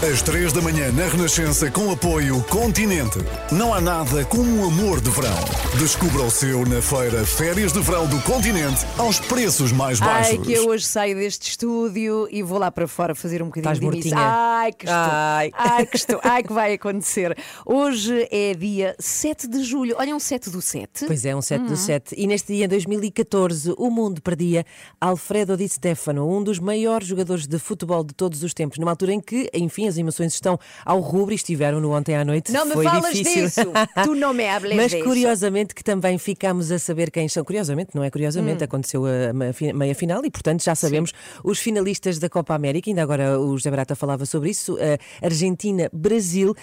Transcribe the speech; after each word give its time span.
Às 0.00 0.22
3 0.22 0.52
da 0.52 0.60
manhã 0.62 0.92
na 0.92 1.06
Renascença 1.08 1.68
com 1.72 1.90
apoio 1.90 2.40
Continente. 2.44 3.18
Não 3.50 3.74
há 3.74 3.80
nada 3.80 4.24
como 4.26 4.62
o 4.62 4.66
amor 4.68 5.00
de 5.00 5.10
verão. 5.10 5.34
Descubra 5.76 6.22
o 6.22 6.30
seu 6.30 6.64
na 6.64 6.80
feira 6.80 7.26
Férias 7.26 7.72
de 7.72 7.80
Verão 7.80 8.06
do 8.06 8.20
Continente 8.22 8.86
aos 8.96 9.18
preços 9.18 9.72
mais 9.72 9.98
baixos. 9.98 10.38
Ai, 10.38 10.38
que 10.38 10.52
eu 10.52 10.68
hoje 10.68 10.86
saio 10.86 11.16
deste 11.16 11.50
estúdio 11.50 12.28
e 12.30 12.44
vou 12.44 12.58
lá 12.60 12.70
para 12.70 12.86
fora 12.86 13.12
fazer 13.12 13.42
um 13.42 13.46
bocadinho 13.46 13.72
Estás 13.72 13.80
de 13.80 13.98
início. 13.98 14.16
Ai, 14.16 14.72
que 14.72 14.84
estou. 14.84 14.96
Ai. 14.96 15.50
Ai, 15.52 15.86
que 15.86 15.96
estou. 15.96 16.20
Ai, 16.22 16.42
que 16.44 16.52
vai 16.52 16.74
acontecer. 16.74 17.36
Hoje 17.66 18.28
é 18.30 18.54
dia 18.54 18.94
7 19.00 19.48
de 19.48 19.64
julho. 19.64 19.96
Olha, 19.98 20.14
um 20.14 20.20
7 20.20 20.48
do 20.48 20.62
7. 20.62 21.06
Pois 21.06 21.24
é, 21.24 21.34
um 21.34 21.42
7 21.42 21.62
Hum. 21.62 21.66
do 21.66 21.76
7. 21.76 22.14
E 22.16 22.24
neste 22.28 22.52
dia, 22.54 22.68
2014, 22.68 23.74
o 23.76 23.90
mundo 23.90 24.22
perdia 24.22 24.64
Alfredo 25.00 25.56
Di 25.56 25.68
Stefano, 25.68 26.30
um 26.30 26.40
dos 26.40 26.60
maiores 26.60 27.08
jogadores 27.08 27.48
de 27.48 27.58
futebol 27.58 28.04
de 28.04 28.14
todos 28.14 28.44
os 28.44 28.54
tempos, 28.54 28.78
numa 28.78 28.92
altura 28.92 29.12
em 29.12 29.20
que, 29.20 29.50
enfim, 29.52 29.87
as 29.88 29.98
emoções 29.98 30.34
estão 30.34 30.58
ao 30.84 31.00
rubro 31.00 31.32
e 31.32 31.36
estiveram 31.36 31.80
no 31.80 31.92
ontem 31.92 32.14
à 32.16 32.24
noite. 32.24 32.52
Não 32.52 32.64
me 32.66 32.72
Foi 32.74 32.84
falas 32.84 33.12
difícil. 33.14 33.44
disso. 33.46 33.72
Tu 34.04 34.14
não 34.14 34.32
me 34.32 34.46
hables 34.48 34.76
Mas 34.76 34.94
curiosamente 34.94 35.74
que 35.74 35.82
também 35.82 36.16
ficámos 36.18 36.70
a 36.70 36.78
saber 36.78 37.10
quem 37.10 37.28
são. 37.28 37.44
Curiosamente, 37.44 37.90
não 37.94 38.02
é 38.04 38.08
Hum. 38.08 38.10
curiosamente, 38.10 38.62
aconteceu 38.64 39.04
a 39.06 39.32
meia 39.32 39.52
fi- 39.52 39.72
meia 39.72 39.94
final 39.94 40.24
e, 40.24 40.30
portanto, 40.30 40.62
já 40.62 40.74
sabemos 40.74 41.12
os 41.42 41.58
finalistas 41.58 42.18
da 42.18 42.28
Copa 42.28 42.54
América. 42.54 42.90
Ainda 42.90 43.02
agora 43.02 43.38
o 43.40 43.56
José 43.56 43.70
Barata 43.70 43.96
falava 43.96 44.24
sobre 44.26 44.50
isso. 44.50 44.74
Uh, 44.74 44.78
Argentina, 45.22 45.88
Brasil. 45.92 46.54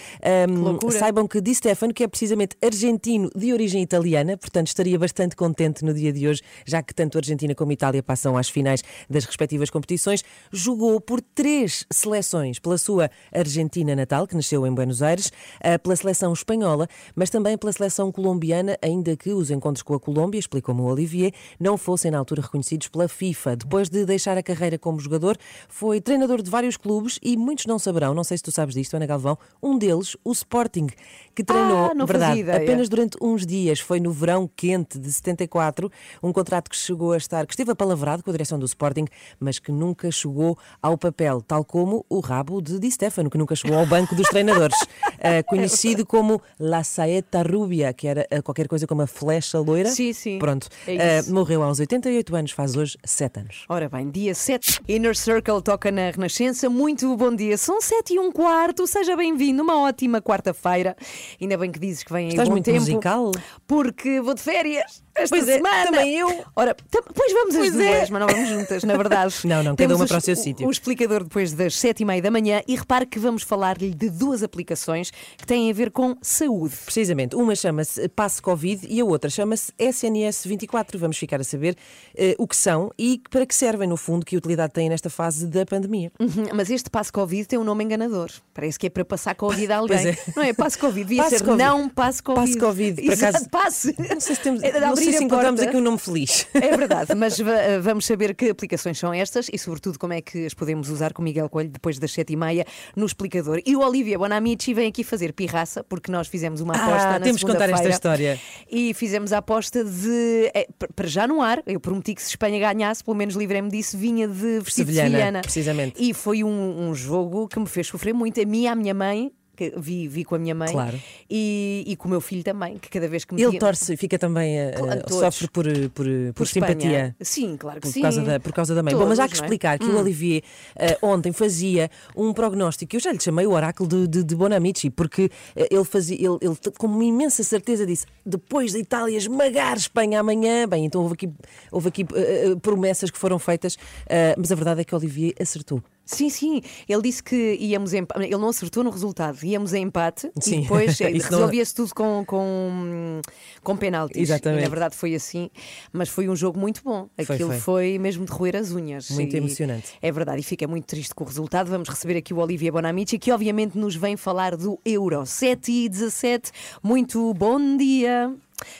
Um, 0.49 0.61
loucura. 0.61 0.97
saibam 0.99 1.27
que 1.27 1.41
Di 1.41 1.53
Stefano, 1.55 1.93
que 1.93 2.03
é 2.03 2.07
precisamente 2.07 2.55
argentino 2.63 3.29
de 3.35 3.51
origem 3.53 3.81
italiana, 3.81 4.37
portanto, 4.37 4.67
estaria 4.67 4.97
bastante 4.99 5.35
contente 5.35 5.83
no 5.83 5.93
dia 5.93 6.11
de 6.13 6.27
hoje, 6.27 6.41
já 6.65 6.81
que 6.83 6.93
tanto 6.93 7.17
Argentina 7.17 7.53
como 7.55 7.71
Itália 7.71 8.01
passam 8.03 8.37
às 8.37 8.49
finais 8.49 8.83
das 9.09 9.25
respectivas 9.25 9.69
competições. 9.69 10.23
Jogou 10.51 10.99
por 10.99 11.21
três 11.21 11.85
seleções, 11.91 12.59
pela 12.59 12.77
sua 12.77 13.09
Argentina 13.33 13.95
natal, 13.95 14.27
que 14.27 14.35
nasceu 14.35 14.65
em 14.65 14.73
Buenos 14.73 15.01
Aires, 15.01 15.31
eh, 15.61 15.77
pela 15.77 15.95
seleção 15.95 16.33
espanhola, 16.33 16.87
mas 17.15 17.29
também 17.29 17.57
pela 17.57 17.71
seleção 17.71 18.11
colombiana, 18.11 18.77
ainda 18.81 19.15
que 19.15 19.31
os 19.31 19.51
encontros 19.51 19.83
com 19.83 19.93
a 19.93 19.99
Colômbia, 19.99 20.39
explicou-me 20.39 20.81
o 20.81 20.85
Olivier, 20.85 21.31
não 21.59 21.77
fossem 21.77 22.11
na 22.11 22.17
altura 22.17 22.41
reconhecidos 22.41 22.87
pela 22.87 23.07
FIFA. 23.07 23.55
Depois 23.57 23.89
de 23.89 24.05
deixar 24.05 24.37
a 24.37 24.43
carreira 24.43 24.77
como 24.77 24.99
jogador, 24.99 25.37
foi 25.67 25.99
treinador 26.01 26.41
de 26.41 26.49
vários 26.49 26.77
clubes 26.77 27.19
e 27.21 27.35
muitos 27.37 27.65
não 27.65 27.79
saberão, 27.79 28.13
não 28.13 28.23
sei 28.23 28.37
se 28.37 28.43
tu 28.43 28.51
sabes 28.51 28.75
disto, 28.75 28.93
Ana 28.95 29.05
Galvão, 29.05 29.37
um 29.61 29.77
deles, 29.77 30.15
o 30.23 30.31
Sporting, 30.31 30.87
que 31.33 31.43
treinou, 31.43 31.91
Ah, 31.91 31.93
verdade, 32.05 32.39
apenas 32.63 32.89
durante 32.89 33.17
uns 33.21 33.45
dias, 33.45 33.79
foi 33.79 33.99
no 33.99 34.11
verão 34.11 34.49
quente 34.55 34.97
de 34.99 35.11
74, 35.11 35.91
um 36.21 36.31
contrato 36.31 36.69
que 36.69 36.75
chegou 36.75 37.11
a 37.13 37.17
estar, 37.17 37.45
que 37.45 37.53
esteve 37.53 37.71
apalavrado 37.71 38.23
com 38.23 38.29
a 38.29 38.33
direção 38.33 38.57
do 38.59 38.65
Sporting, 38.65 39.05
mas 39.39 39.59
que 39.59 39.71
nunca 39.71 40.11
chegou 40.11 40.57
ao 40.81 40.97
papel, 40.97 41.41
tal 41.41 41.63
como 41.63 42.05
o 42.09 42.19
rabo 42.19 42.61
de 42.61 42.79
Di 42.79 42.89
Stefano, 43.05 43.29
que 43.29 43.37
nunca 43.37 43.55
chegou 43.55 43.77
ao 43.77 43.85
banco 43.85 44.15
dos 44.15 44.27
treinadores, 44.29 44.77
Ah, 45.19 45.43
conhecido 45.43 46.05
como 46.05 46.41
La 46.59 46.83
Saeta 46.83 47.41
Rubia, 47.43 47.93
que 47.93 48.07
era 48.07 48.27
ah, 48.31 48.41
qualquer 48.41 48.67
coisa 48.67 48.85
como 48.87 49.01
a 49.01 49.07
flecha 49.07 49.59
loira. 49.59 49.89
Sim, 49.89 50.13
sim. 50.13 50.39
Pronto. 50.39 50.67
É 50.87 51.19
isso. 51.19 51.33
morreu 51.33 51.63
aos 51.63 51.79
88 51.79 52.35
anos, 52.35 52.51
faz 52.51 52.75
hoje 52.75 52.97
7 53.03 53.39
anos. 53.39 53.65
Ora 53.69 53.89
bem, 53.89 54.09
dia 54.09 54.33
7, 54.35 54.81
Inner 54.87 55.15
Circle 55.15 55.61
toca 55.61 55.91
na 55.91 56.09
Renascença. 56.11 56.69
Muito 56.69 57.15
bom 57.17 57.33
dia. 57.35 57.57
São 57.57 57.81
7 57.81 58.13
e 58.13 58.19
um 58.19 58.31
quarto. 58.31 58.85
Seja 58.87 59.15
bem-vindo. 59.15 59.61
Uma 59.63 59.79
ótima 59.81 60.21
quarta-feira. 60.21 60.95
Ainda 61.41 61.57
bem 61.57 61.71
que 61.71 61.79
dizes 61.79 62.03
que 62.03 62.11
vem 62.13 62.25
em 62.27 62.29
Estás 62.29 62.47
bom 62.47 62.53
muito 62.55 62.65
tempo. 62.65 62.79
musical. 62.79 63.31
Porque 63.67 64.21
vou 64.21 64.33
de 64.33 64.41
férias 64.41 65.03
esta 65.15 65.35
Pois 65.35 65.47
é, 65.47 65.55
semana. 65.57 65.85
também 65.85 66.17
eu. 66.19 66.43
Ora, 66.55 66.75
tam- 66.91 67.01
pois 67.13 67.31
vamos 67.33 67.55
as 67.55 67.61
Pois 67.61 67.73
duas, 67.73 67.85
é. 67.85 67.99
mas 68.11 68.19
não 68.19 68.27
vamos 68.27 68.49
juntas, 68.49 68.83
na 68.83 68.97
verdade. 68.97 69.33
Não, 69.45 69.63
não, 69.63 69.75
cada 69.75 69.95
uma 69.95 70.05
para 70.07 70.17
o 70.17 70.21
seu 70.21 70.35
sítio. 70.35 70.67
O 70.67 70.71
explicador 70.71 71.23
depois 71.23 71.53
das 71.53 71.75
7 71.77 72.01
e 72.01 72.05
meia 72.05 72.21
da 72.21 72.29
manhã. 72.29 72.61
E 72.67 72.75
repare 72.75 73.05
que 73.05 73.17
vamos 73.17 73.43
falar-lhe 73.43 73.91
de 73.93 74.09
duas 74.09 74.43
aplicações 74.43 75.04
que 75.11 75.45
têm 75.45 75.69
a 75.69 75.73
ver 75.73 75.91
com 75.91 76.15
saúde. 76.21 76.75
Precisamente, 76.85 77.35
uma 77.35 77.55
chama-se 77.55 78.07
Passe 78.09 78.41
Covid 78.41 78.85
e 78.89 78.99
a 79.01 79.05
outra 79.05 79.29
chama-se 79.29 79.71
SNS 79.77 80.45
24. 80.47 80.97
Vamos 80.99 81.17
ficar 81.17 81.39
a 81.39 81.43
saber 81.43 81.75
eh, 82.15 82.35
o 82.37 82.47
que 82.47 82.55
são 82.55 82.91
e 82.97 83.21
para 83.29 83.45
que 83.45 83.53
servem, 83.55 83.87
no 83.87 83.97
fundo, 83.97 84.25
que 84.25 84.35
utilidade 84.37 84.73
têm 84.73 84.89
nesta 84.89 85.09
fase 85.09 85.47
da 85.47 85.65
pandemia. 85.65 86.11
Uhum, 86.19 86.47
Mas 86.53 86.69
este 86.69 86.89
passo 86.89 87.11
Covid 87.13 87.47
tem 87.47 87.59
um 87.59 87.63
nome 87.63 87.83
enganador. 87.83 88.29
Parece 88.53 88.77
que 88.79 88.87
é 88.87 88.89
para 88.89 89.05
passar 89.05 89.35
Covid 89.35 89.71
a 89.71 89.77
alguém. 89.79 90.07
É. 90.09 90.17
Não 90.35 90.43
é? 90.43 90.53
Passo 90.53 90.79
Covid. 90.79 91.05
Devia 91.05 91.23
Passe 91.23 91.37
ser 91.37 91.43
Covid. 91.43 91.63
não 91.63 91.89
passe 91.89 92.23
Covid. 92.23 92.45
Passe 92.47 92.59
Covid, 92.59 93.01
por 93.03 93.13
acaso- 93.13 93.49
passe. 93.49 93.95
Não 93.97 94.19
sei 94.19 94.35
se, 94.35 94.41
temos, 94.41 94.63
É 94.63 94.79
não 94.79 94.95
sei 94.95 95.13
se 95.13 95.23
encontramos 95.23 95.61
aqui 95.61 95.75
um 95.75 95.81
nome 95.81 95.97
feliz. 95.97 96.47
É 96.53 96.75
verdade, 96.75 97.13
mas 97.15 97.37
va- 97.39 97.79
vamos 97.81 98.05
saber 98.05 98.33
que 98.35 98.49
aplicações 98.49 98.97
são 98.97 99.13
estas 99.13 99.47
e, 99.51 99.57
sobretudo, 99.57 99.99
como 99.99 100.13
é 100.13 100.21
que 100.21 100.45
as 100.45 100.53
podemos 100.53 100.89
usar 100.89 101.13
com 101.13 101.21
o 101.21 101.25
Miguel 101.25 101.49
Coelho 101.49 101.69
depois 101.69 101.99
das 101.99 102.11
sete 102.11 102.33
e 102.33 102.35
meia 102.35 102.65
no 102.95 103.05
explicador. 103.05 103.61
E 103.65 103.75
o 103.75 103.81
Olivia 103.81 104.17
Bonamici 104.17 104.73
vem 104.73 104.87
aqui 104.87 104.94
fazer 105.03 105.33
pirraça, 105.33 105.83
porque 105.83 106.11
nós 106.11 106.27
fizemos 106.27 106.61
uma 106.61 106.73
aposta 106.73 107.07
Ah, 107.09 107.19
na 107.19 107.25
temos 107.25 107.43
que 107.43 107.51
contar 107.51 107.69
esta 107.69 107.89
história. 107.89 108.39
E 108.71 108.93
fizemos 108.93 109.33
a 109.33 109.39
aposta 109.39 109.83
de. 109.83 110.51
é, 110.53 110.67
para 110.95 111.07
já 111.07 111.27
no 111.27 111.41
ar, 111.41 111.61
eu 111.65 111.79
prometi 111.79 112.15
que 112.15 112.21
se 112.21 112.29
Espanha 112.29 112.59
ganhasse, 112.59 113.03
pelo 113.03 113.15
menos 113.17 113.35
livrei-me 113.35 113.69
disso, 113.69 113.97
vinha 113.97 114.27
de 114.27 114.59
vestido 114.59 114.87
de 114.87 114.93
Sevilhana, 114.93 115.09
sevilhana. 115.09 115.41
precisamente. 115.41 115.95
E 116.01 116.13
foi 116.13 116.43
um, 116.43 116.89
um 116.89 116.95
jogo 116.95 117.47
que 117.47 117.59
me 117.59 117.67
fez 117.67 117.87
sofrer 117.87 118.13
muito, 118.13 118.39
a 118.41 118.45
mim 118.45 118.63
e 118.63 118.67
à 118.67 118.75
minha 118.75 118.93
mãe. 118.93 119.31
Que 119.55 119.73
vi, 119.77 120.07
vi 120.07 120.23
com 120.25 120.35
a 120.35 120.39
minha 120.39 120.53
mãe 120.53 120.71
Claro. 120.71 120.99
e, 121.29 121.83
e 121.87 121.95
com 121.95 122.07
o 122.07 122.11
meu 122.11 122.19
filho 122.21 122.43
também, 122.43 122.77
que 122.77 122.89
cada 122.89 123.07
vez 123.07 123.23
que 123.25 123.33
me 123.33 123.41
Ele 123.41 123.51
via- 123.51 123.59
torce, 123.59 123.95
fica 123.95 124.19
também, 124.19 124.59
eh, 124.59 124.71
Claro, 124.71 124.99
eh, 124.99 125.03
todos. 125.03 125.19
sofre 125.19 125.47
por, 125.47 125.65
por, 125.65 125.89
por, 125.89 126.33
por 126.33 126.43
Espanha. 126.43 126.67
simpatia. 126.67 127.15
Sim, 127.21 127.55
claro 127.57 127.79
que 127.79 127.87
Por 127.87 127.93
sim. 127.93 128.01
causa, 128.01 128.21
da, 128.21 128.39
por 128.39 128.51
causa 128.53 128.75
da 128.75 128.83
mãe. 128.83 128.93
Bom, 128.93 129.05
mas 129.05 129.19
há 129.19 129.23
Todos, 129.23 129.39
que 129.39 129.43
é? 129.43 129.45
explicar 129.45 129.79
que 129.79 129.85
o 129.85 129.97
Olivier 129.97 130.43
eh, 130.75 130.97
ontem 131.01 131.31
fazia 131.31 131.89
um 132.15 132.33
prognóstico, 132.33 132.95
eu 132.95 132.99
já 132.99 133.11
lhe 133.11 133.19
chamei 133.19 133.45
o 133.47 133.51
oráculo 133.51 133.87
de, 133.89 134.07
de, 134.07 134.23
de 134.23 134.35
Bonamici, 134.35 134.89
porque 134.89 135.29
eh, 135.55 135.67
ele 135.71 135.85
fazia, 135.85 136.17
ele, 136.17 136.37
ele 136.41 136.55
com 136.77 136.87
uma 136.87 137.03
imensa 137.03 137.43
certeza 137.43 137.85
disse: 137.85 138.05
depois 138.25 138.73
da 138.73 138.79
Itália 138.79 139.17
esmagar 139.17 139.77
Espanha 139.77 140.19
amanhã, 140.19 140.67
bem, 140.67 140.85
então 140.85 141.01
houve 141.01 141.13
aqui, 141.13 141.29
houve 141.71 141.87
aqui 141.89 142.01
eh, 142.13 142.51
eh, 142.51 142.55
promessas 142.61 143.09
que 143.09 143.17
foram 143.17 143.39
feitas, 143.39 143.77
eh, 144.07 144.35
mas 144.37 144.51
a 144.51 144.55
verdade 144.55 144.81
é 144.81 144.83
que 144.83 144.93
o 144.93 144.97
Olivier 144.97 145.33
acertou. 145.39 145.81
Sim, 146.05 146.29
sim. 146.29 146.61
Ele 146.87 147.01
disse 147.01 147.23
que 147.23 147.57
íamos 147.59 147.93
em 147.93 147.99
empate. 147.99 148.23
Ele 148.25 148.37
não 148.37 148.49
acertou 148.49 148.83
no 148.83 148.89
resultado. 148.91 149.43
Íamos 149.43 149.73
em 149.73 149.83
empate 149.83 150.29
Sim. 150.39 150.59
e 150.59 150.61
depois 150.61 150.99
eh, 151.01 151.11
Isso 151.11 151.31
não- 151.31 151.39
resolvia-se 151.39 151.73
tudo 151.73 151.95
com, 151.95 152.23
com, 152.25 153.21
com 153.63 153.75
penaltis. 153.75 154.21
Exatamente. 154.21 154.61
E 154.61 154.63
na 154.63 154.69
verdade 154.69 154.95
foi 154.95 155.15
assim. 155.15 155.49
Mas 155.91 156.07
foi 156.09 156.29
um 156.29 156.35
jogo 156.35 156.59
muito 156.59 156.81
bom. 156.83 157.09
Foi, 157.23 157.35
Aquilo 157.35 157.49
foi. 157.49 157.59
foi, 157.59 157.99
mesmo 157.99 158.23
de 158.25 158.31
roer 158.31 158.55
as 158.55 158.71
unhas. 158.71 159.09
Muito 159.09 159.33
E 159.33 159.37
emocionante. 159.37 159.93
É 160.01 160.11
verdade. 160.11 160.39
E 160.41 160.43
fica 160.43 160.67
muito 160.67 160.85
triste 160.85 161.13
com 161.15 161.23
o 161.23 161.27
resultado. 161.27 161.69
Vamos 161.69 161.89
receber 161.89 162.17
aqui 162.17 162.33
o 162.33 162.37
Olivia 162.37 162.71
Bonamici, 162.71 163.17
que 163.17 163.31
obviamente 163.31 163.77
nos 163.77 163.95
vem 163.95 164.15
falar 164.15 164.55
do 164.55 164.79
Euro 164.85 165.25
7 165.25 165.71
e 165.71 165.89
17. 165.89 166.51
Muito 166.83 167.33
bom 167.33 167.77
dia. 167.77 168.31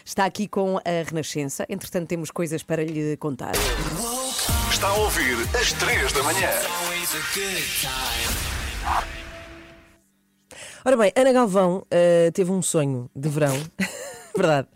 Está 0.06 0.26
aqui 0.26 0.48
com 0.48 0.78
a 0.78 1.04
Renascença. 1.10 1.66
Entretanto, 1.68 2.08
temos 2.08 2.30
coisas 2.32 2.62
para 2.64 2.84
lhe 2.84 3.18
contar. 3.18 3.54
Está 4.86 4.94
a 4.94 5.00
ouvir 5.00 5.36
às 5.60 5.74
3 5.74 6.12
da 6.14 6.22
manhã. 6.22 6.50
Ora 10.86 10.96
bem, 10.96 11.12
Ana 11.16 11.34
Galvão 11.34 11.84
eh, 11.90 12.30
teve 12.32 12.52
um 12.52 12.62
sonho 12.62 13.10
de 13.16 13.28
verão, 13.28 13.56
verdade. 14.38 14.68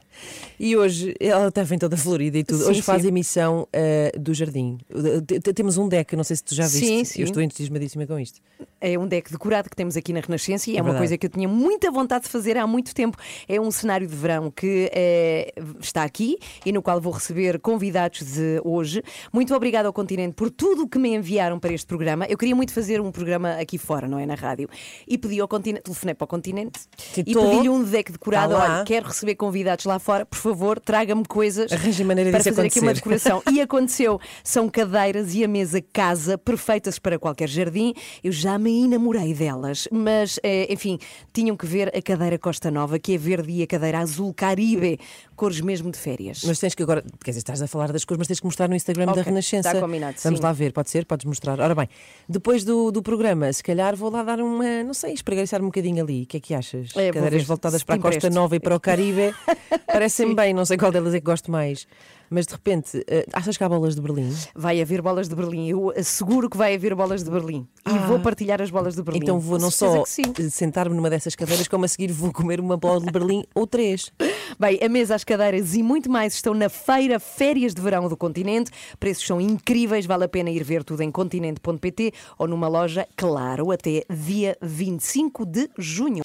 E 0.59 0.75
hoje 0.75 1.13
ela 1.19 1.47
está 1.47 1.63
vem 1.63 1.79
toda 1.79 1.95
florida 1.95 2.37
e 2.37 2.43
tudo. 2.43 2.63
Sim, 2.63 2.69
hoje 2.71 2.81
faz 2.81 3.01
sim. 3.03 3.07
emissão 3.07 3.67
eh, 3.71 4.11
do 4.19 4.33
jardim. 4.33 4.77
T- 5.25 5.53
Temos 5.53 5.77
um 5.77 5.87
deck, 5.87 6.15
não 6.15 6.23
sei 6.23 6.35
se 6.35 6.43
tu 6.43 6.53
já 6.53 6.63
viste. 6.63 6.79
Sim, 6.85 7.03
sim. 7.05 7.21
Eu 7.21 7.25
estou 7.25 7.41
entusiasmadíssima 7.41 8.05
com 8.05 8.19
isto. 8.19 8.41
É 8.81 8.97
um 8.97 9.07
deck 9.07 9.31
decorado 9.31 9.69
que 9.69 9.75
temos 9.75 9.95
aqui 9.95 10.11
na 10.11 10.19
Renascença 10.19 10.69
e 10.69 10.73
é, 10.75 10.79
É 10.79 10.81
uma 10.81 10.85
verdade. 10.91 11.01
coisa 11.01 11.17
que 11.17 11.25
eu 11.25 11.29
tinha 11.29 11.47
muita 11.47 11.89
vontade 11.91 12.25
de 12.25 12.29
fazer 12.29 12.57
há 12.57 12.67
muito 12.67 12.93
tempo. 12.93 13.17
É 13.47 13.59
um 13.59 13.71
cenário 13.71 14.05
de 14.07 14.15
verão 14.15 14.51
que 14.51 14.89
eh, 14.93 15.53
está 15.79 16.03
aqui 16.03 16.37
e 16.65 16.71
no 16.73 16.81
qual 16.81 16.99
vou 16.99 17.13
receber 17.13 17.59
convidados 17.59 18.21
de 18.21 18.61
hoje. 18.65 19.01
Muito 19.31 19.55
obrigada 19.55 19.87
ao 19.87 19.93
Continente 19.93 20.33
por 20.33 20.49
tudo 20.51 20.83
o 20.83 20.87
que 20.89 20.99
me 20.99 21.15
enviaram 21.15 21.57
para 21.59 21.73
este 21.73 21.87
programa. 21.87 22.25
Eu 22.29 22.37
queria 22.37 22.55
muito 22.55 22.73
fazer 22.73 22.99
um 22.99 23.11
programa 23.11 23.53
aqui 23.53 23.77
fora, 23.77 24.07
não 24.07 24.19
é? 24.19 24.25
Na 24.25 24.35
rádio. 24.35 24.67
E 25.07 25.17
pedi 25.17 25.39
ao 25.39 25.47
Continente, 25.47 25.83
telefonei 25.83 26.15
para 26.15 26.25
o 26.25 26.27
Continente 26.27 26.81
e 27.17 27.23
pedi-lhe 27.23 27.69
um 27.69 27.81
deck 27.83 28.11
decorado. 28.11 28.53
Tá. 28.53 28.75
Olha, 28.77 28.83
quero 28.83 29.07
receber 29.07 29.35
convidados 29.35 29.85
lá 29.85 29.97
fora. 29.99 30.09
fora, 30.09 30.25
por 30.25 30.37
favor, 30.37 30.48
traga-me 30.79 31.25
coisas 31.25 31.71
Arranje 31.71 32.03
maneira 32.03 32.31
para 32.31 32.43
fazer 32.43 32.61
aqui 32.61 32.79
uma 32.79 32.91
acontecer. 32.91 33.29
decoração. 33.29 33.43
E 33.51 33.59
aconteceu. 33.61 34.19
São 34.43 34.69
cadeiras 34.69 35.33
e 35.35 35.43
a 35.43 35.47
mesa 35.47 35.81
casa 35.93 36.37
perfeitas 36.37 36.99
para 36.99 37.17
qualquer 37.19 37.47
jardim. 37.47 37.93
Eu 38.23 38.31
já 38.31 38.57
me 38.57 38.83
enamorei 38.83 39.33
delas, 39.33 39.87
mas, 39.91 40.39
eh, 40.43 40.71
enfim, 40.71 40.97
tinham 41.33 41.55
que 41.55 41.65
ver 41.65 41.95
a 41.95 42.01
cadeira 42.01 42.37
Costa 42.37 42.69
Nova, 42.71 42.99
que 42.99 43.15
é 43.15 43.17
verde, 43.17 43.51
e 43.51 43.63
a 43.63 43.67
cadeira 43.67 43.99
azul 43.99 44.33
Caribe, 44.33 44.99
cores 45.39 45.61
mesmo 45.61 45.89
de 45.89 45.97
férias. 45.97 46.43
Mas 46.45 46.59
tens 46.59 46.75
que 46.75 46.83
agora, 46.83 47.01
quer 47.23 47.31
dizer, 47.31 47.39
estás 47.39 47.61
a 47.61 47.67
falar 47.67 47.93
das 47.93 48.03
cores, 48.03 48.17
mas 48.19 48.27
tens 48.27 48.41
que 48.41 48.45
mostrar 48.45 48.67
no 48.67 48.75
Instagram 48.75 49.05
Ok, 49.05 49.15
da 49.15 49.21
Renascença. 49.21 49.69
está 49.69 49.79
combinado, 49.79 50.15
Vamos 50.21 50.39
sim. 50.39 50.43
lá 50.45 50.51
ver, 50.51 50.73
pode 50.73 50.89
ser? 50.89 51.05
Podes 51.05 51.25
mostrar. 51.25 51.59
Ora 51.61 51.73
bem, 51.73 51.87
depois 52.27 52.65
do, 52.65 52.91
do 52.91 53.01
programa, 53.01 53.51
se 53.53 53.63
calhar 53.63 53.95
vou 53.95 54.11
lá 54.11 54.21
dar 54.21 54.41
uma, 54.41 54.83
não 54.83 54.93
sei, 54.93 55.13
espreguiçar 55.13 55.61
um 55.61 55.65
bocadinho 55.67 56.03
ali. 56.03 56.23
O 56.23 56.25
que 56.27 56.37
é 56.37 56.39
que 56.41 56.53
achas? 56.53 56.89
É, 56.95 57.11
Cadeiras 57.11 57.43
voltadas 57.43 57.83
para 57.83 57.95
a 57.95 57.99
Costa. 57.99 58.29
Nova 58.29 58.55
e 58.55 58.59
para 58.59 58.75
o 58.75 58.79
Caribe 58.79 59.33
parecem 59.87 60.35
bem, 60.35 60.53
não 60.53 60.65
sei 60.65 60.77
qual 60.77 60.91
delas 60.91 61.13
é 61.13 61.19
que 61.19 61.25
gosto 61.25 61.49
mais. 61.49 61.87
Mas 62.29 62.45
de 62.45 62.53
repente, 62.53 63.03
eh, 63.07 63.25
achas 63.33 63.57
que 63.57 63.63
há 63.63 63.69
bolas 63.69 63.95
de 63.95 64.01
Berlim? 64.01 64.33
Vai 64.55 64.81
haver 64.81 65.01
bolas 65.01 65.27
de 65.27 65.35
Berlim. 65.35 65.67
Eu 65.67 65.91
asseguro 65.97 66.49
que 66.49 66.57
vai 66.57 66.75
haver 66.75 66.93
bolas 66.93 67.23
de 67.23 67.31
Berlim. 67.31 67.67
E 67.87 67.97
vou 68.07 68.19
partilhar 68.19 68.61
as 68.61 68.69
bolas 68.69 68.95
de 68.95 69.01
Berlim. 69.01 69.21
Então 69.21 69.39
vou 69.39 69.57
não 69.57 69.71
só 69.71 70.03
sentar-me 70.49 70.95
numa 70.95 71.09
dessas 71.09 71.35
cadeiras, 71.35 71.67
como 71.67 71.85
a 71.85 71.87
seguir 71.87 72.11
vou 72.11 72.31
comer 72.31 72.59
uma 72.59 72.77
bola 72.77 73.01
de 73.01 73.11
Berlim 73.11 73.43
ou 73.55 73.65
três. 73.65 74.11
Bem, 74.59 74.79
a 74.81 74.89
mesa, 74.89 75.15
as 75.15 75.23
cadeiras 75.23 75.73
e 75.73 75.81
muito 75.81 76.09
mais 76.09 76.33
estão 76.33 76.53
na 76.53 76.69
feira 76.69 77.19
Férias 77.19 77.73
de 77.73 77.81
Verão 77.81 78.07
do 78.07 78.17
Continente. 78.17 78.71
Preços 78.99 79.25
são 79.25 79.39
incríveis, 79.39 80.05
vale 80.05 80.25
a 80.25 80.29
pena 80.29 80.49
ir 80.49 80.63
ver 80.63 80.83
tudo 80.83 81.01
em 81.01 81.11
continente.pt 81.11 82.13
ou 82.37 82.47
numa 82.47 82.67
loja, 82.67 83.07
claro, 83.15 83.71
até 83.71 84.03
dia 84.09 84.57
25 84.61 85.45
de 85.45 85.69
junho. 85.77 86.21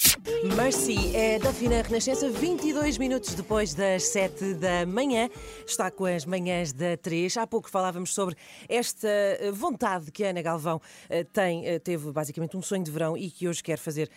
Mercy 0.56 1.14
é 1.14 1.38
da 1.38 1.52
Fina 1.52 1.82
Renascença, 1.82 2.30
22 2.30 2.96
minutos 2.96 3.34
depois 3.34 3.74
das 3.74 4.04
7 4.04 4.54
da 4.54 4.86
manhã. 4.86 5.28
Está 5.66 5.90
com 5.90 6.06
as 6.06 6.24
manhãs 6.24 6.72
da 6.72 6.96
3. 6.96 7.36
Há 7.36 7.46
pouco 7.46 7.68
falávamos 7.68 8.14
sobre 8.14 8.34
esta 8.66 9.06
eh, 9.06 9.50
vontade 9.52 10.10
que 10.10 10.24
a 10.24 10.30
Ana 10.30 10.40
Galvão 10.40 10.80
eh, 11.10 11.24
tem, 11.24 11.66
eh, 11.66 11.78
teve 11.78 12.10
basicamente 12.10 12.56
um 12.56 12.62
sonho 12.62 12.82
de 12.82 12.90
verão 12.90 13.18
e 13.18 13.30
que 13.30 13.46
hoje 13.46 13.62
quer 13.62 13.76
fazer 13.76 14.10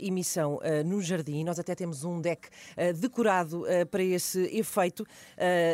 emissão 0.00 0.58
no 0.84 1.00
jardim. 1.02 1.44
Nós 1.44 1.58
até 1.58 1.74
temos 1.74 2.04
um 2.04 2.20
deck 2.20 2.48
decorado 2.98 3.64
para 3.90 4.02
esse 4.02 4.40
efeito 4.56 5.06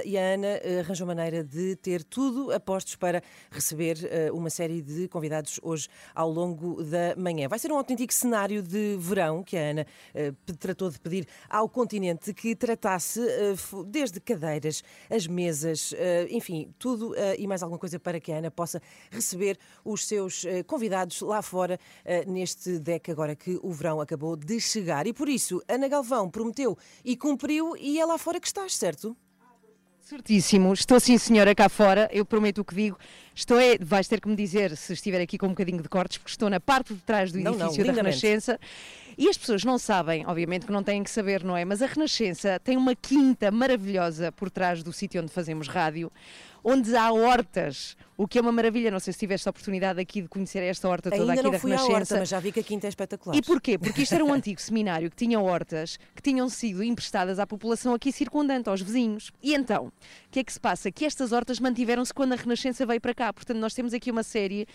e 0.04 0.16
a 0.16 0.34
Ana 0.34 0.60
arranjou 0.80 1.06
maneira 1.06 1.42
de 1.42 1.76
ter 1.76 2.02
tudo 2.04 2.52
a 2.52 2.60
postos 2.60 2.96
para 2.96 3.22
receber 3.50 3.96
uma 4.32 4.50
série 4.50 4.80
de 4.80 5.08
convidados 5.08 5.58
hoje 5.62 5.88
ao 6.14 6.30
longo 6.30 6.82
da 6.82 7.14
manhã. 7.16 7.48
Vai 7.48 7.58
ser 7.58 7.72
um 7.72 7.76
autêntico 7.76 8.12
cenário 8.12 8.62
de 8.62 8.96
verão 8.98 9.42
que 9.42 9.56
a 9.56 9.60
Ana 9.60 9.75
eh, 10.14 10.32
pe- 10.46 10.54
tratou 10.54 10.88
de 10.90 10.98
pedir 11.00 11.26
ao 11.50 11.68
continente 11.68 12.32
que 12.32 12.54
tratasse 12.54 13.20
eh, 13.20 13.54
desde 13.86 14.20
cadeiras, 14.20 14.82
as 15.10 15.26
mesas, 15.26 15.92
eh, 15.96 16.28
enfim, 16.30 16.72
tudo 16.78 17.14
eh, 17.16 17.34
e 17.38 17.46
mais 17.46 17.62
alguma 17.62 17.78
coisa 17.78 17.98
para 17.98 18.20
que 18.20 18.30
a 18.32 18.38
Ana 18.38 18.50
possa 18.50 18.80
receber 19.10 19.58
os 19.84 20.06
seus 20.06 20.44
eh, 20.44 20.62
convidados 20.62 21.20
lá 21.20 21.42
fora 21.42 21.78
eh, 22.04 22.24
neste 22.24 22.78
deck 22.78 23.10
agora 23.10 23.34
que 23.34 23.58
o 23.62 23.72
verão 23.72 24.00
acabou 24.00 24.36
de 24.36 24.60
chegar. 24.60 25.06
E 25.06 25.12
por 25.12 25.28
isso, 25.28 25.60
Ana 25.68 25.88
Galvão 25.88 26.30
prometeu 26.30 26.76
e 27.04 27.16
cumpriu 27.16 27.76
e 27.76 27.98
é 27.98 28.04
lá 28.06 28.16
fora 28.18 28.38
que 28.40 28.46
estás, 28.46 28.76
certo? 28.76 29.16
Certíssimo, 30.06 30.72
estou 30.72 31.00
sim, 31.00 31.18
senhora, 31.18 31.52
cá 31.52 31.68
fora. 31.68 32.08
Eu 32.12 32.24
prometo 32.24 32.58
o 32.58 32.64
que 32.64 32.76
digo. 32.76 32.96
Estou 33.34 33.58
é, 33.58 33.76
vais 33.76 34.06
ter 34.06 34.20
que 34.20 34.28
me 34.28 34.36
dizer 34.36 34.76
se 34.76 34.92
estiver 34.92 35.20
aqui 35.20 35.36
com 35.36 35.46
um 35.46 35.48
bocadinho 35.48 35.82
de 35.82 35.88
cortes, 35.88 36.18
porque 36.18 36.30
estou 36.30 36.48
na 36.48 36.60
parte 36.60 36.94
de 36.94 37.00
trás 37.00 37.32
do 37.32 37.40
Não, 37.40 37.56
não, 37.56 37.66
edifício 37.66 37.86
da. 37.86 37.92
Renascença. 37.92 38.60
E 39.18 39.28
as 39.28 39.36
pessoas 39.36 39.64
não 39.64 39.78
sabem, 39.78 40.24
obviamente 40.24 40.64
que 40.64 40.70
não 40.70 40.84
têm 40.84 41.02
que 41.02 41.10
saber, 41.10 41.42
não 41.42 41.56
é? 41.56 41.64
Mas 41.64 41.82
a 41.82 41.86
Renascença 41.86 42.60
tem 42.62 42.76
uma 42.76 42.94
quinta 42.94 43.50
maravilhosa 43.50 44.30
por 44.30 44.48
trás 44.48 44.80
do 44.80 44.92
sítio 44.92 45.20
onde 45.20 45.32
fazemos 45.32 45.66
rádio, 45.66 46.12
onde 46.62 46.94
há 46.94 47.10
hortas, 47.10 47.96
o 48.16 48.26
que 48.26 48.38
é 48.38 48.40
uma 48.40 48.52
maravilha. 48.52 48.90
Não 48.90 48.98
sei 49.00 49.12
se 49.12 49.18
tiveste 49.18 49.48
a 49.48 49.50
oportunidade 49.50 50.00
aqui 50.00 50.22
de 50.22 50.28
conhecer 50.28 50.60
esta 50.60 50.88
horta 50.88 51.10
toda 51.10 51.22
Ainda 51.22 51.34
aqui 51.34 51.42
não 51.42 51.50
da 51.50 51.58
fui 51.58 51.72
à 51.72 51.76
Renascença. 51.76 51.98
horta, 52.00 52.18
mas 52.18 52.28
já 52.28 52.40
vi 52.40 52.52
que 52.52 52.60
a 52.60 52.62
quinta 52.62 52.86
é 52.86 52.88
espetacular. 52.88 53.36
E 53.36 53.42
porquê? 53.42 53.78
Porque 53.78 54.02
isto 54.02 54.14
era 54.14 54.24
um 54.24 54.32
antigo 54.34 54.60
seminário 54.60 55.10
que 55.10 55.16
tinha 55.16 55.38
hortas 55.40 55.98
que 56.14 56.22
tinham 56.22 56.48
sido 56.48 56.82
emprestadas 56.82 57.38
à 57.38 57.46
população 57.46 57.94
aqui 57.94 58.12
circundante, 58.12 58.68
aos 58.68 58.80
vizinhos. 58.80 59.30
E 59.42 59.54
então, 59.54 59.86
o 59.86 59.92
que 60.30 60.40
é 60.40 60.44
que 60.44 60.52
se 60.52 60.60
passa? 60.60 60.90
Que 60.90 61.04
estas 61.04 61.32
hortas 61.32 61.60
mantiveram-se 61.60 62.12
quando 62.12 62.32
a 62.32 62.36
Renascença 62.36 62.86
veio 62.86 63.00
para 63.00 63.14
cá. 63.14 63.32
Portanto, 63.32 63.58
nós 63.58 63.74
temos 63.74 63.92
aqui 63.92 64.10
uma 64.10 64.22
série 64.22 64.66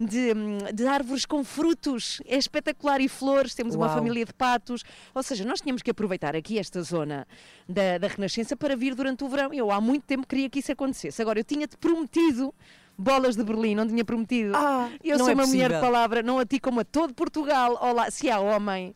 de, 0.00 0.32
de 0.72 0.86
árvores 0.86 1.26
com 1.26 1.44
frutos. 1.44 2.22
É 2.26 2.38
espetacular. 2.38 3.00
E 3.00 3.08
flores, 3.08 3.54
temos 3.54 3.74
uma 3.74 3.86
Uau. 3.86 3.94
família 3.96 4.24
de 4.24 4.32
patos. 4.32 4.82
Ou 5.14 5.22
seja, 5.22 5.44
nós 5.44 5.60
tínhamos 5.60 5.82
que 5.82 5.90
aproveitar 5.90 6.34
aqui 6.34 6.58
esta 6.58 6.82
zona 6.82 7.26
da, 7.68 7.98
da 7.98 8.08
Renascença 8.08 8.56
para 8.56 8.74
vir 8.74 8.94
durante 8.94 9.22
o 9.22 9.28
verão. 9.28 9.52
Eu 9.52 9.70
há 9.70 9.80
muito 9.80 10.04
tempo 10.04 10.26
queria 10.26 10.48
que 10.48 10.60
isso 10.60 10.72
acontecesse. 10.72 11.20
Agora, 11.20 11.38
eu 11.38 11.44
tinha-te 11.44 11.76
prometido. 11.76 12.54
Bolas 12.98 13.34
de 13.34 13.42
Berlim, 13.42 13.74
não 13.74 13.88
tinha 13.88 14.04
prometido. 14.04 14.52
Ah, 14.54 14.90
eu 15.02 15.16
sou 15.18 15.30
é 15.30 15.32
uma 15.32 15.46
mulher 15.46 15.68
de 15.70 15.74
possível. 15.74 15.80
palavra, 15.80 16.22
não 16.22 16.38
a 16.38 16.44
ti 16.44 16.60
como 16.60 16.80
a 16.80 16.84
todo 16.84 17.14
Portugal. 17.14 17.78
Olá, 17.80 18.10
se 18.10 18.28
há 18.28 18.38
homem 18.38 18.94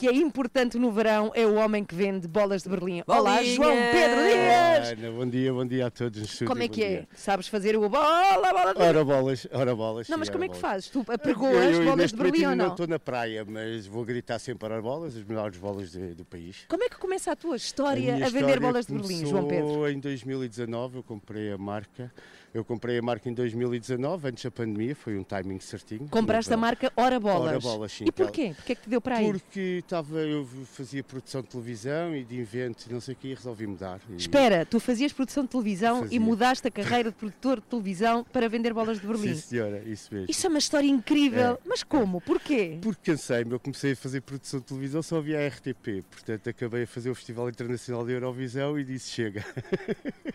que 0.00 0.08
é 0.08 0.14
importante 0.14 0.78
no 0.78 0.90
verão, 0.90 1.30
é 1.34 1.44
o 1.46 1.56
homem 1.56 1.84
que 1.84 1.94
vende 1.94 2.26
bolas 2.26 2.62
de 2.62 2.70
Berlim. 2.70 3.02
Olá! 3.06 3.42
João 3.44 3.76
Pedro 3.92 4.22
Dias! 4.22 4.92
Ana, 4.92 5.10
bom 5.10 5.26
dia, 5.26 5.52
bom 5.52 5.66
dia 5.66 5.86
a 5.88 5.90
todos 5.90 6.18
no 6.20 6.24
estúdio. 6.24 6.46
Como 6.48 6.62
é 6.62 6.68
que 6.68 6.82
é? 6.82 6.88
dia. 6.88 7.08
Sabes 7.14 7.48
fazer 7.48 7.76
o 7.76 7.86
bola, 7.86 8.38
bola 8.50 8.72
de 8.72 8.78
Berlim? 8.78 8.88
Ora 8.88 9.04
bolas, 9.04 9.46
ora 9.52 9.76
bolas. 9.76 10.08
Não, 10.08 10.16
sim, 10.16 10.20
mas 10.20 10.28
ora 10.30 10.32
como 10.38 10.44
é 10.44 10.48
que 10.48 10.56
fazes? 10.56 10.88
Tu 10.88 11.04
Eu- 11.06 11.14
apregoas 11.14 11.76
eu, 11.76 11.84
bolas 11.84 12.12
de 12.12 12.16
Berlim 12.16 12.46
ou 12.46 12.56
não? 12.56 12.68
estou 12.68 12.86
na 12.86 12.98
praia, 12.98 13.44
mas 13.44 13.86
vou 13.86 14.02
gritar 14.02 14.38
sempre 14.38 14.60
para 14.60 14.78
as 14.78 14.82
bolas, 14.82 15.14
as 15.14 15.22
melhores 15.22 15.58
bolas 15.58 15.90
de- 15.92 16.14
do 16.14 16.24
país. 16.24 16.64
Como 16.66 16.82
é 16.82 16.88
que 16.88 16.96
começa 16.96 17.32
a 17.32 17.36
tua 17.36 17.56
história 17.56 18.14
a, 18.14 18.16
minha 18.16 18.26
vender 18.30 18.38
história 18.38 18.60
bolas 18.60 18.86
de 18.86 18.94
Berlim, 18.94 19.26
João 19.26 19.46
Pedro? 19.46 19.86
em 19.90 20.00
2019, 20.00 20.96
eu 20.96 21.02
comprei 21.02 21.52
a 21.52 21.58
marca. 21.58 22.10
Eu 22.52 22.64
comprei 22.64 22.98
a 22.98 23.02
marca 23.02 23.28
em 23.28 23.32
2019, 23.32 24.26
antes 24.28 24.42
da 24.42 24.50
pandemia, 24.50 24.96
foi 24.96 25.16
um 25.16 25.22
timing 25.22 25.60
certinho. 25.60 26.08
Compraste 26.08 26.52
a 26.52 26.56
marca 26.56 26.92
Hora 26.96 27.20
Bolas. 27.20 27.48
Hora 27.48 27.60
Bolas, 27.60 27.92
sim, 27.92 28.04
e 28.04 28.10
porquê? 28.10 28.52
Porquê 28.56 28.72
é 28.72 28.74
que 28.74 28.82
te 28.82 28.88
deu 28.90 29.00
para 29.00 29.18
aí? 29.18 29.30
Porque 29.30 29.60
estava, 29.84 30.18
eu 30.18 30.44
fazia 30.64 31.04
produção 31.04 31.42
de 31.42 31.48
televisão 31.48 32.12
e 32.16 32.24
de 32.24 32.40
eventos 32.40 32.86
e 32.86 32.92
não 32.92 33.00
sei 33.00 33.14
o 33.14 33.16
que, 33.16 33.28
e 33.28 33.34
resolvi 33.34 33.68
mudar. 33.68 34.00
E- 34.10 34.16
Espera, 34.16 34.66
tu 34.66 34.80
fazias 34.80 35.12
produção 35.12 35.44
de 35.44 35.50
televisão 35.50 35.98
e 35.98 36.02
Fazia. 36.02 36.20
mudaste 36.20 36.66
a 36.66 36.70
carreira 36.72 37.10
de 37.10 37.14
produtor 37.16 37.60
de 37.60 37.66
televisão 37.68 38.24
para 38.32 38.48
vender 38.48 38.74
bolas 38.74 39.00
de 39.00 39.06
Berlim. 39.06 39.34
Sim, 39.34 39.40
senhora, 39.40 39.82
isso 39.86 40.12
mesmo. 40.12 40.26
Isso 40.28 40.44
é 40.44 40.48
uma 40.50 40.58
história 40.58 40.88
incrível. 40.88 41.52
É, 41.54 41.58
Mas 41.64 41.84
como? 41.84 42.20
Porquê? 42.20 42.78
Porque 42.82 43.12
cansei-me, 43.12 43.52
eu 43.52 43.60
comecei 43.60 43.92
a 43.92 43.96
fazer 43.96 44.22
produção 44.22 44.58
de 44.58 44.66
televisão, 44.66 45.00
só 45.04 45.18
havia 45.18 45.38
a 45.38 45.46
RTP, 45.46 46.02
portanto 46.10 46.50
acabei 46.50 46.82
a 46.82 46.86
fazer 46.88 47.10
o 47.10 47.14
Festival 47.14 47.48
Internacional 47.48 48.04
de 48.04 48.10
Eurovisão 48.12 48.76
e 48.76 48.82
disse 48.82 49.10
chega. 49.10 49.44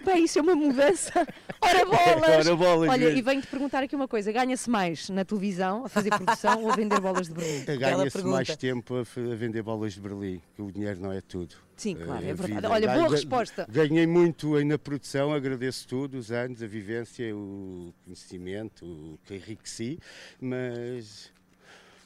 Bem, 0.05 0.23
isso 0.23 0.39
é 0.39 0.41
uma 0.41 0.55
mudança. 0.55 1.11
Ora 1.59 1.83
bolas! 1.85 2.04
Ora 2.05 2.55
bolas 2.55 2.89
Olha, 2.89 3.05
mesmo. 3.05 3.17
e 3.17 3.21
venho-te 3.21 3.47
perguntar 3.47 3.83
aqui 3.83 3.95
uma 3.95 4.07
coisa: 4.07 4.31
ganha-se 4.31 4.69
mais 4.69 5.09
na 5.09 5.25
televisão, 5.25 5.85
a 5.85 5.89
fazer 5.89 6.09
produção 6.11 6.63
ou 6.63 6.71
a 6.71 6.75
vender 6.75 6.99
bolas 6.99 7.27
de 7.27 7.33
Berlim? 7.33 7.65
Ganha-se 7.79 8.23
mais 8.23 8.55
tempo 8.55 8.95
a, 8.95 9.03
vender 9.35 9.61
bolas 9.63 9.93
de 9.93 10.01
Berlim, 10.01 10.41
que 10.55 10.61
o 10.61 10.71
dinheiro 10.71 10.99
não 11.01 11.11
é 11.11 11.21
tudo. 11.21 11.55
Sim, 11.75 11.95
claro, 11.95 12.23
Eh, 12.23 12.29
é 12.29 12.31
a 12.31 12.33
verdade. 12.35 12.53
vida- 12.53 12.69
Olha, 12.69 12.93
boa 12.93 13.09
resposta. 13.09 13.67
Ganhei 13.69 14.07
muito 14.07 14.55
aí 14.55 14.63
na 14.63 14.77
produção, 14.77 15.33
agradeço 15.33 15.85
tudo, 15.87 16.17
os 16.17 16.31
anos, 16.31 16.63
a 16.63 16.67
vivência, 16.67 17.35
o 17.35 17.93
conhecimento, 18.05 18.85
o 18.85 19.19
que 19.25 19.35
enriqueci, 19.35 19.99
mas 20.39 21.31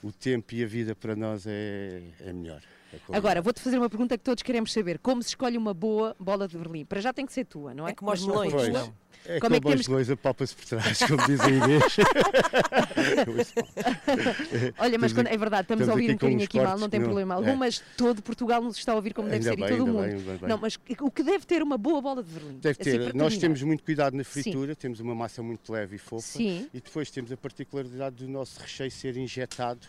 o 0.04 0.12
tempo 0.12 0.56
e 0.56 0.64
a 0.64 0.68
vida 0.68 0.96
para 0.96 1.16
nós 1.16 1.46
é, 1.46 2.02
é 2.22 2.34
melhor. 2.34 2.62
é. 2.94 3.16
Agora, 3.16 3.42
vou-te 3.44 3.62
fazer 3.62 3.78
uma 3.78 3.90
pergunta 3.90 4.18
que 4.18 4.24
todos 4.24 4.42
queremos 4.42 4.74
saber: 4.74 4.98
como 4.98 5.22
se 5.22 5.30
escolhe 5.30 5.58
uma 5.58 5.74
boa 5.74 6.16
bola 6.20 6.48
de 6.48 6.58
Berlim? 6.58 6.84
Para 6.86 7.00
já 7.02 7.14
tem 7.14 7.26
que 7.26 7.34
ser 7.34 7.46
tua, 7.46 7.72
não 7.74 7.88
é? 7.88 7.92
É 7.92 7.94
como 7.94 8.10
aos 8.10 8.26
melões, 8.26 8.52
tua- 8.52 8.70
não? 8.70 8.94
É 9.26 9.40
Como 9.40 9.54
é 9.56 9.58
que 9.60 9.64
como 9.64 9.76
temos- 9.76 9.88
leis 9.88 10.10
apalpa-se 10.10 10.56
por 10.56 10.66
trás, 10.66 11.00
como 11.00 11.26
diz 11.28 11.40
a 11.42 11.50
Inês. 11.52 11.84
Olha, 14.78 14.98
mas 14.98 15.14
quando, 15.14 15.28
é 15.28 15.38
verdade, 15.38 15.64
estamos 15.64 15.82
a 15.82 15.86
estamos 15.86 15.90
ouvir 15.90 16.06
aqui 16.06 16.12
um 16.14 16.16
bocadinho 16.18 16.44
aqui 16.44 16.58
mal, 16.62 16.78
não 16.80 16.90
tem 16.90 17.00
não- 17.00 17.08
problema 17.08 17.36
algum, 17.36 17.50
é. 17.50 17.56
mas 17.56 17.80
todo 17.98 18.22
Portugal 18.22 18.62
nos 18.62 18.78
está 18.78 18.94
a 18.94 18.96
ouvir 18.96 19.14
como 19.14 19.30
deve 19.30 19.48
Ainda 19.50 19.50
ser 19.50 19.56
bem, 19.68 19.76
e 19.76 19.78
todo 19.78 19.90
o 19.90 19.94
mundo. 19.94 20.08
bem, 20.26 20.38
bem. 20.38 20.50
Não, 20.50 20.58
mas 20.58 20.80
o 21.02 21.12
que 21.12 21.24
deve 21.24 21.46
ter 21.46 21.62
uma 21.62 21.78
boa 21.78 22.02
bola 22.02 22.24
de 22.24 22.32
Berlim? 22.32 22.60
Deve 22.60 22.78
Assim, 22.82 22.92
ter. 22.92 23.14
Nós 23.14 23.38
temos 23.38 23.62
muito 23.62 23.84
cuidado 23.84 24.16
na 24.16 24.24
Sim. 24.24 24.42
fritura, 24.44 24.76
temos 24.76 25.00
uma 25.00 25.14
massa 25.14 25.44
muito 25.44 25.72
leve 25.72 25.96
e 25.98 26.00
fofa. 26.00 26.26
Sim. 26.26 26.68
E 26.74 26.80
depois 26.82 27.12
temos 27.12 27.32
a 27.32 27.38
particularidade 27.38 28.16
do 28.16 28.28
nosso 28.28 28.60
recheio 28.60 28.92
ser 28.92 29.16
injetado. 29.18 29.86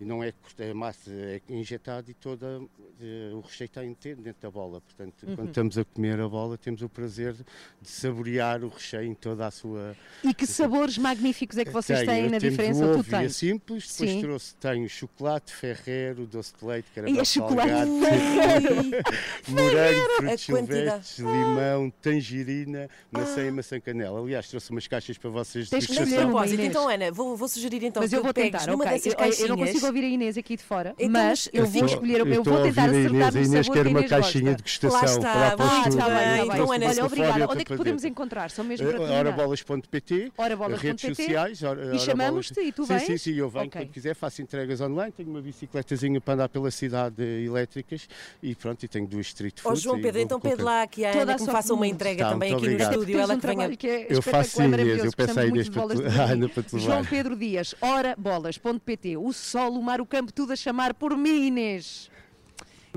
E 0.00 0.04
não 0.04 0.22
é 0.22 0.32
a 0.70 0.74
massa 0.74 1.10
é 1.10 1.40
injetada 1.48 2.10
e 2.10 2.14
toda 2.14 2.60
eh, 3.00 3.30
o 3.32 3.40
recheio 3.40 3.66
está 3.66 3.84
inteiro 3.84 4.20
dentro 4.20 4.42
da 4.42 4.50
bola. 4.50 4.80
Portanto, 4.80 5.24
Uhum. 5.24 5.36
quando 5.36 5.48
estamos 5.48 5.78
a 5.78 5.84
comer 5.84 6.20
a 6.20 6.28
bola, 6.28 6.58
temos 6.58 6.82
o 6.82 6.88
prazer 6.88 7.32
de 7.80 7.88
saborear 7.88 8.64
o 8.64 8.68
recheio 8.72 9.04
em 9.04 9.14
toda 9.14 9.46
a 9.46 9.50
sua. 9.50 9.94
E 10.24 10.32
que 10.34 10.46
sabores 10.46 10.98
magníficos 10.98 11.58
é 11.58 11.64
que 11.64 11.70
vocês 11.70 12.00
Tenho, 12.00 12.10
têm 12.10 12.30
na 12.30 12.38
diferença? 12.38 12.84
ovo 12.86 13.02
tu 13.04 13.10
e 13.10 13.14
a 13.14 13.18
tens? 13.20 13.36
simples, 13.36 13.88
depois 13.90 14.10
Sim. 14.10 14.20
trouxe, 14.20 14.54
tenho 14.56 14.88
chocolate, 14.88 15.52
ferreiro, 15.52 16.26
doce 16.26 16.52
de 16.60 16.66
leite, 16.66 16.86
E 16.90 16.94
caramelo 16.94 17.20
é 17.20 17.24
chocolate 17.24 17.72
morango, 19.48 20.00
frutos 20.16 20.48
A 20.48 20.52
quantidade. 20.52 21.06
silvestres, 21.06 21.18
limão, 21.18 21.92
tangerina, 22.02 22.88
maçã 23.10 23.42
e 23.44 23.50
maçã 23.50 23.80
canela. 23.80 24.20
Aliás, 24.20 24.48
trouxe 24.48 24.70
umas 24.70 24.86
caixas 24.86 25.18
para 25.18 25.30
vocês 25.30 25.66
de 25.68 25.70
degustação. 25.78 26.30
uma, 26.30 26.46
então, 26.46 26.88
Ana, 26.88 27.10
vou, 27.12 27.36
vou 27.36 27.48
sugerir 27.48 27.84
então 27.84 28.02
Mas 28.02 28.10
que 28.10 28.16
eu 28.16 28.22
vou 28.22 28.32
tentar, 28.32 28.66
numa 28.66 28.84
ok. 28.84 28.92
dessas 28.92 29.06
Eu, 29.06 29.12
eu 29.12 29.18
não 29.18 29.26
caixinhas. 29.56 29.58
consigo 29.68 29.86
ouvir 29.86 30.04
a 30.04 30.08
Inês 30.08 30.38
aqui 30.38 30.56
de 30.56 30.62
fora, 30.62 30.94
Então, 30.98 31.10
mas 31.10 31.48
eu 31.52 31.62
eu 31.64 31.66
vou 31.70 31.84
escolher, 31.86 32.20
eu, 32.20 32.26
eu 32.26 32.42
vou 32.44 32.58
a 32.58 32.62
tentar 32.62 32.82
a 32.82 32.86
acertar 32.86 33.10
Inês, 33.10 33.34
no 33.34 33.40
a 33.40 33.44
Inês 33.44 33.66
sabor 33.66 33.74
quer 33.76 33.82
que 33.82 33.88
a 33.88 33.90
uma 34.00 34.08
caixinha 34.08 34.42
gosta. 34.42 34.56
de 34.56 34.56
degustação 34.56 34.92
Lá 34.92 35.04
está, 35.04 35.20
para 35.32 35.40
lá 35.40 35.56
para 35.56 35.66
Ah, 35.82 35.88
está 35.88 36.08
bem, 36.08 36.16
bem. 36.16 36.42
Então. 36.46 36.72
Ana, 36.72 36.86
Olha, 36.86 37.04
obrigada. 37.04 37.38
e 37.40 37.42
Onde 37.44 37.60
é 37.62 37.64
que 37.64 37.76
podemos 37.76 38.04
encontrar? 38.04 38.50
Só 38.62 38.68
mesmo 38.68 38.86
para 38.86 38.94
Eh, 38.96 38.98
terminar. 38.98 39.26
Orabolas.pt, 39.26 40.32
Orabolas.pt. 40.36 40.86
redes 40.86 41.16
sociais. 41.16 41.62
ora- 41.62 41.94
E 41.94 41.98
chamamos-te 41.98 42.60
e 42.60 42.72
tu 42.72 42.82
sim, 42.84 42.94
vens? 42.94 43.02
Sim, 43.06 43.16
sim, 43.18 43.34
eu 43.34 43.48
venho 43.50 43.66
Ok. 43.66 43.80
quando 43.82 43.90
quiser, 43.92 44.14
faço 44.14 44.42
entregas 44.42 44.80
online, 44.80 45.12
tenho 45.12 45.30
uma 45.30 45.40
bicicletazinha 45.40 46.20
para 46.20 46.34
andar 46.34 46.48
pela 46.48 46.70
cidade 46.70 47.22
eh, 47.22 47.42
elétricas 47.44 48.08
e 48.42 48.54
pronto, 48.54 48.82
e 48.84 48.88
tenho 48.88 49.06
duas 49.06 49.26
street 49.26 49.54
Ó 49.60 49.68
foods. 49.70 49.82
João 49.82 49.98
e 49.98 50.02
Pedro, 50.02 50.20
então 50.20 50.40
pede 50.40 50.62
lá 50.62 50.86
que 50.86 51.04
a 51.04 51.12
Toda 51.12 51.22
Ana 51.22 51.32
a 51.32 51.36
que 51.36 51.42
me 51.42 51.50
faça 51.50 51.74
uma 51.74 51.86
entrega 51.86 52.24
Tá, 52.24 52.30
também 52.30 52.52
aqui 52.52 52.60
no 52.62 52.66
obrigado. 52.68 52.92
estúdio. 52.92 53.14
Tens 53.14 53.22
Ela 53.24 53.34
um 53.34 53.40
que 53.40 53.46
venha. 53.46 53.76
que 53.76 53.86
é 53.88 54.06
Eu 54.10 54.22
faço. 54.22 54.62
Inês, 54.62 55.04
eu 55.04 55.12
peço 55.12 55.34
muito 55.34 55.48
Inês 55.48 55.68
para. 55.68 55.82
Ana 56.32 56.48
para 56.48 56.62
te 56.62 56.78
João 56.78 56.98
levar. 56.98 57.10
Pedro 57.10 57.36
Dias, 57.36 57.74
orabolas.pt. 57.80 59.16
O 59.16 59.32
sol, 59.32 59.72
o 59.78 59.82
mar, 59.82 60.00
o 60.00 60.06
campo, 60.06 60.32
tudo 60.32 60.52
a 60.52 60.56
chamar 60.56 60.94
por 60.94 61.16
mim, 61.16 61.46
Inês. 61.48 62.10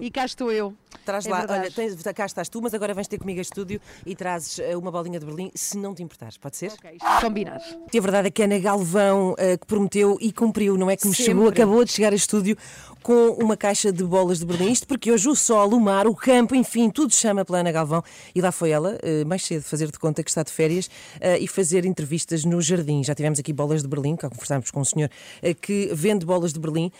E 0.01 0.11
cá 0.11 0.25
estou 0.25 0.51
eu. 0.51 0.73
Traz 1.05 1.25
É 1.25 1.29
lá, 1.29 1.39
verdade. 1.39 1.59
olha, 1.61 1.71
tens, 1.71 2.01
cá 2.13 2.25
estás 2.25 2.49
tu, 2.49 2.61
mas 2.61 2.73
agora 2.73 2.93
vens 2.93 3.07
ter 3.07 3.17
comigo 3.17 3.39
a 3.39 3.41
estúdio 3.41 3.79
e 4.05 4.15
trazes 4.15 4.59
eh, 4.59 4.75
uma 4.75 4.91
bolinha 4.91 5.19
de 5.19 5.25
Berlim, 5.25 5.51
se 5.55 5.77
não 5.77 5.93
te 5.93 6.03
importares, 6.03 6.37
pode 6.37 6.57
ser? 6.57 6.71
Ok, 6.73 6.97
combinado. 7.21 7.63
E 7.93 7.97
a 7.97 8.01
verdade 8.01 8.27
é 8.27 8.31
que 8.31 8.41
a 8.41 8.45
Ana 8.45 8.59
Galvão, 8.59 9.35
eh, 9.37 9.57
que 9.57 9.65
prometeu 9.65 10.17
e 10.19 10.31
cumpriu, 10.33 10.77
não 10.77 10.89
é 10.89 10.97
que 10.97 11.07
me 11.07 11.13
Sempre. 11.13 11.25
chegou, 11.31 11.47
acabou 11.47 11.85
de 11.85 11.91
chegar 11.91 12.11
a 12.11 12.15
estúdio 12.15 12.57
com 13.05 13.27
uma 13.39 13.55
caixa 13.55 13.91
de 13.91 14.03
bolas 14.03 14.39
de 14.39 14.45
Berlim. 14.47 14.71
Isto 14.71 14.87
porque 14.87 15.11
hoje 15.11 15.29
o 15.29 15.35
sol, 15.35 15.69
o 15.75 15.79
mar, 15.79 16.07
o 16.07 16.15
campo, 16.15 16.55
enfim, 16.55 16.89
tudo 16.89 17.13
chama 17.13 17.45
pela 17.45 17.59
Ana 17.59 17.71
Galvão. 17.71 18.03
E 18.33 18.41
lá 18.41 18.51
foi 18.51 18.71
ela, 18.71 18.97
eh, 19.03 19.23
mais 19.23 19.43
cedo, 19.45 19.61
fazer 19.61 19.91
de 19.91 19.99
conta 19.99 20.23
que 20.23 20.29
está 20.31 20.41
de 20.41 20.51
férias 20.51 20.89
eh, 21.21 21.37
e 21.37 21.47
fazer 21.47 21.85
entrevistas 21.85 22.43
no 22.43 22.59
jardim. 22.59 23.03
Já 23.03 23.13
tivemos 23.13 23.37
aqui 23.37 23.53
bolas 23.53 23.83
de 23.83 23.87
Berlim, 23.87 24.15
que 24.15 24.27
conversámos 24.27 24.71
com 24.71 24.79
um 24.79 24.83
senhor 24.83 25.07
eh, 25.43 25.53
que 25.53 25.91
vende 25.93 26.25
bolas 26.25 26.51
de 26.51 26.59
Berlim. 26.59 26.91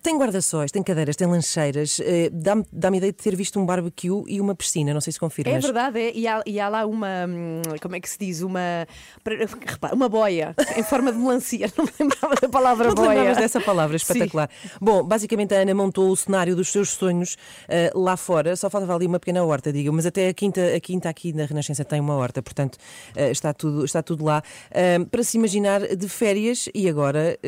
Tem 0.00 0.16
guarda-sóis, 0.16 0.70
tem 0.70 0.80
cadeiras, 0.80 1.16
tem 1.16 1.26
lancheiras. 1.26 2.00
Dá-me 2.32 2.64
dá-me 2.72 2.98
ideia 2.98 3.12
de 3.12 3.18
ter 3.18 3.34
visto 3.34 3.58
um 3.58 3.66
barbecue 3.66 4.22
e 4.28 4.40
uma 4.40 4.54
piscina, 4.54 4.94
não 4.94 5.00
sei 5.00 5.12
se 5.12 5.18
confirmas. 5.18 5.56
É 5.56 5.58
verdade, 5.60 5.98
é, 5.98 6.12
e, 6.14 6.28
há, 6.28 6.40
e 6.46 6.60
há 6.60 6.68
lá 6.68 6.86
uma, 6.86 7.26
hum, 7.28 7.62
como 7.82 7.96
é 7.96 8.00
que 8.00 8.08
se 8.08 8.16
diz, 8.16 8.42
uma, 8.42 8.86
para- 9.24 9.38
repara, 9.66 9.92
uma 9.92 10.08
boia 10.08 10.54
em 10.76 10.84
forma 10.84 11.10
de 11.10 11.18
melancia, 11.18 11.68
não 11.76 11.84
me 11.84 11.90
lembrava 11.98 12.36
da 12.40 12.48
palavra 12.48 12.88
Não 12.88 12.94
boia. 12.94 13.08
lembravas 13.08 13.38
dessa 13.38 13.60
palavra, 13.60 13.96
espetacular. 13.96 14.48
Bom, 14.80 15.02
basicamente 15.02 15.47
a 15.56 15.60
Ana 15.60 15.74
montou 15.74 16.10
o 16.10 16.16
cenário 16.16 16.54
dos 16.56 16.68
seus 16.70 16.90
sonhos 16.90 17.36
eh, 17.68 17.90
lá 17.94 18.16
fora, 18.16 18.54
só 18.56 18.68
faltava 18.70 18.94
ali 18.94 19.06
uma 19.06 19.18
pequena 19.20 19.42
horta, 19.44 19.72
digo, 19.72 19.92
mas 19.92 20.06
até 20.06 20.28
a 20.28 20.34
quinta, 20.34 20.60
a 20.74 20.80
quinta 20.80 21.08
aqui 21.08 21.32
na 21.32 21.44
Renascença 21.44 21.84
tem 21.84 22.00
uma 22.00 22.14
horta, 22.14 22.42
portanto 22.42 22.78
eh, 23.16 23.30
está, 23.30 23.52
tudo, 23.52 23.84
está 23.84 24.02
tudo 24.02 24.24
lá. 24.24 24.42
Ah, 24.70 25.04
para 25.10 25.22
se 25.22 25.36
imaginar 25.36 25.80
de 25.96 26.08
férias, 26.08 26.68
e 26.74 26.88
agora 26.88 27.38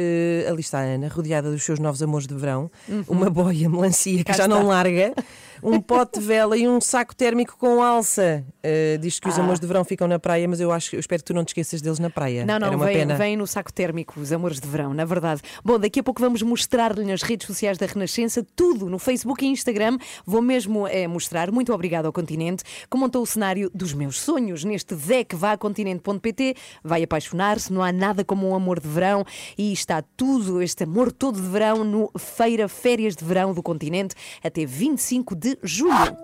ali 0.49 0.61
está 0.61 0.79
a 0.79 0.83
Ana, 0.83 1.09
rodeada 1.09 1.51
dos 1.51 1.63
seus 1.65 1.79
novos 1.79 2.03
amores 2.03 2.27
de 2.27 2.35
verão, 2.35 2.71
uma 3.09 3.29
boia 3.31 3.69
melancia 3.69 4.19
que 4.19 4.25
Cá 4.25 4.33
já 4.35 4.49
não 4.49 4.61
está. 4.63 4.69
larga, 4.69 5.15
um 5.63 5.81
pote 5.81 6.19
de 6.21 6.27
vela 6.27 6.57
e 6.57 6.69
um 6.69 6.81
saco 6.81 7.15
térmico 7.15 7.57
com 7.59 7.83
alça. 7.83 8.45
Eh, 8.63 8.99
diz 9.01 9.19
que 9.19 9.29
os 9.29 9.39
Ah. 9.39 9.43
amores 9.43 9.61
de 9.61 9.67
verão 9.67 9.85
ficam 9.85 10.07
na 10.09 10.19
praia, 10.19 10.47
mas 10.49 10.61
eu 10.61 10.71
acho, 10.73 10.95
eu 10.97 11.01
espero 11.01 11.23
que 11.23 11.27
tu 11.27 11.35
não 11.35 11.45
te 11.45 11.49
esqueças 11.49 11.81
deles 11.81 11.99
na 11.99 12.11
praia. 12.11 12.45
Não, 12.45 12.59
não, 12.59 12.79
vem, 12.79 12.95
pena. 12.99 13.17
vem 13.17 13.37
no 13.37 13.47
saco 13.47 13.73
térmico, 13.73 14.21
os 14.21 14.33
amores 14.33 14.61
de 14.61 14.67
verão, 14.69 14.93
na 14.95 15.05
verdade. 15.05 15.41
Bom, 15.65 15.79
daqui 15.79 16.01
a 16.01 16.03
pouco 16.03 16.21
vamos 16.21 16.43
mostrar-lhe 16.43 17.05
nas 17.05 17.23
redes 17.23 17.47
sociais 17.47 17.79
da 17.79 17.87
Renascença 17.87 18.47
tudo, 18.55 18.89
no 18.89 18.99
Facebook 18.99 19.45
e 19.45 19.49
Instagram. 19.49 19.99
Vou 20.27 20.43
mesmo 20.43 20.87
eh, 20.87 21.07
mostrar, 21.09 21.51
muito 21.51 21.73
obrigado 21.73 22.07
ao 22.07 22.13
Continente, 22.13 22.63
que 22.91 22.97
montou 22.99 23.23
o 23.23 23.27
cenário 23.27 23.71
dos 23.75 23.93
meus 23.93 24.19
sonhos 24.21 24.65
neste 24.65 24.95
deck 24.95 25.35
vá 25.37 25.53
a 25.53 25.59
continente.pt. 25.59 26.55
Vai 26.85 27.03
apaixonar-se, 27.03 27.73
não 27.73 27.83
há 27.83 27.93
nada 27.93 28.25
como 28.25 28.49
um 28.49 28.55
amor 28.55 28.81
de 28.81 28.89
verão 28.89 29.25
e 29.57 29.73
está 29.73 30.03
tudo, 30.17 30.61
este 30.63 30.85
amor 30.85 31.13
todo 31.13 31.41
de 31.41 31.49
verão, 31.49 31.85
no 31.85 32.11
Feira 32.19 32.69
Férias 32.69 33.17
de 33.17 33.25
Verão 33.25 33.53
do 33.55 33.63
Continente, 33.63 34.15
até 34.43 34.65
25 34.65 35.35
de 35.35 35.50
julho. 35.63 36.17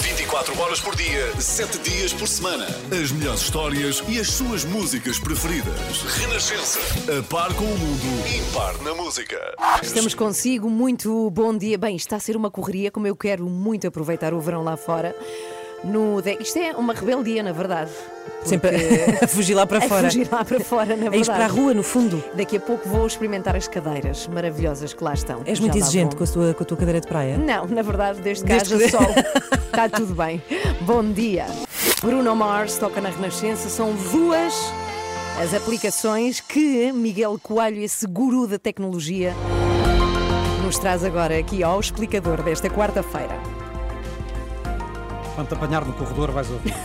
24 0.00 0.60
horas 0.60 0.80
por 0.80 0.96
dia, 0.96 1.40
7 1.40 1.78
dias 1.78 2.12
por 2.12 2.26
semana. 2.26 2.66
As 2.90 3.12
melhores 3.12 3.42
histórias 3.42 4.02
e 4.08 4.18
as 4.18 4.28
suas 4.28 4.64
músicas 4.64 5.18
preferidas. 5.18 6.02
Renascença. 6.18 6.80
A 7.18 7.22
par 7.22 7.54
com 7.54 7.64
o 7.64 7.78
mundo, 7.78 8.28
impar 8.48 8.76
na 8.82 8.94
música. 8.94 9.38
Estamos 9.82 10.14
consigo, 10.14 10.68
muito 10.68 11.30
bom 11.30 11.56
dia. 11.56 11.78
Bem, 11.78 11.96
está 11.96 12.16
a 12.16 12.20
ser 12.20 12.36
uma 12.36 12.50
correria, 12.50 12.90
como 12.90 13.06
eu 13.06 13.14
quero 13.14 13.44
muito 13.44 13.86
aproveitar 13.86 14.34
o 14.34 14.40
verão 14.40 14.64
lá 14.64 14.76
fora. 14.76 15.14
No. 15.84 16.22
Isto 16.40 16.58
é 16.58 16.72
uma 16.72 16.94
rebeldia, 16.94 17.42
na 17.42 17.52
verdade. 17.52 17.90
Sempre 18.44 18.70
a 19.22 19.28
fugir 19.28 19.54
lá 19.54 19.66
para 19.66 19.78
a 19.84 19.88
fora. 19.88 20.04
fugir 20.10 20.28
lá 20.30 20.44
para 20.44 20.60
fora, 20.60 20.96
na 20.96 21.06
É 21.06 21.18
ir 21.18 21.24
para 21.24 21.34
a 21.34 21.38
verdade. 21.38 21.52
rua, 21.60 21.74
no 21.74 21.82
fundo. 21.82 22.22
Daqui 22.34 22.56
a 22.56 22.60
pouco 22.60 22.88
vou 22.88 23.06
experimentar 23.06 23.54
as 23.56 23.68
cadeiras 23.68 24.26
maravilhosas 24.26 24.92
que 24.92 25.02
lá 25.04 25.14
estão. 25.14 25.42
És 25.44 25.60
muito 25.60 25.76
exigente 25.78 26.16
com 26.16 26.24
a, 26.24 26.26
tua, 26.26 26.54
com 26.54 26.62
a 26.62 26.66
tua 26.66 26.76
cadeira 26.76 27.00
de 27.00 27.06
praia. 27.06 27.36
Não, 27.36 27.66
na 27.66 27.82
verdade, 27.82 28.20
desde 28.20 28.44
que 28.44 28.50
Desde 28.52 28.74
haja 28.74 28.84
que- 28.84 28.90
sol, 28.90 29.06
está 29.66 29.88
tudo 29.88 30.14
bem. 30.14 30.42
Bom 30.82 31.04
dia. 31.12 31.46
Bruno 32.02 32.34
Mars 32.36 32.76
toca 32.78 33.00
na 33.00 33.08
Renascença. 33.10 33.68
São 33.68 33.92
duas 34.12 34.54
as 35.42 35.52
aplicações 35.54 36.40
que 36.40 36.92
Miguel 36.92 37.38
Coelho, 37.42 37.82
esse 37.82 38.06
guru 38.06 38.46
da 38.46 38.58
tecnologia, 38.58 39.34
nos 40.64 40.78
traz 40.78 41.02
agora 41.04 41.36
aqui 41.38 41.62
ao 41.62 41.78
explicador 41.80 42.42
desta 42.42 42.70
quarta-feira. 42.70 43.36
Quando 45.34 45.48
te 45.48 45.54
apanhar 45.54 45.84
no 45.84 45.92
corredor 45.94 46.30
vais 46.30 46.50
ouvir. 46.50 46.74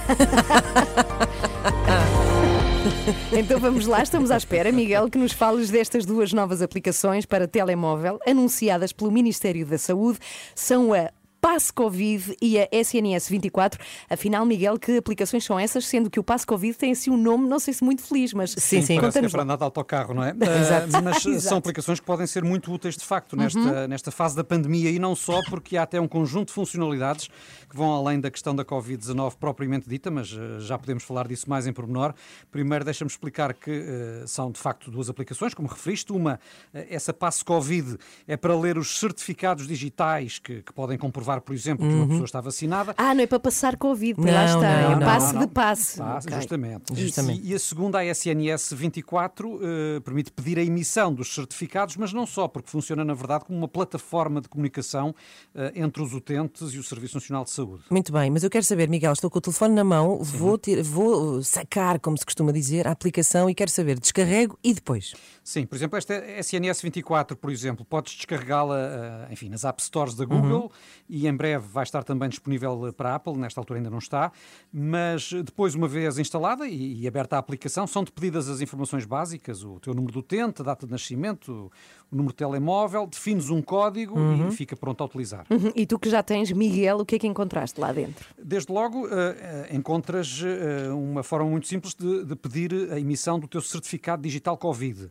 Então 3.31 3.59
vamos 3.59 3.85
lá, 3.85 4.01
estamos 4.01 4.31
à 4.31 4.37
espera, 4.37 4.71
Miguel, 4.71 5.09
que 5.09 5.17
nos 5.17 5.31
fales 5.31 5.69
destas 5.69 6.05
duas 6.05 6.31
novas 6.31 6.61
aplicações 6.61 7.25
para 7.25 7.47
telemóvel 7.47 8.19
anunciadas 8.25 8.91
pelo 8.91 9.11
Ministério 9.11 9.65
da 9.65 9.77
Saúde. 9.77 10.19
São 10.55 10.93
a 10.93 11.11
Passe 11.41 11.71
Covid 11.71 12.35
e 12.41 12.59
a 12.59 12.67
SNS 12.71 13.29
24. 13.29 13.79
Afinal, 14.09 14.45
Miguel, 14.45 14.77
que 14.77 14.97
aplicações 14.97 15.43
são 15.43 15.59
essas? 15.59 15.85
Sendo 15.85 16.09
que 16.09 16.19
o 16.19 16.23
Passe 16.23 16.45
Covid 16.45 16.77
tem 16.77 16.91
assim 16.91 17.09
um 17.09 17.17
nome, 17.17 17.47
não 17.47 17.59
sei 17.59 17.73
se 17.73 17.83
muito 17.83 18.01
feliz, 18.01 18.33
mas 18.33 18.51
Sim, 18.51 18.81
sim. 18.81 18.99
Parece 18.99 19.19
que 19.19 19.25
é 19.25 19.29
para 19.29 19.43
andar 19.43 19.57
de 19.57 19.63
autocarro, 19.63 20.13
não 20.13 20.23
é? 20.23 20.31
Exato. 20.59 20.87
Ah, 20.93 21.01
mas 21.01 21.25
Exato. 21.25 21.41
são 21.41 21.57
aplicações 21.57 21.99
que 21.99 22.05
podem 22.05 22.27
ser 22.27 22.43
muito 22.43 22.71
úteis 22.71 22.95
de 22.97 23.05
facto 23.05 23.35
nesta, 23.35 23.87
nesta 23.87 24.11
fase 24.11 24.35
da 24.35 24.43
pandemia 24.43 24.89
e 24.89 24.99
não 24.99 25.15
só, 25.15 25.41
porque 25.49 25.77
há 25.77 25.83
até 25.83 25.99
um 25.99 26.07
conjunto 26.07 26.47
de 26.47 26.53
funcionalidades 26.53 27.29
que 27.69 27.75
vão 27.75 27.93
além 27.93 28.19
da 28.19 28.31
questão 28.31 28.55
da 28.55 28.65
Covid-19 28.65 29.35
propriamente 29.39 29.87
dita, 29.87 30.09
mas 30.09 30.35
ah, 30.35 30.59
já 30.59 30.77
podemos 30.77 31.03
falar 31.03 31.27
disso 31.27 31.49
mais 31.49 31.67
em 31.67 31.73
pormenor. 31.73 32.13
Primeiro, 32.51 32.83
deixa-me 32.83 33.09
explicar 33.09 33.53
que 33.53 33.71
ah, 33.71 34.27
são 34.27 34.51
de 34.51 34.59
facto 34.59 34.89
duas 34.89 35.09
aplicações, 35.09 35.53
como 35.53 35.67
referiste. 35.67 36.11
Uma, 36.11 36.39
ah, 36.73 36.85
essa 36.89 37.13
Passe 37.13 37.43
Covid, 37.43 37.97
é 38.27 38.35
para 38.35 38.55
ler 38.55 38.77
os 38.77 38.99
certificados 38.99 39.67
digitais 39.67 40.39
que, 40.39 40.61
que 40.61 40.73
podem 40.73 40.97
comprovar, 40.97 41.28
por 41.39 41.53
exemplo, 41.53 41.87
que 41.87 41.93
uma 41.93 42.07
pessoa 42.07 42.25
está 42.25 42.41
vacinada. 42.41 42.93
Ah, 42.97 43.13
não 43.13 43.23
é 43.23 43.27
para 43.27 43.39
passar 43.39 43.77
Covid, 43.77 44.19
Não, 44.19 44.33
lá 44.33 44.45
está. 44.45 44.59
não, 44.59 44.67
é 44.91 44.95
não, 44.95 44.99
passe 45.05 45.33
não, 45.33 45.41
de 45.41 45.47
passe. 45.47 45.97
Passe, 45.97 46.27
Ok. 46.27 46.37
Justamente. 46.37 46.83
Justamente. 46.95 47.41
E, 47.45 47.51
e 47.51 47.55
a 47.55 47.59
segunda, 47.59 47.99
a 47.99 48.05
SNS 48.05 48.73
24, 48.73 49.59
eh, 49.61 49.99
permite 49.99 50.31
pedir 50.31 50.57
a 50.57 50.63
emissão 50.63 51.13
dos 51.13 51.33
certificados, 51.33 51.95
mas 51.97 52.11
não 52.13 52.25
só, 52.25 52.47
porque 52.47 52.69
funciona, 52.69 53.05
na 53.05 53.13
verdade, 53.13 53.45
como 53.45 53.57
uma 53.57 53.67
plataforma 53.67 54.41
de 54.41 54.49
comunicação 54.49 55.13
eh, 55.53 55.73
entre 55.75 56.01
os 56.01 56.13
utentes 56.13 56.73
e 56.73 56.77
o 56.79 56.83
Serviço 56.83 57.15
Nacional 57.15 57.43
de 57.43 57.51
Saúde. 57.51 57.83
Muito 57.91 58.11
bem, 58.11 58.29
mas 58.31 58.43
eu 58.43 58.49
quero 58.49 58.63
saber, 58.65 58.89
Miguel, 58.89 59.13
estou 59.13 59.29
com 59.29 59.37
o 59.37 59.41
telefone 59.41 59.75
na 59.75 59.83
mão, 59.83 60.17
vou, 60.23 60.57
ter- 60.57 60.81
vou 60.81 61.43
sacar, 61.43 61.99
como 61.99 62.17
se 62.17 62.25
costuma 62.25 62.51
dizer, 62.51 62.87
a 62.87 62.91
aplicação 62.91 63.49
e 63.49 63.53
quero 63.55 63.69
saber, 63.71 63.99
descarrego 63.99 64.57
e 64.63 64.73
depois. 64.73 65.13
Sim, 65.43 65.65
por 65.65 65.75
exemplo, 65.75 65.97
esta 65.97 66.13
SNS 66.39 66.81
24, 66.81 67.35
por 67.35 67.51
exemplo, 67.51 67.83
podes 67.85 68.13
descarregá-la, 68.15 68.77
eh, 68.79 69.33
enfim, 69.33 69.49
nas 69.49 69.63
App 69.65 69.81
Stores 69.81 70.15
da 70.15 70.23
Google 70.25 70.71
e 71.07 71.18
em 71.27 71.35
breve 71.35 71.67
vai 71.67 71.83
estar 71.83 72.03
também 72.03 72.29
disponível 72.29 72.93
para 72.93 73.11
a 73.11 73.15
Apple, 73.15 73.37
nesta 73.37 73.59
altura 73.59 73.79
ainda 73.79 73.89
não 73.89 73.99
está, 73.99 74.31
mas 74.71 75.31
depois, 75.31 75.75
uma 75.75 75.87
vez 75.87 76.17
instalada 76.17 76.67
e, 76.67 77.01
e 77.01 77.07
aberta 77.07 77.35
a 77.35 77.39
aplicação, 77.39 77.87
são-te 77.87 78.11
pedidas 78.11 78.49
as 78.49 78.61
informações 78.61 79.05
básicas, 79.05 79.63
o 79.63 79.79
teu 79.79 79.93
número 79.93 80.13
do 80.13 80.19
utente, 80.19 80.61
a 80.61 80.65
data 80.65 80.85
de 80.85 80.91
nascimento, 80.91 81.71
o 82.11 82.15
número 82.15 82.33
de 82.33 82.37
telemóvel, 82.37 83.07
defines 83.07 83.49
um 83.49 83.61
código 83.61 84.15
e 84.47 84.51
fica 84.51 84.75
pronto 84.75 85.01
a 85.01 85.05
utilizar. 85.05 85.45
Uhum. 85.49 85.71
E 85.75 85.85
tu 85.85 85.99
que 85.99 86.09
já 86.09 86.23
tens, 86.23 86.51
Miguel, 86.51 86.99
o 86.99 87.05
que 87.05 87.15
é 87.15 87.19
que 87.19 87.27
encontraste 87.27 87.79
lá 87.79 87.91
dentro? 87.91 88.25
Desde 88.41 88.71
logo, 88.71 89.07
eh, 89.07 89.69
encontras 89.71 90.41
eh, 90.43 90.89
uma 90.91 91.23
forma 91.23 91.49
muito 91.49 91.67
simples 91.67 91.93
de, 91.93 92.25
de 92.25 92.35
pedir 92.35 92.91
a 92.91 92.99
emissão 92.99 93.39
do 93.39 93.47
teu 93.47 93.61
certificado 93.61 94.21
digital 94.21 94.57
Covid. 94.57 95.09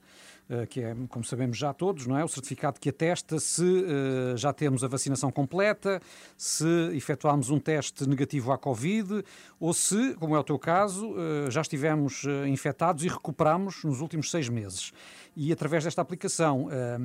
Eh, 0.50 0.66
que 0.66 0.80
é, 0.80 0.96
como 1.08 1.24
sabemos 1.24 1.58
já 1.58 1.72
todos, 1.72 2.06
não 2.06 2.16
é? 2.18 2.24
O 2.24 2.28
certificado 2.28 2.80
que 2.80 2.88
atesta 2.88 3.38
se 3.38 3.84
eh, 3.84 4.36
já 4.36 4.52
temos 4.52 4.82
a 4.82 4.88
vacinação 4.88 5.30
completa, 5.30 6.00
se 6.36 6.66
efetuámos 6.94 7.50
um 7.50 7.58
teste 7.58 8.08
negativo 8.08 8.50
à 8.52 8.58
Covid 8.58 9.22
ou 9.60 9.74
se, 9.74 10.14
como 10.14 10.34
é 10.34 10.38
o 10.38 10.44
teu 10.44 10.58
caso, 10.58 11.14
eh, 11.18 11.50
já 11.50 11.60
estivemos 11.60 12.24
eh, 12.24 12.48
infectados 12.48 13.04
e 13.04 13.08
recuperamos 13.08 13.84
nos 13.84 14.00
últimos 14.00 14.30
seis 14.30 14.48
meses. 14.48 14.92
E 15.40 15.52
através 15.52 15.84
desta 15.84 16.02
aplicação, 16.02 16.68
eh, 16.68 16.98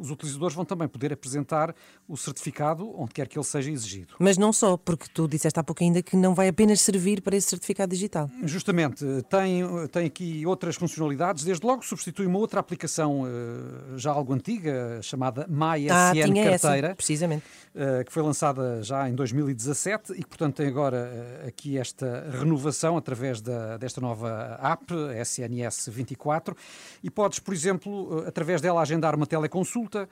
os 0.00 0.10
utilizadores 0.10 0.56
vão 0.56 0.64
também 0.64 0.88
poder 0.88 1.12
apresentar 1.12 1.74
o 2.08 2.16
certificado 2.16 2.90
onde 2.98 3.12
quer 3.12 3.28
que 3.28 3.36
ele 3.36 3.44
seja 3.44 3.70
exigido. 3.70 4.14
Mas 4.18 4.38
não 4.38 4.50
só, 4.50 4.78
porque 4.78 5.04
tu 5.12 5.28
disseste 5.28 5.60
há 5.60 5.62
pouco 5.62 5.84
ainda 5.84 6.02
que 6.02 6.16
não 6.16 6.34
vai 6.34 6.48
apenas 6.48 6.80
servir 6.80 7.20
para 7.20 7.36
esse 7.36 7.50
certificado 7.50 7.90
digital. 7.90 8.30
Justamente, 8.44 9.04
tem, 9.28 9.62
tem 9.92 10.06
aqui 10.06 10.46
outras 10.46 10.76
funcionalidades. 10.76 11.44
Desde 11.44 11.66
logo 11.66 11.84
substitui 11.84 12.24
uma 12.24 12.38
outra 12.38 12.60
aplicação 12.60 13.26
eh, 13.26 13.98
já 13.98 14.10
algo 14.10 14.32
antiga, 14.32 14.98
chamada 15.02 15.46
MySN 15.46 15.90
ah, 15.92 16.50
Carteira, 16.50 16.86
essa, 16.88 16.94
precisamente. 16.94 17.44
eh, 17.74 18.04
que 18.04 18.10
foi 18.10 18.22
lançada 18.22 18.82
já 18.82 19.06
em 19.06 19.14
2017 19.14 20.14
e 20.14 20.22
que, 20.22 20.28
portanto, 20.28 20.56
tem 20.56 20.66
agora 20.66 21.10
eh, 21.12 21.48
aqui 21.48 21.76
esta 21.76 22.26
renovação 22.30 22.96
através 22.96 23.42
da, 23.42 23.76
desta 23.76 24.00
nova 24.00 24.58
app, 24.62 24.94
SNS 25.20 25.90
24, 25.90 26.56
e 27.02 27.10
podes, 27.10 27.38
por 27.38 27.52
exemplo, 27.52 27.65
eh, 27.74 28.28
através 28.28 28.60
dela 28.60 28.80
agendar 28.80 29.14
uma 29.14 29.26
teleconsulta, 29.26 30.08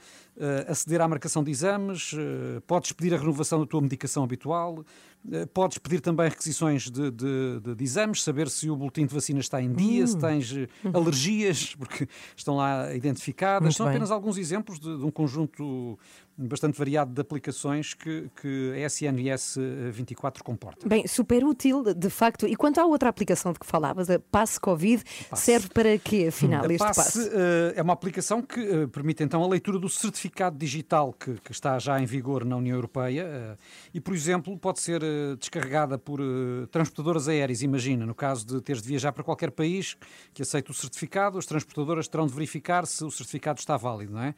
aceder 0.68 1.00
à 1.00 1.06
marcação 1.08 1.44
de 1.44 1.50
exames, 1.50 2.12
eh, 2.14 2.60
podes 2.66 2.92
pedir 2.92 3.14
a 3.14 3.18
renovação 3.18 3.60
da 3.60 3.66
tua 3.66 3.80
medicação 3.80 4.24
habitual, 4.24 4.84
eh, 5.32 5.46
Podes 5.46 5.78
pedir 5.78 6.00
também 6.00 6.28
requisições 6.28 6.90
de, 6.90 7.10
de- 7.10 7.74
de- 7.74 7.84
exames, 7.84 8.22
saber 8.22 8.50
se 8.50 8.68
o 8.68 8.76
boletim 8.76 9.06
de 9.06 9.14
vacina 9.14 9.40
está 9.40 9.62
em 9.62 9.72
dia, 9.72 10.04
Hum. 10.04 10.06
se 10.06 10.18
tens 10.18 10.52
eh, 10.56 10.68
alergias, 10.92 11.74
porque 11.78 12.06
estão 12.36 12.56
lá 12.56 12.94
identificadas. 12.94 13.62
Muito 13.62 13.76
São 13.76 13.86
bem. 13.86 13.94
apenas 13.94 14.10
alguns 14.10 14.36
exemplos 14.36 14.78
de, 14.80 14.98
de 14.98 15.04
um 15.04 15.10
conjunto 15.10 15.98
bastante 16.36 16.76
variado 16.76 17.12
de 17.12 17.20
aplicações 17.20 17.94
que, 17.94 18.28
que 18.42 18.72
a 18.74 18.86
SNS 18.88 19.56
24 19.92 20.42
comporta. 20.42 20.88
Bem, 20.88 21.06
super 21.06 21.44
útil, 21.44 21.84
de 21.94 22.10
facto. 22.10 22.44
E 22.48 22.56
quanto 22.56 22.80
à 22.80 22.84
outra 22.84 23.08
aplicação 23.08 23.52
de 23.52 23.60
que 23.60 23.64
falavas, 23.66 24.10
a 24.10 24.18
Passe 24.18 24.58
Covid, 24.58 25.00
serve 25.32 25.68
para 25.68 25.96
quê, 25.96 26.26
afinal, 26.28 26.64
A 26.64 26.66
este 26.66 26.78
Passe 26.78 27.00
passe? 27.20 27.30
eh, 27.32 27.74
é 27.76 27.82
uma 27.82 27.92
aplicação 27.92 28.42
que 28.42 28.58
eh, 28.60 28.86
permite 28.88 29.22
então 29.22 29.44
a 29.44 29.48
leitura 29.48 29.78
do 29.78 29.88
certificado 29.88 30.23
digital 30.56 31.12
que, 31.12 31.34
que 31.40 31.52
está 31.52 31.78
já 31.78 32.00
em 32.00 32.06
vigor 32.06 32.44
na 32.44 32.56
União 32.56 32.74
Europeia 32.76 33.22
eh, 33.22 33.56
e, 33.92 34.00
por 34.00 34.14
exemplo, 34.14 34.56
pode 34.58 34.80
ser 34.80 35.02
eh, 35.02 35.36
descarregada 35.38 35.98
por 35.98 36.20
eh, 36.20 36.66
transportadoras 36.70 37.28
aéreas. 37.28 37.62
Imagina, 37.62 38.06
no 38.06 38.14
caso 38.14 38.46
de 38.46 38.60
teres 38.60 38.82
de 38.82 38.88
viajar 38.88 39.12
para 39.12 39.22
qualquer 39.22 39.50
país 39.50 39.96
que 40.32 40.42
aceite 40.42 40.70
o 40.70 40.74
certificado, 40.74 41.38
as 41.38 41.46
transportadoras 41.46 42.08
terão 42.08 42.26
de 42.26 42.32
verificar 42.32 42.86
se 42.86 43.04
o 43.04 43.10
certificado 43.10 43.60
está 43.60 43.76
válido, 43.76 44.12
não 44.12 44.22
é? 44.22 44.34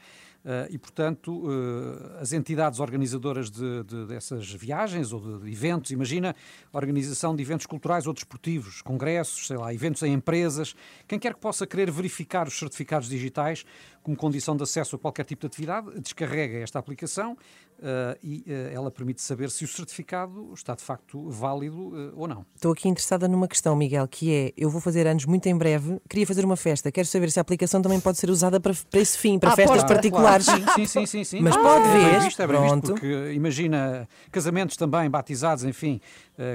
E, 0.70 0.78
portanto, 0.78 1.42
as 2.20 2.32
entidades 2.32 2.78
organizadoras 2.78 3.50
de, 3.50 3.82
de- 3.82 4.06
dessas 4.06 4.48
viagens 4.52 5.12
ou 5.12 5.18
de, 5.20 5.44
de 5.44 5.50
eventos, 5.50 5.90
imagina 5.90 6.36
organização 6.72 7.34
de 7.34 7.42
eventos 7.42 7.66
culturais 7.66 8.06
ou 8.06 8.12
desportivos, 8.12 8.80
congressos, 8.80 9.48
sei 9.48 9.56
lá, 9.56 9.74
eventos 9.74 10.04
em 10.04 10.12
empresas, 10.12 10.76
quem 11.08 11.18
quer 11.18 11.34
que 11.34 11.40
possa 11.40 11.66
querer 11.66 11.90
verificar 11.90 12.46
os 12.46 12.56
certificados 12.56 13.08
digitais 13.08 13.64
como 14.06 14.16
condição 14.16 14.56
de 14.56 14.62
acesso 14.62 14.94
a 14.94 14.98
qualquer 15.00 15.24
tipo 15.24 15.40
de 15.40 15.46
atividade, 15.48 16.00
descarrega 16.00 16.58
esta 16.58 16.78
aplicação 16.78 17.36
eh, 17.82 18.18
e 18.22 18.44
eh, 18.46 18.70
ela 18.72 18.90
permite 18.90 19.20
saber 19.20 19.50
se 19.50 19.62
o 19.64 19.68
certificado 19.68 20.50
está 20.54 20.74
de 20.74 20.82
facto 20.82 21.28
válido 21.28 21.92
eh, 21.94 22.12
ou 22.14 22.26
não. 22.26 22.46
Estou 22.54 22.72
aqui 22.72 22.88
interessada 22.88 23.28
numa 23.28 23.46
questão, 23.46 23.76
Miguel, 23.76 24.08
que 24.08 24.32
é: 24.32 24.52
eu 24.56 24.70
vou 24.70 24.80
fazer 24.80 25.06
anos 25.06 25.26
muito 25.26 25.46
em 25.46 25.58
breve, 25.58 26.00
queria 26.08 26.26
fazer 26.26 26.44
uma 26.44 26.56
festa, 26.56 26.90
quero 26.90 27.06
saber 27.06 27.30
se 27.32 27.38
a 27.38 27.42
aplicação 27.42 27.82
também 27.82 28.00
pode 28.00 28.16
ser 28.16 28.30
usada 28.30 28.58
para, 28.60 28.72
para 28.90 29.00
esse 29.00 29.18
fim, 29.18 29.38
para 29.40 29.52
Ah, 29.52 29.56
festas 29.56 29.82
pode, 29.82 29.92
particulares. 29.92 30.46
Sim, 30.46 30.86
sim, 30.86 31.04
sim, 31.06 31.24
sim. 31.24 31.40
Mas 31.40 31.54
Ah, 31.56 31.60
pode 31.60 31.88
é 31.88 31.92
ver, 31.92 32.16
previsto, 32.16 32.42
é 32.42 32.46
previsto, 32.46 32.80
pronto. 32.80 32.92
porque 32.92 33.32
imagina 33.34 34.08
casamentos 34.30 34.76
também, 34.76 35.10
batizados, 35.10 35.64
enfim, 35.64 36.00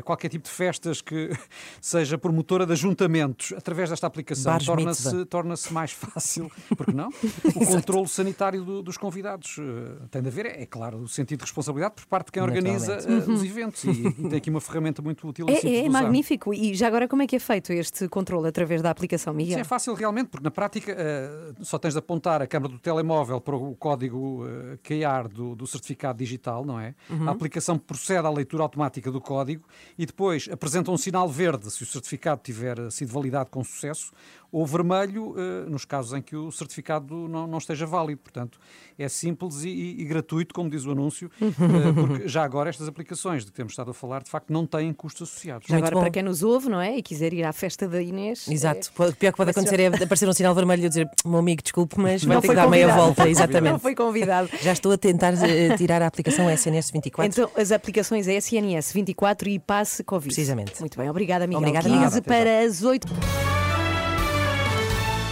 qualquer 0.04 0.30
tipo 0.30 0.46
de 0.46 0.52
festas 0.52 1.02
que 1.02 1.30
seja 1.80 2.18
promotora 2.18 2.66
de 2.66 2.72
ajuntamentos 2.72 3.54
através 3.56 3.90
desta 3.90 4.08
aplicação 4.08 4.58
torna-se 4.58 5.26
torna 5.26 5.54
mais 5.70 5.92
fácil, 5.92 6.50
porque 6.76 6.94
não? 6.94 7.10
O 7.56 7.66
controle 7.66 8.08
sanitário 8.08 8.64
do- 8.64 8.82
dos 8.84 8.98
convidados. 8.98 9.58
Eh, 9.60 10.06
Tem 10.12 10.22
de 10.22 10.28
haver, 10.28 10.46
é, 10.46 10.62
é 10.62 10.66
claro, 10.66 10.98
o 11.00 11.08
sentido 11.08 11.40
de 11.40 11.46
responsabilidade 11.46 11.96
por 11.96 12.06
parte 12.06 12.28
de 12.28 12.32
quem 12.34 12.44
organiza 12.44 12.94
eh, 12.94 13.32
os 13.32 13.44
eventos 13.44 13.84
e, 13.84 13.90
e 14.08 14.12
tem 14.30 14.36
aqui 14.38 14.50
uma 14.50 14.62
ferramenta 14.62 15.02
muito 15.02 15.28
útil 15.28 15.46
Uhum. 15.48 15.54
É, 15.54 15.76
é 15.78 15.82
usar. 15.82 15.90
magnífico. 16.04 16.54
E 16.54 16.74
já 16.74 16.88
agora, 16.88 17.08
como 17.08 17.22
é 17.22 17.28
que 17.28 17.36
é 17.36 17.40
feito 17.40 17.72
este 17.74 18.08
controle 18.08 18.48
através 18.48 18.82
da 18.82 18.90
aplicação, 18.90 19.34
Miguel? 19.34 19.56
Sim, 19.56 19.62
é 19.62 19.64
fácil 19.64 19.94
realmente, 19.94 20.28
porque 20.30 20.44
na 20.44 20.52
prática 20.52 20.94
eh, 20.98 21.54
só 21.62 21.78
tens 21.78 21.94
de 21.94 22.00
apontar 22.00 22.42
a 22.42 22.48
câmara 22.48 22.72
do 22.74 22.80
telemóvel 22.80 23.40
para 23.42 23.56
o 23.56 23.76
código 23.76 24.46
eh, 24.48 24.78
QR 24.84 25.28
do, 25.28 25.56
do 25.56 25.66
certificado 25.68 26.18
digital, 26.20 26.64
não 26.66 26.80
é? 26.80 26.94
A 27.28 27.32
aplicação 27.32 27.78
procede 27.78 28.26
à 28.26 28.30
leitura 28.30 28.64
automática 28.64 29.12
do 29.12 29.20
código 29.22 29.64
e 29.98 30.06
depois 30.06 30.48
apresenta 30.52 30.92
um 30.92 30.98
sinal 30.98 31.28
verde 31.28 31.70
se 31.72 31.84
o 31.84 31.86
certificado 31.86 32.42
tiver 32.44 32.92
sido 32.92 33.12
validado 33.12 33.50
com 33.50 33.64
sucesso 33.64 34.12
ou 34.52 34.66
vermelho 34.66 35.34
eh, 35.38 35.70
nos 35.70 35.86
casos 35.86 36.14
em 36.14 36.22
que 36.22 36.36
o 36.36 36.52
certificado 36.52 37.28
não, 37.30 37.48
não 37.48 37.58
esteja 37.58 37.86
válido. 37.86 38.20
Portanto, 38.22 38.60
é 39.00 39.08
simples 39.08 39.64
e, 39.64 39.70
e- 39.70 40.02
e 40.02 40.06
gratuito, 40.06 40.54
como 40.54 40.70
diz 40.70 40.86
o 40.86 40.92
anúncio, 40.92 41.32
eh, 41.42 41.46
porque 41.96 42.28
já 42.28 42.44
agora 42.44 42.70
estas 42.70 42.88
aplicações 42.88 43.46
de 43.46 43.52
que 43.52 43.58
temos 43.58 43.72
estado 43.74 43.92
a 43.92 43.94
falar, 43.94 44.24
de 44.24 44.30
facto, 44.30 44.52
não 44.52 44.66
têm 44.66 44.92
custos 44.94 45.30
associados. 45.30 45.68
Já 45.68 45.78
agora, 45.78 45.96
bom. 45.96 46.02
para 46.02 46.10
quem 46.12 46.24
nos 46.24 46.44
ouve, 46.44 46.68
não 46.70 46.82
é? 46.82 46.98
E 46.98 47.02
quiser 47.02 47.32
ir 47.34 47.44
à 47.44 47.54
festa 47.54 47.88
da 47.88 48.02
Inês. 48.02 48.48
Exato. 48.48 48.92
O 48.98 49.14
pior 49.16 49.32
que 49.32 49.38
pode 49.38 49.52
acontecer 49.52 49.80
é 49.80 49.88
aparecer 49.88 50.28
um 50.28 50.34
sinal 50.34 50.54
vermelho 50.54 50.82
e 50.82 50.86
eu 50.86 50.90
dizer, 50.90 51.10
meu 51.26 51.40
amigo, 51.40 51.62
desculpe, 51.64 51.98
mas 52.00 52.24
vai 52.24 52.36
Não 52.36 52.42
ter 52.42 52.48
foi 52.48 52.56
que 52.56 52.62
dar 52.62 52.70
meia 52.70 52.88
convidado. 52.88 53.06
volta. 53.08 53.24
Não 53.24 53.32
Exatamente. 53.32 53.80
foi 53.80 53.96
convidado. 53.96 54.50
Já 54.62 54.74
estou 54.74 54.92
a 54.92 54.98
tentar 54.98 55.34
eh, 55.44 55.78
tirar 55.78 56.02
a 56.02 56.08
aplicação 56.08 56.50
SNS 56.50 56.92
24. 56.92 57.32
Então, 57.32 57.50
as 57.62 57.72
aplicações 57.72 58.28
é 58.28 58.34
SNS 58.36 58.92
24 58.94 59.48
e 59.50 59.60
Passe 59.60 60.04
Covid. 60.04 60.28
Precisamente. 60.34 60.80
Muito 60.82 60.98
bem, 60.98 61.10
obrigada, 61.10 61.48
Miguel. 61.48 61.60
Obrigada, 61.60 61.88
15 61.90 62.06
Miguel. 62.06 62.22
para 62.24 62.60
as 62.66 62.84
8. 62.84 63.61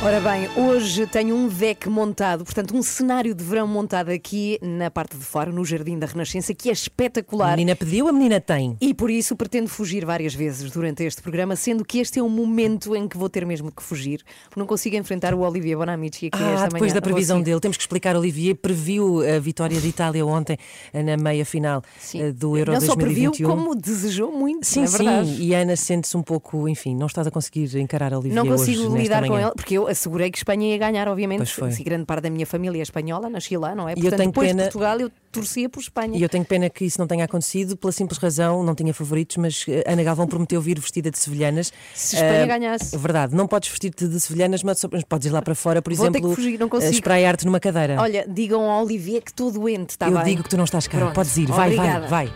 Ora 0.01 0.21
bem, 0.21 0.47
hoje 0.55 1.05
tenho 1.07 1.35
um 1.35 1.49
deck 1.49 1.89
montado, 1.89 2.45
portanto, 2.45 2.73
um 2.73 2.81
cenário 2.81 3.35
de 3.35 3.43
verão 3.43 3.67
montado 3.67 4.07
aqui 4.07 4.57
na 4.61 4.89
parte 4.89 5.17
de 5.17 5.25
fora, 5.25 5.51
no 5.51 5.65
Jardim 5.65 5.99
da 5.99 6.07
Renascença, 6.07 6.53
que 6.53 6.69
é 6.69 6.71
A 6.71 6.73
espetacular. 6.73 7.49
menina 7.57 7.75
pediu, 7.75 8.07
a 8.07 8.13
menina 8.13 8.39
tem. 8.39 8.77
E 8.79 8.93
por 8.93 9.11
isso 9.11 9.35
pretendo 9.35 9.67
fugir 9.67 10.05
várias 10.05 10.33
vezes 10.33 10.71
durante 10.71 11.03
este 11.03 11.21
programa, 11.21 11.53
sendo 11.57 11.83
que 11.83 11.99
este 11.99 12.17
é 12.17 12.23
um 12.23 12.29
momento 12.29 12.95
em 12.95 13.09
que 13.09 13.17
vou 13.17 13.27
ter 13.27 13.45
mesmo 13.45 13.69
que 13.73 13.83
fugir, 13.83 14.23
porque 14.45 14.57
não 14.57 14.65
consigo 14.65 14.95
enfrentar 14.95 15.33
o 15.33 15.41
Olivier 15.41 15.77
Bonamici 15.77 16.27
aqui 16.27 16.41
Ah, 16.41 16.51
esta 16.53 16.63
depois 16.67 16.81
manhã. 16.81 16.93
da 16.93 16.99
Não 17.01 17.01
previsão 17.01 17.35
consigo. 17.35 17.45
dele, 17.51 17.59
temos 17.59 17.75
que 17.75 17.83
explicar, 17.83 18.15
Olivier, 18.15 18.55
previu 18.55 19.19
a 19.35 19.37
vitória 19.37 19.81
de 19.81 19.87
Itália 19.89 20.25
ontem 20.25 20.57
eh, 20.93 21.03
na 21.03 21.17
meia 21.17 21.43
final 21.43 21.83
Sim. 21.99 22.21
eh, 22.21 22.31
do 22.31 22.57
Euro 22.57 22.71
não 22.71 22.79
só 22.79 22.95
previu, 22.95 23.31
2021. 23.31 23.49
como 23.49 23.75
desejou 23.75 24.31
muito, 24.31 24.65
Sim, 24.65 24.83
é 24.83 24.87
sim, 24.87 25.35
e 25.39 25.53
a 25.53 25.59
Ana 25.59 25.75
sente-se 25.75 26.15
um 26.15 26.23
pouco, 26.23 26.69
enfim, 26.69 26.95
não 26.95 27.07
estás 27.07 27.27
a 27.27 27.31
conseguir 27.31 27.77
encarar 27.77 28.13
a 28.13 28.17
Olivier 28.17 28.33
Não 28.41 28.43
hoje, 28.49 28.65
consigo 28.77 28.83
nesta 28.93 28.97
lidar 29.03 29.27
com 29.27 29.37
ele, 29.37 29.51
porque 29.57 29.77
eu 29.77 29.88
assegurei 29.89 30.29
que 30.31 30.37
Espanha 30.37 30.67
ia 30.67 30.77
ganhar, 30.77 31.07
obviamente. 31.07 31.45
Foi. 31.53 31.71
Se 31.71 31.83
grande 31.83 32.05
parte 32.05 32.23
da 32.23 32.29
minha 32.29 32.45
família 32.45 32.79
é 32.79 32.83
espanhola, 32.83 33.29
nasci 33.29 33.57
lá, 33.57 33.73
não 33.75 33.87
é? 33.89 33.93
E 33.93 33.95
eu 33.97 34.01
Portanto, 34.01 34.17
tenho 34.19 34.29
depois 34.31 34.47
pena- 34.47 34.63
de 34.63 34.69
Portugal, 34.69 34.99
eu 34.99 35.11
torcia 35.31 35.69
por 35.69 35.79
Espanha. 35.81 36.17
E 36.17 36.21
eu 36.23 36.29
tenho 36.29 36.45
pena 36.45 36.69
que 36.69 36.85
isso 36.85 36.99
não 36.99 37.07
tenha 37.07 37.25
acontecido 37.25 37.75
pela 37.77 37.91
simples 37.91 38.17
razão, 38.19 38.63
não 38.63 38.73
tinha 38.75 38.93
favoritos, 38.93 39.37
mas 39.37 39.65
eh, 39.67 39.83
Ana 39.85 40.03
Galvão 40.03 40.27
prometeu 40.27 40.61
vir 40.61 40.79
vestida 40.79 41.11
de 41.11 41.17
sevilhanas. 41.19 41.71
Se 41.93 42.15
Espanha 42.15 42.43
Ah, 42.43 42.47
ganhasse. 42.47 42.97
Verdade, 42.97 43.35
não 43.35 43.47
podes 43.47 43.69
vestir-te 43.69 44.07
de 44.07 44.19
sevilhanas, 44.19 44.63
mas 44.63 44.81
podes 45.07 45.27
ir 45.27 45.31
lá 45.31 45.41
para 45.41 45.55
fora, 45.55 45.81
por 45.81 45.93
Vou 45.93 46.05
exemplo, 46.07 46.35
não 46.69 46.79
eh, 46.81 46.89
espraiar-te 46.89 47.45
numa 47.45 47.59
cadeira. 47.59 48.01
Olha, 48.01 48.25
digam 48.27 48.69
ao 48.69 48.83
Olivier 48.83 49.21
que 49.21 49.31
estou 49.31 49.51
doente, 49.51 49.91
está 49.91 50.07
eu 50.07 50.13
bem? 50.15 50.23
digo 50.23 50.43
que 50.43 50.49
tu 50.49 50.57
não 50.57 50.63
estás 50.65 50.87
cá, 50.87 50.97
Pronto. 50.97 51.13
podes 51.15 51.35
ir, 51.37 51.47
vai, 51.47 51.73
Obrigada. 51.73 52.07
vai, 52.07 52.27
vai. 52.27 52.33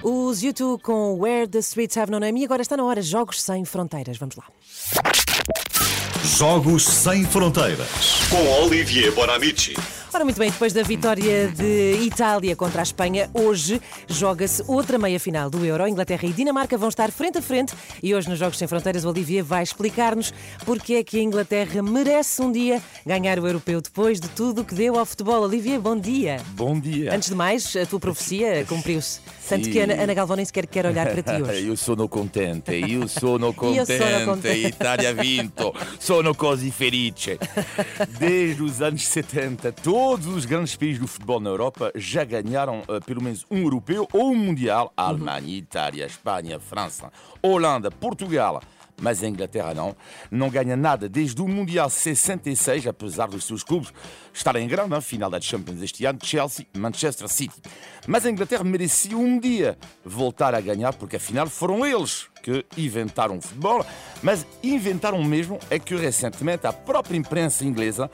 Os 0.00 0.42
YouTube 0.42 0.80
com 0.80 1.14
Where 1.18 1.48
the 1.48 1.58
Streets 1.58 1.96
Have 1.96 2.10
No 2.10 2.20
Name 2.20 2.40
e 2.40 2.44
agora 2.44 2.62
está 2.62 2.76
na 2.76 2.84
hora 2.84 3.02
Jogos 3.02 3.42
Sem 3.42 3.64
Fronteiras. 3.64 4.16
Vamos 4.16 4.36
lá. 4.36 4.44
Jogos 6.36 6.84
Sem 6.84 7.24
Fronteiras 7.24 7.88
com 8.28 8.62
Olivier 8.62 9.12
Bonamici. 9.12 9.74
Ora, 10.18 10.24
muito 10.24 10.40
bem, 10.40 10.50
depois 10.50 10.72
da 10.72 10.82
vitória 10.82 11.46
de 11.46 11.92
Itália 12.02 12.56
contra 12.56 12.80
a 12.80 12.82
Espanha, 12.82 13.30
hoje 13.32 13.80
joga-se 14.08 14.64
outra 14.66 14.98
meia-final 14.98 15.48
do 15.48 15.64
Euro. 15.64 15.86
Inglaterra 15.86 16.26
e 16.26 16.32
Dinamarca 16.32 16.76
vão 16.76 16.88
estar 16.88 17.12
frente 17.12 17.38
a 17.38 17.42
frente 17.42 17.72
e 18.02 18.12
hoje 18.12 18.28
nos 18.28 18.36
Jogos 18.36 18.58
Sem 18.58 18.66
Fronteiras 18.66 19.04
o 19.04 19.10
Olivier 19.10 19.44
vai 19.44 19.62
explicar-nos 19.62 20.34
porque 20.66 20.94
é 20.94 21.04
que 21.04 21.20
a 21.20 21.22
Inglaterra 21.22 21.84
merece 21.84 22.42
um 22.42 22.50
dia 22.50 22.82
ganhar 23.06 23.38
o 23.38 23.46
Europeu 23.46 23.80
depois 23.80 24.18
de 24.18 24.28
tudo 24.30 24.62
o 24.62 24.64
que 24.64 24.74
deu 24.74 24.98
ao 24.98 25.06
futebol. 25.06 25.40
Olivier, 25.40 25.78
bom 25.78 25.96
dia. 25.96 26.38
Bom 26.48 26.80
dia. 26.80 27.14
Antes 27.14 27.28
de 27.28 27.36
mais, 27.36 27.76
a 27.76 27.86
tua 27.86 28.00
profecia 28.00 28.64
cumpriu-se. 28.66 29.20
Tanto 29.48 29.66
Sim. 29.66 29.70
que 29.70 29.80
a 29.80 29.84
Ana, 29.84 30.02
Ana 30.02 30.14
Galvão 30.14 30.36
nem 30.36 30.44
sequer 30.44 30.66
quer 30.66 30.84
olhar 30.84 31.06
para 31.06 31.22
ti 31.22 31.42
hoje. 31.42 31.62
Io 31.68 31.76
sono 31.76 32.08
contente, 32.08 32.74
io 32.74 33.08
sono 33.08 33.54
contente, 33.54 34.24
contente. 34.24 34.66
Italia 34.66 35.10
ha 35.10 35.12
vinto, 35.12 35.72
sono 35.98 36.34
così 36.34 36.70
felice. 36.70 37.38
Desde 38.18 38.62
os 38.62 38.82
anos 38.82 39.06
70, 39.06 39.72
todos 40.08 40.26
os 40.26 40.46
grandes 40.46 40.74
países 40.74 40.98
do 40.98 41.06
futebol 41.06 41.38
na 41.38 41.50
Europa 41.50 41.92
já 41.94 42.24
ganharam 42.24 42.82
eh, 42.88 42.98
pelo 42.98 43.22
menos 43.22 43.44
um 43.50 43.58
europeu 43.58 44.08
ou 44.10 44.32
um 44.32 44.34
mundial. 44.34 44.90
Alemanha, 44.96 45.54
Itália, 45.54 46.06
Espanha, 46.06 46.58
França, 46.58 47.12
Holanda, 47.42 47.90
Portugal. 47.90 48.62
mas 49.02 49.22
a 49.22 49.28
Inglaterra 49.28 49.74
não. 49.74 49.94
Não 50.30 50.48
ganha 50.48 50.78
nada 50.78 51.10
desde 51.10 51.42
o 51.42 51.46
Mundial 51.46 51.90
66, 51.90 52.86
apesar 52.86 53.28
dos 53.28 53.44
seus 53.44 53.62
clubes 53.62 53.92
estarem 54.32 54.64
em 54.64 54.68
grande, 54.68 54.94
hein? 54.94 55.00
final 55.02 55.28
da 55.28 55.42
Champions 55.42 55.82
este 55.82 56.06
ano, 56.06 56.18
Chelsea, 56.22 56.66
Manchester 56.74 57.28
City. 57.28 57.60
Mas 58.06 58.24
a 58.24 58.30
Inglaterra 58.30 58.64
merecia 58.64 59.14
um 59.14 59.38
dia 59.38 59.76
voltar 60.02 60.54
a 60.54 60.60
ganhar, 60.62 60.94
porque 60.94 61.16
afinal 61.16 61.48
foram 61.48 61.84
eles 61.84 62.28
que 62.42 62.64
inventaram 62.76 63.38
o 63.38 63.40
futebol, 63.40 63.84
mas 64.22 64.46
inventaram 64.62 65.22
mesmo 65.22 65.58
é 65.70 65.78
que 65.78 65.94
recentemente 65.94 66.66
a 66.66 66.72
própria 66.72 67.16
imprensa 67.16 67.64
inglesa 67.64 68.10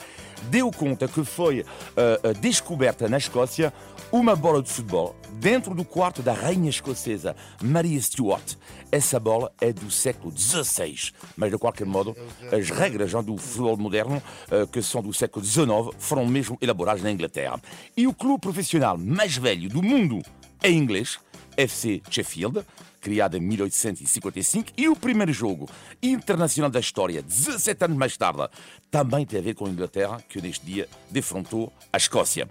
deu 0.50 0.70
conta 0.70 1.08
que 1.08 1.24
foi 1.24 1.64
eh, 1.96 2.32
descoberta 2.40 3.08
na 3.08 3.16
Escócia 3.16 3.72
uma 4.12 4.36
bola 4.36 4.62
de 4.62 4.70
futebol 4.70 5.16
dentro 5.32 5.74
do 5.74 5.84
quarto 5.84 6.22
da 6.22 6.32
rainha 6.32 6.70
escocesa 6.70 7.34
Maria 7.60 8.00
Stuart. 8.00 8.54
Essa 8.92 9.18
bola 9.18 9.52
é 9.60 9.72
do 9.72 9.90
século 9.90 10.32
XVI, 10.36 11.10
mas 11.36 11.50
de 11.50 11.58
qualquer 11.58 11.86
modo, 11.86 12.16
as 12.52 12.70
regras 12.70 13.12
do 13.24 13.36
futebol 13.36 13.76
moderno, 13.76 14.22
eh, 14.50 14.66
que 14.70 14.80
são 14.82 15.02
do 15.02 15.12
século 15.12 15.44
XIX, 15.44 15.66
foram 15.98 16.26
mesmo 16.26 16.56
elaboradas 16.60 17.02
na 17.02 17.10
Inglaterra. 17.10 17.60
E 17.96 18.06
o 18.06 18.14
clube 18.14 18.40
profissional 18.40 18.96
mais 18.96 19.36
velho 19.36 19.68
do 19.68 19.82
mundo 19.82 20.22
é 20.62 20.70
inglês, 20.70 21.18
FC 21.56 22.00
Sheffield, 22.08 22.64
criado 23.04 23.36
em 23.36 23.40
1855, 23.40 24.72
e 24.78 24.88
o 24.88 24.96
primeiro 24.96 25.30
jogo 25.30 25.68
internacional 26.02 26.70
da 26.70 26.80
história, 26.80 27.20
17 27.20 27.84
anos 27.84 27.98
mais 27.98 28.16
tarde, 28.16 28.48
também 28.90 29.26
tem 29.26 29.38
a 29.38 29.42
ver 29.42 29.54
com 29.54 29.66
a 29.66 29.68
Inglaterra, 29.68 30.24
que 30.26 30.40
neste 30.40 30.64
dia 30.64 30.88
defrontou 31.10 31.70
a 31.92 31.98
Escócia. 31.98 32.48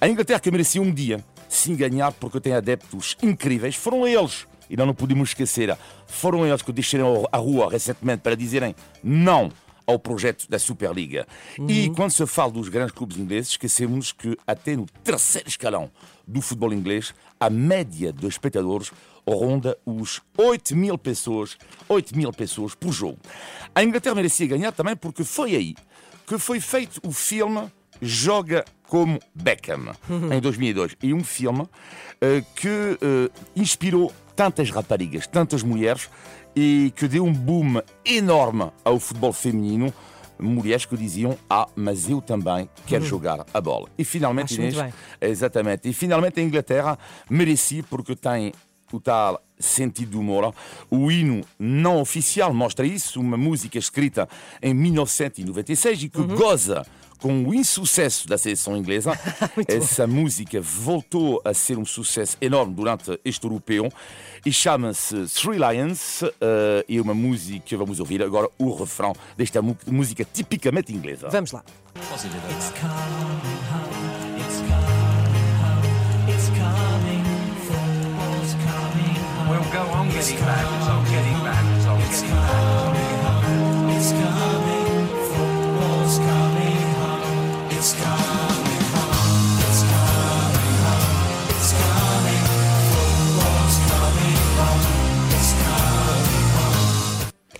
A 0.00 0.08
Inglaterra 0.08 0.38
que 0.38 0.48
merecia 0.48 0.80
um 0.80 0.94
dia, 0.94 1.24
sim 1.48 1.74
ganhar, 1.74 2.12
porque 2.12 2.38
tem 2.38 2.52
adeptos 2.52 3.16
incríveis, 3.20 3.74
foram 3.74 4.06
eles. 4.06 4.46
E 4.70 4.76
não, 4.76 4.86
não 4.86 4.94
podemos 4.94 5.30
esquecer, 5.30 5.76
foram 6.06 6.46
eles 6.46 6.62
que 6.62 6.72
desceram 6.72 7.26
à 7.32 7.36
rua 7.36 7.68
recentemente 7.68 8.22
para 8.22 8.36
dizerem 8.36 8.76
não 9.02 9.50
ao 9.86 9.98
projeto 9.98 10.48
da 10.48 10.58
Superliga. 10.58 11.26
E 11.68 11.90
quando 11.90 12.10
se 12.10 12.26
fala 12.26 12.52
dos 12.52 12.68
grandes 12.68 12.92
clubes 12.92 13.16
ingleses, 13.16 13.50
esquecemos 13.50 14.12
que 14.12 14.36
até 14.46 14.76
no 14.76 14.86
terceiro 15.04 15.48
escalão 15.48 15.90
do 16.26 16.40
futebol 16.40 16.72
inglês, 16.72 17.14
a 17.38 17.48
média 17.48 18.12
de 18.12 18.26
espectadores 18.26 18.90
ronda 19.34 19.76
os 19.84 20.20
8 20.36 20.76
mil 20.76 20.96
pessoas, 20.96 21.56
8 21.88 22.16
mil 22.16 22.32
pessoas 22.32 22.74
por 22.74 22.92
jogo. 22.92 23.18
A 23.74 23.82
Inglaterra 23.82 24.14
merecia 24.14 24.46
ganhar 24.46 24.72
também 24.72 24.94
porque 24.96 25.24
foi 25.24 25.56
aí 25.56 25.74
que 26.26 26.38
foi 26.38 26.60
feito 26.60 27.00
o 27.04 27.12
filme 27.12 27.70
Joga 28.00 28.64
como 28.88 29.18
Beckham, 29.34 29.94
em 30.30 30.40
2002. 30.40 30.96
E 31.02 31.14
um 31.14 31.24
filme 31.24 31.66
eh, 32.20 32.42
que 32.54 32.68
eh, 32.68 33.30
inspirou 33.54 34.12
tantas 34.34 34.70
raparigas, 34.70 35.26
tantas 35.26 35.62
mulheres 35.62 36.10
e 36.54 36.92
que 36.94 37.08
deu 37.08 37.24
um 37.24 37.32
boom 37.32 37.80
enorme 38.04 38.70
ao 38.84 38.98
futebol 38.98 39.32
feminino. 39.32 39.92
Mulheres 40.38 40.84
que 40.84 40.96
diziam: 40.96 41.38
Ah, 41.48 41.66
mas 41.74 42.10
eu 42.10 42.20
também 42.20 42.68
quero 42.86 43.04
jogar 43.06 43.46
a 43.54 43.60
bola. 43.60 43.88
E 43.96 44.04
finalmente, 44.04 44.52
Acho 44.52 44.60
Inês, 44.60 44.94
exatamente. 45.18 45.88
E 45.88 45.94
finalmente 45.94 46.38
a 46.38 46.42
Inglaterra 46.42 46.98
merecia, 47.30 47.82
porque 47.84 48.14
tem 48.14 48.52
o 48.92 49.00
tal 49.00 49.42
sentido 49.58 50.12
de 50.12 50.16
humor. 50.16 50.54
O 50.90 51.10
hino 51.10 51.42
não 51.58 52.00
oficial 52.00 52.52
mostra 52.52 52.86
isso, 52.86 53.20
uma 53.20 53.36
música 53.36 53.78
escrita 53.78 54.28
em 54.62 54.74
1996 54.74 56.02
e 56.04 56.08
que 56.08 56.22
goza 56.22 56.86
com 57.18 57.44
o 57.44 57.54
insucesso 57.54 58.28
da 58.28 58.36
seleção 58.36 58.76
inglesa. 58.76 59.12
Essa 59.66 60.06
música 60.06 60.60
voltou 60.60 61.40
a 61.44 61.54
ser 61.54 61.78
um 61.78 61.84
sucesso 61.84 62.36
enorme 62.40 62.74
durante 62.74 63.18
este 63.24 63.44
europeu 63.44 63.90
e 64.44 64.52
chama-se 64.52 65.24
Three 65.26 65.58
Lions. 65.58 66.22
e 66.88 66.98
é 66.98 67.00
uma 67.00 67.14
música 67.14 67.60
que 67.64 67.76
vamos 67.76 68.00
ouvir 68.00 68.22
agora 68.22 68.48
o 68.58 68.74
refrão 68.74 69.14
desta 69.36 69.60
música 69.62 70.24
tipicamente 70.24 70.92
inglesa. 70.92 71.28
Vamos 71.28 71.52
lá. 71.52 71.64
We'll 72.10 73.75
getting 80.28 80.44
back, 80.44 80.76
it's 80.76 80.88
on 80.88 81.04
getting 81.04 81.44
back, 81.44 81.76
it's 81.76 81.86
on 81.86 81.98
getting 82.00 82.30
back. 82.30 82.95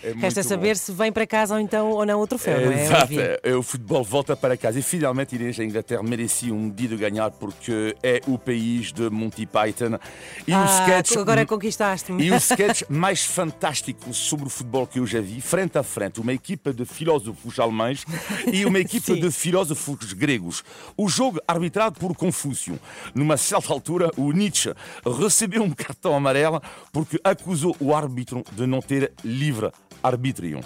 É 0.06 0.12
Resta 0.20 0.42
bom. 0.42 0.48
saber 0.48 0.76
se 0.76 0.92
vem 0.92 1.10
para 1.10 1.26
casa 1.26 1.54
ou 1.54 1.60
então 1.60 1.90
ou 1.90 2.06
não 2.06 2.20
o 2.20 2.26
troféu, 2.26 2.58
é? 2.70 2.84
Exato, 2.84 3.04
Olivia? 3.06 3.40
é, 3.42 3.54
o 3.54 3.62
futebol 3.62 4.04
volta 4.04 4.36
para 4.36 4.56
casa. 4.56 4.78
E 4.78 4.82
finalmente, 4.82 5.34
Inês, 5.34 5.58
a 5.58 5.64
Inglaterra 5.64 6.02
merecia 6.02 6.54
um 6.54 6.70
dia 6.70 6.88
de 6.88 6.96
ganhar 6.96 7.30
porque 7.32 7.96
é 8.02 8.20
o 8.26 8.38
país 8.38 8.92
de 8.92 9.10
Monty 9.10 9.46
Python. 9.46 9.98
E 10.46 10.52
o 10.52 10.56
Ah, 10.56 10.66
sketch. 10.82 11.16
agora 11.16 11.44
conquistaste-me. 11.44 12.22
E 12.24 12.30
o 12.30 12.36
sketch 12.38 12.82
mais 12.88 13.24
fantástico 13.24 14.14
sobre 14.14 14.46
o 14.46 14.48
futebol 14.50 14.86
que 14.86 14.98
eu 15.00 15.06
já 15.06 15.20
vi, 15.20 15.40
frente 15.40 15.76
a 15.78 15.82
frente, 15.82 16.20
uma 16.20 16.32
equipa 16.32 16.72
de 16.72 16.84
filósofos 16.84 17.58
alemães 17.58 18.04
e 18.52 18.64
uma 18.64 18.78
equipa 18.80 19.14
de 19.14 19.30
filósofos 19.30 20.12
gregos. 20.12 20.62
O 20.96 21.08
jogo 21.08 21.40
arbitrado 21.48 21.98
por 21.98 22.14
Confúcio. 22.16 22.78
Numa 23.14 23.36
certa 23.36 23.72
altura, 23.72 24.10
o 24.16 24.30
Nietzsche 24.32 24.72
recebeu 25.20 25.62
um 25.62 25.70
cartão 25.70 26.14
amarelo 26.14 26.62
porque 26.92 27.18
acusou 27.24 27.76
o 27.80 27.94
árbitro 27.94 28.44
de 28.52 28.66
não 28.66 28.80
ter 28.80 29.12
livre 29.24 29.70
arbítrio. 30.02 30.60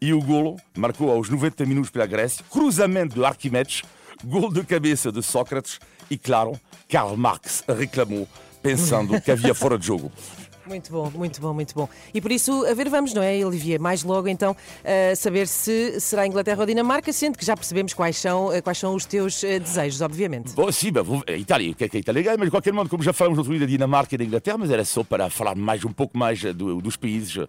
E 0.00 0.12
o 0.12 0.20
golo 0.20 0.56
marcou 0.76 1.10
aos 1.10 1.28
90 1.28 1.64
minutos 1.66 1.90
pela 1.90 2.06
Grécia, 2.06 2.44
cruzamento 2.50 3.14
de 3.16 3.24
Arquimedes, 3.24 3.82
gol 4.24 4.52
de 4.52 4.62
cabeça 4.64 5.10
de 5.12 5.22
Sócrates 5.22 5.78
e, 6.10 6.16
claro, 6.18 6.52
Karl 6.88 7.16
Marx 7.16 7.64
reclamou, 7.68 8.28
pensando 8.62 9.20
que 9.20 9.30
havia 9.30 9.54
fora 9.54 9.78
de 9.78 9.86
jogo. 9.86 10.10
Muito 10.64 10.92
bom, 10.92 11.10
muito 11.12 11.40
bom, 11.40 11.52
muito 11.52 11.74
bom. 11.74 11.88
E 12.14 12.20
por 12.20 12.30
isso, 12.30 12.64
a 12.66 12.72
ver, 12.72 12.88
vamos, 12.88 13.12
não 13.12 13.20
é, 13.20 13.44
Olivier? 13.44 13.80
Mais 13.80 14.04
logo, 14.04 14.28
então, 14.28 14.56
a 14.84 15.14
saber 15.16 15.48
se 15.48 15.98
será 16.00 16.24
Inglaterra 16.24 16.60
ou 16.60 16.66
Dinamarca, 16.66 17.12
sendo 17.12 17.36
que 17.36 17.44
já 17.44 17.56
percebemos 17.56 17.92
quais 17.92 18.16
são, 18.16 18.52
eh, 18.52 18.60
quais 18.62 18.78
são 18.78 18.94
os 18.94 19.04
teus 19.04 19.42
eh, 19.42 19.58
desejos, 19.58 20.00
obviamente. 20.00 20.52
Bom, 20.54 20.70
sim, 20.70 20.92
bem, 20.92 21.02
vou- 21.02 21.24
a 21.26 21.32
Itália, 21.32 21.72
o 21.72 21.74
que 21.74 21.82
é 21.82 21.88
que 21.88 21.96
a 21.96 22.00
Itália 22.00 22.22
mas 22.38 22.44
de 22.46 22.50
qualquer 22.52 22.72
modo, 22.72 22.88
como 22.88 23.02
já 23.02 23.12
falamos 23.12 23.38
outro 23.38 23.52
dia 23.52 23.58
da 23.58 23.66
Dinamarca 23.66 24.14
e 24.14 24.18
da 24.18 24.22
Inglaterra, 24.24 24.56
mas 24.56 24.70
era 24.70 24.84
só 24.84 25.02
para 25.02 25.28
falar 25.28 25.56
mais 25.56 25.84
um 25.84 25.92
pouco 25.92 26.16
mais 26.16 26.42
eh, 26.44 26.52
do- 26.52 26.80
dos 26.80 26.96
países, 26.96 27.36
eh, 27.38 27.46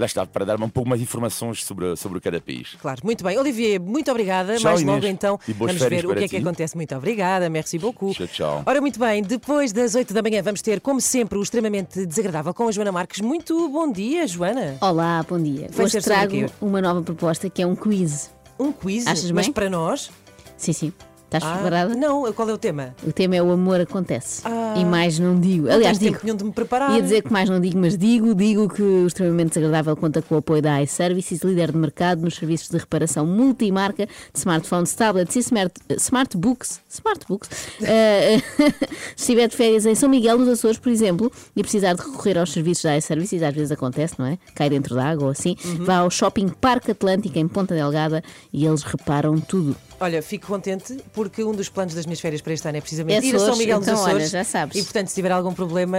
lá 0.00 0.06
está, 0.06 0.26
para 0.26 0.44
dar 0.44 0.60
um 0.60 0.68
pouco 0.68 0.88
mais 0.88 1.00
informações 1.00 1.62
sobre, 1.64 1.94
sobre 1.96 2.20
cada 2.20 2.40
país. 2.40 2.76
Claro, 2.80 3.00
muito 3.04 3.22
bem. 3.22 3.38
Olivier, 3.38 3.78
muito 3.80 4.10
obrigada. 4.10 4.56
Tchau, 4.56 4.64
Mais 4.70 4.80
Inês. 4.80 4.96
logo, 4.96 5.06
então, 5.06 5.38
E 5.46 5.52
boas 5.52 5.72
vamos 5.74 5.88
ver 5.88 6.06
o 6.06 6.12
que 6.14 6.18
é 6.24 6.28
que 6.28 6.36
ti. 6.36 6.42
acontece. 6.42 6.76
Muito 6.76 6.94
obrigada, 6.96 7.48
merci 7.48 7.78
beaucoup. 7.78 8.14
Tchau, 8.14 8.26
tchau. 8.26 8.62
Ora, 8.66 8.80
muito 8.80 8.98
bem, 8.98 9.22
depois 9.22 9.72
das 9.72 9.94
8 9.94 10.12
da 10.14 10.22
manhã 10.22 10.42
vamos 10.42 10.62
ter, 10.62 10.80
como 10.80 11.00
sempre, 11.00 11.38
o 11.38 11.42
extremamente 11.42 12.04
desagradável 12.06 12.52
com 12.54 12.66
a 12.68 12.72
Joana 12.72 12.90
Marques. 12.92 13.20
Muito 13.20 13.68
bom 13.68 13.90
dia, 13.92 14.26
Joana. 14.26 14.76
Olá, 14.80 15.24
bom 15.28 15.38
dia. 15.38 15.68
Vai 15.70 15.86
Hoje 15.86 16.00
trago 16.00 16.46
uma 16.60 16.80
nova 16.80 17.02
proposta 17.02 17.48
que 17.50 17.60
é 17.62 17.66
um 17.66 17.76
quiz. 17.76 18.30
Um 18.58 18.72
quiz? 18.72 19.06
Achas 19.06 19.30
Mas 19.30 19.46
bem? 19.46 19.52
para 19.52 19.68
nós? 19.70 20.10
Sim, 20.56 20.72
sim. 20.72 20.92
Estás 21.30 21.44
Ah, 21.44 21.52
preparada? 21.54 21.94
Não, 21.94 22.32
qual 22.32 22.48
é 22.48 22.52
o 22.52 22.58
tema? 22.58 22.92
O 23.06 23.12
tema 23.12 23.36
é 23.36 23.42
o 23.42 23.52
amor 23.52 23.80
acontece. 23.80 24.42
Ah. 24.44 24.74
E 24.76 24.84
mais 24.84 25.16
não 25.20 25.38
digo. 25.38 25.66
Não 25.68 25.74
Aliás, 25.74 25.96
digo. 25.96 26.18
tempo 26.18 26.36
de 26.36 26.44
me 26.44 26.50
preparar. 26.52 26.90
Ia 26.96 27.00
dizer 27.00 27.22
que 27.22 27.32
mais 27.32 27.48
não 27.48 27.60
digo, 27.60 27.78
mas 27.78 27.96
digo, 27.96 28.34
digo 28.34 28.68
que 28.68 28.82
o 28.82 29.06
extremamente 29.06 29.50
desagradável 29.50 29.96
conta 29.96 30.20
com 30.22 30.34
o 30.34 30.38
apoio 30.38 30.60
da 30.60 30.82
iServices, 30.82 31.42
líder 31.42 31.70
de 31.70 31.78
mercado 31.78 32.20
nos 32.22 32.34
serviços 32.34 32.68
de 32.68 32.78
reparação 32.78 33.24
multimarca 33.24 34.06
de 34.06 34.38
smartphones, 34.40 34.92
tablets 34.92 35.36
e 35.36 35.38
smart, 35.38 35.72
smartbooks. 35.96 36.80
Smartbooks. 36.90 37.48
Eh, 37.82 38.38
se 39.14 39.22
estiver 39.22 39.48
de 39.48 39.56
férias 39.56 39.86
em 39.86 39.94
São 39.94 40.08
Miguel, 40.08 40.36
nos 40.36 40.48
Açores, 40.48 40.78
por 40.78 40.90
exemplo, 40.90 41.30
e 41.54 41.62
precisar 41.62 41.94
de 41.94 42.02
recorrer 42.02 42.38
aos 42.38 42.52
serviços 42.52 42.82
da 42.82 42.96
iServices, 42.98 43.40
às 43.42 43.54
vezes 43.54 43.70
acontece, 43.70 44.14
não 44.18 44.26
é? 44.26 44.36
Cai 44.54 44.68
dentro 44.68 44.96
da 44.96 45.04
água 45.04 45.26
ou 45.26 45.30
assim, 45.30 45.54
Uhum. 45.64 45.84
vá 45.84 45.98
ao 45.98 46.10
Shopping 46.10 46.48
Parque 46.48 46.90
Atlântico 46.90 47.38
em 47.38 47.46
Ponta 47.46 47.72
Delgada 47.72 48.20
e 48.52 48.66
eles 48.66 48.82
reparam 48.82 49.38
tudo. 49.38 49.76
Olha, 50.02 50.22
fico 50.22 50.46
contente 50.46 50.96
porque 51.12 51.44
um 51.44 51.52
dos 51.52 51.68
planos 51.68 51.92
das 51.94 52.06
minhas 52.06 52.20
férias 52.20 52.40
para 52.40 52.54
este 52.54 52.66
ano 52.66 52.78
é 52.78 52.80
precisamente 52.80 53.22
É 53.22 53.28
ir 53.28 53.34
a 53.34 53.38
São 53.38 53.48
Açores, 53.48 53.58
Miguel 53.58 53.78
dos 53.80 53.88
então, 53.88 54.00
olha, 54.02 54.10
Açores. 54.12 54.30
já 54.30 54.44
sabes. 54.44 54.76
E 54.76 54.82
portanto, 54.82 55.08
se 55.08 55.14
tiver 55.14 55.30
algum 55.30 55.52
problema, 55.52 55.98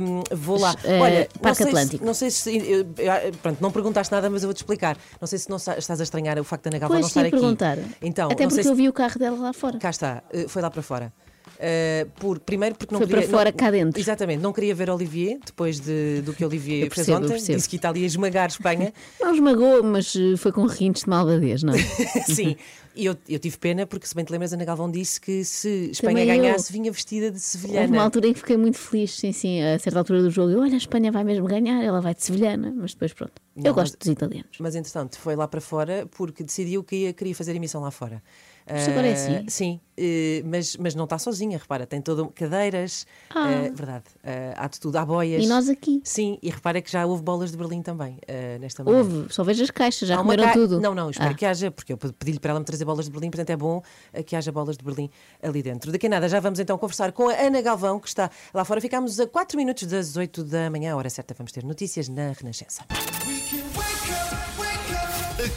hum, 0.00 0.22
vou 0.32 0.58
lá. 0.60 0.74
Eh, 0.84 1.00
Olha, 1.00 1.28
não 1.34 1.40
Parque 1.42 1.62
se- 1.62 1.68
Atlântico. 1.68 2.04
não 2.04 2.12
sei 2.14 2.30
se. 2.30 2.54
eu- 2.56 2.80
eu- 2.98 3.32
pronto, 3.42 3.58
não 3.62 3.70
perguntaste 3.70 4.12
nada, 4.12 4.28
mas 4.28 4.42
eu 4.42 4.48
vou-te 4.48 4.58
explicar. 4.58 4.98
Não 5.20 5.26
sei 5.26 5.38
se 5.38 5.48
não 5.48 5.56
estás 5.56 5.98
a 6.00 6.02
estranhar 6.02 6.38
o 6.38 6.44
facto 6.44 6.64
da 6.64 6.70
Ana 6.70 6.78
Galvão 6.78 7.00
não 7.00 7.08
estar 7.08 7.20
aqui. 7.22 7.30
perguntar. 7.30 7.78
Então, 8.02 8.26
Até 8.30 8.42
não 8.44 8.50
porque 8.50 8.62
se- 8.62 8.68
eu 8.68 8.74
vi 8.74 8.86
o 8.88 8.92
carro 8.92 9.18
dela 9.18 9.38
lá 9.38 9.52
fora. 9.54 9.78
Cá 9.78 9.90
está, 9.90 10.22
eh, 10.30 10.44
foi 10.46 10.60
lá 10.60 10.70
para 10.70 10.82
fora. 10.82 11.12
Uh, 11.58 12.08
por, 12.20 12.38
primeiro 12.38 12.76
porque 12.76 12.94
não 12.94 13.00
Foi 13.00 13.08
queria. 13.08 13.22
para 13.22 13.30
fora, 13.36 13.50
não- 13.50 13.56
cá 13.56 13.68
dentro. 13.72 14.00
Exatamente, 14.00 14.40
não 14.40 14.52
queria 14.52 14.72
ver 14.76 14.88
Olivier 14.90 15.40
depois 15.44 15.80
de, 15.80 16.20
do 16.22 16.32
que 16.32 16.44
Olivier 16.44 16.84
Eu 16.86 16.90
fez 16.90 17.04
percebo, 17.06 17.26
eu 17.26 17.36
ontem. 17.36 17.56
Disse 17.56 17.68
que 17.68 17.74
Itália 17.74 18.00
ia 18.00 18.06
esmagar 18.06 18.48
Espanha. 18.48 18.92
Não 19.20 19.34
esmagou, 19.34 19.82
mas 19.82 20.14
eh, 20.14 20.36
foi 20.36 20.52
com 20.52 20.64
rintes 20.66 21.02
de 21.02 21.08
malvadez, 21.10 21.64
não 21.64 21.74
é? 21.74 21.78
Sim, 22.32 22.54
e 22.94 23.06
eu, 23.06 23.16
eu 23.28 23.40
tive 23.40 23.58
pena 23.58 23.84
porque, 23.86 24.06
se 24.06 24.14
bem 24.14 24.24
te 24.24 24.30
lembras, 24.30 24.52
Ana 24.52 24.64
Galvão 24.64 24.88
disse 24.88 25.20
que 25.20 25.42
se 25.44 25.90
Espanha 25.90 26.18
Também 26.20 26.36
eu. 26.36 26.42
ganhasse, 26.42 26.72
vinha 26.72 26.92
vestida 26.92 27.26
de 27.26 27.36
Houve 27.38 27.40
sevilhana. 27.40 27.88
uma 27.88 28.02
altura 28.04 28.28
em 28.28 28.32
que 28.32 28.38
fiquei 28.38 28.56
muito 28.56 28.78
feliz, 28.78 29.10
sim, 29.18 29.32
sim, 29.32 29.60
a 29.60 29.78
certa 29.80 29.98
altura 29.98 30.22
do 30.22 30.30
jogo. 30.30 30.52
Eu, 30.52 30.60
olha, 30.60 30.74
a 30.74 30.76
Espanha 30.76 31.10
vai 31.10 31.24
mesmo 31.24 31.46
ganhar, 31.48 31.82
ela 31.82 32.00
vai 32.00 32.14
de 32.14 32.22
sevilhana, 32.22 32.72
mas 32.76 32.92
depois 32.92 33.12
pronto. 33.12 33.32
Não, 33.56 33.64
eu 33.66 33.74
gosto 33.74 33.94
mas- 33.94 33.98
dos 33.98 34.08
italianos. 34.12 34.56
Mas 34.60 34.76
entretanto 34.76 35.18
foi 35.18 35.34
lá 35.34 35.48
para 35.48 35.60
fora 35.60 36.06
porque 36.16 36.44
decidiu 36.44 36.84
que 36.84 36.94
ia, 36.94 37.12
queria 37.12 37.34
fazer 37.34 37.56
emissão 37.56 37.80
lá 37.80 37.90
fora. 37.90 38.22
Mas 38.70 38.88
agora 38.88 39.06
é 39.06 39.10
Ah, 39.10 39.14
assim? 39.14 39.44
Sim, 39.48 39.80
eh, 39.96 40.42
mas, 40.44 40.76
mas 40.76 40.94
não 40.94 41.04
está 41.04 41.18
sozinha, 41.18 41.58
repara, 41.58 41.86
tem 41.86 42.00
todas 42.00 42.26
cadeiras, 42.34 43.06
Ah. 43.34 43.50
eh, 43.50 43.70
verdade, 43.74 44.04
eh, 44.22 44.52
há 44.56 44.68
de 44.68 44.78
tudo, 44.80 44.96
há 44.96 45.04
boias. 45.06 45.42
E 45.42 45.46
nós 45.46 45.68
aqui? 45.68 46.00
Sim, 46.04 46.38
e 46.42 46.50
repara 46.50 46.80
que 46.82 46.90
já 46.90 47.04
houve 47.06 47.22
bolas 47.22 47.50
de 47.50 47.56
Berlim 47.56 47.82
também, 47.82 48.18
eh, 48.26 48.58
nesta 48.58 48.84
manhã. 48.84 48.98
Houve, 48.98 49.26
só 49.32 49.42
vejo 49.42 49.62
as 49.62 49.70
caixas, 49.70 50.08
já 50.08 50.14
Há 50.16 50.18
comeram 50.18 50.44
ca- 50.44 50.52
tudo. 50.52 50.80
Não, 50.80 50.94
não, 50.94 51.10
espero 51.10 51.30
Ah. 51.30 51.34
que 51.34 51.46
haja, 51.46 51.70
porque 51.70 51.92
eu 51.92 51.96
pedi-lhe 51.98 52.38
para 52.38 52.50
ela 52.50 52.60
me 52.60 52.66
trazer 52.66 52.84
bolas 52.84 53.06
de 53.06 53.10
Berlim, 53.10 53.30
portanto 53.30 53.50
é 53.50 53.56
bom 53.56 53.82
que 54.26 54.36
haja 54.36 54.52
bolas 54.52 54.76
de 54.76 54.84
Berlim 54.84 55.10
ali 55.42 55.62
dentro. 55.62 55.90
Daqui 55.90 56.06
a 56.06 56.10
nada 56.10 56.28
já 56.28 56.40
vamos 56.40 56.58
então 56.60 56.76
conversar 56.78 57.12
com 57.12 57.28
a 57.28 57.34
Ana 57.34 57.60
Galvão, 57.60 57.98
que 57.98 58.08
está 58.08 58.30
lá 58.52 58.64
fora. 58.64 58.80
Ficámos 58.80 59.18
a 59.20 59.26
4 59.26 59.56
minutos 59.56 59.84
das 59.86 60.16
8 60.16 60.44
da 60.44 60.70
manhã, 60.70 60.92
a 60.92 60.96
hora 60.96 61.10
certa, 61.10 61.34
vamos 61.36 61.52
ter 61.52 61.64
notícias 61.64 62.08
na 62.08 62.32
Renascença. 62.32 62.84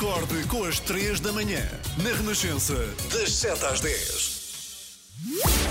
Acorde 0.02 0.48
com 0.48 0.64
as 0.64 0.80
3 0.80 1.20
da 1.20 1.32
manhã, 1.32 1.62
na 2.02 2.10
Renascença, 2.10 2.74
das 3.14 3.34
7 3.34 3.64
às 3.66 3.82
10. 3.82 5.00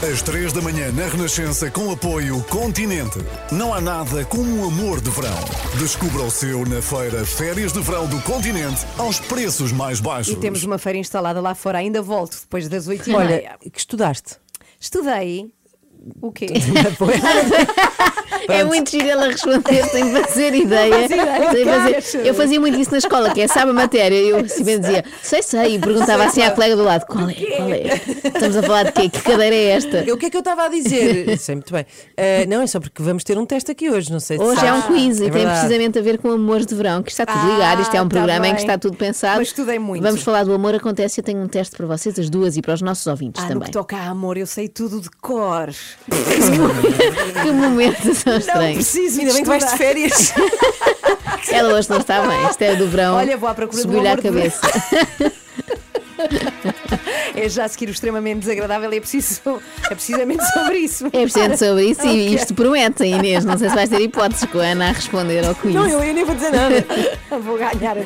Às 0.09 0.23
3 0.23 0.53
da 0.53 0.61
manhã, 0.63 0.93
na 0.93 1.09
Renascença, 1.09 1.69
com 1.69 1.91
apoio 1.91 2.41
Continente. 2.45 3.19
Não 3.51 3.75
há 3.75 3.81
nada 3.81 4.25
como 4.27 4.45
um 4.45 4.69
amor 4.69 5.01
de 5.01 5.11
verão. 5.11 5.35
Descubra 5.81 6.23
o 6.23 6.31
seu 6.31 6.65
na 6.65 6.81
feira 6.81 7.27
Férias 7.27 7.73
de 7.73 7.81
Verão 7.81 8.07
do 8.07 8.23
Continente, 8.23 8.87
aos 8.97 9.19
preços 9.19 9.73
mais 9.73 9.99
baixos. 9.99 10.35
E 10.35 10.37
temos 10.37 10.63
uma 10.63 10.79
feira 10.79 10.97
instalada 11.01 11.41
lá 11.41 11.53
fora, 11.53 11.79
ainda 11.79 12.01
volto 12.01 12.39
depois 12.41 12.69
das 12.69 12.87
8 12.87 13.11
e 13.11 13.15
Olha, 13.17 13.29
meia. 13.29 13.59
que 13.59 13.81
estudaste? 13.81 14.37
Estudei. 14.79 15.53
O 16.21 16.33
quê? 16.33 16.47
É 18.49 18.65
muito 18.65 18.91
giro 18.91 19.07
ela 19.09 19.27
responder 19.27 19.85
sem 19.89 20.11
fazer 20.13 20.55
ideia. 20.55 21.09
Sem 21.09 21.65
fazer. 21.65 22.27
Eu 22.27 22.35
fazia 22.35 22.59
muito 22.61 22.79
isso 22.79 22.91
na 22.91 22.99
escola, 22.99 23.31
que 23.33 23.41
é 23.43 23.49
sabe 23.49 23.71
a 23.71 23.75
matéria. 23.75 24.15
Eu 24.17 24.39
assim 24.39 24.65
bem 24.65 24.81
dizia, 24.81 25.05
sei, 25.23 25.43
sei, 25.43 25.75
e 25.75 25.79
perguntava 25.79 26.25
assim 26.25 26.43
à 26.43 26.51
colega 26.51 26.75
do 26.77 26.83
lado: 26.83 27.05
qual 27.07 27.29
é? 27.29 27.35
Qual 27.35 27.69
é? 27.71 28.01
Estamos 28.25 28.57
a 28.57 28.63
falar 28.63 28.85
de 28.85 28.93
quê? 28.93 29.09
Que 29.09 29.21
cadeira 29.23 29.55
é 29.55 29.65
esta? 29.71 30.05
O 30.13 30.17
que 30.17 30.27
é 30.27 30.31
que 30.31 30.37
eu 30.37 30.41
estava 30.41 30.65
a 30.65 30.69
dizer? 30.69 31.37
Sei 31.39 31.55
muito 31.55 31.73
bem. 31.73 31.85
Eh, 32.17 32.47
não, 32.47 32.63
é 32.63 32.67
só 32.67 32.81
porque 32.81 33.03
vamos 33.03 33.25
ter 33.25 33.37
um 33.39 33.45
teste 33.47 33.71
aqui 33.71 33.91
hoje, 33.91 34.11
não 34.11 34.21
sei 34.21 34.39
se 34.39 34.43
Hoje 34.43 34.65
é 34.65 34.73
um 34.73 34.81
sabes. 34.83 34.97
quiz 34.97 35.21
e 35.21 35.31
tem 35.31 35.47
precisamente 35.47 35.99
a 35.99 36.03
ver 36.03 36.19
com 36.19 36.31
amores 36.31 36.67
de 36.67 36.75
verão, 36.75 37.03
que 37.03 37.11
está 37.11 37.27
tudo 37.27 37.53
ligado. 37.53 37.83
Isto 37.83 37.95
é 37.97 38.01
um 38.01 38.05
Ah, 38.05 38.09
tá 38.09 38.11
programa 38.11 38.49
em 38.49 38.55
que 38.55 38.61
está 38.61 38.79
tudo 38.79 38.97
pensado. 38.97 39.39
Mas 39.39 39.49
estudei 39.49 39.79
muito. 39.79 40.03
Vamos 40.03 40.23
falar 40.23 40.45
do 40.45 40.53
amor 40.55 40.75
acontece. 40.75 41.21
Eu 41.21 41.25
tenho 41.25 41.41
um 41.41 41.49
teste 41.49 41.77
para 41.77 41.87
vocês, 41.87 42.19
as 42.19 42.31
duas, 42.31 42.57
e 42.57 42.63
para 42.63 42.75
os 42.75 42.83
nossos 42.83 43.07
ouvintes 43.07 43.41
Ah, 43.43 43.47
no 43.49 43.53
também. 43.55 43.67
que 43.67 43.73
toca 43.73 43.97
a 43.97 44.09
amor, 44.09 44.37
eu 44.37 44.47
sei 44.47 44.69
tudo 44.69 45.01
de 45.01 45.11
cor. 45.21 45.69
Que 47.43 47.51
momentos 47.53 48.23
tão 48.25 48.33
Não 48.33 48.41
estranhos. 48.41 48.75
preciso 48.75 49.21
Ainda 49.21 49.33
bem 49.33 49.43
que 49.43 49.49
vais 49.49 49.71
de 49.71 49.79
férias. 49.79 50.33
Ela 51.51 51.75
hoje 51.75 51.91
não 51.91 51.99
está 51.99 52.27
bem. 52.27 52.47
Isto 52.51 52.63
é 52.63 52.77
do 52.77 52.87
verão. 52.89 53.17
Olha, 53.17 53.37
vou 53.37 53.49
à 53.49 53.55
procura 53.55 53.83
do 53.83 53.83
Subiu-lhe 53.83 54.09
à 54.09 54.15
de 54.15 54.23
cabeça. 54.23 54.61
É 57.35 57.49
já 57.49 57.65
a 57.65 57.69
seguir 57.69 57.89
o 57.89 57.93
extremamente 57.93 58.41
desagradável 58.41 58.93
e 58.93 58.97
é 58.99 59.01
preciso. 59.01 59.41
É 59.91 59.95
precisamente 59.95 60.45
sobre 60.53 60.79
isso. 60.79 61.07
É 61.07 61.11
precisamente 61.11 61.59
sobre 61.59 61.85
isso 61.85 62.07
e 62.07 62.35
isto 62.35 62.55
promete, 62.55 63.05
Inês. 63.05 63.45
Não 63.45 63.57
sei 63.57 63.71
se 63.71 63.75
vais 63.75 63.89
ter 63.89 64.01
hipóteses 64.01 64.45
com 64.51 64.59
a 64.59 64.65
Ana 64.65 64.91
a 64.91 64.93
responder 64.93 65.47
ao 65.47 65.55
quiz. 65.55 65.75
Não, 65.75 65.87
eu, 65.89 66.03
eu 66.03 66.15
nem 66.15 66.25
vou 66.25 66.35
dizer 66.35 66.51
nada. 66.51 66.85
Vou 67.41 67.57
ganhar. 67.57 67.97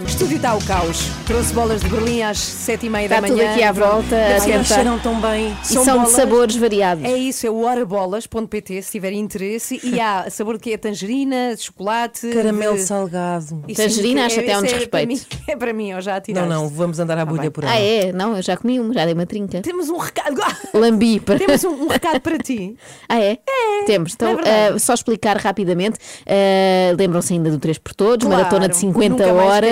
O 0.00 0.04
estúdio 0.04 0.36
está 0.36 0.50
ao 0.50 0.60
caos. 0.60 1.08
Trouxe 1.26 1.52
bolas 1.52 1.80
de 1.80 1.88
Berlim 1.88 2.22
às 2.22 2.38
sete 2.38 2.86
e 2.86 2.90
meia 2.90 3.06
Está 3.06 3.20
da 3.20 3.26
tudo 3.26 3.36
manhã. 3.36 3.50
aqui 3.52 3.62
à 3.64 3.72
volta 3.72 4.14
a 4.16 4.34
Ai, 4.34 4.40
tentar. 4.40 4.64
cheiram 4.64 4.98
tão 5.00 5.20
bem. 5.20 5.56
E 5.62 5.66
são, 5.66 6.04
de 6.04 6.10
sabores 6.10 6.54
variados. 6.56 7.04
É 7.04 7.16
isso, 7.16 7.44
é 7.46 7.50
o 7.50 7.64
horabolas.pt 7.64 8.82
se 8.82 8.92
tiver 8.92 9.12
interesse. 9.12 9.80
E 9.82 10.00
há 10.00 10.26
sabor 10.30 10.54
de 10.56 10.62
quê? 10.62 10.78
Tangerina, 10.78 11.54
de 11.56 11.62
chocolate. 11.64 12.28
Caramelo 12.30 12.76
de... 12.76 12.82
salgado. 12.82 13.64
Isso 13.66 13.82
Tangerina, 13.82 14.20
é- 14.20 14.24
acho 14.26 14.40
até 14.40 14.56
um 14.58 14.64
esse 14.64 14.74
é 14.74 14.86
para 14.86 15.04
desrespeito. 15.04 15.08
mim- 15.08 15.42
É 15.52 15.56
para 15.56 15.72
mim, 15.72 15.90
eu 15.90 16.00
já 16.00 16.14
Não, 16.14 16.20
tiraste. 16.20 16.48
não, 16.48 16.68
vamos 16.68 16.98
andar 17.00 17.14
à 17.18 17.20
Tá 17.20 17.26
bulha 17.26 17.42
bem. 17.42 17.50
por 17.50 17.64
aí. 17.64 17.70
Ah, 17.70 18.08
é? 18.08 18.12
Não, 18.12 18.36
eu 18.36 18.42
já 18.42 18.56
comi 18.56 18.78
um, 18.78 18.92
já 18.92 19.04
dei 19.04 19.14
uma 19.14 19.26
trinca. 19.26 19.60
Temos 19.62 19.88
um 19.88 19.96
recado. 19.96 20.40
Lambi 20.74 21.18
para. 21.18 21.38
Temos 21.38 21.64
um, 21.64 21.70
um 21.84 21.88
recado 21.88 22.20
para 22.20 22.38
ti. 22.38 22.76
Ah, 23.08 23.18
é? 23.20 23.38
Temos. 23.84 24.14
Então, 24.14 24.28
é 24.28 24.34
verdade. 24.36 24.74
ah, 24.76 24.78
só 24.78 24.94
explicar 24.94 25.36
rapidamente. 25.38 25.98
ah, 26.26 26.94
Lembram-se 26.96 27.32
ainda 27.32 27.50
do 27.50 27.58
3 27.58 27.78
por 27.78 27.94
Todos, 27.94 28.26
Claro, 28.26 28.42
maratona 28.42 28.68
de 28.68 28.76
50 28.76 29.08
nunca 29.08 29.32
mais 29.34 29.50
horas 29.50 29.67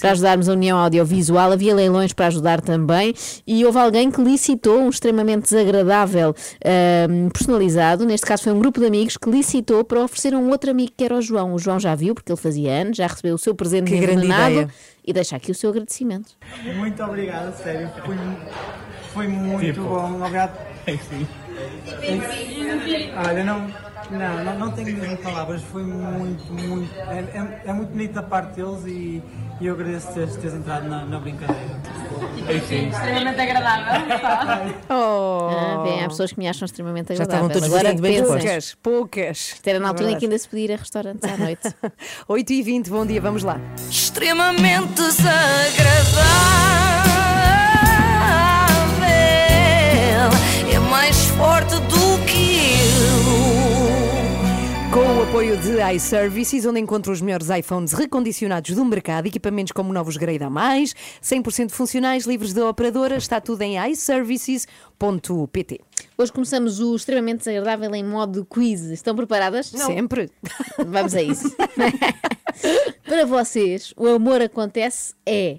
para 0.00 0.10
ajudarmos 0.10 0.48
a 0.48 0.52
União 0.52 0.78
Audiovisual. 0.78 1.52
Havia 1.52 1.74
leilões 1.74 2.12
para 2.12 2.26
ajudar 2.26 2.60
também. 2.60 3.14
E 3.46 3.64
houve 3.64 3.78
alguém 3.78 4.10
que 4.10 4.20
licitou 4.22 4.80
um 4.80 4.88
extremamente 4.88 5.44
desagradável 5.44 6.34
ah, 6.64 7.06
personalizado. 7.32 8.04
Neste 8.04 8.26
caso, 8.26 8.44
foi 8.44 8.52
um 8.52 8.58
grupo 8.58 8.80
de 8.80 8.86
amigos 8.86 9.16
que 9.16 9.30
licitou 9.30 9.84
para 9.84 10.02
oferecer 10.02 10.34
a 10.34 10.38
um 10.38 10.50
outro 10.50 10.70
amigo 10.70 10.92
que 10.96 11.04
era 11.04 11.16
o 11.16 11.22
João. 11.22 11.54
O 11.54 11.58
João 11.58 11.78
já 11.78 11.94
viu, 11.94 12.14
porque 12.14 12.32
ele 12.32 12.40
fazia 12.40 12.72
anos, 12.72 12.96
já 12.96 13.06
recebeu 13.06 13.34
o 13.34 13.38
seu 13.38 13.54
presente 13.54 13.90
Que 13.90 13.98
grande 13.98 14.26
envenenado 14.26 14.52
ideia. 14.52 14.68
e 15.06 15.12
deixa 15.12 15.36
aqui 15.36 15.50
o 15.50 15.54
seu 15.54 15.70
agradecimento. 15.70 16.32
Muito 16.76 17.02
obrigado, 17.02 17.56
sério. 17.62 17.90
Foi, 18.04 18.16
foi 19.12 19.28
muito 19.28 19.80
bom. 19.82 20.16
Obrigado. 20.20 20.58
Olha, 23.26 23.44
não, 23.44 23.66
não, 24.10 24.44
não, 24.44 24.58
não 24.58 24.70
tenho 24.72 24.96
mesmo 24.96 25.16
palavras. 25.18 25.62
Foi 25.62 25.82
muito, 25.82 26.52
muito. 26.52 26.94
É, 26.98 27.18
é, 27.18 27.62
é 27.66 27.72
muito 27.72 27.90
bonito 27.90 28.12
da 28.12 28.22
parte 28.22 28.54
deles 28.54 28.84
e, 28.86 29.22
e 29.60 29.66
eu 29.66 29.74
agradeço 29.74 30.12
teres, 30.12 30.36
teres 30.36 30.54
entrado 30.54 30.88
na, 30.88 31.04
na 31.04 31.18
brincadeira. 31.18 31.76
Extremamente 32.48 33.40
agradável. 33.40 34.74
Oh. 34.88 35.48
Ah, 35.50 35.82
bem, 35.84 36.04
há 36.04 36.08
pessoas 36.08 36.32
que 36.32 36.38
me 36.38 36.48
acham 36.48 36.64
extremamente 36.66 37.14
Já 37.14 37.24
estavam 37.24 37.46
agradável. 37.46 37.68
todos 37.70 37.74
Agora 37.74 37.94
bastante 37.94 38.02
bem. 38.02 38.22
Poucas, 38.22 38.76
poucas. 38.82 39.38
Isto 39.54 39.68
era 39.68 39.78
na 39.80 39.88
altura 39.88 40.12
em 40.12 40.18
que 40.18 40.24
ainda 40.26 40.38
se 40.38 40.48
podia 40.48 40.64
ir 40.64 40.72
a 40.72 40.76
restaurantes 40.76 41.28
à 41.30 41.36
noite. 41.36 41.74
8 42.28 42.52
e 42.52 42.62
20 42.62 42.90
bom 42.90 43.04
dia, 43.06 43.20
vamos 43.20 43.42
lá. 43.42 43.60
Extremamente 43.90 44.92
desagradável. 44.94 45.50
É 50.72 50.78
mais 50.78 51.16
forte 51.30 51.74
do. 51.80 52.05
Com 54.96 55.18
o 55.18 55.22
apoio 55.24 55.58
de 55.58 55.76
iServices, 55.94 56.64
onde 56.64 56.80
encontra 56.80 57.12
os 57.12 57.20
melhores 57.20 57.50
iPhones 57.50 57.92
recondicionados 57.92 58.74
do 58.74 58.82
mercado, 58.82 59.26
equipamentos 59.26 59.72
como 59.72 59.92
novos 59.92 60.16
Grade 60.16 60.42
a 60.42 60.48
mais, 60.48 60.94
100% 61.22 61.70
funcionais, 61.70 62.24
livres 62.24 62.54
da 62.54 62.66
operadora, 62.66 63.18
está 63.18 63.38
tudo 63.38 63.60
em 63.60 63.76
iServices.pt. 63.90 65.80
Hoje 66.16 66.32
começamos 66.32 66.80
o 66.80 66.96
extremamente 66.96 67.40
desagradável 67.40 67.94
em 67.94 68.02
modo 68.02 68.42
quiz. 68.46 68.84
Estão 68.84 69.14
preparadas? 69.14 69.66
Sempre. 69.66 70.30
Vamos 70.78 71.14
a 71.14 71.20
isso. 71.20 71.54
Para 73.04 73.26
vocês, 73.26 73.92
o 73.98 74.06
amor 74.06 74.40
acontece 74.40 75.14
é 75.26 75.58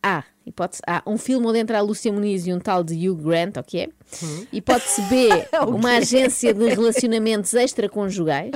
A. 0.00 0.22
Hipótese 0.48 0.82
A. 0.86 1.02
Um 1.06 1.18
filme 1.18 1.46
onde 1.46 1.58
entra 1.58 1.78
a 1.78 1.80
Lúcia 1.82 2.12
Muniz 2.12 2.46
e 2.46 2.52
um 2.52 2.58
tal 2.58 2.82
de 2.82 2.94
Hugh 3.08 3.16
Grant, 3.22 3.56
ok? 3.58 3.92
Hipótese 4.52 5.02
B. 5.02 5.28
Uma 5.68 5.96
agência 5.98 6.54
de 6.54 6.68
relacionamentos 6.70 7.52
extraconjugais. 7.54 8.50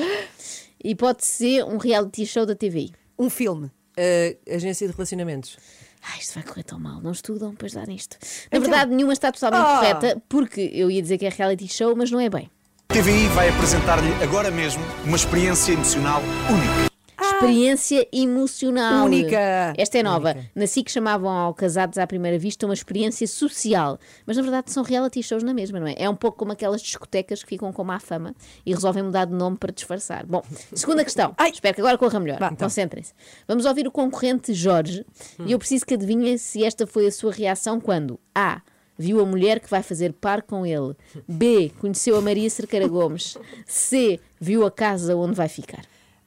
Hipótese 0.82 1.30
C. 1.30 1.62
Um 1.64 1.76
reality 1.76 2.24
show 2.26 2.46
da 2.46 2.54
TVI. 2.54 2.92
Um 3.18 3.28
filme. 3.28 3.70
Eh, 3.96 4.36
agência 4.50 4.86
de 4.88 4.94
relacionamentos. 4.94 5.56
Ai, 6.02 6.18
isto 6.18 6.34
vai 6.34 6.42
correr 6.42 6.64
tão 6.64 6.80
mal, 6.80 7.00
não 7.00 7.12
estudam 7.12 7.50
depois 7.50 7.72
dar 7.74 7.88
isto. 7.88 8.16
Na 8.50 8.58
verdade, 8.58 8.90
nenhuma 8.92 9.12
está 9.12 9.30
totalmente 9.30 9.60
Ah. 9.64 9.76
correta, 9.78 10.22
porque 10.28 10.68
eu 10.74 10.90
ia 10.90 11.00
dizer 11.00 11.16
que 11.18 11.26
é 11.26 11.28
reality 11.28 11.68
show, 11.68 11.94
mas 11.94 12.10
não 12.10 12.18
é 12.18 12.28
bem. 12.28 12.50
TVI 12.88 13.28
vai 13.28 13.48
apresentar-lhe 13.50 14.12
agora 14.22 14.50
mesmo 14.50 14.82
uma 15.04 15.16
experiência 15.16 15.72
emocional 15.72 16.20
única. 16.50 16.91
Experiência 17.22 18.08
emocional. 18.12 19.06
Única. 19.06 19.72
Esta 19.76 19.98
é 19.98 20.02
nova. 20.02 20.36
Na 20.54 20.66
SIC 20.66 20.90
chamavam 20.90 21.30
ao 21.30 21.54
Casados 21.54 21.98
à 21.98 22.06
Primeira 22.06 22.38
Vista 22.38 22.66
uma 22.66 22.74
experiência 22.74 23.26
social. 23.26 23.98
Mas 24.26 24.36
na 24.36 24.42
verdade 24.42 24.70
são 24.70 24.82
reality 24.82 25.22
shows 25.22 25.42
na 25.42 25.54
mesma, 25.54 25.78
não 25.78 25.86
é? 25.86 25.94
É 25.96 26.08
um 26.08 26.16
pouco 26.16 26.38
como 26.38 26.52
aquelas 26.52 26.82
discotecas 26.82 27.42
que 27.42 27.48
ficam 27.48 27.72
com 27.72 27.84
má 27.84 28.00
fama 28.00 28.34
e 28.66 28.72
resolvem 28.72 29.02
mudar 29.02 29.24
de 29.26 29.34
nome 29.34 29.56
para 29.56 29.72
disfarçar. 29.72 30.26
Bom, 30.26 30.42
segunda 30.74 31.04
questão. 31.04 31.34
Espero 31.52 31.74
que 31.74 31.80
agora 31.80 31.96
corra 31.98 32.18
melhor. 32.20 32.38
Concentrem-se. 32.56 33.12
Vamos 33.46 33.64
ouvir 33.64 33.86
o 33.86 33.90
concorrente 33.90 34.52
Jorge 34.52 35.04
e 35.46 35.52
eu 35.52 35.58
preciso 35.58 35.86
que 35.86 35.94
adivinhem 35.94 36.36
se 36.38 36.64
esta 36.64 36.86
foi 36.86 37.06
a 37.06 37.12
sua 37.12 37.32
reação 37.32 37.80
quando 37.80 38.18
A. 38.34 38.60
Viu 38.98 39.20
a 39.20 39.24
mulher 39.24 39.58
que 39.58 39.70
vai 39.70 39.82
fazer 39.82 40.12
par 40.12 40.42
com 40.42 40.66
ele. 40.66 40.94
B. 41.26 41.72
Conheceu 41.80 42.16
a 42.16 42.20
Maria 42.20 42.48
Cerqueira 42.50 42.86
Gomes. 42.86 43.36
C. 43.66 44.20
Viu 44.40 44.66
a 44.66 44.70
casa 44.70 45.16
onde 45.16 45.34
vai 45.34 45.48
ficar. 45.48 45.82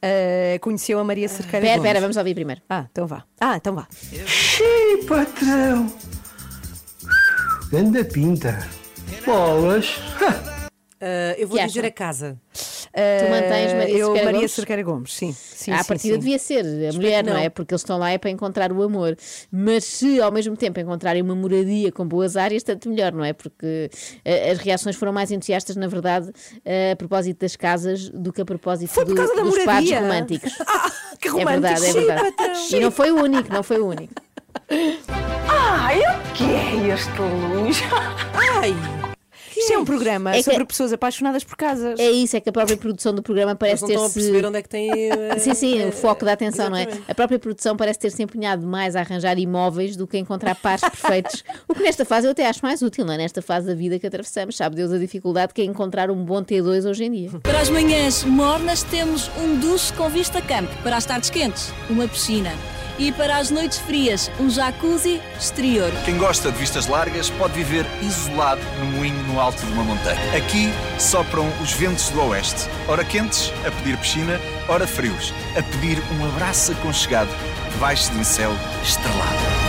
Uh, 0.05 0.59
conheceu 0.59 0.99
a 0.99 1.03
Maria 1.03 1.27
Cerqueira 1.27 1.65
Espera, 1.65 1.77
espera, 1.81 1.99
vamos 1.99 2.15
ouvir 2.15 2.35
primeiro. 2.35 2.61
Ah, 2.69 2.85
então 2.91 3.07
vá. 3.07 3.23
Ah, 3.41 3.55
então 3.55 3.73
vá. 3.73 3.87
Xiii, 3.91 5.03
patrão! 5.07 5.91
Ganda 7.71 8.05
pinta. 8.05 8.59
Bolas! 9.25 9.95
Ah, 11.01 11.33
eu 11.37 11.47
vou 11.47 11.57
dizer 11.57 11.85
a 11.85 11.91
casa. 11.91 12.39
Tu 12.95 13.29
mantens 13.29 13.73
Maria 13.73 13.97
eu, 13.97 14.05
Cerqueira 14.07 14.25
Maria 14.25 14.39
Gomes? 14.39 14.51
Cerqueira 14.51 14.83
Gomes, 14.83 15.13
sim. 15.13 15.33
sim 15.33 15.71
à 15.71 15.79
sim, 15.83 15.87
partida 15.89 16.13
sim. 16.13 16.19
devia 16.19 16.39
ser 16.39 16.61
a 16.89 16.93
mulher, 16.93 17.23
não. 17.25 17.33
não. 17.33 17.39
é? 17.41 17.49
Porque 17.49 17.73
eles 17.73 17.81
estão 17.81 17.97
lá 17.97 18.09
é 18.11 18.17
para 18.17 18.29
encontrar 18.29 18.71
o 18.71 18.81
amor. 18.81 19.17
Mas 19.51 19.83
se 19.83 20.21
ao 20.21 20.31
mesmo 20.31 20.55
tempo 20.55 20.79
encontrarem 20.79 21.21
uma 21.21 21.35
moradia 21.35 21.91
com 21.91 22.07
boas 22.07 22.37
áreas, 22.37 22.63
tanto 22.63 22.89
melhor, 22.89 23.11
não 23.11 23.23
é? 23.25 23.33
Porque 23.33 23.89
eh, 24.23 24.51
as 24.51 24.59
reações 24.59 24.95
foram 24.95 25.11
mais 25.11 25.29
entusiastas, 25.29 25.75
na 25.75 25.87
verdade, 25.87 26.31
eh, 26.63 26.91
a 26.91 26.95
propósito 26.95 27.41
das 27.41 27.55
casas 27.55 28.09
do 28.09 28.31
que 28.31 28.41
a 28.41 28.45
propósito 28.45 28.89
Foi 28.91 29.03
por 29.03 29.11
do- 29.11 29.17
causa 29.17 29.35
da 29.35 29.41
dos 29.41 29.57
moradia? 29.57 29.99
românticos. 29.99 30.53
Ah, 30.67 31.17
que 31.19 31.27
É 31.27 31.31
romântico. 31.31 31.61
verdade, 31.61 31.85
é 31.85 31.93
verdade. 31.93 32.75
E 32.75 32.79
não 32.79 32.91
foi 32.91 33.11
o 33.11 33.15
único, 33.23 33.51
não 33.53 33.63
foi 33.63 33.79
o 33.79 33.87
único. 33.87 34.13
Ai, 35.47 35.99
o 35.99 36.33
que 36.33 36.43
é 36.43 36.93
este 36.93 37.11
luz? 37.19 37.77
Ai, 38.59 38.75
isto 39.65 39.73
é 39.73 39.77
um 39.77 39.85
programa 39.85 40.31
É 40.31 40.37
que- 40.37 40.43
sobre 40.43 40.65
pessoas 40.65 40.93
apaixonadas 40.93 41.43
por 41.43 41.55
casas. 41.57 41.99
É 41.99 42.09
isso, 42.11 42.35
é 42.37 42.39
que 42.39 42.49
a 42.49 42.51
própria 42.51 42.77
produção 42.77 43.13
do 43.13 43.21
programa 43.21 43.55
parece 43.55 43.81
não 43.81 43.87
ter 43.87 43.93
estão 43.95 44.05
a 44.05 44.09
se 44.09 44.13
perceber 44.15 44.45
onde 44.45 44.57
é 44.57 44.61
que 44.61 44.69
tem. 44.69 44.89
eh, 45.11 45.39
Sim, 45.39 45.53
sim, 45.53 45.81
eh, 45.81 45.87
o 45.87 45.91
foco 45.91 46.23
da 46.25 46.33
atenção, 46.33 46.69
não 46.69 46.77
é? 46.77 46.87
A 47.07 47.15
própria 47.15 47.39
produção 47.39 47.75
parece 47.75 47.99
ter 47.99 48.11
se 48.11 48.21
empenhado 48.23 48.65
mais 48.65 48.95
a 48.95 49.01
arranjar 49.01 49.37
imóveis 49.37 49.95
do 49.95 50.05
que 50.07 50.17
a 50.17 50.19
encontrar 50.19 50.55
pares 50.55 50.81
perfeitos. 50.81 51.43
O 51.67 51.73
que 51.73 51.83
nesta 51.83 52.05
fase 52.05 52.27
eu 52.27 52.31
até 52.31 52.47
acho 52.47 52.59
mais 52.63 52.81
útil, 52.81 53.05
não 53.05 53.13
é? 53.13 53.17
Nesta 53.17 53.41
fase 53.41 53.67
da 53.67 53.73
vida 53.75 53.97
que 53.99 54.07
atravessamos. 54.07 54.55
Sabe 54.57 54.75
Deus 54.75 54.91
a 54.91 54.97
dificuldade 54.97 55.53
que 55.53 55.61
é 55.61 55.65
encontrar 55.65 56.09
um 56.11 56.23
bom 56.23 56.43
T2 56.43 56.89
hoje 56.89 57.03
em 57.05 57.11
dia. 57.11 57.29
Para 57.43 57.59
as 57.59 57.69
manhãs 57.69 58.23
mornas 58.23 58.83
temos 58.83 59.29
um 59.37 59.57
duche 59.59 59.91
com 59.93 60.09
vista 60.09 60.41
campo. 60.41 60.71
Para 60.83 60.97
as 60.97 61.05
tardes 61.05 61.29
quentes, 61.29 61.71
uma 61.89 62.07
piscina. 62.07 62.51
E 62.97 63.11
para 63.11 63.37
as 63.37 63.49
noites 63.49 63.77
frias, 63.77 64.31
um 64.39 64.49
jacuzzi 64.49 65.21
exterior. 65.37 65.91
Quem 66.05 66.17
gosta 66.17 66.51
de 66.51 66.57
vistas 66.57 66.87
largas 66.87 67.29
pode 67.29 67.53
viver 67.53 67.85
isolado 68.01 68.61
no 68.79 68.85
moinho 68.85 69.21
no 69.23 69.39
alto 69.39 69.65
de 69.65 69.71
uma 69.73 69.83
montanha. 69.83 70.37
Aqui 70.37 70.69
sopram 70.97 71.47
os 71.61 71.73
ventos 71.73 72.09
do 72.09 72.21
oeste, 72.21 72.69
ora 72.87 73.03
quentes, 73.03 73.51
a 73.65 73.71
pedir 73.71 73.97
piscina, 73.97 74.39
ora 74.69 74.87
frios, 74.87 75.33
a 75.57 75.61
pedir 75.61 76.01
um 76.17 76.25
abraço 76.25 76.71
aconchegado 76.71 77.29
debaixo 77.73 78.11
de 78.11 78.17
um 78.17 78.23
céu 78.23 78.51
estrelado. 78.81 79.64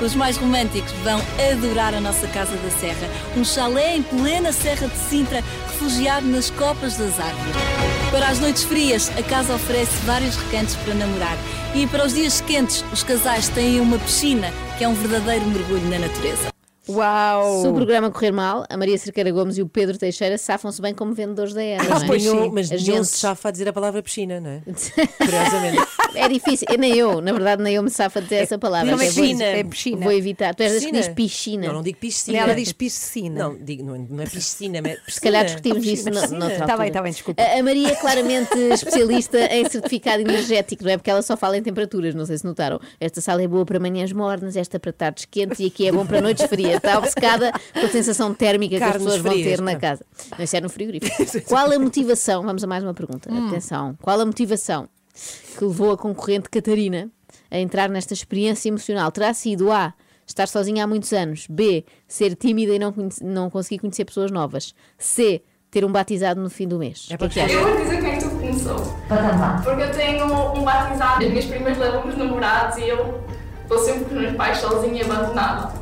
Os 0.00 0.14
mais 0.14 0.36
românticos 0.36 0.92
vão 1.02 1.20
adorar 1.50 1.92
a 1.92 2.00
nossa 2.00 2.28
Casa 2.28 2.56
da 2.56 2.70
Serra. 2.70 3.08
Um 3.36 3.44
chalé 3.44 3.96
em 3.96 4.02
plena 4.02 4.52
Serra 4.52 4.86
de 4.86 4.96
Sintra, 4.96 5.42
refugiado 5.66 6.26
nas 6.26 6.50
copas 6.50 6.96
das 6.96 7.18
árvores. 7.18 7.56
Para 8.10 8.28
as 8.28 8.38
noites 8.38 8.62
frias, 8.62 9.10
a 9.18 9.22
casa 9.22 9.54
oferece 9.54 9.96
vários 10.06 10.36
recantos 10.36 10.76
para 10.76 10.94
namorar. 10.94 11.36
E 11.74 11.86
para 11.86 12.06
os 12.06 12.14
dias 12.14 12.40
quentes, 12.40 12.84
os 12.92 13.02
casais 13.02 13.48
têm 13.48 13.80
uma 13.80 13.98
piscina, 13.98 14.52
que 14.78 14.84
é 14.84 14.88
um 14.88 14.94
verdadeiro 14.94 15.46
mergulho 15.46 15.90
na 15.90 15.98
natureza. 15.98 16.57
Uau! 16.88 17.62
Se 17.62 17.68
o 17.68 17.74
programa 17.74 18.10
correr 18.10 18.32
mal, 18.32 18.64
a 18.68 18.76
Maria 18.76 18.96
Cerqueira 18.98 19.30
Gomes 19.30 19.58
e 19.58 19.62
o 19.62 19.68
Pedro 19.68 19.98
Teixeira 19.98 20.38
safam-se 20.38 20.80
bem 20.80 20.94
como 20.94 21.12
vendedores 21.12 21.52
da 21.54 21.62
era. 21.62 21.84
Mas 21.84 22.02
não 22.04 22.14
é? 22.14 22.18
nenhum, 22.18 22.52
mas 22.52 22.70
nenhum 22.70 22.82
Agentes. 22.94 23.10
se 23.10 23.18
chafa 23.20 23.48
a 23.48 23.52
dizer 23.52 23.68
a 23.68 23.72
palavra 23.72 24.02
piscina, 24.02 24.40
não 24.40 24.50
é? 24.50 24.62
Curiosamente. 25.18 25.78
É 26.14 26.28
difícil, 26.28 26.66
eu, 26.70 26.78
nem 26.78 26.96
eu, 26.96 27.20
na 27.20 27.32
verdade, 27.32 27.62
nem 27.62 27.74
eu 27.74 27.82
me 27.82 27.90
safa 27.90 28.18
a 28.18 28.22
dizer 28.22 28.36
essa 28.36 28.58
palavra. 28.58 28.90
Como 28.90 29.02
é 29.02 29.06
piscina? 29.06 29.44
É 29.44 29.62
piscina. 29.64 30.02
Vou 30.02 30.12
evitar. 30.12 30.54
Tu 30.54 30.62
és 30.62 30.72
das 30.72 30.84
que 30.84 30.90
Piscina? 30.90 31.02
diz 31.06 31.14
piscina. 31.14 31.66
Não, 31.68 31.74
não 31.74 31.82
digo 31.82 31.98
piscina. 31.98 32.38
Ela 32.38 32.54
diz 32.54 32.72
piscina. 32.72 33.38
Não, 33.44 33.56
digo, 33.58 33.84
não, 33.84 33.94
é- 33.94 34.06
não 34.08 34.22
é 34.22 34.26
piscina, 34.26 34.80
mas 34.82 34.98
Se 35.14 35.20
calhar 35.20 35.44
piscina. 35.44 35.60
discutimos 35.62 35.86
isso 35.86 36.10
Piscina. 36.10 36.52
Está 36.52 36.76
bem, 36.76 36.88
está 36.88 37.02
bem, 37.02 37.12
desculpa. 37.12 37.42
A 37.42 37.58
a 37.58 37.62
Maria 37.62 37.88
é 37.88 37.94
claramente 37.96 38.56
especialista 38.72 39.38
em 39.54 39.68
certificado 39.68 40.22
energético, 40.22 40.84
não 40.84 40.90
é? 40.90 40.96
Porque 40.96 41.10
ela 41.10 41.22
só 41.22 41.36
fala 41.36 41.56
em 41.58 41.62
temperaturas, 41.62 42.14
não 42.14 42.24
sei 42.24 42.38
se 42.38 42.44
notaram. 42.44 42.80
Esta 43.00 43.20
sala 43.20 43.42
é 43.42 43.46
boa 43.46 43.64
para 43.66 43.78
manhãs 43.78 44.10
mornas, 44.12 44.56
esta 44.56 44.78
para 44.80 44.92
tardes 44.92 45.26
quentes 45.30 45.60
e 45.60 45.66
aqui 45.66 45.86
é 45.86 45.92
bom 45.92 46.06
para 46.06 46.20
noites 46.20 46.46
frias. 46.46 46.77
Está 46.78 46.98
obcecada 46.98 47.52
com 47.72 47.86
a 47.86 47.88
sensação 47.88 48.32
térmica 48.34 48.76
que 48.78 48.82
as 48.82 48.90
Carnes 48.90 49.02
pessoas 49.04 49.22
vão 49.22 49.32
frias, 49.32 49.46
ter 49.56 49.60
na 49.62 49.76
casa. 49.76 50.04
Não, 50.36 50.44
isso 50.44 50.56
é 50.56 50.60
no 50.60 50.68
frigorífico. 50.68 51.16
Qual 51.48 51.70
a 51.70 51.78
motivação? 51.78 52.42
Vamos 52.42 52.64
a 52.64 52.66
mais 52.66 52.82
uma 52.82 52.94
pergunta. 52.94 53.28
Atenção. 53.48 53.96
Qual 54.00 54.20
a 54.20 54.24
motivação 54.26 54.88
que 55.58 55.64
levou 55.64 55.92
a 55.92 55.96
concorrente 55.98 56.48
Catarina 56.48 57.10
a 57.50 57.58
entrar 57.58 57.88
nesta 57.88 58.14
experiência 58.14 58.68
emocional? 58.68 59.10
Terá 59.12 59.32
sido 59.34 59.70
A. 59.70 59.92
Estar 60.26 60.46
sozinha 60.46 60.84
há 60.84 60.86
muitos 60.86 61.12
anos. 61.14 61.46
B. 61.48 61.84
Ser 62.06 62.34
tímida 62.34 62.74
e 62.74 62.78
não, 62.78 62.92
conhece- 62.92 63.24
não 63.24 63.48
conseguir 63.48 63.78
conhecer 63.78 64.04
pessoas 64.04 64.30
novas. 64.30 64.74
C. 64.98 65.42
Ter 65.70 65.84
um 65.84 65.92
batizado 65.92 66.40
no 66.40 66.48
fim 66.50 66.66
do 66.68 66.78
mês. 66.78 67.08
o 67.10 67.16
que 67.28 67.40
é 67.40 67.46
que 67.46 67.52
Eu 67.54 67.62
vou 67.66 67.76
dizer 67.76 67.96
como 67.96 68.06
é 68.08 68.16
que 68.16 68.22
tudo 68.24 68.36
começou. 68.38 68.98
Porque 69.64 69.82
eu 69.82 69.90
tenho 69.92 70.24
um 70.54 70.62
batizado, 70.64 71.24
as 71.24 71.30
minhas 71.30 71.44
primas 71.46 71.76
levam-me 71.78 72.10
os 72.12 72.16
namorados 72.18 72.76
e 72.78 72.88
eu 72.88 73.22
estou 73.62 73.78
sempre 73.78 74.04
com 74.06 74.14
os 74.14 74.20
meus 74.20 74.36
pais 74.36 74.58
sozinha 74.58 75.02
e 75.02 75.04
abandonada. 75.04 75.72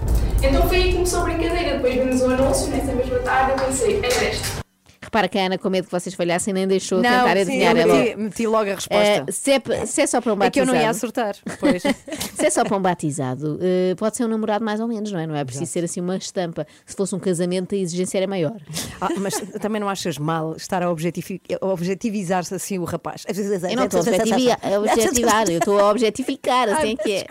Então 0.48 0.68
foi 0.68 0.76
aí 0.76 0.84
que 0.88 0.92
começou 0.94 1.20
a 1.20 1.24
brincadeira. 1.24 1.74
Depois 1.74 1.94
vimos 1.94 2.22
o 2.22 2.26
anúncio 2.26 2.68
nessa 2.68 2.92
mesma 2.92 3.18
tarde 3.20 3.50
eu 3.52 3.66
pensei, 3.66 3.96
é 3.98 4.08
deste. 4.08 4.65
Repara 5.06 5.28
que 5.28 5.38
a 5.38 5.46
Ana, 5.46 5.56
com 5.56 5.70
medo 5.70 5.84
que 5.86 5.92
vocês 5.92 6.14
falhassem, 6.16 6.52
nem 6.52 6.66
deixou 6.66 6.98
Não, 7.00 7.08
tentar 7.08 7.34
sim, 7.36 7.40
adivinhar. 7.42 7.76
eu 7.76 7.82
Ela- 7.82 7.94
meti, 7.94 8.16
meti 8.16 8.46
logo 8.48 8.68
a 8.70 8.74
resposta. 8.74 8.96
Eh, 8.98 9.24
se, 9.30 9.50
é, 9.52 9.86
se 9.86 10.00
é 10.02 10.06
só 10.06 10.20
para 10.20 10.34
um 10.34 10.42
É 10.42 10.50
que 10.50 10.58
eu 10.60 10.64
batizado. 10.66 10.72
não 10.76 10.82
ia 10.82 10.90
acertar. 10.90 11.36
Pois. 11.60 11.82
se 11.82 12.46
é 12.46 12.50
só 12.50 12.64
para 12.64 12.76
um 12.76 12.82
batizado, 12.82 13.58
eh, 13.62 13.94
pode 13.96 14.16
ser 14.16 14.24
um 14.24 14.28
namorado 14.28 14.64
mais 14.64 14.80
ou 14.80 14.88
menos, 14.88 15.12
não 15.12 15.20
é? 15.20 15.26
Não 15.28 15.36
é 15.36 15.44
preciso 15.44 15.70
ser 15.70 15.84
assim 15.84 16.00
uma 16.00 16.16
estampa. 16.16 16.66
Se 16.84 16.96
fosse 16.96 17.14
um 17.14 17.20
casamento, 17.20 17.74
a 17.74 17.78
exigência 17.78 18.18
era 18.18 18.26
maior. 18.26 18.56
Ah, 19.00 19.08
mas 19.18 19.34
também 19.60 19.80
não 19.80 19.88
achas 19.88 20.18
mal 20.18 20.56
estar 20.56 20.82
a 20.82 20.90
objetivizar-se 20.90 22.54
assim 22.54 22.78
o 22.78 22.84
rapaz? 22.84 23.24
Eu 23.28 23.76
não 23.76 23.84
estou 23.84 24.00
a 24.00 24.78
objetivar, 24.78 25.48
eu 25.50 25.58
estou 25.58 25.78
a 25.78 25.90
objetificar, 25.90 26.68
assim 26.68 26.92
é 26.92 26.96
que 26.96 27.12
é. 27.12 27.26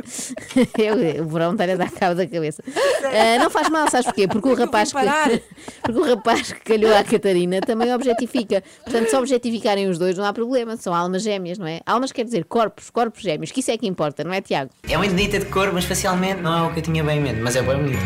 Eu, 0.86 1.24
o 1.26 1.28
verão 1.28 1.52
está 1.52 1.64
a 1.66 1.76
dar 1.76 1.92
cabo 1.92 2.16
da 2.16 2.26
cabeça. 2.28 2.64
Ah, 3.04 3.38
não 3.40 3.50
faz 3.50 3.70
mal, 3.70 3.90
sabes 3.90 4.06
porquê? 4.06 4.28
Porque 4.28 4.48
o 4.48 4.54
rapaz 4.54 4.92
que, 4.94 4.98
porque 5.84 6.00
o 6.00 6.04
rapaz 6.04 6.52
que 6.54 6.62
calhou 6.62 6.96
à 6.96 7.04
Catarina 7.04 7.60
também 7.66 7.94
objetifica. 7.94 8.64
Portanto, 8.84 9.10
se 9.10 9.16
objetificarem 9.16 9.90
os 9.90 9.98
dois, 9.98 10.18
não 10.18 10.24
há 10.26 10.32
problema, 10.34 10.78
são 10.78 10.94
almas 10.94 11.24
gêmeas, 11.24 11.58
não 11.58 11.68
é? 11.68 11.82
Almas 11.86 12.12
quer 12.12 12.24
dizer 12.24 12.46
corpos, 12.46 12.90
corpos 12.90 13.22
gêmeos, 13.22 13.52
que 13.52 13.60
isso 13.60 13.72
é 13.72 13.78
que 13.78 13.88
importa, 13.88 14.24
não 14.24 14.32
é, 14.34 14.42
Tiago? 14.42 14.70
É 14.88 14.98
muito 14.98 15.12
bonita 15.12 15.40
de 15.40 15.46
cor, 15.46 15.72
mas 15.74 15.86
facialmente 15.86 16.42
não 16.42 16.66
é 16.66 16.70
o 16.70 16.74
que 16.74 16.80
eu 16.80 16.84
tinha 16.84 17.04
bem 17.04 17.18
em 17.18 17.22
mente, 17.22 17.40
mas 17.42 17.56
é 17.56 17.62
bem 17.62 17.78
bonita. 17.78 18.04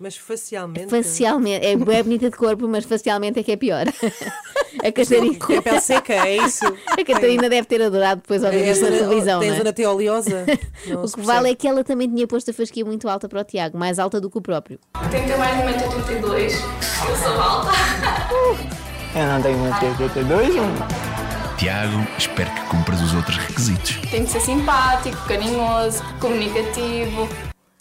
Mas 0.00 0.16
facialmente. 0.16 0.88
Facialmente, 0.90 1.66
é 1.66 1.74
bem 1.74 2.02
bonita 2.04 2.30
de 2.30 2.36
corpo, 2.36 2.68
mas 2.68 2.84
facialmente 2.84 3.40
é 3.40 3.42
que 3.42 3.50
é 3.50 3.56
pior. 3.56 3.84
A 4.84 4.92
Catarina, 4.92 5.36
A 5.58 5.62
pele 5.62 5.80
seca, 5.80 6.12
é 6.12 6.36
isso. 6.36 6.64
a 6.86 7.04
Catarina 7.04 7.48
deve 7.48 7.66
ter 7.66 7.82
adorado 7.82 8.20
depois 8.20 8.44
ouvir 8.44 8.58
É 8.58 8.68
a 8.68 8.72
isso 8.72 8.82
na 8.82 8.90
zona- 8.90 8.98
televisão. 9.00 9.40
tem 9.40 9.50
é? 9.50 9.56
zona 9.56 9.72
T 9.72 9.86
oleosa. 9.86 10.46
Não 10.86 11.02
O 11.02 11.10
que 11.10 11.20
vale 11.20 11.26
percebe. 11.26 11.48
é 11.50 11.54
que 11.56 11.66
ela 11.68 11.82
também 11.82 12.08
tinha 12.08 12.26
posto 12.28 12.50
a 12.52 12.54
fasquia 12.54 12.84
muito 12.84 13.08
alta 13.08 13.28
para 13.28 13.40
o 13.40 13.44
Tiago, 13.44 13.76
mais 13.76 13.98
alta 13.98 14.20
do 14.20 14.30
que 14.30 14.38
o 14.38 14.40
próprio. 14.42 14.78
Tem 15.10 15.22
que 15.22 15.26
ter 15.26 15.36
mais 15.36 15.56
de 15.56 15.64
1,82m. 15.64 16.62
Eu 17.08 17.16
sou 17.16 17.32
alta. 17.40 17.72
Eu 19.18 19.26
não 19.26 19.42
tenho 19.42 19.58
muito 19.58 19.84
82, 19.84 20.54
Tiago, 21.56 22.06
espero 22.16 22.48
que 22.52 22.60
cumpras 22.66 23.00
os 23.02 23.14
outros 23.14 23.36
requisitos. 23.36 23.96
Tem 24.12 24.24
que 24.24 24.30
ser 24.30 24.40
simpático, 24.40 25.16
carinhoso, 25.26 26.04
comunicativo. 26.20 27.28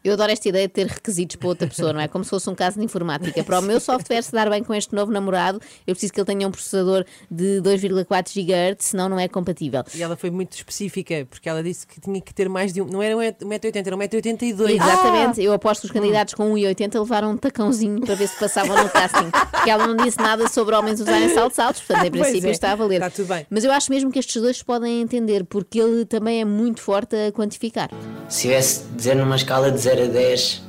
Eu 0.08 0.14
adoro 0.14 0.32
esta 0.32 0.48
ideia 0.48 0.70
de 0.70 0.74
ter 0.74 0.88
requisitos 0.88 1.36
para 1.36 1.50
outra 1.50 1.68
pessoa, 1.68 1.92
não 1.92 2.00
é? 2.00 2.08
Como 2.08 2.24
se 2.24 2.30
fosse 2.30 2.50
um 2.50 2.56
caso 2.56 2.80
de 2.80 2.86
informática. 2.86 3.44
Para 3.44 3.60
o 3.60 3.62
meu 3.62 3.78
software 3.78 4.22
se 4.22 4.32
dar 4.32 4.50
bem 4.50 4.64
com 4.64 4.74
este 4.74 4.96
novo 4.96 5.12
namorado, 5.12 5.60
eu 5.86 5.94
preciso 5.94 6.14
que 6.14 6.20
ele 6.22 6.26
tenha 6.26 6.48
um 6.48 6.52
processador 6.52 7.04
de 7.30 7.62
2,4 7.62 8.32
GHz, 8.34 8.86
senão 8.86 9.10
não 9.10 9.20
é 9.20 9.28
compatível. 9.28 9.84
E 9.94 10.02
ela 10.02 10.16
foi 10.16 10.30
muito 10.30 10.54
específica, 10.54 11.28
porque 11.30 11.50
ela 11.50 11.62
disse 11.62 11.86
que 11.86 12.00
tinha 12.00 12.22
que 12.22 12.34
ter 12.34 12.48
mais 12.48 12.72
de 12.72 12.82
um. 12.82 12.86
Não 12.86 13.04
era 13.04 13.16
1,80m, 13.16 13.86
era 13.86 13.98
1,82m. 13.98 14.70
Exatamente, 14.70 15.44
eu 15.44 15.52
aposto 15.52 15.82
que 15.82 15.88
os 15.88 15.92
candidatos 15.92 16.34
com 16.36 16.54
1,80 16.54 17.02
levaram 17.02 17.32
um 17.32 17.38
tacãozinho 17.38 18.00
para 18.00 18.16
ver 18.16 18.30
se 18.30 18.40
passavam 18.40 18.82
no 18.82 18.90
casting. 18.90 19.30
Porque 19.52 19.70
ela 19.70 19.88
não 19.88 19.98
disse 19.98 20.20
nada 20.20 20.48
sobre 20.48 20.74
homens 20.74 21.02
usarem 21.02 21.28
saltos 21.34 21.60
altos, 21.60 21.82
portanto, 21.82 22.06
em 22.08 22.12
princípio 22.12 22.48
é, 22.48 22.52
está 22.52 22.72
a 22.72 22.76
valer. 22.76 23.02
está 23.02 23.10
tudo 23.10 23.28
bem. 23.28 23.46
Mas 23.50 23.66
eu 23.66 23.74
acho 23.74 23.92
mesmo 23.92 24.10
que 24.10 24.20
estes 24.20 24.42
dois 24.42 24.56
se 24.56 24.64
podem 24.64 25.02
entender, 25.02 25.44
porque 25.44 25.82
ele 25.82 26.06
também 26.06 26.40
é 26.40 26.46
muito 26.46 26.80
forte 26.80 27.14
a 27.14 27.30
quantificar. 27.34 27.90
Se 28.30 28.44
tivesse 28.44 28.86
dizer 28.96 29.16
numa 29.18 29.36
escala 29.36 29.70
de 29.70 29.78
0 29.80 29.97
a 30.00 30.06
10, 30.06 30.62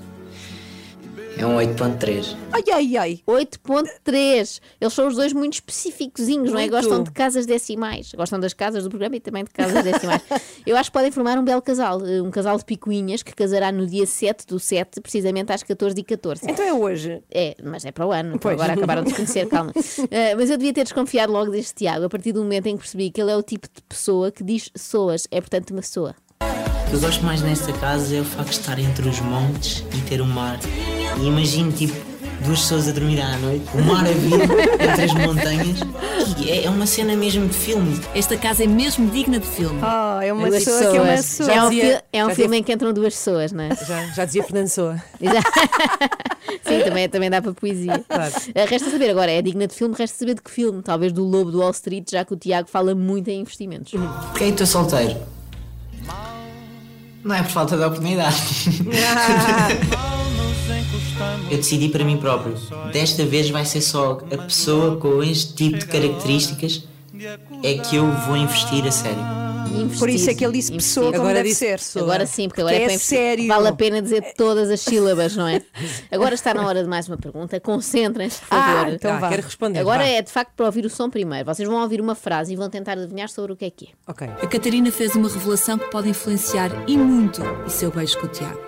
é 1.38 1.46
um 1.46 1.56
8.3. 1.56 2.36
Ai, 2.52 2.62
ai, 2.72 2.96
ai. 2.96 3.20
8.3. 3.24 4.60
Eles 4.80 4.92
são 4.92 5.06
os 5.06 5.14
dois 5.14 5.32
muito 5.32 5.52
específicozinhos, 5.54 6.50
não 6.50 6.58
é? 6.58 6.66
Gostam 6.66 7.02
de 7.04 7.12
casas 7.12 7.46
decimais. 7.46 8.10
Gostam 8.16 8.40
das 8.40 8.52
casas 8.52 8.82
do 8.82 8.90
programa 8.90 9.14
e 9.16 9.20
também 9.20 9.44
de 9.44 9.50
casas 9.50 9.84
decimais. 9.84 10.20
Eu 10.66 10.76
acho 10.76 10.90
que 10.90 10.94
podem 10.94 11.12
formar 11.12 11.38
um 11.38 11.44
belo 11.44 11.62
casal. 11.62 12.04
eh, 12.04 12.20
Um 12.20 12.30
casal 12.32 12.58
de 12.58 12.64
picuinhas 12.64 13.22
que 13.22 13.32
casará 13.32 13.70
no 13.70 13.86
dia 13.86 14.04
7 14.04 14.46
do 14.46 14.58
7, 14.58 15.00
precisamente 15.00 15.52
às 15.52 15.62
14h14. 15.62 16.40
Então 16.48 16.64
é 16.64 16.72
hoje. 16.72 17.22
É, 17.30 17.54
mas 17.62 17.84
é 17.84 17.92
para 17.92 18.04
o 18.06 18.10
ano. 18.12 18.36
Pois. 18.40 18.54
Agora 18.54 18.72
acabaram 18.72 19.04
de 19.04 19.10
se 19.10 19.14
conhecer, 19.16 19.46
calma. 19.48 19.72
Eh, 20.10 20.34
mas 20.34 20.48
eu 20.50 20.56
devia 20.56 20.72
ter 20.72 20.84
desconfiado 20.84 21.32
logo 21.32 21.50
deste 21.52 21.74
Tiago, 21.74 22.06
a 22.06 22.08
partir 22.08 22.32
do 22.32 22.42
momento 22.42 22.66
em 22.66 22.74
que 22.76 22.80
percebi 22.82 23.10
que 23.10 23.20
ele 23.20 23.30
é 23.30 23.36
o 23.36 23.42
tipo 23.42 23.68
de 23.72 23.82
pessoa 23.82 24.30
que 24.32 24.42
diz 24.42 24.70
soas. 24.76 25.28
É, 25.30 25.40
portanto, 25.40 25.70
uma 25.70 25.82
soa. 25.82 26.14
O 26.42 26.90
que 26.90 26.94
eu 26.96 27.00
gosto 27.00 27.24
mais 27.24 27.42
nesta 27.42 27.72
casa 27.72 28.16
é 28.16 28.20
o 28.20 28.24
facto 28.24 28.50
de 28.50 28.56
estar 28.60 28.78
entre 28.78 29.08
os 29.08 29.20
montes 29.20 29.84
e 29.94 30.00
ter 30.02 30.20
o 30.20 30.26
mar. 30.26 30.58
E 31.20 31.26
imagino, 31.26 31.70
tipo, 31.72 31.94
duas 32.44 32.60
pessoas 32.60 32.88
a 32.88 32.92
dormir 32.92 33.20
à 33.20 33.36
noite, 33.38 33.64
o 33.74 33.82
mar 33.82 34.06
a 34.06 34.12
vir 34.12 34.40
entre 34.80 35.04
as 35.04 35.12
montanhas. 35.14 35.80
E 36.38 36.50
é, 36.50 36.64
é 36.64 36.70
uma 36.70 36.86
cena 36.86 37.14
mesmo 37.16 37.46
de 37.48 37.54
filme. 37.54 38.00
Esta 38.14 38.36
casa 38.36 38.64
é 38.64 38.66
mesmo 38.66 39.10
digna 39.10 39.38
de 39.38 39.46
filme. 39.46 39.80
Oh, 39.82 40.20
é 40.22 40.32
uma 40.32 40.48
Duas 40.48 40.64
pessoa 40.64 40.90
que 40.90 40.96
é 40.96 41.00
uma 41.02 41.12
pessoa. 41.16 41.52
É 41.52 41.62
um, 41.64 41.70
dizia- 41.70 42.04
é 42.12 42.24
um 42.24 42.28
filme 42.30 42.42
dizia- 42.44 42.58
em 42.58 42.62
que 42.62 42.72
entram 42.72 42.92
duas 42.92 43.14
pessoas, 43.14 43.52
não 43.52 43.64
é? 43.64 43.70
Já, 43.86 44.06
já 44.14 44.24
dizia 44.24 44.42
Fernando 44.44 44.68
Soa. 44.68 45.02
Sim, 46.64 46.80
também, 46.84 47.08
também 47.08 47.28
dá 47.30 47.42
para 47.42 47.52
poesia. 47.52 48.02
Claro. 48.08 48.32
Ah, 48.54 48.64
Resta 48.66 48.90
saber 48.90 49.10
agora, 49.10 49.30
é 49.30 49.42
digna 49.42 49.66
de 49.66 49.74
filme, 49.74 49.94
resta 49.98 50.16
saber 50.18 50.34
de 50.34 50.42
que 50.42 50.50
filme. 50.50 50.80
Talvez 50.82 51.12
do 51.12 51.22
Lobo 51.24 51.50
do 51.50 51.58
Wall 51.60 51.70
Street, 51.72 52.08
já 52.10 52.24
que 52.24 52.32
o 52.32 52.36
Tiago 52.36 52.68
fala 52.70 52.94
muito 52.94 53.28
em 53.28 53.40
investimentos. 53.40 53.90
Porquê 53.92 54.44
é 54.44 54.46
que 54.46 54.52
estou 54.62 54.66
solteiro? 54.66 55.16
Não 57.24 57.34
é 57.34 57.42
por 57.42 57.50
falta 57.50 57.76
de 57.76 57.84
oportunidade. 57.84 58.36
Eu 61.50 61.56
decidi 61.56 61.88
para 61.88 62.04
mim 62.04 62.16
próprio. 62.16 62.54
Desta 62.92 63.24
vez 63.24 63.50
vai 63.50 63.64
ser 63.64 63.80
só 63.80 64.18
a 64.32 64.38
pessoa 64.38 64.96
com 64.96 65.22
este 65.22 65.54
tipo 65.54 65.78
de 65.78 65.86
características 65.86 66.84
é 67.62 67.78
que 67.78 67.96
eu 67.96 68.10
vou 68.26 68.36
investir 68.36 68.86
a 68.86 68.90
sério. 68.90 69.18
Investir, 69.74 69.98
Por 69.98 70.08
isso 70.08 70.30
é 70.30 70.34
que 70.34 70.44
ele 70.44 70.52
disse 70.54 70.72
investir. 70.72 70.88
pessoa 70.94 71.06
como 71.12 71.18
Agora 71.24 71.34
deve 71.34 71.48
disse 71.50 71.58
ser. 71.60 71.78
pessoa. 71.78 72.04
Agora 72.04 72.26
sim, 72.26 72.48
porque 72.48 72.60
agora 72.62 72.76
é, 72.76 72.82
é 72.84 72.86
para 72.88 72.98
sério. 72.98 73.46
Vale 73.48 73.68
a 73.68 73.72
pena 73.74 74.00
dizer 74.00 74.32
todas 74.36 74.70
as 74.70 74.80
sílabas, 74.80 75.36
não 75.36 75.46
é? 75.46 75.62
Agora 76.10 76.34
está 76.34 76.54
na 76.54 76.66
hora 76.66 76.82
de 76.82 76.88
mais 76.88 77.06
uma 77.06 77.18
pergunta. 77.18 77.60
Concentrem-se, 77.60 78.40
por 78.40 78.48
favor. 78.48 78.86
Ah, 78.86 78.90
então 78.90 79.12
Ah, 79.12 79.18
vá. 79.18 79.28
quero 79.28 79.42
responder. 79.42 79.78
Agora 79.80 80.02
vá. 80.04 80.08
é 80.08 80.22
de 80.22 80.30
facto 80.32 80.52
para 80.56 80.64
ouvir 80.66 80.86
o 80.86 80.90
som 80.90 81.10
primeiro. 81.10 81.44
Vocês 81.44 81.68
vão 81.68 81.82
ouvir 81.82 82.00
uma 82.00 82.14
frase 82.14 82.54
e 82.54 82.56
vão 82.56 82.70
tentar 82.70 82.92
adivinhar 82.92 83.28
sobre 83.28 83.52
o 83.52 83.56
que 83.56 83.66
é 83.66 83.70
que 83.70 83.86
é. 83.86 83.88
Ok. 84.10 84.26
A 84.26 84.46
Catarina 84.46 84.90
fez 84.90 85.14
uma 85.14 85.28
revelação 85.28 85.76
que 85.76 85.90
pode 85.90 86.08
influenciar 86.08 86.70
e 86.88 86.96
muito 86.96 87.42
o 87.66 87.68
seu 87.70 87.90
beijo 87.90 88.18
com 88.18 88.26
o 88.26 88.30
Tiago. 88.30 88.58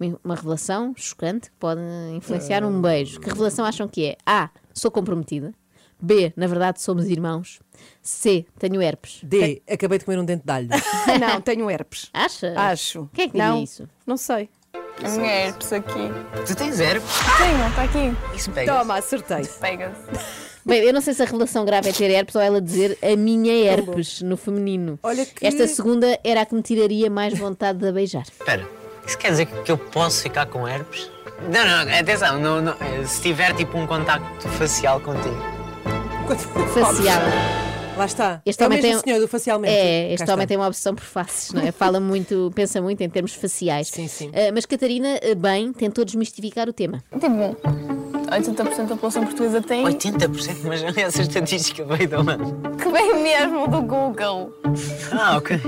Uma- 0.00 0.18
Uma 0.24 0.34
revelação 0.34 0.92
chocante 0.96 1.50
que 1.50 1.56
pode 1.58 1.80
influenciar 2.14 2.64
um 2.64 2.80
beijo. 2.80 3.20
Que 3.20 3.28
revelação 3.28 3.64
acham 3.64 3.86
que 3.86 4.06
é? 4.06 4.16
A. 4.26 4.48
Sou 4.72 4.90
comprometida. 4.90 5.52
B. 6.00 6.32
Na 6.36 6.46
verdade 6.46 6.80
somos 6.82 7.08
irmãos. 7.08 7.60
C. 8.04 8.44
Tenho 8.58 8.80
herpes. 8.82 9.18
D. 9.22 9.62
Acabei 9.68 9.98
de 9.98 10.04
comer 10.04 10.18
um 10.18 10.24
dente 10.24 10.44
de 10.44 10.52
alho. 10.52 10.68
Não, 11.20 11.40
tenho 11.40 11.70
herpes. 11.70 12.10
Acha? 12.12 12.52
Acho. 12.56 13.08
Quem 13.14 13.24
é 13.24 13.28
que 13.28 13.36
não, 13.38 13.50
diria 13.52 13.64
isso? 13.64 13.88
Não 14.06 14.16
sei. 14.16 14.48
A 15.02 15.08
minha 15.08 15.32
herpes 15.46 15.72
aqui. 15.72 16.10
Tu 16.46 16.54
tens 16.54 16.78
herpes? 16.78 17.10
Tenho, 17.38 17.66
está 17.68 17.82
aqui. 17.82 18.36
Isso 18.36 18.50
pega. 18.52 18.72
Toma, 18.78 18.98
acertei. 18.98 19.44
Pega-se. 19.60 20.44
Bem, 20.66 20.82
eu 20.82 20.92
não 20.92 21.00
sei 21.00 21.12
se 21.14 21.22
a 21.22 21.24
revelação 21.26 21.64
grave 21.64 21.88
é 21.88 21.92
ter 21.92 22.10
herpes 22.10 22.34
ou 22.36 22.40
ela 22.42 22.60
dizer 22.60 22.96
a 23.02 23.16
minha 23.16 23.52
herpes 23.54 24.22
no 24.22 24.36
feminino. 24.36 24.98
Olha 25.02 25.24
que- 25.26 25.44
Esta 25.46 25.66
segunda 25.66 26.18
era 26.22 26.42
a 26.42 26.46
que 26.46 26.54
me 26.54 26.62
tiraria 26.62 27.10
mais 27.10 27.36
vontade 27.38 27.78
de 27.78 27.88
a 27.88 27.92
beijar. 27.92 28.22
Espera, 28.22 28.68
isso 29.06 29.18
quer 29.18 29.30
dizer 29.30 29.46
que 29.46 29.70
eu 29.72 29.76
posso 29.78 30.22
ficar 30.22 30.46
com 30.46 30.66
herpes? 30.68 31.10
Não, 31.52 31.64
não, 31.84 31.94
atenção, 31.98 32.38
não, 32.38 32.60
não, 32.62 32.72
eh, 32.80 33.04
se 33.06 33.20
tiver 33.20 33.54
tipo 33.54 33.76
um 33.76 33.86
contacto 33.86 34.48
facial 34.50 35.00
contigo. 35.00 35.36
Facial. 36.72 37.20
Lá 37.96 38.06
está. 38.06 38.42
Este 38.44 38.60
é 38.62 38.66
o 38.66 38.68
homem 38.68 38.82
mesmo 38.82 39.02
tem- 39.02 39.12
senhor 39.12 39.20
do 39.20 39.28
facialmente. 39.28 39.72
É, 39.72 40.06
Cá 40.08 40.14
este 40.14 40.22
está. 40.24 40.34
homem 40.34 40.46
tem 40.46 40.56
uma 40.56 40.66
obsessão 40.66 40.94
por 40.96 41.04
faces, 41.04 41.52
não 41.52 41.62
é? 41.62 41.70
Fala 41.72 42.00
muito, 42.00 42.50
pensa 42.54 42.82
muito 42.82 43.00
em 43.02 43.08
termos 43.08 43.34
faciais. 43.34 43.88
Sim, 43.88 44.08
sim. 44.08 44.30
Ah, 44.34 44.50
mas 44.52 44.66
Catarina, 44.66 45.08
ah, 45.22 45.34
bem, 45.36 45.72
tentou 45.72 46.04
desmistificar 46.04 46.68
o 46.68 46.72
tema. 46.72 47.02
Tipo, 47.12 47.56
80% 48.30 48.76
da 48.88 48.94
população 48.96 49.24
portuguesa 49.24 49.62
tem 49.62 49.84
80%? 49.84 50.56
Mas 50.64 50.82
essa 50.98 51.22
estatística 51.22 51.84
veio 51.84 52.08
de 52.08 52.16
onde? 52.16 52.34
que 52.82 52.88
vem 52.90 53.22
mesmo 53.22 53.68
do 53.68 53.80
Google. 53.82 54.52
Ah, 55.12 55.36
ok. 55.36 55.60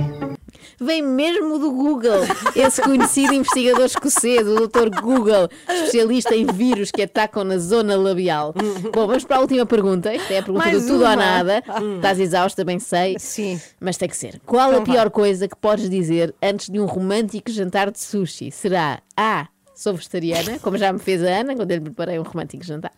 Vem 0.81 1.03
mesmo 1.03 1.59
do 1.59 1.71
Google, 1.73 2.21
esse 2.55 2.83
conhecido 2.83 3.35
investigador 3.35 3.85
escocês, 3.87 4.47
o 4.47 4.67
Dr. 4.67 4.89
Google, 5.01 5.49
especialista 5.69 6.35
em 6.35 6.47
vírus 6.47 6.91
que 6.91 7.03
atacam 7.03 7.45
na 7.45 7.59
zona 7.59 7.97
labial. 7.97 8.55
Bom, 8.93 9.07
vamos 9.07 9.25
para 9.25 9.37
a 9.37 9.41
última 9.41 9.65
pergunta. 9.67 10.13
Esta 10.13 10.35
é 10.35 10.39
a 10.39 10.43
pergunta 10.43 10.67
Mais 10.67 10.83
do 10.83 10.89
tudo 10.89 11.05
ou 11.05 11.17
nada. 11.17 11.63
Estás 11.97 12.21
exausta, 12.21 12.65
bem 12.65 12.79
sei. 12.79 13.17
Sim. 13.19 13.61
Mas 13.81 13.97
tem 13.97 14.09
que 14.09 14.17
ser. 14.17 14.41
Qual 14.45 14.71
a 14.71 14.73
Então 14.75 14.85
vá. 14.85 14.93
pior 14.93 15.11
coisa 15.11 15.49
que 15.49 15.57
podes 15.57 15.89
dizer 15.89 16.35
antes 16.43 16.69
de 16.69 16.79
um 16.81 16.87
romântico 16.87 17.51
jantar 17.51 17.91
de 17.91 18.01
sushi? 18.01 18.51
Será 18.51 19.01
A. 19.17 19.49
Sou 19.75 19.93
vegetariana, 19.93 20.59
como 20.61 20.79
já 20.79 20.91
me 20.91 20.99
fez 20.99 21.23
a 21.23 21.41
Ana 21.41 21.55
quando 21.55 21.71
eu 21.71 21.77
lhe 21.77 21.83
preparei 21.85 22.19
um 22.19 22.23
romântico 22.23 22.65
jantar. 22.65 22.93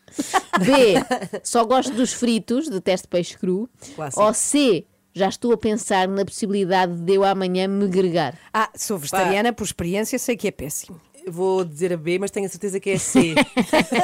B. 0.60 0.94
Só 1.42 1.64
gosto 1.64 1.92
dos 1.92 2.12
fritos, 2.12 2.68
detesto 2.68 3.08
peixe 3.08 3.36
cru. 3.36 3.68
Clássico. 3.96 4.22
Ou 4.22 4.32
C. 4.32 4.86
Já 5.18 5.28
estou 5.28 5.52
a 5.52 5.56
pensar 5.56 6.06
na 6.06 6.24
possibilidade 6.24 6.92
de 6.92 7.14
eu 7.14 7.24
amanhã 7.24 7.66
me 7.66 7.88
gregar. 7.88 8.38
Ah, 8.54 8.70
sou 8.76 8.96
vegetariana, 8.96 9.52
por 9.52 9.64
experiência, 9.64 10.16
sei 10.16 10.36
que 10.36 10.46
é 10.46 10.52
péssimo. 10.52 11.00
Vou 11.26 11.64
dizer 11.64 11.92
a 11.92 11.96
B, 11.96 12.20
mas 12.20 12.30
tenho 12.30 12.46
a 12.46 12.48
certeza 12.48 12.78
que 12.78 12.90
é 12.90 12.98
C. 12.98 13.34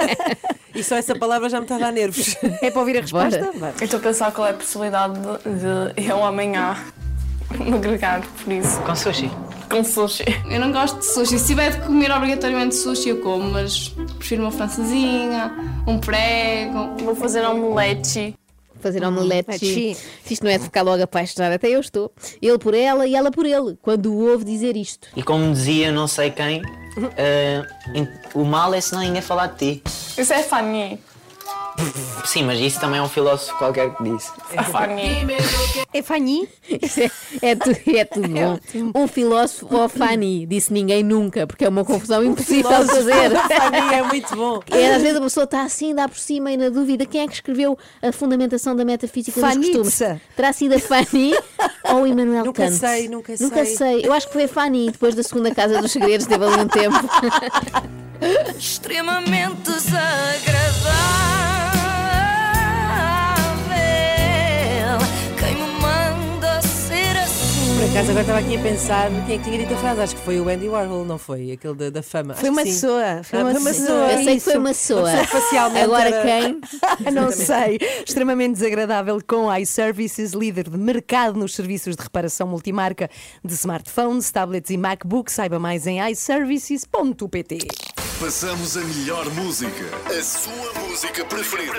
e 0.74 0.82
só 0.82 0.96
essa 0.96 1.14
palavra 1.14 1.48
já 1.48 1.60
me 1.60 1.66
está 1.66 1.76
a 1.76 1.78
dar 1.78 1.92
nervos. 1.92 2.36
É 2.60 2.68
para 2.68 2.80
ouvir 2.80 2.98
a 2.98 3.02
resposta? 3.02 3.52
Bora. 3.54 3.74
Eu 3.80 3.84
estou 3.84 4.00
a 4.00 4.02
pensar 4.02 4.32
qual 4.32 4.48
é 4.48 4.50
a 4.50 4.54
possibilidade 4.54 5.14
de, 5.14 6.02
de 6.02 6.10
eu 6.10 6.24
amanhã 6.24 6.76
me 7.60 7.78
gregar 7.78 8.20
por 8.42 8.52
isso. 8.52 8.80
Com 8.80 8.96
sushi. 8.96 9.30
Com 9.70 9.84
sushi. 9.84 10.24
Eu 10.50 10.58
não 10.58 10.72
gosto 10.72 10.98
de 10.98 11.06
sushi. 11.06 11.38
Se 11.38 11.46
tiver 11.46 11.78
de 11.78 11.86
comer 11.86 12.10
obrigatoriamente 12.10 12.74
sushi, 12.74 13.10
eu 13.10 13.20
como, 13.20 13.52
mas 13.52 13.90
prefiro 14.18 14.42
uma 14.42 14.50
francesinha, 14.50 15.54
um 15.86 16.00
prego. 16.00 16.96
Vou 17.04 17.14
fazer 17.14 17.46
omelete. 17.46 18.34
Fazer 18.84 19.02
omelete. 19.04 19.48
Omelete. 19.48 19.96
Se 20.24 20.34
isto 20.34 20.44
não 20.44 20.50
é 20.50 20.58
de 20.58 20.64
ficar 20.64 20.82
logo 20.82 21.02
apaixonada, 21.02 21.54
até 21.54 21.68
eu 21.68 21.80
estou. 21.80 22.12
Ele 22.42 22.58
por 22.58 22.74
ela 22.74 23.06
e 23.06 23.14
ela 23.14 23.30
por 23.30 23.46
ele, 23.46 23.78
quando 23.80 24.12
o 24.12 24.30
ouve 24.30 24.44
dizer 24.44 24.76
isto. 24.76 25.08
E 25.16 25.22
como 25.22 25.50
dizia 25.52 25.90
não 25.90 26.06
sei 26.06 26.30
quem, 26.30 26.60
in- 27.94 28.08
o 28.34 28.44
mal 28.44 28.74
é 28.74 28.80
se 28.80 28.94
ninguém 28.96 29.22
falar 29.22 29.46
de 29.48 29.80
ti. 29.80 29.82
Isso 30.18 30.32
é 30.32 30.42
Fanny. 30.42 30.98
Sim, 32.24 32.44
mas 32.44 32.58
isso 32.60 32.80
também 32.80 33.00
é 33.00 33.02
um 33.02 33.08
filósofo 33.08 33.56
qualquer 33.58 33.90
que 33.94 34.02
disse. 34.04 34.30
Fanny. 34.70 35.26
É 35.92 36.02
Fanny? 36.02 36.48
Isso 36.80 37.00
é, 37.00 37.10
é, 37.42 37.54
tu- 37.56 37.70
é 37.94 38.04
tudo 38.04 38.28
bom. 38.28 38.58
Um 38.94 39.06
filósofo 39.08 39.68
ou 39.74 39.88
Fanny, 39.88 40.46
disse 40.46 40.72
ninguém 40.72 41.02
nunca, 41.02 41.46
porque 41.46 41.64
é 41.64 41.68
uma 41.68 41.84
confusão 41.84 42.22
impossível 42.24 42.70
de 42.84 42.86
fazer. 42.90 43.30
Fanny 43.30 43.94
é 43.94 44.02
muito 44.02 44.34
bom. 44.36 44.60
É, 44.70 44.94
às 44.94 45.02
vezes 45.02 45.16
a 45.18 45.20
pessoa 45.20 45.44
está 45.44 45.62
assim, 45.62 45.94
dá 45.94 46.08
por 46.08 46.18
cima 46.18 46.50
e 46.52 46.56
na 46.56 46.68
dúvida 46.70 47.04
quem 47.04 47.22
é 47.22 47.26
que 47.26 47.34
escreveu 47.34 47.76
a 48.00 48.12
fundamentação 48.12 48.74
da 48.74 48.84
metafísica 48.84 49.40
dos 49.40 49.50
Fanitza. 49.50 49.78
costumes. 49.78 50.20
Terá 50.36 50.52
sido 50.52 50.74
a 50.74 50.78
Fanny 50.78 51.34
ou 51.90 52.02
o 52.02 52.06
Immanuel 52.06 52.44
Nunca 52.46 52.64
Kant? 52.66 52.76
sei, 52.76 53.08
nunca 53.08 53.34
Nunca 53.40 53.64
sei. 53.66 53.76
sei. 53.76 54.06
Eu 54.06 54.12
acho 54.12 54.26
que 54.28 54.32
foi 54.32 54.44
a 54.44 54.48
Fanny, 54.48 54.90
depois 54.90 55.14
da 55.14 55.22
segunda 55.22 55.52
Casa 55.54 55.80
dos 55.82 55.92
Segredos, 55.92 56.26
teve 56.26 56.44
ali 56.44 56.62
um 56.62 56.68
tempo. 56.68 56.96
Extremamente 58.56 59.60
desagradável. 59.62 60.83
Acaso 67.96 68.10
agora 68.10 68.20
estava 68.22 68.38
aqui 68.40 68.56
a 68.56 68.60
pensar 68.60 69.10
quem 69.26 69.36
é 69.36 69.38
que 69.38 69.44
tinha 69.44 69.58
dito 69.58 69.74
a 69.74 69.76
frase. 69.76 70.00
Acho 70.00 70.16
que 70.16 70.22
foi 70.22 70.40
o 70.40 70.48
Andy 70.48 70.68
Warhol, 70.68 71.04
não 71.04 71.16
foi? 71.18 71.52
Aquele 71.52 71.74
da, 71.74 71.90
da 71.90 72.02
fama. 72.02 72.34
Foi 72.34 72.48
Acho 72.48 72.58
uma 72.58 72.62
pessoa. 72.64 73.22
Foi 73.22 73.38
Ah, 73.38 73.42
uma 73.44 73.54
foi 73.54 73.62
pessoa. 73.72 73.86
pessoa. 73.86 74.12
Eu 74.12 74.24
sei 74.24 74.34
que 74.34 74.40
foi 74.40 74.56
uma 74.56 74.68
pessoa. 74.70 75.10
pessoa 75.10 75.26
facialmente 75.26 75.84
Agora 75.84 76.08
era- 76.08 76.22
quem? 76.22 76.60
Não 77.12 77.30
sei. 77.30 77.78
Extremamente 78.06 78.54
desagradável 78.54 79.18
com 79.26 79.52
iServices, 79.56 80.32
líder 80.32 80.68
de 80.68 80.76
mercado 80.76 81.38
nos 81.38 81.54
serviços 81.54 81.94
de 81.96 82.02
reparação 82.02 82.48
multimarca 82.48 83.08
de 83.44 83.54
smartphones, 83.54 84.30
tablets 84.30 84.70
e 84.70 84.76
MacBooks. 84.76 85.34
Saiba 85.34 85.58
mais 85.60 85.86
em 85.86 86.00
iServices.pt. 86.10 87.58
Passamos 88.20 88.76
a 88.76 88.80
melhor 88.80 89.28
música. 89.34 89.84
A 90.06 90.22
sua 90.22 90.72
música 90.88 91.24
preferida. 91.24 91.78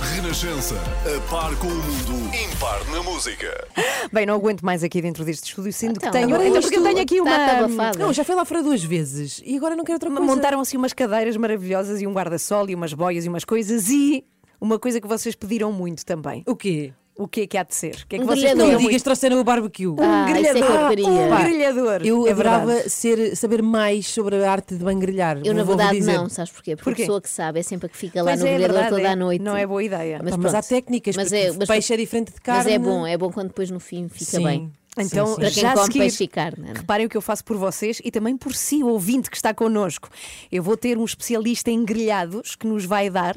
Renascença. 0.00 0.74
A 1.04 1.30
par 1.30 1.56
com 1.56 1.66
o 1.66 1.70
mundo. 1.74 2.34
Impar 2.34 2.84
na 2.90 3.02
música. 3.02 3.66
Bem, 4.12 4.26
não 4.26 4.34
aguento 4.34 4.62
mais 4.62 4.84
aqui 4.84 5.00
dentro 5.00 5.24
deste 5.24 5.48
estúdio, 5.48 5.72
sendo 5.72 5.96
Então, 5.96 6.10
que 6.10 6.18
tenho. 6.18 6.28
agora 6.28 6.46
Então, 6.48 6.60
porque 6.60 6.76
eu 6.76 6.82
tenho 6.82 6.98
aqui 7.00 7.16
está 7.16 7.30
uma. 7.30 7.64
abafado. 7.64 7.98
Não, 7.98 8.12
já 8.12 8.22
foi 8.24 8.34
lá 8.34 8.44
fora 8.44 8.62
duas 8.62 8.82
vezes 8.84 9.42
e 9.44 9.56
agora 9.56 9.74
não 9.74 9.84
quero 9.84 9.96
outra 9.96 10.10
coisa. 10.10 10.24
Montaram 10.24 10.60
assim 10.60 10.76
umas 10.76 10.92
cadeiras 10.92 11.36
maravilhosas 11.36 12.00
e 12.00 12.06
um 12.06 12.12
guarda-sol 12.12 12.68
e 12.68 12.74
umas 12.74 12.92
boias 12.92 13.24
e 13.24 13.28
umas 13.28 13.44
coisas 13.44 13.88
e 13.88 14.24
uma 14.60 14.78
coisa 14.78 15.00
que 15.00 15.08
vocês 15.08 15.34
pediram 15.34 15.72
muito 15.72 16.04
também. 16.04 16.42
O 16.46 16.54
quê? 16.54 16.92
O 17.18 17.26
que 17.26 17.40
é 17.42 17.46
que 17.46 17.56
há 17.56 17.62
de 17.62 17.74
ser? 17.74 17.94
O 17.94 18.06
que 18.06 18.16
é 18.16 18.18
que 18.18 18.24
Um 18.24 18.26
vocês. 18.26 18.54
Não 18.54 18.76
digas, 18.76 19.02
trouxeram 19.02 19.40
o 19.40 19.44
barbecue. 19.44 19.86
Um 19.86 19.96
Ah, 20.00 20.26
isso 20.30 20.46
é 20.48 20.52
grelhador. 20.52 20.88
queria. 20.90 21.06
um 21.08 21.28
Pá, 21.30 21.42
grelhador. 21.44 22.00
Eu 22.04 22.26
é 22.26 22.30
adorava 22.30 22.66
verdade. 22.66 22.90
ser, 22.90 23.36
saber 23.36 23.62
mais 23.62 24.06
sobre 24.06 24.36
a 24.44 24.52
arte 24.52 24.74
de 24.76 24.84
bem 24.84 24.98
grelhar. 24.98 25.40
Eu, 25.42 25.54
na 25.54 25.64
verdade, 25.64 25.98
dizer. 25.98 26.12
não, 26.12 26.28
sabes 26.28 26.52
porquê? 26.52 26.76
Porque 26.76 26.90
Porquê? 26.90 27.02
a 27.02 27.04
pessoa 27.06 27.20
que 27.22 27.30
sabe 27.30 27.60
é 27.60 27.62
sempre 27.62 27.86
a 27.86 27.88
que 27.88 27.96
fica 27.96 28.22
lá 28.22 28.32
Pois 28.32 28.40
no 28.40 28.46
é, 28.46 28.50
é 28.50 28.52
grelhador 28.54 28.74
verdade, 28.82 28.96
toda 28.96 29.08
é. 29.08 29.12
a 29.12 29.16
noite. 29.16 29.42
Não 29.42 29.56
é 29.56 29.66
boa 29.66 29.82
ideia. 29.82 30.20
Mas, 30.22 30.32
Pá, 30.32 30.36
mas 30.42 30.54
há 30.54 30.62
técnicas, 30.62 31.16
Mas 31.16 31.32
é- 31.32 31.52
mas- 31.52 31.66
peixe 31.68 31.94
é 31.94 31.96
diferente 31.96 32.32
de 32.34 32.40
carne. 32.40 32.64
Mas 32.64 32.72
é 32.74 32.78
bom, 32.78 33.06
é 33.06 33.16
bom 33.16 33.32
quando 33.32 33.48
depois 33.48 33.70
no 33.70 33.80
fim 33.80 34.08
fica 34.10 34.24
Sim. 34.32 34.44
bem. 34.44 34.72
Então, 34.98 35.26
Sim, 35.26 35.32
sim. 35.34 35.40
Para 35.40 35.50
quem 35.50 35.62
já 35.62 35.72
come 35.72 35.84
seguir, 35.86 35.98
peixe 36.00 36.24
e 36.24 36.28
carne. 36.28 36.64
Ana. 36.70 36.78
reparem 36.80 37.06
o 37.06 37.08
que 37.08 37.16
eu 37.16 37.22
faço 37.22 37.42
por 37.44 37.56
vocês 37.56 38.00
e 38.04 38.10
também 38.10 38.36
por 38.36 38.54
si, 38.54 38.82
o 38.82 38.88
ouvinte 38.88 39.30
que 39.30 39.36
está 39.36 39.54
connosco. 39.54 40.08
Eu 40.52 40.62
vou 40.62 40.76
ter 40.76 40.96
um 40.98 41.04
especialista 41.04 41.70
em 41.70 41.82
grelhados 41.84 42.54
que 42.56 42.66
nos 42.66 42.84
vai 42.84 43.08
dar 43.10 43.36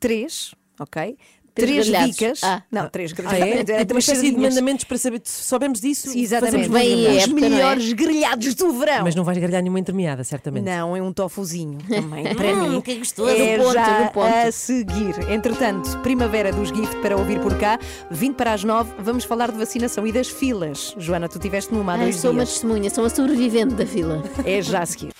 três, 0.00 0.54
ok? 0.78 1.16
Três 1.58 1.88
bicas. 1.88 2.40
Ah. 2.42 2.62
Não, 2.70 2.88
três 2.88 3.12
Ah, 3.12 3.14
grelhados. 3.16 3.70
é? 3.70 3.82
É 3.82 3.86
uma 3.90 3.98
espécie 3.98 4.30
de 4.30 4.36
mandamentos 4.38 4.84
para 4.84 4.98
saber 4.98 5.20
se 5.24 5.42
soubermos 5.44 5.80
disso. 5.80 6.08
Sim, 6.10 6.20
exatamente. 6.20 6.68
fazemos 6.68 6.78
bem 6.84 7.16
os 7.16 7.24
é? 7.24 7.26
melhores 7.28 7.92
grelhados 7.92 8.54
do 8.54 8.72
verão. 8.72 9.04
Mas 9.04 9.14
não 9.14 9.24
vais 9.24 9.38
grelhar 9.38 9.62
nenhuma 9.62 9.80
entremeada, 9.80 10.22
certamente. 10.24 10.64
Não, 10.64 10.96
é 10.96 11.02
um 11.02 11.12
tofuzinho 11.12 11.78
também. 11.88 12.24
Para 12.34 12.48
Hum, 12.54 12.68
mim. 12.70 12.80
que 12.80 12.94
gostoso. 12.96 13.30
É 13.30 13.58
ponto, 13.58 13.72
já 13.74 14.10
ponto. 14.12 14.26
a 14.26 14.52
seguir. 14.52 15.14
Entretanto, 15.30 15.98
primavera 15.98 16.52
dos 16.52 16.68
Gift 16.68 16.96
para 17.02 17.16
ouvir 17.16 17.40
por 17.40 17.56
cá. 17.58 17.78
20 18.10 18.34
para 18.36 18.52
as 18.52 18.64
9, 18.64 18.90
vamos 18.98 19.24
falar 19.24 19.50
de 19.50 19.58
vacinação 19.58 20.06
e 20.06 20.12
das 20.12 20.28
filas. 20.28 20.94
Joana, 20.98 21.28
tu 21.28 21.36
estiveste 21.38 21.72
numa 21.74 21.92
há 21.92 21.96
Ai, 21.96 22.02
dois 22.04 22.16
sou 22.16 22.30
uma 22.30 22.44
dias. 22.44 22.52
testemunha, 22.54 22.90
sou 22.90 23.04
uma 23.04 23.10
sobrevivente 23.10 23.74
da 23.74 23.86
fila. 23.86 24.22
É 24.44 24.60
já 24.62 24.80
a 24.82 24.86
seguir. 24.86 25.10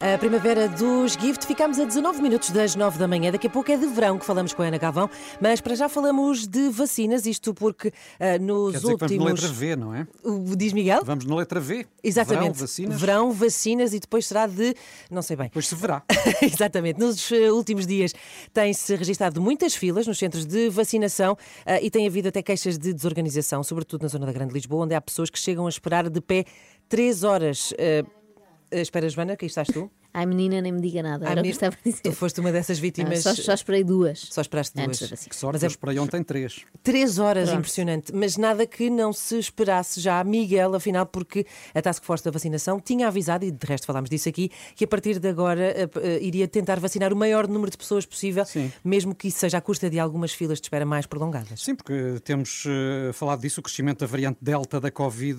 A 0.00 0.18
primavera 0.18 0.68
dos 0.68 1.14
Gift, 1.14 1.46
ficamos 1.46 1.78
a 1.80 1.84
19 1.84 2.20
minutos 2.20 2.50
das 2.50 2.74
9 2.76 2.98
da 2.98 3.08
manhã. 3.08 3.30
Daqui 3.32 3.46
a 3.46 3.50
pouco 3.50 3.70
é 3.72 3.76
de 3.76 3.86
verão 3.86 4.18
que 4.18 4.26
falamos 4.26 4.52
com 4.52 4.62
a 4.62 4.66
Ana 4.66 4.76
Galvão, 4.78 5.08
mas 5.40 5.60
para 5.60 5.74
já 5.74 5.85
falamos 5.88 6.46
de 6.46 6.68
vacinas, 6.70 7.26
isto 7.26 7.52
porque 7.54 7.92
ah, 8.20 8.38
nos 8.38 8.72
Quer 8.72 8.78
dizer 8.80 8.92
que 8.94 8.98
vamos 8.98 9.00
na 9.00 9.24
últimos. 9.24 9.42
letra 9.42 9.48
V, 9.48 9.76
não 9.76 9.94
é? 9.94 10.06
O- 10.24 10.56
Diz 10.56 10.72
Miguel? 10.72 11.02
Vamos 11.04 11.24
na 11.24 11.36
letra 11.36 11.60
V. 11.60 11.86
Exatamente. 12.02 12.42
Verão, 12.42 12.52
vacinas. 12.54 13.00
Verão, 13.00 13.32
vacinas 13.32 13.92
e 13.94 14.00
depois 14.00 14.26
será 14.26 14.46
de. 14.46 14.74
Não 15.10 15.22
sei 15.22 15.36
bem. 15.36 15.46
Depois 15.46 15.66
se 15.66 15.74
verá. 15.74 16.02
Exatamente. 16.42 16.98
Nos 17.00 17.30
eh, 17.32 17.50
últimos 17.50 17.86
dias 17.86 18.12
tem-se 18.52 18.94
registado 18.96 19.40
muitas 19.40 19.74
filas 19.74 20.06
nos 20.06 20.18
centros 20.18 20.44
de 20.46 20.68
vacinação 20.68 21.36
ah, 21.64 21.80
e 21.80 21.90
tem 21.90 22.06
havido 22.06 22.28
até 22.28 22.42
queixas 22.42 22.78
de 22.78 22.92
desorganização, 22.92 23.62
sobretudo 23.62 24.02
na 24.02 24.08
zona 24.08 24.26
da 24.26 24.32
Grande 24.32 24.52
Lisboa, 24.54 24.84
onde 24.84 24.94
há 24.94 25.00
pessoas 25.00 25.30
que 25.30 25.38
chegam 25.38 25.66
a 25.66 25.68
esperar 25.68 26.08
de 26.08 26.20
pé 26.20 26.44
três 26.88 27.22
horas. 27.24 27.72
Ah, 27.78 28.76
espera, 28.80 29.08
Joana, 29.08 29.36
que 29.36 29.44
aí 29.44 29.48
estás 29.48 29.68
tu? 29.68 29.90
Ai, 30.18 30.24
menina, 30.24 30.62
nem 30.62 30.72
me 30.72 30.80
diga 30.80 31.02
nada. 31.02 31.26
Ai, 31.26 31.32
Era 31.32 31.40
o 31.42 31.44
que 31.44 31.48
menina, 31.50 31.54
estava 31.54 31.76
a 31.76 31.84
dizer. 31.84 32.00
Tu 32.02 32.12
foste 32.12 32.40
uma 32.40 32.50
dessas 32.50 32.78
vítimas. 32.78 33.26
Ah, 33.26 33.34
só, 33.34 33.42
só 33.42 33.52
esperei 33.52 33.84
duas. 33.84 34.18
Só 34.30 34.40
esperaste 34.40 34.74
duas. 34.74 34.88
Antes 34.88 35.10
vacina. 35.10 35.28
Que 35.28 35.36
sorte, 35.36 35.52
Mas 35.56 35.62
é- 35.62 35.66
eu 35.66 35.68
esperei 35.68 35.98
ontem 35.98 36.22
três. 36.22 36.64
Três 36.82 37.18
horas, 37.18 37.48
Pronto. 37.50 37.58
impressionante. 37.58 38.14
Mas 38.14 38.38
nada 38.38 38.66
que 38.66 38.88
não 38.88 39.12
se 39.12 39.38
esperasse 39.38 40.00
já, 40.00 40.24
Miguel, 40.24 40.74
afinal, 40.74 41.04
porque 41.04 41.44
a 41.74 41.82
Task 41.82 42.02
Force 42.02 42.24
da 42.24 42.30
Vacinação 42.30 42.80
tinha 42.80 43.08
avisado, 43.08 43.44
e 43.44 43.50
de 43.50 43.66
resto 43.66 43.86
falámos 43.86 44.08
disso 44.08 44.26
aqui, 44.28 44.50
que 44.74 44.84
a 44.84 44.88
partir 44.88 45.18
de 45.18 45.28
agora 45.28 45.62
eh, 46.02 46.18
iria 46.22 46.48
tentar 46.48 46.80
vacinar 46.80 47.12
o 47.12 47.16
maior 47.16 47.46
número 47.46 47.70
de 47.70 47.76
pessoas 47.76 48.06
possível, 48.06 48.44
mesmo 48.82 49.14
que 49.14 49.28
isso 49.28 49.38
seja 49.40 49.58
à 49.58 49.60
custa 49.60 49.90
de 49.90 49.98
algumas 49.98 50.32
filas 50.32 50.58
de 50.60 50.64
espera 50.64 50.86
mais 50.86 51.04
prolongadas. 51.04 51.60
Sim, 51.62 51.74
porque 51.74 52.20
temos 52.24 52.64
eh, 52.66 53.12
falado 53.12 53.42
disso, 53.42 53.60
o 53.60 53.62
crescimento 53.62 53.98
da 54.00 54.06
variante 54.06 54.38
Delta 54.40 54.80
da 54.80 54.90
Covid 54.90 55.36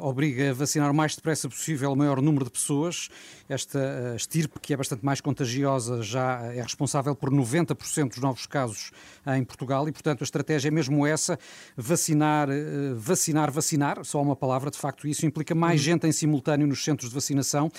obriga 0.00 0.50
a 0.50 0.54
vacinar 0.54 0.90
o 0.90 0.94
mais 0.94 1.14
depressa 1.14 1.48
possível 1.50 1.92
o 1.92 1.96
maior 1.96 2.22
número 2.22 2.46
de 2.46 2.50
pessoas. 2.50 3.10
Esta 3.48 4.05
eh, 4.06 4.16
estirpe, 4.16 4.60
que 4.60 4.72
é 4.72 4.76
bastante 4.76 5.04
mais 5.04 5.20
contagiosa, 5.20 6.02
já 6.02 6.40
é 6.52 6.62
responsável 6.62 7.14
por 7.14 7.30
90% 7.30 8.10
dos 8.10 8.18
novos 8.18 8.46
casos 8.46 8.90
em 9.36 9.44
Portugal 9.44 9.88
e, 9.88 9.92
portanto, 9.92 10.22
a 10.22 10.24
estratégia 10.24 10.68
é 10.68 10.70
mesmo 10.70 11.06
essa, 11.06 11.38
vacinar, 11.76 12.48
eh, 12.50 12.94
vacinar, 12.94 13.50
vacinar, 13.50 14.04
só 14.04 14.22
uma 14.22 14.36
palavra, 14.36 14.70
de 14.70 14.78
facto, 14.78 15.08
isso 15.08 15.26
implica 15.26 15.54
mais 15.54 15.80
gente 15.80 16.06
em 16.06 16.12
simultâneo 16.12 16.66
nos 16.66 16.84
centros 16.84 17.10
de 17.10 17.14
vacinação. 17.14 17.70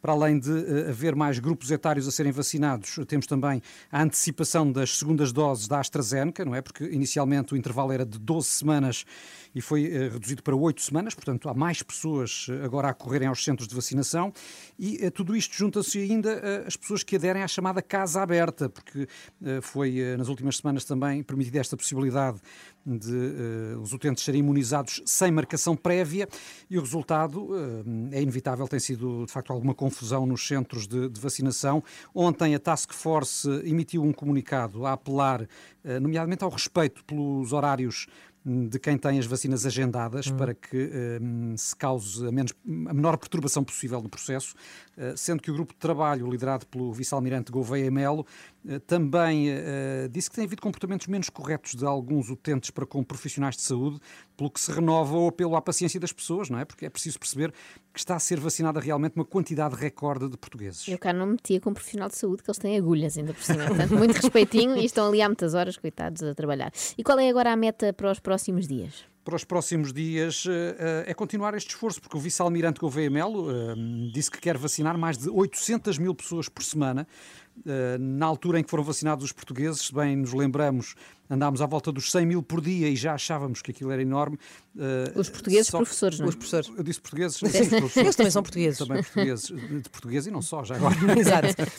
Para 0.00 0.12
além 0.12 0.38
de 0.38 0.50
eh, 0.50 0.90
haver 0.90 1.14
mais 1.14 1.38
grupos 1.38 1.70
etários 1.70 2.08
a 2.08 2.10
serem 2.10 2.32
vacinados, 2.32 2.98
temos 3.06 3.26
também 3.26 3.60
a 3.90 4.02
antecipação 4.02 4.70
das 4.70 4.98
segundas 4.98 5.32
doses 5.32 5.68
da 5.68 5.80
AstraZeneca, 5.80 6.44
não 6.44 6.54
é? 6.54 6.62
Porque 6.62 6.84
inicialmente 6.84 7.54
o 7.54 7.56
intervalo 7.56 7.92
era 7.92 8.06
de 8.06 8.18
12 8.18 8.48
semanas 8.48 9.04
e 9.54 9.60
foi 9.60 9.84
reduzido 10.08 10.42
para 10.42 10.56
8 10.56 10.82
semanas, 10.82 11.14
portanto 11.14 11.48
há 11.48 11.54
mais 11.54 11.80
pessoas 11.82 12.48
agora 12.64 12.88
a 12.88 12.94
correrem 12.94 13.28
aos 13.28 13.44
centros 13.44 13.68
de 13.68 13.74
vacinação 13.74 14.32
e 14.76 15.08
tudo 15.10 15.36
isto 15.36 15.54
junta-se 15.74 15.98
ainda 15.98 16.30
eh, 16.30 16.64
as 16.66 16.76
pessoas 16.76 17.02
que 17.02 17.16
aderem 17.16 17.42
à 17.42 17.48
chamada 17.48 17.82
casa 17.82 18.22
aberta, 18.22 18.68
porque 18.68 19.08
eh, 19.44 19.60
foi 19.60 19.98
eh, 19.98 20.16
nas 20.16 20.28
últimas 20.28 20.58
semanas 20.58 20.84
também 20.84 21.22
permitida 21.22 21.58
esta 21.58 21.76
possibilidade 21.76 22.40
de 22.86 23.78
os 23.80 23.94
utentes 23.94 24.22
serem 24.22 24.40
imunizados 24.40 25.00
sem 25.06 25.32
marcação 25.32 25.74
prévia 25.74 26.28
e 26.68 26.76
o 26.76 26.82
resultado 26.82 27.48
é 28.12 28.20
inevitável, 28.20 28.68
tem 28.68 28.78
sido 28.78 29.24
de 29.24 29.32
facto 29.32 29.54
alguma 29.54 29.74
confusão 29.74 30.26
nos 30.26 30.46
centros 30.46 30.86
de, 30.86 31.08
de 31.08 31.18
vacinação. 31.18 31.82
Ontem 32.14 32.54
a 32.54 32.58
Task 32.58 32.92
Force 32.92 33.48
emitiu 33.64 34.02
um 34.02 34.12
comunicado 34.12 34.84
a 34.84 34.92
apelar, 34.92 35.48
nomeadamente 36.02 36.44
ao 36.44 36.50
respeito 36.50 37.02
pelos 37.06 37.54
horários 37.54 38.06
de 38.44 38.78
quem 38.78 38.98
tem 38.98 39.18
as 39.18 39.24
vacinas 39.24 39.64
agendadas 39.64 40.30
para 40.30 40.52
que 40.52 41.18
hum, 41.20 41.56
se 41.56 41.74
cause 41.74 42.26
a, 42.26 42.30
menos, 42.30 42.52
a 42.66 42.92
menor 42.92 43.16
perturbação 43.16 43.64
possível 43.64 44.02
no 44.02 44.08
processo, 44.08 44.54
eh, 44.98 45.14
sendo 45.16 45.42
que 45.42 45.50
o 45.50 45.54
grupo 45.54 45.72
de 45.72 45.78
trabalho 45.78 46.30
liderado 46.30 46.66
pelo 46.66 46.92
vice-almirante 46.92 47.50
Gouveia 47.50 47.90
Melo 47.90 48.26
eh, 48.26 48.53
também 48.86 49.50
eh, 49.50 50.08
disse 50.10 50.30
que 50.30 50.36
tem 50.36 50.44
havido 50.44 50.62
comportamentos 50.62 51.06
menos 51.06 51.28
corretos 51.28 51.74
de 51.74 51.84
alguns 51.84 52.30
utentes 52.30 52.70
para 52.70 52.86
com 52.86 53.04
profissionais 53.04 53.56
de 53.56 53.62
saúde, 53.62 54.00
pelo 54.36 54.50
que 54.50 54.58
se 54.58 54.72
renova 54.72 55.16
o 55.16 55.28
apelo 55.28 55.54
à 55.54 55.60
paciência 55.60 56.00
das 56.00 56.12
pessoas, 56.12 56.48
não 56.48 56.58
é? 56.58 56.64
Porque 56.64 56.86
é 56.86 56.90
preciso 56.90 57.18
perceber 57.18 57.52
que 57.92 57.98
está 57.98 58.16
a 58.16 58.18
ser 58.18 58.40
vacinada 58.40 58.80
realmente 58.80 59.16
uma 59.16 59.24
quantidade 59.24 59.74
recorde 59.76 60.28
de 60.28 60.36
portugueses. 60.36 60.88
Eu 60.88 60.98
cá 60.98 61.12
não 61.12 61.26
me 61.26 61.32
metia 61.32 61.60
com 61.60 61.70
um 61.70 61.74
profissional 61.74 62.08
de 62.08 62.16
saúde, 62.16 62.42
que 62.42 62.50
eles 62.50 62.58
têm 62.58 62.76
agulhas 62.76 63.18
ainda 63.18 63.34
por 63.34 63.42
cima. 63.42 63.66
Portanto, 63.66 63.94
muito 63.94 64.14
respeitinho 64.16 64.76
e 64.76 64.84
estão 64.84 65.08
ali 65.08 65.20
há 65.20 65.28
muitas 65.28 65.54
horas, 65.54 65.76
coitados, 65.76 66.22
a 66.22 66.34
trabalhar. 66.34 66.72
E 66.96 67.04
qual 67.04 67.18
é 67.18 67.28
agora 67.28 67.52
a 67.52 67.56
meta 67.56 67.92
para 67.92 68.10
os 68.10 68.18
próximos 68.18 68.66
dias? 68.66 69.04
Para 69.24 69.36
os 69.36 69.44
próximos 69.44 69.90
dias 69.90 70.44
eh, 70.46 70.76
eh, 70.78 71.10
é 71.10 71.14
continuar 71.14 71.54
este 71.54 71.70
esforço, 71.70 71.98
porque 71.98 72.14
o 72.14 72.20
vice-almirante 72.20 72.78
Gouveia 72.78 73.08
Melo 73.08 73.50
eh, 73.50 73.74
disse 74.12 74.30
que 74.30 74.38
quer 74.38 74.58
vacinar 74.58 74.98
mais 74.98 75.16
de 75.16 75.30
800 75.30 75.96
mil 75.96 76.14
pessoas 76.14 76.46
por 76.46 76.62
semana. 76.62 77.06
Na 78.00 78.26
altura 78.26 78.58
em 78.58 78.64
que 78.64 78.68
foram 78.68 78.82
vacinados 78.82 79.24
os 79.24 79.30
portugueses, 79.30 79.82
se 79.82 79.94
bem 79.94 80.16
nos 80.16 80.32
lembramos, 80.32 80.96
andámos 81.34 81.60
à 81.60 81.66
volta 81.66 81.92
dos 81.92 82.10
100 82.10 82.26
mil 82.26 82.42
por 82.42 82.60
dia 82.60 82.88
e 82.88 82.96
já 82.96 83.14
achávamos 83.14 83.62
que 83.62 83.70
aquilo 83.70 83.90
era 83.90 84.02
enorme. 84.02 84.38
Eh, 84.78 85.12
Os 85.14 85.28
portugueses 85.28 85.68
só 85.68 85.78
professores, 85.78 86.18
não 86.18 86.26
é? 86.26 86.28
Os 86.28 86.34
professores. 86.34 86.70
Eu 86.76 86.82
disse 86.82 87.00
portugueses. 87.00 87.36
Sim. 87.38 87.48
sim. 87.48 88.00
Eles 88.00 88.16
também 88.16 88.30
são 88.30 88.42
portugueses. 88.42 88.78
Também 88.78 89.02
portugueses, 89.02 89.46
de 89.46 89.90
português 89.90 90.26
e 90.26 90.30
não 90.30 90.42
só, 90.42 90.64
já 90.64 90.76
agora. 90.76 90.94
Exato. 91.18 91.70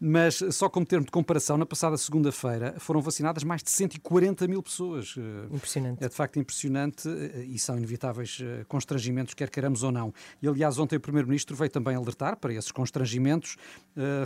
Mas 0.00 0.42
só 0.50 0.68
como 0.68 0.84
termo 0.84 1.06
de 1.06 1.12
comparação, 1.12 1.56
na 1.56 1.64
passada 1.64 1.96
segunda-feira 1.96 2.74
foram 2.78 3.00
vacinadas 3.00 3.44
mais 3.44 3.62
de 3.62 3.70
140 3.70 4.46
mil 4.48 4.62
pessoas. 4.62 5.14
Eh, 5.16 5.54
Impressionante. 5.54 6.04
É 6.04 6.08
de 6.08 6.14
facto 6.14 6.38
impressionante 6.38 7.08
eh, 7.08 7.44
e 7.48 7.58
são 7.58 7.76
inevitáveis 7.76 8.38
constrangimentos, 8.68 9.34
quer 9.34 9.48
queiramos 9.48 9.82
ou 9.82 9.92
não. 9.92 10.12
E 10.42 10.48
aliás, 10.48 10.78
ontem 10.78 10.96
o 10.96 11.00
Primeiro-Ministro 11.00 11.54
veio 11.56 11.70
também 11.70 11.94
alertar 11.94 12.36
para 12.36 12.52
esses 12.52 12.72
constrangimentos, 12.72 13.56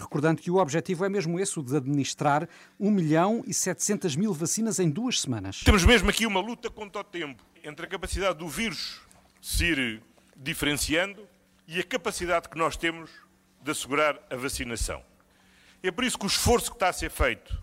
recordando 0.01 0.41
que 0.41 0.51
o 0.51 0.57
objetivo 0.57 1.05
é 1.05 1.09
mesmo 1.09 1.39
esse, 1.39 1.59
o 1.59 1.63
de 1.63 1.77
administrar 1.77 2.49
1 2.79 2.91
milhão 2.91 3.43
e 3.47 3.53
700 3.53 4.17
mil 4.17 4.33
vacinas 4.33 4.76
em 4.79 4.91
duas 4.91 5.21
semanas. 5.21 5.61
Temos 5.63 5.85
mesmo 5.85 6.11
aqui 6.11 6.27
uma 6.27 6.41
luta 6.41 6.71
contra 6.71 7.01
o 7.01 7.05
tempo 7.05 7.43
entre 7.63 7.87
a 7.87 7.89
capacidade 7.89 8.39
do 8.39 8.49
vírus 8.49 9.01
se 9.41 9.65
ir 9.65 10.03
diferenciando 10.37 11.27
e 11.67 11.81
a 11.81 11.83
capacidade 11.83 12.49
que 12.49 12.59
nós 12.59 12.77
temos 12.77 13.11
de 13.63 13.71
assegurar 13.71 14.21
a 14.31 14.37
vacinação. 14.37 15.03
É 15.83 15.91
por 15.91 16.05
isso 16.05 16.19
que 16.19 16.25
o 16.25 16.29
esforço 16.29 16.71
que 16.71 16.77
está 16.77 16.89
a 16.89 16.93
ser 16.93 17.11
feito 17.11 17.57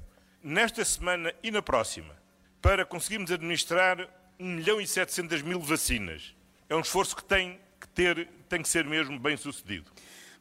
nesta 0.43 0.83
semana 0.83 1.33
e 1.41 1.51
na 1.51 1.61
próxima 1.61 2.15
para 2.61 2.85
conseguirmos 2.85 3.31
administrar 3.31 4.09
1 4.39 4.45
milhão 4.45 4.81
e 4.81 4.87
700 4.87 5.41
mil 5.41 5.59
vacinas 5.59 6.35
é 6.69 6.75
um 6.75 6.81
esforço 6.81 7.15
que 7.15 7.23
tem 7.23 7.59
que 7.79 7.87
ter, 7.89 8.27
tem 8.49 8.61
que 8.61 8.69
ser 8.69 8.85
mesmo 8.85 9.19
bem 9.19 9.37
sucedido. 9.37 9.91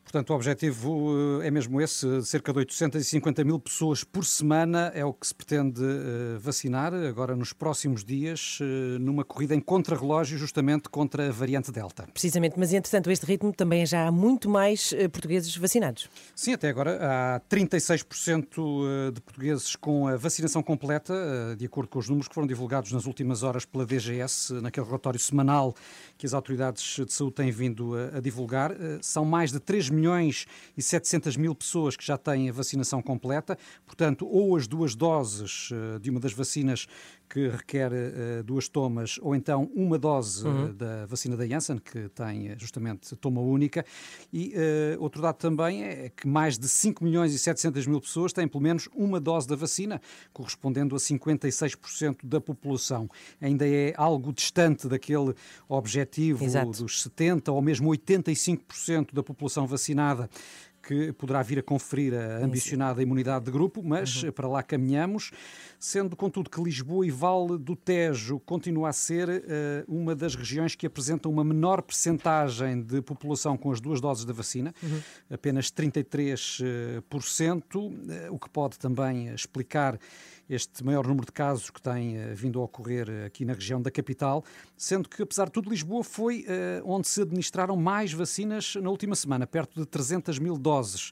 Portanto, 0.02 0.30
o 0.30 0.34
objetivo 0.34 1.40
eh, 1.42 1.46
é 1.46 1.50
mesmo 1.50 1.80
esse, 1.80 2.22
cerca 2.24 2.52
de 2.52 2.58
850 2.58 3.44
mil 3.44 3.58
pessoas 3.58 4.02
por 4.04 4.24
semana 4.24 4.90
é 4.94 5.04
o 5.04 5.12
que 5.12 5.26
se 5.26 5.34
pretende 5.34 5.82
eh, 5.82 6.38
vacinar 6.38 6.92
agora 6.92 7.36
nos 7.36 7.52
próximos 7.52 8.04
dias, 8.04 8.58
eh, 8.60 8.98
numa 8.98 9.24
corrida 9.24 9.54
em 9.54 9.60
contrarrelógio 9.60 10.36
justamente 10.36 10.88
contra 10.88 11.28
a 11.28 11.32
variante 11.32 11.70
Delta. 11.70 12.06
Precisamente, 12.12 12.58
mas 12.58 12.72
entretanto, 12.72 13.10
este 13.10 13.24
ritmo 13.24 13.52
também 13.52 13.86
já 13.86 14.06
há 14.06 14.12
muito 14.12 14.50
mais 14.50 14.92
portugueses 15.12 15.56
vacinados. 15.56 16.10
Sim, 16.34 16.54
até 16.54 16.68
agora 16.68 16.98
há 17.00 17.40
36% 17.48 19.12
de 19.12 19.20
portugueses 19.20 19.76
com 19.76 20.08
a 20.08 20.16
vacinação 20.16 20.62
completa, 20.62 21.14
de 21.56 21.64
acordo 21.64 21.88
com 21.88 21.98
os 21.98 22.08
números 22.08 22.28
que 22.28 22.34
foram 22.34 22.46
divulgados 22.46 22.92
nas 22.92 23.06
últimas 23.06 23.42
horas 23.42 23.64
pela 23.64 23.86
DGS, 23.86 24.54
naquele 24.60 24.86
relatório 24.86 25.20
semanal 25.20 25.74
que 26.18 26.26
as 26.26 26.34
autoridades 26.34 26.96
de 27.06 27.12
saúde 27.12 27.36
têm 27.36 27.50
vindo 27.50 27.94
a, 27.94 28.20
divulgar. 28.20 28.72
São 29.00 29.24
mais 29.24 29.52
de 29.52 29.60
3 29.60 29.91
milhões 29.92 30.46
e 30.76 30.82
700 30.82 31.36
mil 31.36 31.54
pessoas 31.54 31.96
que 31.96 32.04
já 32.04 32.16
têm 32.16 32.48
a 32.48 32.52
vacinação 32.52 33.02
completa, 33.02 33.58
portanto, 33.86 34.26
ou 34.26 34.56
as 34.56 34.66
duas 34.66 34.94
doses 34.94 35.68
eh, 35.72 35.98
de 35.98 36.10
uma 36.10 36.18
das 36.18 36.32
vacinas 36.32 36.86
que 37.32 37.48
requer 37.48 37.90
eh, 37.94 38.42
duas 38.42 38.68
tomas, 38.68 39.18
ou 39.22 39.34
então 39.34 39.70
uma 39.74 39.98
dose 39.98 40.46
Uhum. 40.46 40.68
eh, 40.68 40.72
da 40.74 41.06
vacina 41.06 41.34
da 41.34 41.46
Janssen, 41.46 41.78
que 41.78 42.10
tem 42.10 42.48
eh, 42.48 42.56
justamente 42.58 43.16
toma 43.16 43.40
única. 43.40 43.86
E 44.30 44.52
eh, 44.54 44.96
outro 45.00 45.22
dado 45.22 45.36
também 45.36 45.82
é 45.82 46.10
que 46.14 46.28
mais 46.28 46.58
de 46.58 46.68
5 46.68 47.02
milhões 47.02 47.32
e 47.32 47.38
700 47.38 47.86
mil 47.86 48.02
pessoas 48.02 48.34
têm 48.34 48.46
pelo 48.46 48.62
menos 48.62 48.86
uma 48.94 49.18
dose 49.18 49.48
da 49.48 49.56
vacina, 49.56 49.98
correspondendo 50.30 50.94
a 50.94 50.98
56% 50.98 52.18
da 52.22 52.38
população. 52.38 53.08
Ainda 53.40 53.66
é 53.66 53.94
algo 53.96 54.30
distante 54.30 54.86
daquele 54.86 55.34
objetivo 55.66 56.44
Exato. 56.44 56.82
dos 56.82 57.08
70% 57.08 57.48
ou 57.48 57.62
mesmo 57.62 57.88
85% 57.90 59.14
da 59.14 59.22
população 59.22 59.66
vacinada 59.66 60.28
que 60.82 61.12
poderá 61.12 61.42
vir 61.42 61.58
a 61.60 61.62
conferir 61.62 62.12
a 62.14 62.44
ambicionada 62.44 63.02
imunidade 63.02 63.44
de 63.44 63.50
grupo, 63.50 63.82
mas 63.82 64.24
para 64.34 64.48
lá 64.48 64.62
caminhamos, 64.62 65.30
sendo 65.78 66.16
contudo 66.16 66.50
que 66.50 66.60
Lisboa 66.60 67.06
e 67.06 67.10
Vale 67.10 67.56
do 67.58 67.76
Tejo 67.76 68.40
continua 68.40 68.88
a 68.88 68.92
ser 68.92 69.28
eh, 69.28 69.84
uma 69.86 70.14
das 70.14 70.34
regiões 70.34 70.74
que 70.74 70.86
apresentam 70.86 71.30
uma 71.30 71.44
menor 71.44 71.82
percentagem 71.82 72.82
de 72.82 73.00
população 73.00 73.56
com 73.56 73.70
as 73.70 73.80
duas 73.80 74.00
doses 74.00 74.24
da 74.24 74.32
vacina, 74.32 74.74
apenas 75.30 75.70
33%, 75.70 76.62
eh, 78.08 78.28
o 78.30 78.38
que 78.38 78.50
pode 78.50 78.78
também 78.78 79.32
explicar 79.32 79.98
este 80.54 80.84
maior 80.84 81.06
número 81.06 81.24
de 81.24 81.32
casos 81.32 81.70
que 81.70 81.80
tem 81.80 82.16
eh, 82.16 82.34
vindo 82.34 82.60
a 82.60 82.64
ocorrer 82.64 83.08
eh, 83.08 83.24
aqui 83.24 83.42
na 83.44 83.54
região 83.54 83.80
da 83.80 83.90
capital, 83.90 84.44
sendo 84.76 85.08
que, 85.08 85.22
apesar 85.22 85.46
de 85.46 85.52
tudo, 85.52 85.70
Lisboa 85.70 86.04
foi 86.04 86.44
eh, 86.46 86.82
onde 86.84 87.08
se 87.08 87.22
administraram 87.22 87.74
mais 87.74 88.12
vacinas 88.12 88.74
na 88.76 88.90
última 88.90 89.14
semana, 89.14 89.46
perto 89.46 89.80
de 89.80 89.86
300 89.86 90.38
mil 90.38 90.58
doses. 90.58 91.10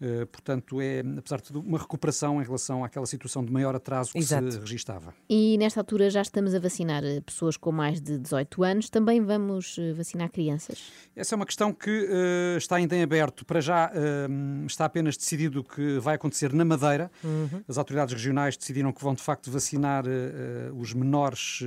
Eh, 0.00 0.24
portanto, 0.26 0.80
é, 0.80 1.02
apesar 1.16 1.36
de 1.38 1.44
tudo, 1.44 1.60
uma 1.60 1.78
recuperação 1.78 2.40
em 2.40 2.44
relação 2.44 2.84
àquela 2.84 3.06
situação 3.06 3.44
de 3.44 3.52
maior 3.52 3.74
atraso 3.74 4.12
que 4.12 4.18
Exato. 4.18 4.50
se 4.50 4.58
registava. 4.58 5.14
E 5.28 5.56
nesta 5.58 5.80
altura 5.80 6.10
já 6.10 6.22
estamos 6.22 6.54
a 6.54 6.58
vacinar 6.58 7.04
eh, 7.04 7.20
pessoas 7.20 7.56
com 7.56 7.70
mais 7.70 8.00
de 8.00 8.18
18 8.18 8.62
anos. 8.64 8.90
Também 8.90 9.20
vamos 9.20 9.76
eh, 9.78 9.92
vacinar 9.92 10.30
crianças. 10.30 10.90
Essa 11.14 11.34
é 11.34 11.36
uma 11.36 11.46
questão 11.46 11.72
que 11.72 12.08
eh, 12.10 12.56
está 12.56 12.76
ainda 12.76 12.96
em 12.96 13.02
aberto. 13.02 13.44
Para 13.44 13.60
já 13.60 13.90
eh, 13.94 14.26
está 14.66 14.84
apenas 14.84 15.16
decidido 15.16 15.60
o 15.60 15.64
que 15.64 15.98
vai 15.98 16.16
acontecer 16.16 16.52
na 16.52 16.64
Madeira. 16.64 17.10
Uhum. 17.22 17.62
As 17.68 17.78
autoridades 17.78 18.14
regionais 18.14 18.56
decidiram 18.56 18.92
que 18.92 19.02
vão 19.02 19.14
de 19.14 19.22
facto 19.22 19.50
vacinar 19.50 20.04
os 20.76 20.92
menores 20.92 21.60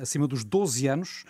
acima 0.00 0.26
dos 0.26 0.44
12 0.44 0.86
anos. 0.86 1.24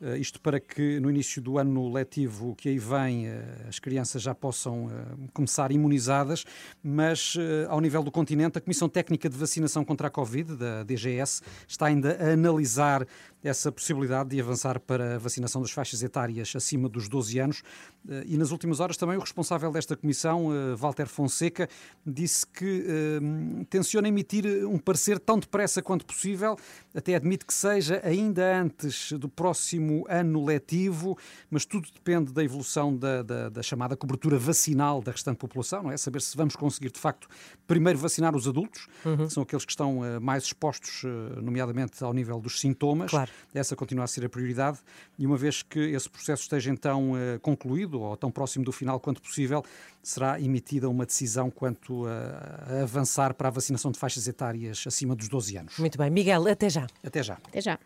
Eh, 0.00 0.18
isto 0.18 0.40
para 0.40 0.60
que 0.60 1.00
no 1.00 1.10
início 1.10 1.42
do 1.42 1.58
ano 1.58 1.92
letivo 1.92 2.54
que 2.54 2.68
aí 2.68 2.78
vem 2.78 3.26
eh, 3.26 3.42
as 3.68 3.80
crianças 3.80 4.22
já 4.22 4.32
possam 4.32 4.88
eh, 4.90 5.28
começar 5.32 5.72
imunizadas, 5.72 6.44
mas 6.82 7.36
ao 7.68 7.80
nível 7.80 8.02
do 8.02 8.10
continente 8.10 8.58
a 8.58 8.60
Comissão 8.60 8.88
Técnica 8.88 9.28
de 9.28 9.36
Vacinação 9.36 9.84
contra 9.84 10.06
a 10.08 10.10
Covid, 10.10 10.56
da 10.56 10.84
DGS, 10.84 11.42
está 11.66 11.86
ainda 11.86 12.16
a 12.20 12.32
analisar 12.32 13.06
essa 13.42 13.70
possibilidade 13.70 14.30
de 14.30 14.40
avançar 14.40 14.80
para 14.80 15.14
a 15.14 15.18
vacinação 15.18 15.62
das 15.62 15.70
faixas 15.70 16.02
etárias 16.02 16.52
acima 16.56 16.88
dos 16.88 17.08
12 17.08 17.38
anos. 17.38 17.62
Eh, 18.08 18.24
E 18.26 18.36
nas 18.36 18.50
últimas 18.50 18.80
horas 18.80 18.96
também 18.96 19.16
o 19.16 19.20
responsável 19.20 19.70
desta 19.70 19.96
comissão, 19.96 20.52
eh, 20.52 20.74
Walter 20.76 21.06
Fonseca, 21.06 21.68
disse 22.04 22.46
que 22.46 22.84
eh, 22.86 23.64
tenciona 23.70 24.08
emitir 24.08 24.44
um 24.66 24.78
parecer 24.78 25.18
tão 25.20 25.38
depressa 25.38 25.80
quanto 25.80 26.04
possível, 26.04 26.56
até 26.94 27.14
admite 27.14 27.46
que 27.46 27.54
seja 27.54 28.00
ainda 28.04 28.60
antes 28.60 29.12
do 29.12 29.28
próximo 29.28 30.04
ano 30.08 30.44
letivo, 30.44 31.16
mas 31.50 31.64
tudo 31.64 31.88
depende 31.94 32.32
da 32.32 32.42
evolução 32.42 32.96
da, 32.96 33.22
da- 33.22 33.48
da 33.48 33.62
chamada 33.62 33.96
cobertura 33.96 34.38
vacinal 34.38 35.00
da 35.00 35.12
restante 35.12 35.36
população, 35.38 35.82
não 35.84 35.90
é? 35.92 35.96
Saber 35.96 36.20
se 36.22 36.36
vamos 36.36 36.56
conseguir 36.56 36.90
de 36.90 36.98
facto 36.98 37.28
primeiro 37.66 37.98
vacinar 37.98 38.34
os 38.34 38.48
adultos, 38.48 38.86
que 39.26 39.32
são 39.32 39.42
aqueles 39.42 39.64
que 39.64 39.70
estão 39.72 40.00
mais 40.20 40.44
expostos, 40.44 41.02
nomeadamente 41.42 42.02
ao 42.02 42.12
nível 42.12 42.40
dos 42.40 42.60
sintomas. 42.60 43.10
Claro. 43.10 43.27
Essa 43.54 43.74
continua 43.76 44.04
a 44.04 44.06
ser 44.06 44.24
a 44.24 44.28
prioridade 44.28 44.78
e 45.18 45.26
uma 45.26 45.36
vez 45.36 45.62
que 45.62 45.78
esse 45.78 46.08
processo 46.08 46.42
esteja 46.42 46.70
então 46.70 47.12
eh, 47.16 47.38
concluído 47.40 48.00
ou 48.00 48.16
tão 48.16 48.30
próximo 48.30 48.64
do 48.64 48.72
final 48.72 48.98
quanto 49.00 49.20
possível, 49.22 49.64
será 50.02 50.40
emitida 50.40 50.88
uma 50.88 51.04
decisão 51.06 51.50
quanto 51.50 52.06
a, 52.06 52.74
a 52.78 52.82
avançar 52.82 53.34
para 53.34 53.48
a 53.48 53.50
vacinação 53.50 53.90
de 53.90 53.98
faixas 53.98 54.28
etárias 54.28 54.84
acima 54.86 55.14
dos 55.16 55.28
12 55.28 55.56
anos. 55.56 55.78
Muito 55.78 55.98
bem. 55.98 56.10
Miguel, 56.10 56.46
até 56.48 56.68
já. 56.70 56.86
Até 57.04 57.22
já. 57.22 57.34
Até 57.34 57.60
já. 57.60 57.78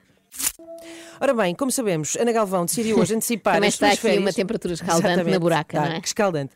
Ora 1.20 1.34
bem, 1.34 1.54
como 1.54 1.70
sabemos, 1.70 2.16
Ana 2.16 2.32
Galvão 2.32 2.64
decidiu 2.64 2.98
hoje 3.00 3.14
antecipar 3.14 3.54
Também 3.54 3.68
as 3.68 3.74
está 3.74 3.88
aqui 3.88 3.98
férias. 3.98 4.20
uma 4.22 4.32
temperatura 4.32 4.74
escaldante 4.74 5.06
Exatamente. 5.06 5.32
na 5.34 5.38
buraca, 5.38 5.80
Tá, 5.80 5.88
não 5.88 5.96
é? 5.96 6.00
que 6.00 6.08
escaldante. 6.08 6.52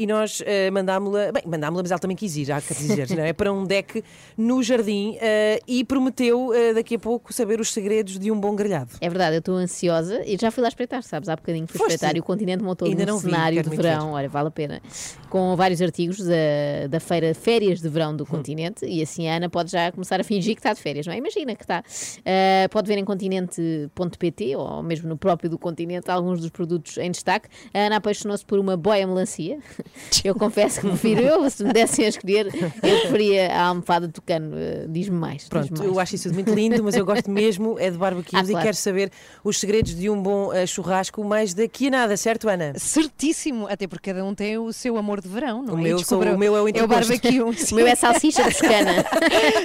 E 0.00 0.06
nós 0.06 0.42
eh, 0.46 0.70
mandámos-la, 0.70 1.30
bem, 1.30 1.42
mandámos-la, 1.44 1.82
mas 1.82 1.90
ela 1.90 1.98
também 1.98 2.16
quis 2.16 2.34
ir, 2.34 2.50
há 2.50 2.58
que 2.58 2.72
dizer, 2.72 3.06
não 3.14 3.22
é? 3.22 3.34
Para 3.34 3.52
um 3.52 3.66
deck 3.66 4.02
no 4.34 4.62
jardim 4.62 5.18
eh, 5.20 5.60
e 5.68 5.84
prometeu 5.84 6.54
eh, 6.54 6.72
daqui 6.72 6.94
a 6.94 6.98
pouco 6.98 7.34
saber 7.34 7.60
os 7.60 7.70
segredos 7.70 8.18
de 8.18 8.30
um 8.30 8.40
bom 8.40 8.56
grelhado. 8.56 8.92
É 8.98 9.10
verdade, 9.10 9.36
eu 9.36 9.40
estou 9.40 9.56
ansiosa 9.56 10.22
e 10.24 10.38
já 10.40 10.50
fui 10.50 10.62
lá 10.62 10.70
espreitar, 10.70 11.02
sabes? 11.02 11.28
Há 11.28 11.36
bocadinho 11.36 11.66
fui 11.66 11.76
Foste? 11.76 11.96
espreitar 11.96 12.16
e 12.16 12.20
o 12.20 12.22
continente 12.22 12.64
montou 12.64 12.88
Ainda 12.88 13.14
um 13.14 13.18
vi, 13.18 13.24
cenário 13.24 13.56
quero 13.56 13.68
de 13.68 13.76
verão, 13.76 14.12
olha, 14.12 14.26
vale 14.26 14.48
a 14.48 14.50
pena, 14.50 14.80
com 15.28 15.54
vários 15.54 15.82
artigos 15.82 16.16
da, 16.16 16.86
da 16.88 16.98
feira 16.98 17.34
Férias 17.34 17.82
de 17.82 17.88
Verão 17.90 18.16
do 18.16 18.24
continente 18.24 18.86
e 18.86 19.02
assim 19.02 19.28
a 19.28 19.36
Ana 19.36 19.50
pode 19.50 19.70
já 19.70 19.92
começar 19.92 20.18
a 20.18 20.24
fingir 20.24 20.54
que 20.54 20.60
está 20.60 20.72
de 20.72 20.80
férias, 20.80 21.06
não 21.06 21.12
é? 21.12 21.18
Imagina 21.18 21.54
que 21.54 21.62
está. 21.62 21.84
Ah, 22.24 22.66
pode 22.70 22.88
ver 22.88 22.96
em 22.96 23.04
continente.pt 23.04 24.56
ou 24.56 24.82
mesmo 24.82 25.10
no 25.10 25.18
próprio 25.18 25.50
do 25.50 25.58
continente 25.58 26.10
alguns 26.10 26.40
dos 26.40 26.48
produtos 26.48 26.96
em 26.96 27.10
destaque. 27.10 27.50
A 27.74 27.80
Ana 27.80 27.96
apaixonou-se 27.96 28.46
por 28.46 28.58
uma 28.58 28.78
boia 28.78 29.06
melancia. 29.06 29.58
Eu 30.24 30.34
confesso 30.34 30.80
que 30.80 30.88
prefiro 30.88 31.20
eu, 31.22 31.48
se 31.48 31.64
me 31.64 31.72
dessem 31.72 32.04
a 32.04 32.08
escolher, 32.08 32.46
eu 32.82 33.00
preferia 33.00 33.52
a 33.52 33.62
almofada 33.68 34.06
de 34.06 34.12
tucano. 34.12 34.54
Ah, 34.56 34.86
Diz-me 34.88 35.16
mais. 35.16 35.48
Pronto, 35.48 35.62
diz-me 35.64 35.78
mais. 35.78 35.90
eu 35.90 36.00
acho 36.00 36.14
isso 36.16 36.34
muito 36.34 36.52
lindo, 36.52 36.82
mas 36.84 36.94
eu 36.94 37.04
gosto 37.06 37.30
mesmo 37.30 37.78
é 37.78 37.90
de 37.90 37.96
barbecues 37.96 38.34
Ah, 38.38 38.42
e 38.44 38.48
claro. 38.50 38.64
quero 38.64 38.76
saber 38.76 39.10
os 39.42 39.58
segredos 39.58 39.94
de 39.94 40.10
um 40.10 40.20
bom 40.22 40.52
eh, 40.52 40.66
churrasco 40.66 41.22
mais 41.24 41.54
daqui 41.54 41.86
a 41.88 41.90
nada, 41.90 42.16
certo, 42.16 42.48
Ana? 42.48 42.72
Certíssimo, 42.76 43.66
até 43.68 43.86
porque 43.86 44.10
cada 44.12 44.24
um 44.24 44.34
tem 44.34 44.58
o 44.58 44.72
seu 44.72 44.96
amor 44.98 45.20
de 45.20 45.28
verão, 45.28 45.62
não 45.62 45.74
O 45.74 45.78
é? 45.78 45.82
meu 45.82 45.96
E 45.98 46.04
sou- 46.04 46.20
o 46.22 46.38
meu 46.38 46.56
é 46.56 46.62
o 46.62 46.68
É 46.68 46.82
o 46.82 46.88
barbecue. 46.88 47.40
O 47.70 47.74
meu 47.74 47.86
é 47.86 47.94
salsicha 47.94 48.42
toscana. 48.44 49.04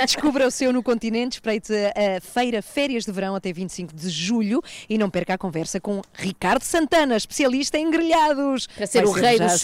Descubra 0.06 0.48
o 0.48 0.52
seu 0.52 0.72
no 0.72 0.82
continente, 0.84 1.34
espreite 1.34 1.74
a 1.74 2.22
feira 2.22 2.62
Férias 2.62 3.04
de 3.06 3.12
Verão 3.12 3.36
até 3.36 3.52
25 3.52 3.94
de 3.96 4.10
julho 4.10 4.62
e 4.90 4.98
não 4.98 5.10
perca 5.10 5.34
a 5.34 5.38
conversa 5.38 5.80
com 5.80 6.02
Ricardo 6.14 6.64
Santana, 6.64 7.18
especialista 7.18 7.78
em 7.78 7.90
grelhados. 7.90 8.68
Para 8.68 8.86
ser 8.88 9.04
Vai 9.04 9.08
o 9.08 9.12
rei 9.12 9.38
já 9.38 9.48
do 9.48 9.52
a 9.52 9.58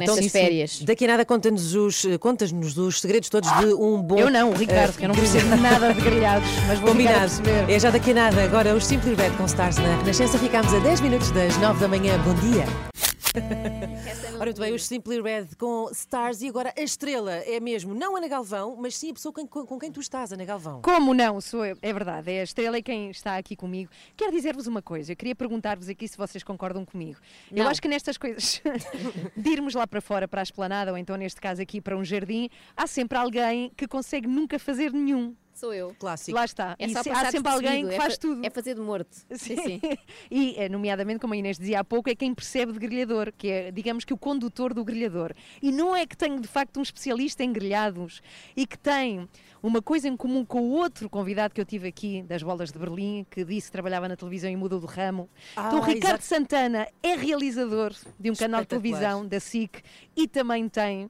nestas 0.00 0.24
sim. 0.24 0.30
férias. 0.30 0.80
Daqui 0.82 1.04
a 1.04 1.08
nada 1.08 1.24
conta-nos 1.24 1.74
os, 1.74 2.04
eh, 2.04 2.18
contas-nos 2.18 2.76
os 2.76 3.00
segredos 3.00 3.28
todos 3.28 3.50
de 3.58 3.66
um 3.74 4.00
bom. 4.02 4.18
Eu 4.18 4.30
não, 4.30 4.50
o 4.50 4.54
Ricardo, 4.54 4.90
eh, 4.90 4.98
que 4.98 5.04
eu 5.04 5.08
não 5.08 5.14
percebo 5.14 5.56
nada 5.56 5.92
de 5.92 6.00
grelhados, 6.00 6.48
mas 6.66 6.78
vou 6.78 6.90
Combinado. 6.90 7.32
É 7.68 7.78
já 7.78 7.90
daqui 7.90 8.10
a 8.10 8.14
nada. 8.14 8.42
Agora 8.42 8.74
os 8.74 8.84
Simply 8.84 9.14
Red 9.14 9.30
com 9.30 9.44
Stars 9.44 9.76
na 9.78 9.96
Renascença. 9.98 10.38
Ficámos 10.38 10.72
a 10.72 10.78
10 10.78 11.00
minutos 11.00 11.30
das 11.30 11.56
9 11.58 11.80
da 11.80 11.88
manhã. 11.88 12.18
Bom 12.24 12.34
dia. 12.34 12.64
Ora, 14.44 14.50
muito 14.50 14.60
bem, 14.60 14.74
os 14.74 14.84
Simply 14.84 15.22
Red 15.22 15.46
com 15.58 15.88
Stars 15.90 16.42
e 16.42 16.48
agora 16.50 16.70
a 16.76 16.82
estrela 16.82 17.32
é 17.32 17.58
mesmo 17.60 17.94
não 17.94 18.14
Ana 18.14 18.28
Galvão, 18.28 18.76
mas 18.78 18.94
sim 18.94 19.10
a 19.10 19.14
pessoa 19.14 19.32
com, 19.32 19.46
com- 19.46 19.78
quem 19.78 19.90
tu 19.90 20.00
estás, 20.00 20.32
Ana 20.34 20.44
Galvão. 20.44 20.82
Como 20.82 21.14
não? 21.14 21.40
Sou 21.40 21.64
eu. 21.64 21.78
É 21.80 21.90
verdade, 21.94 22.30
é 22.30 22.40
a 22.42 22.44
estrela 22.44 22.76
e 22.76 22.82
quem 22.82 23.08
está 23.10 23.38
aqui 23.38 23.56
comigo. 23.56 23.90
Quero 24.14 24.32
dizer-vos 24.32 24.66
uma 24.66 24.82
coisa, 24.82 25.12
eu 25.12 25.16
queria 25.16 25.34
perguntar-vos 25.34 25.88
aqui 25.88 26.06
se 26.06 26.18
vocês 26.18 26.44
concordam 26.44 26.84
comigo. 26.84 27.18
Eu 27.50 27.64
Não. 27.64 27.70
acho 27.70 27.80
que 27.80 27.88
nestas 27.88 28.18
coisas, 28.18 28.60
de 29.34 29.48
irmos 29.48 29.72
lá 29.72 29.86
para 29.86 30.02
fora, 30.02 30.28
para 30.28 30.42
a 30.42 30.44
esplanada, 30.44 30.90
ou 30.92 30.98
então 30.98 31.16
neste 31.16 31.40
caso 31.40 31.62
aqui 31.62 31.80
para 31.80 31.96
um 31.96 32.04
jardim, 32.04 32.50
há 32.76 32.86
sempre 32.86 33.16
alguém 33.16 33.72
que 33.74 33.88
consegue 33.88 34.28
nunca 34.28 34.58
fazer 34.58 34.92
nenhum. 34.92 35.34
Sou 35.54 35.72
eu. 35.72 35.94
Clássico. 35.98 36.36
Lá 36.36 36.44
está. 36.44 36.74
É 36.78 36.86
E 36.86 36.88
se- 36.90 37.10
há 37.10 37.30
sempre 37.30 37.52
alguém 37.52 37.86
que 37.88 37.94
é 37.94 37.96
faz 37.96 38.14
fa- 38.14 38.20
tudo. 38.20 38.44
É 38.44 38.50
fazer 38.50 38.74
de 38.74 38.80
morto. 38.80 39.14
Sim, 39.34 39.56
sim. 39.56 39.80
e, 40.30 40.54
eh, 40.58 40.68
nomeadamente, 40.68 41.20
como 41.20 41.32
a 41.32 41.36
Inês 41.36 41.58
dizia 41.58 41.80
há 41.80 41.84
pouco, 41.84 42.10
é 42.10 42.14
quem 42.14 42.34
percebe 42.34 42.72
de 42.72 42.78
grelhador, 42.80 43.32
que 43.36 43.48
é, 43.48 43.70
digamos 43.70 44.04
que, 44.04 44.12
o 44.12 44.18
condutor 44.18 44.74
do 44.74 44.84
grelhador. 44.84 45.32
E 45.62 45.70
não 45.70 45.94
é 45.94 46.04
que 46.06 46.16
tenho, 46.16 46.40
de 46.40 46.48
facto, 46.48 46.78
um 46.78 46.82
especialista 46.82 47.42
em 47.44 47.52
grelhados 47.52 48.20
e 48.56 48.66
que 48.66 48.76
tem 48.78 49.28
uma 49.62 49.80
coisa 49.80 50.08
em 50.08 50.16
comum 50.16 50.44
com 50.44 50.60
o 50.60 50.72
outro 50.72 51.08
convidado 51.08 51.54
que 51.54 51.60
eu 51.60 51.64
tive 51.64 51.88
aqui, 51.88 52.22
das 52.22 52.42
Bolas 52.42 52.70
de 52.70 52.78
Berlim, 52.78 53.24
que 53.30 53.44
disse 53.44 53.68
que 53.68 53.72
trabalhava 53.72 54.08
na 54.08 54.16
televisão 54.16 54.50
e 54.50 54.56
mudou 54.56 54.80
do 54.80 54.86
ramo. 54.86 55.28
Ah, 55.56 55.68
então, 55.68 55.78
o 55.78 55.82
Ricardo 55.82 56.20
exato. 56.20 56.24
Santana 56.24 56.86
é 57.02 57.14
realizador 57.14 57.94
de 58.18 58.30
um 58.30 58.34
canal 58.34 58.60
de 58.62 58.66
televisão, 58.66 59.26
da 59.26 59.40
SIC, 59.40 59.82
e 60.16 60.26
também 60.28 60.68
tem 60.68 61.08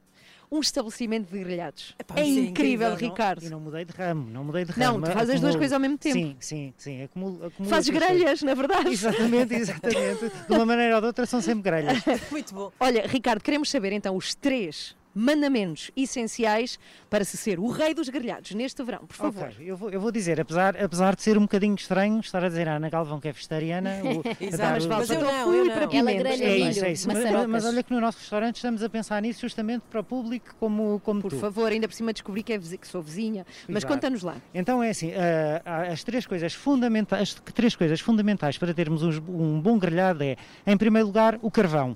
um 0.55 0.59
estabelecimento 0.61 1.31
de 1.31 1.39
grelhados. 1.39 1.95
Epá, 1.99 2.15
é 2.17 2.23
isso 2.23 2.39
é 2.39 2.41
incrível, 2.43 2.49
incrível, 2.49 2.89
não? 2.89 2.95
Ricardo. 2.97 3.43
E 3.43 3.49
não 3.49 3.59
mudei 3.59 3.85
de 3.85 3.93
ramo, 3.93 4.29
não 4.29 4.43
mudei 4.43 4.65
de 4.65 4.77
Não, 4.79 4.93
ramo. 4.93 5.05
tu 5.05 5.11
fazes 5.11 5.35
as 5.35 5.41
duas 5.41 5.55
coisas 5.55 5.73
ao 5.73 5.79
mesmo 5.79 5.97
tempo. 5.97 6.15
Sim, 6.15 6.35
sim, 6.39 6.73
sim. 6.77 7.03
Acumulo, 7.03 7.45
acumulo 7.45 7.69
Fazes 7.69 7.89
grelhas, 7.89 8.41
na 8.43 8.53
verdade. 8.53 8.89
Exatamente, 8.89 9.53
exatamente. 9.55 10.31
De 10.47 10.53
uma 10.53 10.65
maneira 10.65 10.95
ou 10.95 11.01
de 11.01 11.07
outra 11.07 11.25
são 11.25 11.41
sempre 11.41 11.63
grelhas. 11.63 12.01
Muito 12.31 12.53
bom. 12.53 12.71
Olha, 12.79 13.05
Ricardo, 13.07 13.41
queremos 13.41 13.69
saber 13.69 13.91
então 13.91 14.15
os 14.15 14.35
três 14.35 14.95
mandamentos 15.15 15.89
essenciais 15.95 16.77
para 17.09 17.23
se 17.23 17.37
ser 17.37 17.57
o 17.59 17.67
rei 17.67 17.93
dos 17.93 18.09
grelhados 18.09 18.51
neste 18.51 18.83
verão, 18.83 18.99
por 19.07 19.15
favor. 19.15 19.43
Ok, 19.45 19.55
eu 19.65 19.77
vou, 19.77 19.89
eu 19.89 19.99
vou 20.01 20.11
dizer, 20.11 20.39
apesar, 20.41 20.75
apesar 20.81 21.15
de 21.15 21.21
ser 21.23 21.37
um 21.37 21.41
bocadinho 21.43 21.75
estranho 21.75 22.19
estar 22.19 22.43
a 22.43 22.49
dizer 22.49 22.67
à 22.67 22.75
Ana 22.75 22.89
Galvão 22.89 23.19
que 23.19 23.27
é 23.29 23.31
vegetariana, 23.31 23.91
o, 24.03 24.19
a 24.19 24.35
Exato, 24.43 24.71
mas 24.73 24.85
o- 24.85 24.89
Mas 24.89 25.09
eu 25.09 25.19
para 25.19 25.31
não, 25.31 25.53
eu 25.55 25.65
para 25.71 25.85
não. 25.87 25.93
Ela 25.93 26.13
grelha 26.13 26.43
É 26.43 26.57
isso, 26.57 26.85
é 26.85 26.91
isso. 26.91 27.07
Mas, 27.07 27.47
mas 27.47 27.65
olha 27.65 27.81
que 27.81 27.93
no 27.93 28.01
nosso 28.01 28.17
restaurante 28.19 28.57
estamos 28.57 28.83
a 28.83 28.89
pensar 28.89 29.21
nisso 29.21 29.39
justamente 29.41 29.83
para 29.89 30.01
o 30.01 30.03
público 30.03 30.53
como, 30.59 30.99
como 30.99 31.21
Por 31.21 31.29
tu. 31.31 31.39
favor, 31.39 31.71
ainda 31.71 31.87
por 31.87 31.93
cima 31.93 32.11
descobri 32.11 32.43
que, 32.43 32.51
é 32.53 32.59
que 32.59 32.87
sou 32.87 33.01
vizinha, 33.01 33.45
mas 33.69 33.83
conta-nos 33.85 34.21
lá. 34.21 34.35
Então 34.53 34.83
é 34.83 34.89
assim, 34.89 35.11
ah, 35.13 35.61
há 35.65 35.81
as 35.93 36.03
três 36.03 36.25
coisas 36.27 36.53
fundamentais, 36.53 37.21
as 37.45 37.53
três 37.53 37.75
coisas 37.75 37.99
fundamentais 38.01 38.57
para 38.57 38.73
termos 38.73 39.01
uns- 39.03 39.21
um 39.29 39.61
bom 39.61 39.77
grelhado 39.79 40.23
é, 40.23 40.35
em 40.67 40.75
primeiro 40.77 41.07
lugar, 41.07 41.39
o 41.41 41.49
carvão. 41.49 41.95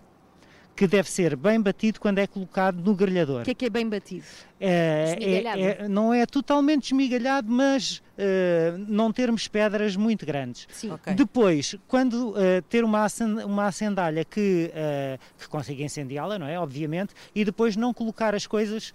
Que 0.80 0.88
deve 0.88 1.12
ser 1.12 1.36
bem 1.36 1.60
batido 1.60 2.00
quando 2.00 2.20
é 2.20 2.26
colocado 2.26 2.82
no 2.82 2.96
grelhador. 2.96 3.42
O 3.42 3.44
que 3.44 3.52
é 3.52 3.54
que 3.54 3.66
é 3.66 3.70
bem 3.70 3.90
batido? 3.90 4.24
É, 4.58 5.16
Esmigalhado. 5.20 5.60
é- 5.62 5.78
é- 5.82 5.88
não 5.90 6.14
é 6.14 6.26
totalmente 6.26 6.86
esmigalhado, 6.86 7.52
mas 7.52 8.02
eh, 8.18 8.74
não 8.88 9.12
termos 9.12 9.46
pedras 9.50 9.98
muito 9.98 10.26
grandes. 10.26 10.66
Sim. 10.72 10.92
Ok. 10.92 11.14
Depois, 11.16 11.76
quando 11.86 12.34
eh, 12.38 12.62
ter 12.70 12.86
uma, 12.86 13.04
acen- 13.04 13.44
uma 13.44 13.66
acendalha 13.68 14.24
que, 14.24 14.72
eh, 14.74 15.20
que 15.38 15.50
consiga 15.50 15.84
incendiá-la, 15.84 16.40
não 16.40 16.48
é? 16.48 16.58
Obviamente, 16.58 17.14
e 17.36 17.44
depois 17.44 17.76
não 17.76 17.94
colocar 17.94 18.34
as 18.34 18.48
coisas 18.48 18.94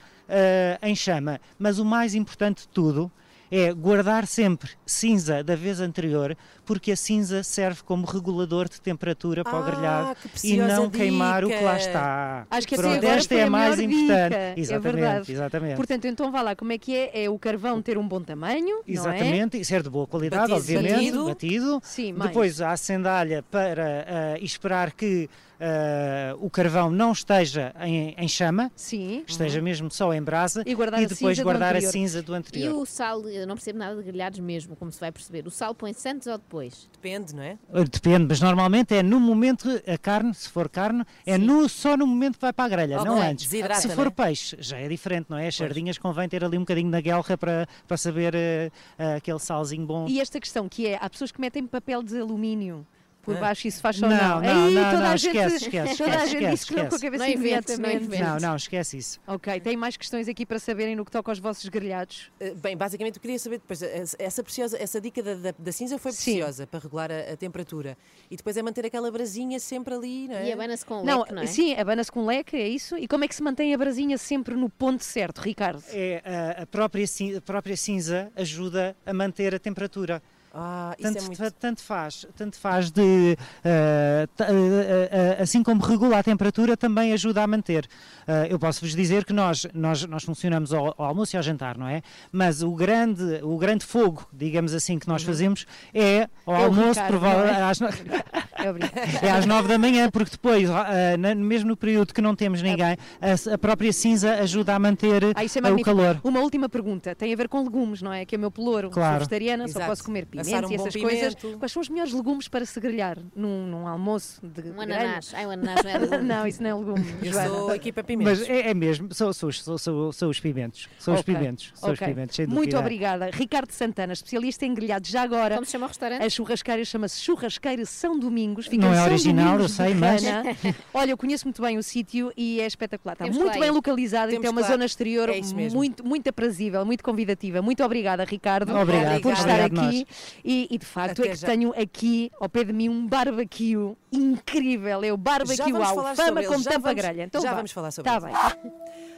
em 0.80 0.96
chama. 0.96 1.38
Mas 1.58 1.78
o 1.78 1.84
mais 1.84 2.14
importante 2.14 2.62
de 2.62 2.68
tudo 2.68 3.12
é 3.50 3.72
guardar 3.74 4.26
sempre 4.26 4.70
cinza 4.86 5.44
da 5.44 5.54
vez 5.54 5.80
anterior, 5.80 6.34
porque 6.64 6.92
a 6.92 6.96
cinza 6.96 7.42
serve 7.42 7.82
como 7.82 8.06
regulador 8.06 8.68
de 8.68 8.80
temperatura 8.80 9.44
para 9.44 9.54
o 9.54 9.62
Ah, 9.62 9.62
grelhado 9.70 10.16
que 10.34 10.48
e 10.52 10.56
não 10.56 10.88
queimar 10.90 11.44
o 11.44 11.48
que 11.48 11.54
lá 11.60 11.74
dica. 11.76 11.86
está. 11.88 12.46
Acho 12.50 12.66
que 12.68 12.76
Pronto, 12.76 12.96
assim 12.98 13.06
esta 13.06 13.34
é 13.34 13.42
a 13.42 13.50
mais 13.50 13.76
melhor 13.78 13.92
importante. 13.92 14.28
dica. 14.30 14.36
É 14.40 14.54
Exatamente, 14.56 14.96
verdade. 14.96 15.32
exatamente. 15.32 15.76
Portanto, 15.76 16.04
então 16.06 16.32
vá 16.32 16.42
lá, 16.42 16.56
como 16.56 16.72
é 16.72 16.78
que 16.78 16.96
é? 16.96 17.24
É 17.24 17.30
o 17.30 17.38
carvão 17.38 17.80
ter 17.82 17.98
um 17.98 18.06
bom 18.06 18.20
tamanho, 18.20 18.66
não 18.66 18.78
é? 18.78 18.82
Exatamente, 18.92 19.58
e 19.58 19.64
ser 19.64 19.82
de 19.82 19.90
boa 19.90 20.06
qualidade, 20.06 20.50
Batido. 20.50 20.56
obviamente, 20.78 20.94
Batido. 20.94 21.24
batido. 21.26 21.80
Sim, 21.84 22.12
mais. 22.12 22.30
Depois 22.30 22.60
a 22.60 22.72
acendalha 22.72 23.42
para 23.50 24.06
ah, 24.34 24.38
esperar 24.40 24.92
que 24.92 25.28
ah, 25.60 26.34
o 26.40 26.50
carvão 26.50 26.90
não 26.90 27.12
esteja 27.12 27.72
em, 27.80 28.14
em 28.18 28.28
chama, 28.28 28.70
Sim. 28.74 29.22
esteja 29.26 29.60
mesmo 29.62 29.90
só 29.90 30.12
em 30.12 30.22
brasa 30.22 30.62
E 30.66 30.74
guardar 30.74 31.00
a 31.00 31.02
depois 31.06 31.18
cinza 31.18 31.42
do 31.42 31.44
guardar 31.44 31.68
a 31.68 31.70
anterior. 31.78 31.92
cinza 31.92 32.22
do 32.22 32.32
E 32.32 32.36
anterior. 32.36 32.74
o 32.74 32.84
sal, 32.86 33.28
eu 33.28 33.46
não 33.46 33.54
percebo 33.54 33.78
nada 33.78 33.96
de 33.96 34.02
grelhados 34.02 34.38
mesmo, 34.40 34.74
como 34.76 34.90
se 34.92 35.00
vai 35.00 35.10
perceber. 35.12 35.46
O 35.46 35.50
sal 35.50 35.74
põe-se 35.74 36.08
antes 36.08 36.26
ou 36.26 36.36
depois? 36.38 36.53
Depende, 36.92 37.34
não 37.34 37.42
é? 37.42 37.58
Uh, 37.68 37.84
Depende, 37.84 38.26
mas 38.28 38.40
normalmente 38.40 38.94
é 38.94 39.02
no 39.02 39.18
momento, 39.20 39.68
a 39.86 39.98
carne, 39.98 40.32
se 40.34 40.48
for 40.48 40.68
carne, 40.68 41.04
é 41.26 41.36
no, 41.36 41.68
só 41.68 41.96
no 41.96 42.06
momento 42.06 42.34
que 42.34 42.42
vai 42.42 42.52
para 42.52 42.64
a 42.64 42.68
grelha, 42.68 43.00
Ok, 43.00 43.10
não 43.10 43.20
antes. 43.20 43.46
desidrata, 43.46 43.80
se 43.80 43.88
for 43.90 44.06
é? 44.06 44.10
peixe, 44.10 44.56
já 44.60 44.78
é 44.78 44.88
diferente, 44.88 45.26
não 45.28 45.36
é? 45.36 45.48
As 45.48 45.56
sardinhas 45.56 45.98
convém 45.98 46.28
ter 46.28 46.44
ali 46.44 46.56
um 46.56 46.60
bocadinho 46.60 46.90
na 46.90 47.00
guelra 47.00 47.36
para, 47.36 47.68
para 47.86 47.96
saber 47.96 48.34
eh, 48.34 48.70
eh, 48.98 49.16
aquele 49.16 49.38
salzinho 49.38 49.86
bom. 49.86 50.06
E 50.08 50.20
esta 50.20 50.40
questão 50.40 50.68
que 50.68 50.86
é, 50.86 50.98
há 51.00 51.08
pessoas 51.10 51.32
que 51.32 51.40
metem 51.40 51.66
papel 51.66 52.02
de 52.02 52.18
alumínio 52.18 52.86
por 53.24 53.36
Ah. 53.36 53.40
baixo, 53.40 53.66
isso 53.66 53.80
faz 53.80 54.02
ou 54.02 54.08
Não, 54.08 54.16
não? 54.16 54.40
não, 54.40 54.66
Aí 54.66 54.74
não, 54.74 54.84
toda 54.90 54.96
não, 55.02 55.06
a 55.10 55.16
gente, 55.16 55.36
esquece, 55.36 55.56
esquece, 55.56 55.96
toda 55.98 56.10
a 56.10 56.14
esquece, 56.24 56.30
gente 56.30 56.40
com 56.42 56.48
a 56.48 56.52
esquece. 56.84 57.02
cabeça 57.04 57.24
Não 57.24 57.32
não 57.32 57.34
imediatamente. 57.40 58.04
inventes. 58.04 58.20
Não, 58.20 58.38
não, 58.40 58.56
esquece 58.56 58.96
isso. 58.98 59.20
Ok, 59.26 59.60
tem 59.60 59.76
mais 59.76 59.96
questões 59.96 60.28
aqui 60.28 60.44
para 60.46 60.58
saberem 60.58 60.94
no 60.96 61.04
que 61.04 61.10
toca 61.10 61.30
aos 61.30 61.38
vossos 61.38 61.68
grelhados? 61.68 62.30
Uh, 62.40 62.54
Bem, 62.56 62.76
basicamente 62.76 63.16
eu 63.16 63.20
queria 63.22 63.38
saber 63.38 63.58
depois, 63.58 63.82
essa- 63.82 64.16
essa, 64.18 64.42
preciosa, 64.42 64.76
essa 64.80 65.00
dica 65.00 65.22
da, 65.22 65.34
da, 65.34 65.54
da 65.58 65.72
cinza 65.72 65.98
foi 65.98 66.12
Sim. 66.12 66.32
preciosa 66.36 66.66
para 66.66 66.80
regular 66.80 67.10
a, 67.10 67.32
a 67.32 67.36
temperatura. 67.36 67.96
E 68.30 68.36
depois 68.36 68.56
é 68.56 68.62
manter 68.62 68.86
aquela 68.86 69.10
brasinha 69.10 69.58
sempre 69.58 69.94
ali, 69.94 70.28
não 70.28 70.36
é? 70.36 70.48
E 70.48 70.52
abana-se 70.52 70.84
com 70.84 71.02
Não, 71.04 71.20
leque, 71.20 71.32
não 71.34 71.42
é? 71.42 71.46
sim, 71.46 71.74
abana-se 71.74 72.12
com 72.12 72.24
leque, 72.26 72.56
é 72.56 72.68
isso? 72.68 72.96
E 72.96 73.06
como 73.08 73.24
é 73.24 73.28
que 73.28 73.34
se 73.34 73.42
mantém 73.42 73.74
a 73.74 73.78
brasinha 73.78 74.16
sempre 74.18 74.54
no 74.54 74.68
ponto 74.68 75.02
certo, 75.04 75.38
Ricardo? 75.40 75.82
É, 75.90 76.22
a, 76.58 76.62
a 76.62 76.66
própria, 76.66 77.04
a 77.36 77.40
própria 77.40 77.76
cinza 77.76 78.30
ajuda 78.36 78.96
a 79.04 79.12
manter 79.12 79.54
a 79.54 79.58
temperatura. 79.58 80.22
Ah, 80.56 80.94
isso 80.96 81.08
tanto, 81.12 81.18
é 81.18 81.26
muito... 81.26 81.50
tanto 81.58 81.82
faz, 81.82 82.26
tanto 82.36 82.56
faz 82.56 82.88
de 82.90 83.36
eh, 83.64 84.28
ta- 84.36 84.46
eh, 84.48 85.08
eh, 85.38 85.42
assim 85.42 85.64
como 85.64 85.82
regula 85.82 86.18
a 86.18 86.22
temperatura 86.22 86.76
também 86.76 87.12
ajuda 87.12 87.42
a 87.42 87.46
manter. 87.46 87.88
Eh, 88.28 88.46
eu 88.50 88.58
posso 88.58 88.80
vos 88.82 88.94
dizer 88.94 89.24
que 89.24 89.32
nós 89.32 89.66
nós, 89.74 90.04
nós 90.06 90.22
funcionamos 90.22 90.72
ao, 90.72 90.94
ao 90.96 91.06
almoço 91.06 91.34
e 91.34 91.36
ao 91.36 91.42
jantar, 91.42 91.76
não 91.76 91.88
é? 91.88 92.02
Mas 92.30 92.62
o 92.62 92.72
grande 92.72 93.40
o 93.42 93.58
grande 93.58 93.84
fogo, 93.84 94.26
digamos 94.32 94.72
assim, 94.74 94.96
que 94.98 95.08
nós 95.08 95.24
fazemos 95.24 95.66
é 95.92 96.28
ao 96.46 96.54
Uhum. 96.54 96.60
O 96.60 96.64
almoço 96.64 97.00
prova- 97.08 97.28
é? 97.28 97.62
às 97.62 97.80
no- 97.80 97.88
É 99.22 99.30
às 99.30 99.44
nove 99.46 99.68
da 99.68 99.76
manhã, 99.76 100.08
porque 100.10 100.30
depois, 100.30 100.70
ah, 100.70 101.16
na- 101.18 101.34
mesmo 101.34 101.68
no 101.70 101.76
período 101.76 102.14
que 102.14 102.22
não 102.22 102.34
temos 102.36 102.62
ninguém, 102.62 102.96
a, 103.20 103.54
a 103.54 103.58
própria 103.58 103.92
cinza 103.92 104.34
ajuda 104.36 104.74
a 104.74 104.78
manter 104.78 105.22
Ah, 105.34 105.42
é 105.44 105.46
ah, 105.68 105.72
o 105.74 105.82
calor. 105.82 106.20
Uma 106.22 106.40
última 106.40 106.68
pergunta, 106.68 107.14
tem 107.14 107.32
a 107.32 107.36
ver 107.36 107.48
com 107.48 107.62
legumes, 107.62 108.00
não 108.00 108.12
é? 108.12 108.24
Que 108.24 108.36
é 108.36 108.38
o 108.38 108.40
meu 108.40 108.50
pelouro. 108.50 108.86
Sou 108.88 108.94
Claro. 108.94 109.18
vegetariana, 109.18 109.64
só 109.68 109.78
Exato. 109.78 109.86
posso 109.90 110.04
comer 110.04 110.26
Assar 110.32 110.43
um 110.52 110.72
e 110.72 110.76
bom 110.76 110.86
essas 110.86 111.00
coisas. 111.00 111.34
Quais 111.58 111.72
são 111.72 111.80
os 111.82 111.88
melhores 111.88 112.12
legumes 112.12 112.48
para 112.48 112.64
se 112.66 112.78
grelhar 112.80 113.18
num, 113.34 113.66
num 113.66 113.86
almoço 113.88 114.40
de 114.46 114.70
Um 114.70 114.80
ananás. 114.80 115.32
Ai, 115.34 115.46
o 115.46 115.50
ananás 115.50 115.82
não 115.84 115.90
é 115.90 115.98
legume. 115.98 116.22
não, 116.24 116.46
isso 116.46 116.62
não 116.62 116.70
é 116.70 116.74
legume. 116.74 117.06
Eu 117.22 117.32
Joana. 117.32 117.48
sou 117.48 117.74
equipa 117.74 118.04
pimentos. 118.04 118.40
Mas 118.40 118.48
é, 118.48 118.70
é 118.70 118.74
mesmo, 118.74 119.12
são, 119.14 119.32
são, 119.32 119.48
os- 119.48 119.62
são, 119.62 119.78
são, 119.78 120.12
são 120.12 120.28
os 120.30 120.40
pimentos. 120.40 120.88
São 120.98 121.14
Ok, 121.14 121.20
os 121.34 121.38
pimentos. 121.40 121.72
São 121.74 121.92
os 121.92 121.98
ok. 122.00 122.08
pimentos, 122.14 122.36
sem 122.36 122.46
Muito 122.46 122.76
obrigada. 122.76 123.30
Ricardo 123.32 123.70
Santana, 123.72 124.12
especialista 124.12 124.64
em 124.66 124.74
grelhados. 124.74 125.10
Já 125.10 125.22
agora, 125.22 125.54
Como 125.54 125.66
se 125.66 125.72
chama 125.72 125.86
o 125.86 125.88
restaurante? 125.88 126.22
a 126.22 126.28
churrasqueira 126.28 126.84
chama-se 126.84 127.20
Churrasqueira 127.20 127.84
São 127.86 128.18
Domingos. 128.18 128.66
Fica 128.66 128.84
Não 128.84 128.92
é 128.92 128.96
São 128.96 129.04
original, 129.06 129.44
Domingos 129.58 129.78
eu 129.78 129.84
sei, 129.84 129.94
mas-. 129.94 130.22
Olha, 130.92 131.10
eu 131.10 131.16
conheço 131.16 131.44
muito 131.46 131.62
bem 131.62 131.78
o 131.78 131.82
sítio 131.82 132.32
e 132.36 132.60
é 132.60 132.66
espetacular. 132.66 133.12
Está 133.14 133.24
Temos 133.24 133.38
muito 133.38 133.58
bem 133.58 133.70
localizado 133.70 134.30
e 134.30 134.34
Temos 134.34 134.42
tem 134.48 134.50
uma 134.50 134.62
zona 134.66 134.84
exterior 134.84 135.28
É 135.28 135.40
muito, 135.74 136.04
muito 136.04 136.28
aprazível, 136.28 136.84
muito 136.84 137.02
convidativa. 137.04 137.62
Muito 137.62 137.82
obrigada, 137.84 138.24
Ricardo, 138.24 138.74
Obrigado, 138.76 139.20
por 139.20 139.32
estar 139.32 139.60
obrigado 139.64 139.86
aqui. 139.88 140.06
E, 140.44 140.66
e, 140.70 140.78
de 140.78 140.86
facto 140.86 141.20
Até 141.20 141.28
é 141.28 141.32
que 141.32 141.36
já. 141.40 141.46
tenho 141.46 141.72
aqui 141.80 142.30
ao 142.40 142.48
pé 142.48 142.64
de 142.64 142.72
mim 142.72 142.88
um 142.88 143.06
barbecue 143.06 143.94
incrível. 144.10 145.02
É 145.04 145.12
o 145.12 145.16
barbecue 145.16 145.72
Alfama 145.76 146.42
com 146.44 146.58
já 146.58 146.70
tampa 146.70 146.88
vamos- 146.88 147.02
grelha. 147.02 147.22
Então 147.24 147.42
já 147.42 147.50
vá. 147.50 147.56
vamos 147.56 147.72
falar 147.72 147.90
sobre 147.90 148.10
Tá 148.10 148.16
ele. 148.16 148.26
bem. 148.62 148.72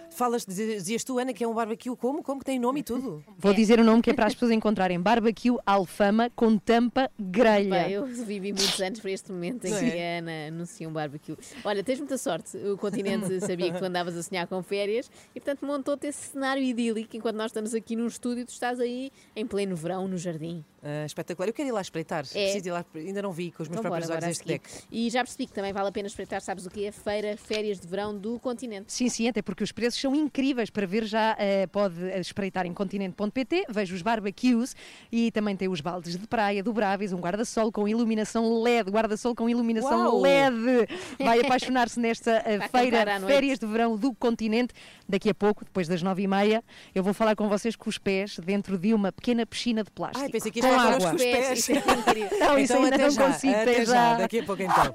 Falas, 0.08 0.46
dizias 0.46 1.04
tu, 1.04 1.18
Ana, 1.18 1.34
que 1.34 1.44
é 1.44 1.48
um 1.48 1.52
barbecue 1.52 1.94
como? 1.94 2.22
Como 2.22 2.38
que 2.38 2.46
tem 2.46 2.58
nome 2.58 2.80
e 2.80 2.82
tudo? 2.82 3.22
Vou 3.36 3.52
dizer 3.52 3.78
o 3.80 3.84
nome 3.84 4.00
que 4.00 4.08
é 4.08 4.14
para 4.14 4.24
as 4.26 4.32
pessoas 4.32 4.50
encontrarem. 4.50 4.98
Barbecue 4.98 5.54
Alfama 5.66 6.30
com 6.34 6.56
tampa 6.56 7.10
grelha. 7.20 7.82
Bem, 7.84 7.92
eu 7.92 8.06
vivi 8.06 8.50
muitos 8.52 8.80
anos 8.80 8.98
para 9.00 9.10
este 9.10 9.30
momento 9.30 9.66
em 9.66 9.70
Não 9.72 9.78
que 9.78 9.84
é? 9.84 10.16
a 10.16 10.18
Ana 10.20 10.32
anuncia 10.48 10.88
um 10.88 10.92
barbecue. 10.92 11.36
Olha, 11.62 11.84
tens 11.84 11.98
muita 11.98 12.16
sorte. 12.16 12.56
O 12.56 12.78
continente 12.78 13.40
sabia 13.44 13.70
que 13.70 13.78
tu 13.78 13.84
andavas 13.84 14.16
a 14.16 14.22
sonhar 14.22 14.46
com 14.46 14.62
férias 14.62 15.10
e, 15.34 15.40
portanto, 15.40 15.66
montou-te 15.66 16.06
esse 16.06 16.30
cenário 16.30 16.62
idílico 16.62 17.14
enquanto 17.14 17.36
nós 17.36 17.46
estamos 17.50 17.74
aqui 17.74 17.94
num 17.94 18.06
estúdio, 18.06 18.46
tu 18.46 18.50
estás 18.52 18.80
aí 18.80 19.10
em 19.34 19.46
pleno 19.46 19.76
verão, 19.76 20.08
no 20.08 20.16
jardim. 20.16 20.64
Ah, 20.88 21.04
espetacular. 21.04 21.48
Eu 21.48 21.52
quero 21.52 21.68
ir 21.68 21.72
lá 21.72 21.80
espreitar. 21.80 22.24
Preciso 22.24 22.68
ir 22.68 22.70
lá, 22.70 22.84
ainda 22.94 23.20
não 23.20 23.32
vi 23.32 23.50
com 23.50 23.60
os 23.64 23.68
meus 23.68 23.80
Então 23.80 23.90
próprios 23.90 24.06
bora, 24.06 24.18
olhos 24.18 24.28
a 24.28 24.30
este 24.30 24.46
deck. 24.46 24.70
E 24.88 25.10
já 25.10 25.24
percebi 25.24 25.46
que 25.46 25.52
também 25.52 25.72
vale 25.72 25.88
a 25.88 25.92
pena 25.92 26.06
espreitar, 26.06 26.40
sabes 26.40 26.64
o 26.64 26.70
que 26.70 26.86
é? 26.86 26.92
Feira, 26.92 27.36
férias 27.36 27.80
de 27.80 27.88
verão 27.88 28.16
do 28.16 28.38
continente. 28.38 28.92
Sim, 28.92 29.08
sim, 29.08 29.26
até 29.26 29.42
porque 29.42 29.64
os 29.64 29.72
preços 29.72 30.00
são 30.00 30.14
incríveis. 30.14 30.70
Para 30.70 30.86
ver 30.86 31.04
já 31.04 31.34
eh, 31.40 31.66
pode 31.66 32.00
espreitar 32.20 32.66
em 32.66 32.72
continente.pt, 32.72 33.66
veja 33.68 33.94
os 33.96 34.00
barbecues 34.00 34.76
e 35.10 35.32
também 35.32 35.56
tem 35.56 35.68
os 35.68 35.80
baldes 35.80 36.16
de 36.16 36.26
praia 36.28 36.62
do 36.62 36.72
Bravis, 36.72 37.12
um 37.12 37.18
guarda-sol 37.18 37.72
com 37.72 37.88
iluminação 37.88 38.62
LED, 38.62 38.88
guarda-sol 38.88 39.34
com 39.34 39.50
iluminação 39.50 39.98
Uau! 39.98 40.20
LED. 40.20 40.86
Vai 41.18 41.40
apaixonar-se 41.44 41.98
nesta 41.98 42.42
eh, 42.46 42.60
feira. 42.68 43.20
Férias 43.26 43.58
de 43.58 43.66
Verão 43.66 43.96
do 43.96 44.14
Continente. 44.14 44.72
Daqui 45.08 45.30
a 45.30 45.34
pouco, 45.34 45.64
depois 45.64 45.88
das 45.88 46.00
nove 46.00 46.22
e 46.22 46.28
meia, 46.28 46.62
eu 46.94 47.02
vou 47.02 47.12
falar 47.12 47.34
com 47.34 47.48
vocês 47.48 47.74
com 47.74 47.90
os 47.90 47.98
pés 47.98 48.38
dentro 48.38 48.78
de 48.78 48.94
uma 48.94 49.10
pequena 49.10 49.44
piscina 49.44 49.82
de 49.82 49.90
plástico. 49.90 50.24
Ai, 50.24 50.30
pensei 50.30 50.52
que 50.52 50.60
isto 50.60 50.75
água. 50.82 51.10
com 51.10 51.16
os 51.16 51.22
pés. 51.22 51.58
Isso 51.58 51.72
é 51.72 51.74
incrível. 51.76 52.38
Não, 52.38 52.58
isso 52.58 52.72
então, 52.72 52.84
ainda 52.84 52.96
até 52.96 53.04
não 53.04 53.10
já, 53.10 53.26
consigo, 53.26 53.54
até 53.54 53.84
já. 53.84 54.14
Daqui 54.14 54.38
a 54.40 54.44
pouco 54.44 54.62
então. 54.62 54.94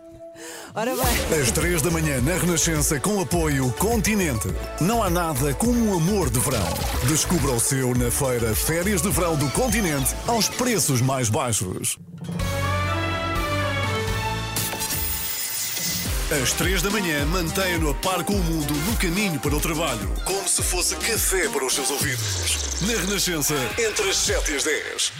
Ora 0.74 0.96
bem. 0.96 1.42
Às 1.42 1.52
três 1.52 1.82
da 1.82 1.92
manhã 1.92 2.22
na 2.22 2.36
Renascença 2.36 3.00
com 3.00 3.20
apoio 3.20 3.72
Continente. 3.74 4.48
Não 4.80 5.04
há 5.04 5.10
nada 5.10 5.54
como 5.56 5.74
um 5.74 5.96
amor 5.96 6.30
de 6.30 6.40
verão. 6.40 6.66
Descubra 7.08 7.52
o 7.52 7.60
seu 7.60 7.94
na 7.96 8.10
feira 8.10 8.56
Férias 8.56 9.02
de 9.02 9.10
Verão 9.10 9.36
do 9.36 9.50
Continente 9.52 10.16
aos 10.28 10.48
preços 10.48 11.02
mais 11.02 11.30
baixos. 11.30 11.98
Às 16.32 16.54
três 16.54 16.82
da 16.82 16.90
manhã, 16.90 17.26
mantenha-no 17.26 17.90
a 17.90 17.94
par 17.94 18.24
com 18.24 18.32
o 18.32 18.40
mundo 18.44 18.74
no 18.74 18.96
caminho 18.96 19.38
para 19.38 19.54
o 19.54 19.60
trabalho. 19.60 20.10
Como 20.24 20.48
se 20.48 20.64
fosse 20.64 20.96
café 20.96 21.50
para 21.50 21.66
os 21.66 21.76
seus 21.76 21.92
ouvidos. 21.92 22.80
Na 22.88 22.94
Renascença, 23.02 23.54
entre 23.78 24.10
as 24.10 24.16
7 24.16 24.52
e 24.54 24.56
as 24.56 24.64
10. 24.64 25.14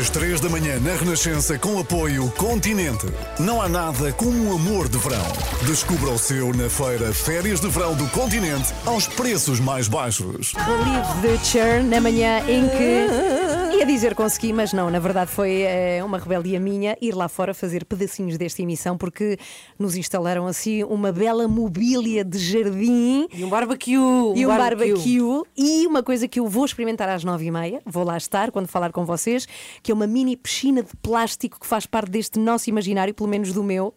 Às 0.00 0.10
três 0.10 0.40
da 0.40 0.48
manhã, 0.48 0.80
na 0.80 0.94
Renascença, 0.96 1.56
com 1.56 1.78
apoio 1.78 2.28
Continente. 2.32 3.06
Não 3.38 3.62
há 3.62 3.68
nada 3.68 4.12
como 4.12 4.32
um 4.32 4.56
amor 4.56 4.88
de 4.88 4.98
verão. 4.98 5.24
Descubra 5.66 6.10
o 6.10 6.18
seu 6.18 6.52
na 6.52 6.68
feira 6.68 7.14
Férias 7.14 7.60
de 7.60 7.68
Verão 7.68 7.94
do 7.94 8.08
Continente 8.08 8.74
aos 8.84 9.06
preços 9.06 9.60
mais 9.60 9.86
baixos. 9.86 10.52
Believe 10.52 11.38
the 11.38 11.44
Chair 11.44 11.84
na 11.84 12.00
manhã 12.00 12.40
em 12.48 12.68
que 12.68 13.49
ia 13.80 13.86
dizer 13.86 14.14
consegui, 14.14 14.52
mas 14.52 14.74
não, 14.74 14.90
na 14.90 14.98
verdade 14.98 15.30
foi 15.30 15.62
eh, 15.62 16.04
uma 16.04 16.18
rebeldia 16.18 16.60
minha 16.60 16.98
ir 17.00 17.14
lá 17.14 17.28
fora 17.28 17.54
fazer 17.54 17.86
pedacinhos 17.86 18.36
desta 18.36 18.60
emissão 18.60 18.98
porque 18.98 19.38
nos 19.78 19.96
instalaram 19.96 20.46
assim 20.46 20.84
uma 20.84 21.10
bela 21.10 21.48
mobília 21.48 22.22
de 22.22 22.38
jardim 22.38 23.26
E 23.32 23.42
um 23.42 23.48
barbecue. 23.48 23.94
e 24.36 24.44
um 24.44 24.48
barbecue. 24.48 25.42
e 25.56 25.86
uma 25.86 26.02
coisa 26.02 26.28
que 26.28 26.38
eu 26.40 26.46
vou 26.46 26.66
experimentar 26.66 27.08
às 27.08 27.24
nove 27.24 27.46
e 27.46 27.50
meia, 27.50 27.80
vou 27.86 28.04
lá 28.04 28.18
estar 28.18 28.50
quando 28.50 28.66
falar 28.68 28.92
com 28.92 29.06
vocês, 29.06 29.46
que 29.82 29.90
é 29.90 29.94
uma 29.94 30.06
mini 30.06 30.36
piscina 30.36 30.82
de 30.82 30.94
plástico 31.00 31.58
que 31.58 31.66
faz 31.66 31.86
parte 31.86 32.10
deste 32.10 32.38
nosso 32.38 32.68
imaginário, 32.68 33.14
pelo 33.14 33.30
menos 33.30 33.50
do 33.50 33.64
meu, 33.64 33.94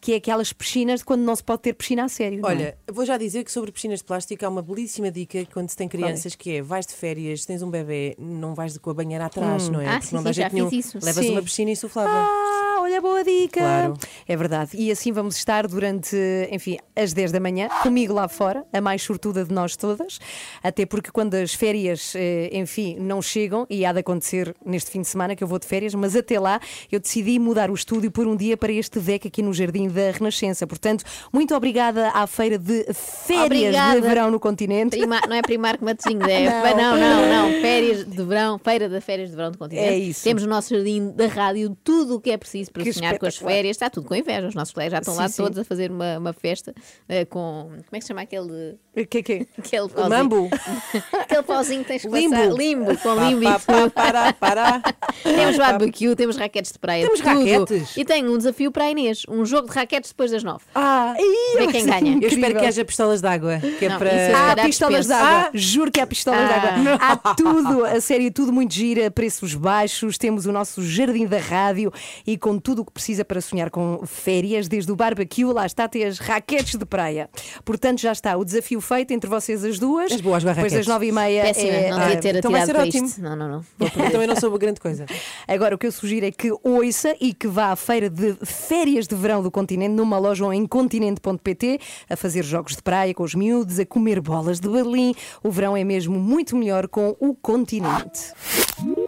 que 0.00 0.14
é 0.14 0.16
aquelas 0.16 0.50
piscinas 0.50 1.00
de 1.00 1.04
quando 1.04 1.20
não 1.20 1.36
se 1.36 1.44
pode 1.44 1.60
ter 1.60 1.74
piscina 1.74 2.04
a 2.04 2.08
sério. 2.08 2.40
é? 2.42 2.46
Olha, 2.48 2.78
vou 2.90 3.04
já 3.04 3.18
dizer 3.18 3.44
que 3.44 3.52
sobre 3.52 3.70
piscinas 3.70 3.98
de 3.98 4.06
plástico 4.06 4.46
há 4.46 4.48
uma 4.48 4.62
belíssima 4.62 5.10
dica 5.10 5.44
quando 5.52 5.68
se 5.68 5.76
tem 5.76 5.88
crianças 5.88 6.34
que 6.34 6.56
é 6.56 6.62
vais 6.62 6.86
de 6.86 6.94
férias, 6.94 7.44
tens 7.44 7.60
um 7.60 7.68
bebê, 7.70 8.16
não 8.18 8.54
vais 8.54 8.78
com 8.78 8.88
a 8.88 8.94
banheira 8.94 9.25
atrás, 9.26 9.68
Hum. 9.68 9.72
não 9.72 9.80
é? 9.80 9.86
Ah, 9.86 9.90
Porque 9.92 10.06
sim, 10.06 10.14
não 10.16 10.22
dá 10.22 10.30
sim, 10.32 10.34
já 10.36 10.42
jeito 10.44 10.54
nenhum. 10.54 10.70
fiz 10.70 10.86
isso. 10.86 10.98
Levas 11.02 11.24
Sim. 11.24 11.32
uma 11.32 11.42
piscina 11.42 11.70
insuflável. 11.70 12.12
Ah, 12.14 12.75
olha, 12.86 13.00
boa 13.00 13.24
dica. 13.24 13.60
Claro. 13.60 13.94
É 14.28 14.36
verdade. 14.36 14.70
E 14.74 14.90
assim 14.90 15.10
vamos 15.12 15.36
estar 15.36 15.66
durante, 15.66 16.16
enfim, 16.50 16.78
as 16.94 17.12
10 17.12 17.32
da 17.32 17.40
manhã, 17.40 17.68
comigo 17.82 18.14
lá 18.14 18.28
fora, 18.28 18.64
a 18.72 18.80
mais 18.80 19.02
sortuda 19.02 19.44
de 19.44 19.52
nós 19.52 19.76
todas. 19.76 20.18
Até 20.62 20.86
porque 20.86 21.10
quando 21.10 21.34
as 21.34 21.52
férias, 21.52 22.12
eh, 22.14 22.48
enfim, 22.52 22.96
não 22.98 23.20
chegam, 23.20 23.66
e 23.68 23.84
há 23.84 23.92
de 23.92 24.00
acontecer 24.00 24.54
neste 24.64 24.90
fim 24.90 25.00
de 25.00 25.08
semana 25.08 25.34
que 25.34 25.42
eu 25.42 25.48
vou 25.48 25.58
de 25.58 25.66
férias, 25.66 25.94
mas 25.94 26.14
até 26.14 26.38
lá 26.38 26.60
eu 26.90 27.00
decidi 27.00 27.38
mudar 27.38 27.70
o 27.70 27.74
estúdio 27.74 28.10
por 28.10 28.26
um 28.26 28.36
dia 28.36 28.56
para 28.56 28.72
este 28.72 29.00
deck 29.00 29.26
aqui 29.28 29.42
no 29.42 29.52
Jardim 29.52 29.88
da 29.88 30.10
Renascença. 30.12 30.66
Portanto, 30.66 31.04
muito 31.32 31.54
obrigada 31.54 32.10
à 32.10 32.26
feira 32.26 32.56
de 32.58 32.84
férias 32.92 33.46
Obrigada. 33.46 34.00
de 34.00 34.06
verão 34.06 34.30
no 34.30 34.38
continente. 34.38 34.96
Prima- 34.96 35.20
não 35.28 35.34
é 35.36 35.42
Primark 35.42 35.82
Matosinhos, 35.82 36.26
é. 36.28 36.46
Não. 36.76 36.96
Não. 36.96 36.96
não, 36.96 37.50
não, 37.52 37.60
Férias 37.60 38.04
de 38.04 38.22
verão, 38.22 38.58
feira 38.58 38.88
da 38.88 39.00
férias 39.00 39.30
de 39.30 39.36
verão 39.36 39.50
do 39.50 39.58
continente. 39.58 39.86
É 39.88 39.96
isso. 39.98 40.22
Temos 40.24 40.42
o 40.42 40.46
nosso 40.46 40.74
jardim 40.74 41.10
da 41.12 41.26
rádio, 41.26 41.76
tudo 41.82 42.16
o 42.16 42.20
que 42.20 42.30
é 42.30 42.36
preciso 42.36 42.70
para 42.76 42.84
Que 42.84 42.92
sonhar 42.92 43.18
com 43.18 43.26
as 43.26 43.36
férias. 43.36 43.76
Está 43.76 43.88
tudo 43.88 44.06
com 44.06 44.14
inveja. 44.14 44.46
Os 44.46 44.54
nossos 44.54 44.72
colegas 44.74 44.92
já 44.92 44.98
estão 44.98 45.14
Sim, 45.14 45.20
lá 45.20 45.28
sim. 45.28 45.42
todos 45.42 45.58
a 45.58 45.64
fazer 45.64 45.90
uma, 45.90 46.18
uma 46.18 46.32
festa 46.32 46.74
eh, 47.08 47.24
com. 47.24 47.68
Como 47.70 47.80
é 47.92 47.98
que 47.98 48.02
se 48.02 48.08
chama 48.08 48.20
aquele. 48.22 48.78
Que, 49.10 49.22
que? 49.22 49.46
Aquele 49.58 49.88
pauzinho. 49.88 50.08
mambo? 50.08 50.48
aquele 51.20 51.42
pauzinho 51.42 51.82
que 51.82 51.88
tens 51.88 52.02
que 52.02 52.08
Limbo. 52.08 52.34
passar. 52.34 52.52
Limbo, 52.52 52.96
com 52.98 53.14
limbo 53.14 53.42
e 53.44 53.58
tudo. 53.60 53.90
para, 53.90 54.32
para. 54.32 54.80
Temos 55.22 55.56
barbecue, 55.58 56.16
temos 56.16 56.36
raquetes 56.36 56.72
de 56.72 56.78
praia. 56.78 57.04
Temos 57.04 57.20
tudo. 57.20 57.38
raquetes? 57.38 57.96
E 57.96 58.04
tenho 58.04 58.32
um 58.32 58.38
desafio 58.38 58.72
para 58.72 58.84
a 58.84 58.90
Inês: 58.90 59.22
um 59.28 59.44
jogo 59.44 59.68
de 59.68 59.74
raquetes 59.74 60.10
depois 60.10 60.30
das 60.30 60.42
nove. 60.42 60.64
Ah, 60.74 61.14
Ver 61.58 61.66
quem 61.72 61.84
ganha. 61.86 62.18
Eu 62.22 62.28
espero 62.28 62.58
que 62.58 62.64
haja 62.64 62.84
pistolas 62.84 63.20
de 63.20 63.26
água, 63.28 63.58
que 63.78 63.84
é 63.84 63.88
Não, 63.88 63.98
para. 63.98 64.08
isso 64.14 64.30
eu 64.30 64.36
Há 64.36 64.40
calhar 64.48 64.66
pistolas 64.66 65.06
de 65.06 65.12
dispenso. 65.12 65.24
água. 65.36 65.48
Ah. 65.48 65.50
Juro 65.54 65.90
que 65.92 66.00
há 66.00 66.06
pistolas 66.06 66.48
de 66.48 66.54
Ah. 66.54 66.56
água. 66.56 66.98
Há 67.00 67.16
tudo, 67.36 67.84
a 67.84 68.00
sério, 68.00 68.32
tudo 68.32 68.52
muito 68.52 68.72
gira, 68.74 69.10
preços 69.10 69.54
baixos. 69.54 70.16
Temos 70.16 70.46
o 70.46 70.52
nosso 70.52 70.82
jardim 70.82 71.26
da 71.26 71.38
rádio 71.38 71.92
e 72.26 72.38
com 72.38 72.58
tudo 72.58 72.82
o 72.82 72.84
que 72.84 72.92
precisa 72.92 73.24
para 73.24 73.40
sonhar 73.40 73.68
com 73.70 74.00
férias, 74.06 74.68
desde 74.68 74.90
o 74.90 74.96
barbecue, 74.96 75.44
lá 75.44 75.66
está, 75.66 75.84
até 75.84 76.04
as 76.04 76.18
raquetes 76.18 76.76
de 76.76 76.86
praia. 76.86 77.28
Portanto, 77.64 78.00
já 78.00 78.12
está 78.12 78.34
o 78.36 78.44
desafio 78.44 78.80
feito 78.86 79.12
entre 79.12 79.28
vocês 79.28 79.64
as 79.64 79.78
duas. 79.78 80.10
És 80.12 80.20
boa 80.20 80.36
às 80.36 80.44
Depois 80.44 80.72
das 80.72 80.86
nove 80.86 81.06
e 81.06 81.12
meia. 81.12 81.42
Péssima, 81.42 81.68
é- 81.72 81.90
não 81.90 81.98
devia 81.98 82.14
ah, 82.14 82.20
ter 82.20 82.36
então 82.36 82.50
vai 82.50 82.62
atirado 82.62 82.84
ser 82.84 82.88
ótimo. 82.88 83.06
isto. 83.06 83.20
Não, 83.20 83.36
não, 83.36 83.48
não. 83.48 83.64
Eu 83.80 84.10
também 84.10 84.26
não 84.26 84.36
sou 84.36 84.48
uma 84.48 84.58
grande 84.58 84.80
coisa. 84.80 85.06
Agora, 85.46 85.74
o 85.74 85.78
que 85.78 85.86
eu 85.86 85.92
sugiro 85.92 86.26
é 86.26 86.30
que 86.30 86.50
ouça 86.62 87.14
e 87.20 87.34
que 87.34 87.48
vá 87.48 87.72
à 87.72 87.76
feira 87.76 88.08
de 88.08 88.36
férias 88.44 89.06
de 89.06 89.14
verão 89.14 89.42
do 89.42 89.50
continente, 89.50 89.94
numa 89.94 90.18
loja 90.18 90.44
ou 90.44 90.52
em 90.52 90.66
continente.pt, 90.66 91.80
a 92.08 92.16
fazer 92.16 92.44
jogos 92.44 92.76
de 92.76 92.82
praia 92.82 93.12
com 93.12 93.22
os 93.22 93.34
miúdos, 93.34 93.78
a 93.78 93.86
comer 93.86 94.20
bolas 94.20 94.60
de 94.60 94.68
Berlim. 94.68 95.14
O 95.42 95.50
verão 95.50 95.76
é 95.76 95.84
mesmo 95.84 96.18
muito 96.18 96.56
melhor 96.56 96.88
com 96.88 97.16
o 97.18 97.34
continente. 97.34 98.32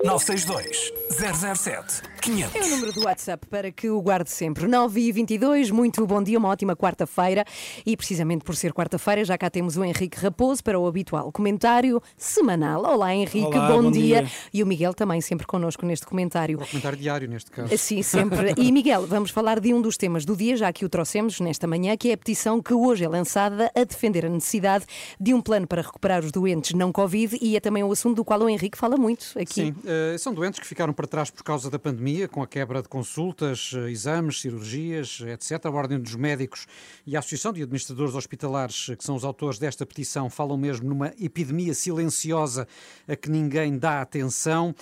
962 0.05 0.93
007 1.11 2.18
500. 2.21 2.55
É 2.55 2.65
o 2.65 2.69
número 2.69 2.93
do 2.93 3.05
WhatsApp 3.05 3.47
para 3.47 3.71
que 3.71 3.89
o 3.91 4.01
guarde 4.01 4.31
sempre. 4.31 4.67
9 4.67 5.01
e 5.01 5.13
22 5.13 5.71
muito 5.71 6.07
bom 6.07 6.23
dia, 6.23 6.39
uma 6.39 6.49
ótima 6.49 6.77
quarta-feira. 6.77 7.45
E 7.85 7.97
precisamente 7.97 8.45
por 8.45 8.55
ser 8.55 8.73
quarta-feira, 8.73 9.25
já 9.25 9.39
cá 9.39 9.49
temos 9.51 9.77
o 9.77 9.85
Henrique 9.85 10.19
Raposo 10.19 10.63
para 10.63 10.79
o 10.79 10.87
habitual 10.87 11.31
comentário 11.33 12.03
semanal. 12.17 12.85
Olá, 12.85 13.15
Henrique, 13.15 13.47
Olá, 13.47 13.69
bom, 13.69 13.83
bom 13.85 13.91
dia. 13.91 14.23
dia. 14.23 14.31
E 14.53 14.63
o 14.63 14.67
Miguel 14.67 14.95
também 14.95 15.21
sempre 15.21 15.47
connosco 15.47 15.87
neste 15.87 16.07
comentário. 16.07 16.59
Comentário 16.59 16.99
diário, 16.99 17.29
neste 17.29 17.51
caso. 17.51 17.77
Sim, 17.77 18.03
sempre. 18.03 18.55
E 18.57 18.71
Miguel, 18.73 19.07
vamos 19.07 19.31
falar 19.31 19.61
de 19.61 19.73
um 19.73 19.81
dos 19.81 19.97
temas 19.97 20.25
do 20.25 20.37
dia, 20.37 20.57
já 20.57 20.73
que 20.73 20.85
o 20.85 20.89
trouxemos 20.89 21.41
nesta 21.41 21.67
manhã, 21.67 21.97
que 21.97 22.11
é 22.11 22.13
a 22.15 22.17
petição 22.19 22.63
que 22.63 22.75
hoje 22.75 23.05
é 23.05 23.09
lançada 23.09 23.71
a 23.75 23.85
defender 23.85 24.27
a 24.27 24.29
necessidade 24.29 24.85
de 25.19 25.33
um 25.35 25.41
plano 25.41 25.67
para 25.67 25.83
recuperar 25.83 26.25
os 26.25 26.33
doentes 26.33 26.73
não 26.75 26.93
Covid 26.93 27.39
e 27.41 27.57
é 27.57 27.61
também 27.61 27.85
o 27.85 27.93
assunto 27.93 28.17
do 28.17 28.25
qual 28.25 28.41
o 28.41 28.49
Henrique 28.49 28.77
fala 28.77 28.97
muito 28.97 29.25
aqui. 29.37 29.53
Sim, 29.53 29.75
eh, 29.85 30.17
são 30.19 30.35
doentes 30.35 30.59
que 30.59 30.67
ficaram 30.67 30.93
para 30.93 31.07
trás 31.07 31.31
por 31.31 31.43
causa 31.43 31.71
da 31.71 31.79
pandemia, 31.79 32.08
com 32.29 32.43
a 32.43 32.47
quebra 32.47 32.81
de 32.83 32.89
consultas, 32.89 33.73
eh, 33.75 33.91
exames, 33.91 34.41
cirurgias, 34.41 35.21
etc. 35.21 35.67
A 35.67 35.71
Ordem 35.71 36.01
dos 36.01 36.15
Médicos 36.15 36.67
e 37.07 37.15
a 37.15 37.19
Associação 37.19 37.53
de 37.53 37.63
Administradores 37.63 38.15
Hospitalares, 38.15 38.89
eh, 38.89 38.97
que 38.97 39.05
são 39.05 39.15
os 39.15 39.25
autores 39.25 39.59
desta 39.59 39.85
petição, 39.85 40.31
falam 40.31 40.57
mesmo 40.57 40.89
numa 40.89 41.13
epidemia 41.21 41.75
silenciosa 41.75 42.67
a 43.07 43.15
que 43.15 43.31
ninguém 43.31 43.79
dá 43.79 44.01
atenção. 44.01 44.75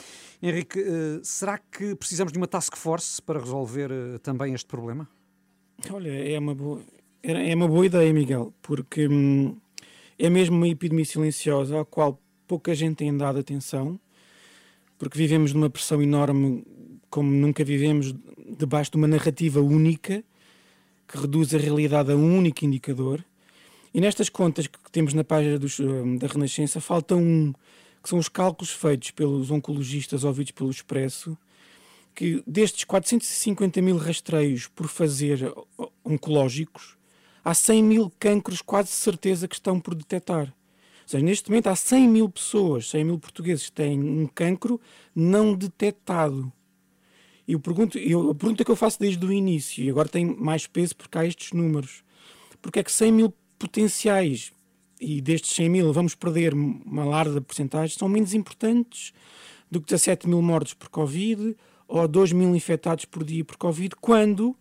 Henrique, 0.43 0.79
eh, 0.79 1.21
será 1.23 1.59
que 1.59 1.95
precisamos 1.97 2.33
de 2.33 2.39
uma 2.39 2.47
task 2.47 2.77
force 2.77 3.21
para 3.21 3.41
resolver 3.41 3.91
também 4.23 4.55
este 4.55 4.67
problema? 4.67 5.09
Olha, 5.91 6.11
é 6.11 6.39
uma 6.39 6.55
boa, 6.55 6.83
é 7.23 7.55
uma 7.55 7.69
boa 7.69 7.85
ideia, 7.85 8.13
Miguel, 8.13 8.55
porque 8.63 9.09
hum, 9.09 9.57
é 10.19 10.31
mesmo 10.31 10.57
uma 10.57 10.69
epidemia 10.69 11.05
silenciosa 11.05 11.81
à 11.81 11.85
qual 11.85 12.21
pouca 12.47 12.75
gente 12.75 12.97
tem 12.97 13.17
dado 13.17 13.39
atenção, 13.39 13.99
porque 14.99 15.19
vivemos 15.19 15.53
numa 15.53 15.69
pressão 15.69 16.01
enorme, 16.01 16.65
como 17.11 17.31
nunca 17.31 17.65
vivemos, 17.65 18.15
debaixo 18.59 18.93
de 18.93 18.97
uma 18.97 19.07
narrativa 19.07 19.61
única 19.61 20.23
que 21.09 21.19
reduz 21.19 21.55
a 21.55 21.59
realidade 21.59 22.13
a 22.13 22.17
um 22.17 22.37
único 22.37 22.65
indicador. 22.65 23.25
E 23.95 24.01
nestas 24.01 24.29
contas 24.29 24.67
que 24.67 24.91
temos 24.91 25.15
na 25.15 25.25
página 25.25 25.59
dos, 25.59 25.79
hum, 25.81 26.17
da 26.19 26.27
Renascença, 26.27 26.81
falta 26.81 27.15
um, 27.15 27.53
que 28.03 28.09
são 28.09 28.19
os 28.19 28.29
cálculos 28.29 28.73
feitos 28.73 29.11
pelos 29.11 29.51
oncologistas 29.51 30.25
ouvidos 30.25 30.53
pelo 30.53 30.71
Expresso, 30.71 31.37
que 32.15 32.43
destes 32.47 32.85
450 32.85 33.81
mil 33.83 33.97
rastreios 33.97 34.67
por 34.69 34.89
fazer 34.89 35.53
oncológicos, 36.05 36.97
há 37.45 37.55
100 37.55 37.83
mil 37.83 38.13
cancros 38.19 38.63
quase 38.63 38.91
certeza 38.91 39.47
que 39.47 39.55
estão 39.55 39.79
por 39.79 39.95
detectar. 39.95 40.47
Ou 40.49 41.09
seja, 41.09 41.25
neste 41.25 41.49
momento 41.49 41.69
há 41.69 41.77
100 41.77 42.09
mil 42.09 42.29
pessoas, 42.29 42.91
100 42.91 43.05
mil 43.05 43.19
portugueses 43.19 43.67
que 43.67 43.73
têm 43.73 44.01
um 44.01 44.27
cancro 44.27 44.81
não 45.15 45.55
detectado. 45.55 46.53
Eu 47.47 47.61
pergunto, 47.61 47.97
eu, 47.99 48.31
a 48.31 48.35
pergunta 48.35 48.65
que 48.65 48.71
eu 48.71 48.77
faço 48.77 48.99
desde 48.99 49.25
o 49.25 49.33
início, 49.33 49.85
e 49.85 49.89
agora 49.89 50.09
tem 50.09 50.25
mais 50.25 50.67
peso 50.67 50.97
porque 50.97 51.17
há 51.17 51.25
estes 51.25 51.53
números, 51.53 52.03
porque 52.61 52.81
é 52.81 52.83
que 52.83 52.91
100 52.91 53.13
mil 53.13 53.35
potenciais, 53.59 54.53
e 55.01 55.21
destes 55.21 55.55
100 55.55 55.69
mil 55.69 55.93
vamos 55.93 56.15
perder 56.15 56.55
uma 56.55 57.05
larga 57.05 57.41
porcentagem, 57.41 57.97
são 57.97 58.09
menos 58.09 58.35
importantes 58.35 59.13
do 59.71 59.81
que 59.81 59.87
17 59.87 60.29
mil 60.29 60.43
mortos 60.43 60.75
por 60.75 60.89
Covid 60.89 61.57
ou 61.87 62.09
2 62.09 62.33
mil 62.33 62.55
infectados 62.55 63.05
por 63.05 63.23
dia 63.23 63.45
por 63.45 63.57
Covid, 63.57 63.95
quando, 64.01 64.57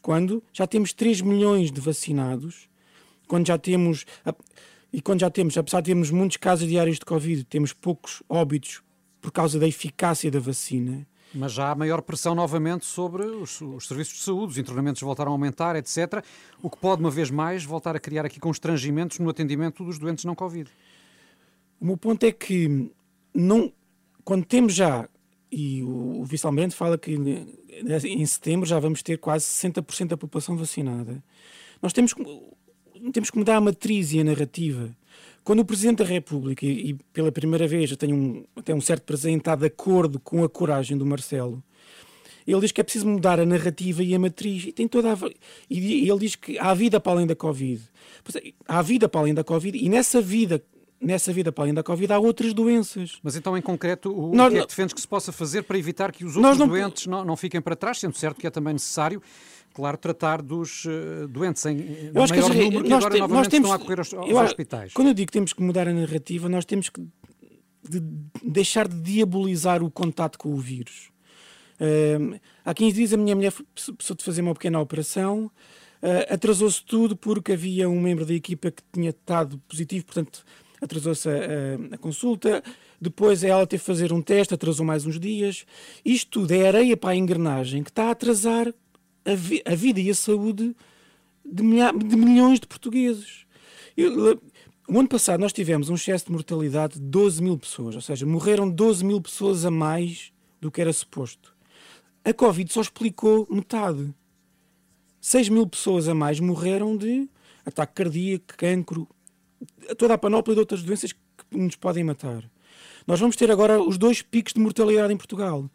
quando 0.00 0.42
já 0.52 0.66
temos 0.66 0.92
3 0.92 1.20
milhões 1.20 1.70
de 1.70 1.80
vacinados, 1.80 2.68
quando 3.26 3.46
já 3.46 3.58
temos, 3.58 4.06
e 4.92 5.02
quando 5.02 5.20
já 5.20 5.30
temos, 5.30 5.56
apesar 5.58 5.80
de 5.80 5.86
termos 5.86 6.10
muitos 6.10 6.36
casos 6.36 6.66
diários 6.66 6.98
de 6.98 7.04
Covid, 7.04 7.44
temos 7.44 7.72
poucos 7.72 8.22
óbitos 8.28 8.82
por 9.20 9.30
causa 9.30 9.58
da 9.58 9.68
eficácia 9.68 10.30
da 10.30 10.40
vacina. 10.40 11.06
Mas 11.32 11.52
já 11.52 11.70
há 11.70 11.74
maior 11.74 12.02
pressão 12.02 12.34
novamente 12.34 12.84
sobre 12.84 13.24
os, 13.24 13.60
os 13.60 13.86
serviços 13.86 14.14
de 14.18 14.22
saúde, 14.22 14.52
os 14.52 14.58
internamentos 14.58 15.00
voltaram 15.00 15.30
a 15.30 15.34
aumentar, 15.34 15.76
etc. 15.76 16.24
O 16.62 16.68
que 16.68 16.76
pode, 16.76 17.00
uma 17.00 17.10
vez 17.10 17.30
mais, 17.30 17.64
voltar 17.64 17.94
a 17.94 18.00
criar 18.00 18.26
aqui 18.26 18.40
constrangimentos 18.40 19.18
no 19.18 19.30
atendimento 19.30 19.84
dos 19.84 19.98
doentes 19.98 20.24
não 20.24 20.34
Covid. 20.34 20.70
O 21.80 21.86
meu 21.86 21.96
ponto 21.96 22.24
é 22.24 22.32
que 22.32 22.90
não, 23.32 23.72
quando 24.24 24.44
temos 24.44 24.74
já, 24.74 25.08
e 25.52 25.82
o, 25.82 26.20
o 26.20 26.24
vice-almirante 26.24 26.74
fala 26.74 26.98
que 26.98 27.12
em 27.12 28.26
setembro 28.26 28.66
já 28.66 28.78
vamos 28.78 29.02
ter 29.02 29.16
quase 29.18 29.46
60% 29.46 30.08
da 30.08 30.16
população 30.16 30.56
vacinada, 30.56 31.22
nós 31.80 31.92
temos 31.92 32.12
temos 33.12 33.30
que 33.30 33.38
mudar 33.38 33.56
a 33.56 33.60
matriz 33.60 34.12
e 34.12 34.20
a 34.20 34.24
narrativa. 34.24 34.94
Quando 35.42 35.60
o 35.60 35.64
Presidente 35.64 35.98
da 35.98 36.04
República, 36.04 36.66
e, 36.66 36.94
pela 37.12 37.32
primeira 37.32 37.66
vez 37.66 37.90
eu 37.90 37.96
tenho 37.96 38.14
um, 38.14 38.44
até 38.54 38.74
um 38.74 38.80
certo 38.80 39.04
prazer 39.04 39.32
em 39.32 39.38
estar 39.38 39.56
de 39.56 39.66
acordo 39.66 40.20
com 40.20 40.44
a 40.44 40.48
coragem 40.48 40.96
do 40.96 41.06
Marcelo, 41.06 41.62
ele 42.46 42.60
diz 42.60 42.72
que 42.72 42.80
é 42.80 42.84
preciso 42.84 43.06
mudar 43.06 43.38
a 43.38 43.46
narrativa 43.46 44.02
e 44.02 44.14
a 44.14 44.18
matriz. 44.18 44.64
E, 44.64 44.72
tem 44.72 44.88
toda 44.88 45.12
a, 45.12 45.16
e 45.68 46.08
ele 46.08 46.18
diz 46.18 46.36
que 46.36 46.58
há 46.58 46.74
vida 46.74 47.00
para 47.00 47.12
além 47.12 47.26
da 47.26 47.36
Covid. 47.36 47.82
É, 48.34 48.52
Há 48.66 48.82
vida 48.82 49.08
para 49.08 49.20
além 49.20 49.34
da 49.34 49.44
Covid 49.44 49.76
e 49.76 49.88
nessa 49.88 50.20
vida, 50.20 50.62
nessa 51.00 51.32
vida 51.32 51.50
para 51.50 51.64
além 51.64 51.74
da 51.74 51.82
Covid 51.82 52.12
há 52.12 52.18
outras 52.18 52.52
doenças. 52.52 53.18
Mas 53.22 53.34
então, 53.36 53.56
em 53.56 53.62
concreto, 53.62 54.10
o, 54.12 54.34
Nós 54.34 54.52
que 54.52 54.58
é 54.58 54.62
que 54.62 54.66
defendes 54.68 54.92
que 54.94 55.00
se 55.00 55.08
possa 55.08 55.32
fazer 55.32 55.62
para 55.62 55.78
evitar 55.78 56.12
que 56.12 56.24
os 56.24 56.36
outros 56.36 56.58
não- 56.58 56.68
doentes 56.68 57.06
não, 57.06 57.24
não 57.24 57.36
fiquem 57.36 57.60
para 57.60 57.74
trás, 57.74 57.98
sendo 57.98 58.16
certo 58.16 58.38
que 58.38 58.46
é 58.46 58.50
também 58.50 58.74
necessário, 58.74 59.22
claro, 59.72 59.96
tratar 59.96 60.42
dos 60.42 60.84
eh, 60.86 61.26
doentes 61.28 61.64
em 61.64 61.78
em 61.78 62.10
Eu 62.14 62.22
acho 62.22 62.32
que 62.34 62.38
maior 62.40 62.52
re- 62.52 62.64
número 62.64 62.84
que 62.84 62.90
nós 62.90 62.98
agora 63.04 63.14
te- 63.14 63.20
novamente 63.20 63.48
temos- 63.50 63.68
estão 63.70 63.72
a 63.72 63.78
correr 63.84 63.98
aos, 64.00 64.12
aos 64.14 64.28
eu 64.30 64.36
hospitais. 64.38 64.92
Quando 64.92 65.08
eu 65.08 65.14
digo 65.14 65.26
que 65.28 65.32
temos 65.32 65.52
que 65.52 65.62
mudar 65.62 65.88
a 65.88 65.92
narrativa, 65.94 66.48
nós 66.48 66.64
temos 66.66 66.88
que 66.90 67.00
de- 67.88 68.02
deixar 68.44 68.86
de 68.86 69.00
diabolizar 69.00 69.82
o 69.82 69.90
contato 69.90 70.38
com 70.38 70.52
o 70.52 70.58
vírus. 70.58 71.10
Ahm, 71.80 72.38
há 72.62 72.74
15 72.74 72.92
dias 72.94 73.12
a 73.14 73.16
minha 73.16 73.34
mulher 73.34 73.52
precisou 73.74 74.14
de 74.16 74.22
fazer 74.22 74.42
uma 74.42 74.52
pequena 74.52 74.78
operação, 74.78 75.50
ah, 76.02 76.34
atrasou-se 76.34 76.84
tudo 76.84 77.16
porque 77.16 77.52
havia 77.52 77.88
um 77.88 77.98
membro 77.98 78.26
da 78.26 78.34
equipa 78.34 78.70
que 78.70 78.82
tinha 78.92 79.08
estado 79.10 79.58
positivo, 79.66 80.04
portanto 80.04 80.44
atrasou-se 80.80 81.28
a, 81.28 81.32
a- 81.32 81.94
a 81.94 81.98
consulta. 81.98 82.62
Depois 83.00 83.42
ela 83.44 83.66
teve 83.66 83.80
que 83.80 83.86
fazer 83.86 84.12
um 84.12 84.20
teste, 84.22 84.54
atrasou 84.54 84.84
mais 84.84 85.06
uns 85.06 85.18
dias. 85.18 85.64
Isto 86.04 86.40
tudo 86.40 86.52
é 86.52 86.68
areia 86.68 86.96
para 86.96 87.10
a 87.10 87.16
engrenagem 87.16 87.82
que 87.82 87.90
está 87.90 88.04
a 88.04 88.10
atrasar 88.10 88.72
a, 89.24 89.34
vi- 89.34 89.62
a 89.64 89.74
vida 89.74 90.00
e 90.00 90.10
a 90.10 90.14
saúde 90.14 90.74
de, 91.44 91.62
milha- 91.62 91.92
de 91.92 92.16
milhões 92.16 92.60
de 92.60 92.66
portugueses. 92.66 93.46
Eu- 93.96 94.40
o 94.88 94.98
ano 94.98 95.08
passado 95.08 95.38
nós 95.40 95.52
tivemos 95.52 95.88
um 95.88 95.94
excesso 95.94 96.26
de 96.26 96.32
mortalidade 96.32 96.94
de 96.94 97.00
12 97.00 97.40
mil 97.42 97.56
pessoas, 97.56 97.94
ou 97.94 98.00
seja, 98.00 98.26
morreram 98.26 98.68
12 98.68 99.04
mil 99.04 99.20
pessoas 99.20 99.64
a 99.64 99.70
mais 99.70 100.32
do 100.60 100.70
que 100.70 100.80
era 100.80 100.92
suposto. 100.92 101.54
A 102.24 102.32
Covid 102.34 102.70
só 102.72 102.80
explicou 102.80 103.46
metade. 103.50 104.12
6 105.20 105.48
mil 105.48 105.66
pessoas 105.66 106.08
a 106.08 106.14
mais 106.14 106.40
morreram 106.40 106.96
de 106.96 107.28
ataque 107.64 107.94
cardíaco, 107.94 108.44
cancro, 108.56 109.08
toda 109.96 110.14
a 110.14 110.18
panóplia 110.18 110.54
de 110.54 110.60
outras 110.60 110.82
doenças 110.82 111.12
que 111.12 111.18
nos 111.52 111.76
podem 111.76 112.04
matar. 112.04 112.48
Nós 113.06 113.18
vamos 113.20 113.36
ter 113.36 113.50
agora 113.50 113.80
os 113.80 113.98
dois 113.98 114.22
picos 114.22 114.52
de 114.52 114.60
mortalidade 114.60 115.12
em 115.12 115.16
Portugal. 115.16 115.70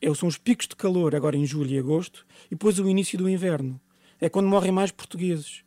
É, 0.00 0.12
são 0.14 0.28
os 0.28 0.38
picos 0.38 0.66
de 0.66 0.76
calor 0.76 1.14
agora 1.14 1.36
em 1.36 1.46
julho 1.46 1.70
e 1.70 1.78
agosto 1.78 2.26
e 2.46 2.50
depois 2.50 2.78
o 2.78 2.88
início 2.88 3.18
do 3.18 3.28
inverno. 3.28 3.80
É 4.20 4.28
quando 4.28 4.48
morrem 4.48 4.72
mais 4.72 4.90
portugueses. 4.90 5.62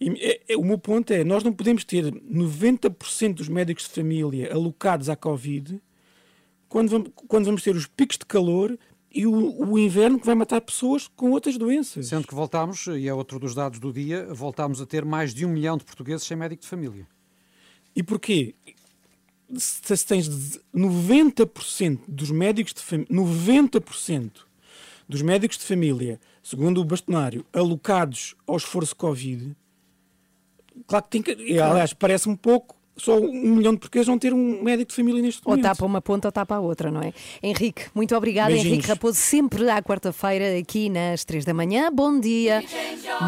E, 0.00 0.10
é- 0.20 0.40
é- 0.48 0.56
o 0.56 0.64
meu 0.64 0.78
ponto 0.78 1.12
é, 1.12 1.24
nós 1.24 1.42
não 1.42 1.52
podemos 1.52 1.84
ter 1.84 2.04
90% 2.12 3.34
dos 3.34 3.48
médicos 3.48 3.84
de 3.84 3.90
família 3.90 4.52
alocados 4.52 5.08
à 5.08 5.16
Covid 5.16 5.80
quando 6.68 6.90
vamos, 6.90 7.10
quando 7.26 7.46
vamos 7.46 7.62
ter 7.62 7.74
os 7.74 7.86
picos 7.86 8.18
de 8.18 8.26
calor 8.26 8.78
e 9.10 9.26
o, 9.26 9.70
o 9.70 9.78
inverno 9.78 10.18
que 10.20 10.26
vai 10.26 10.34
matar 10.34 10.60
pessoas 10.60 11.08
com 11.08 11.30
outras 11.30 11.56
doenças. 11.56 12.08
Sendo 12.08 12.26
que 12.26 12.34
voltámos, 12.34 12.86
e 12.86 13.08
é 13.08 13.14
outro 13.14 13.38
dos 13.38 13.54
dados 13.54 13.78
do 13.78 13.92
dia, 13.92 14.26
voltámos 14.32 14.80
a 14.80 14.86
ter 14.86 15.04
mais 15.04 15.32
de 15.34 15.46
um 15.46 15.50
milhão 15.50 15.76
de 15.76 15.84
portugueses 15.84 16.26
sem 16.26 16.36
médico 16.36 16.62
de 16.62 16.68
família. 16.68 17.06
E 17.96 18.02
porquê? 18.02 18.54
Se 19.56 19.96
se 19.96 20.06
tens 20.06 20.28
de- 20.28 20.60
90% 20.74 22.00
dos 22.06 22.30
médicos 22.30 22.74
de 22.74 22.82
família, 22.82 23.08
90% 23.10 24.30
dos 25.08 25.22
médicos 25.22 25.56
de 25.56 25.64
família, 25.64 26.20
segundo 26.42 26.80
o 26.82 26.84
bastonário, 26.84 27.46
alocados 27.50 28.34
ao 28.46 28.58
esforço 28.58 28.94
Covid, 28.94 29.56
claro 30.86 31.04
que 31.06 31.10
tem 31.10 31.22
que. 31.22 31.32
e, 31.32 31.58
Aliás, 31.58 31.94
parece-me 31.94 32.36
pouco 32.36 32.76
só 32.98 33.16
um 33.18 33.32
milhão 33.32 33.72
de 33.72 33.78
portugueses 33.78 34.08
não 34.08 34.18
ter 34.18 34.32
um 34.34 34.62
médico 34.62 34.90
de 34.90 34.96
família 34.96 35.22
neste 35.22 35.40
Ou 35.44 35.50
momento. 35.52 35.64
tapa 35.64 35.84
uma 35.86 36.00
ponta 36.00 36.28
ou 36.28 36.32
tapa 36.32 36.56
a 36.56 36.60
outra, 36.60 36.90
não 36.90 37.00
é? 37.02 37.12
Henrique, 37.42 37.86
muito 37.94 38.14
obrigada. 38.16 38.48
Beijinhos. 38.50 38.72
Henrique 38.74 38.88
Raposo, 38.88 39.16
sempre 39.18 39.68
à 39.70 39.82
quarta-feira, 39.82 40.58
aqui 40.58 40.88
nas 40.88 41.24
3 41.24 41.44
da 41.44 41.54
manhã. 41.54 41.90
Bom 41.92 42.18
dia, 42.20 42.62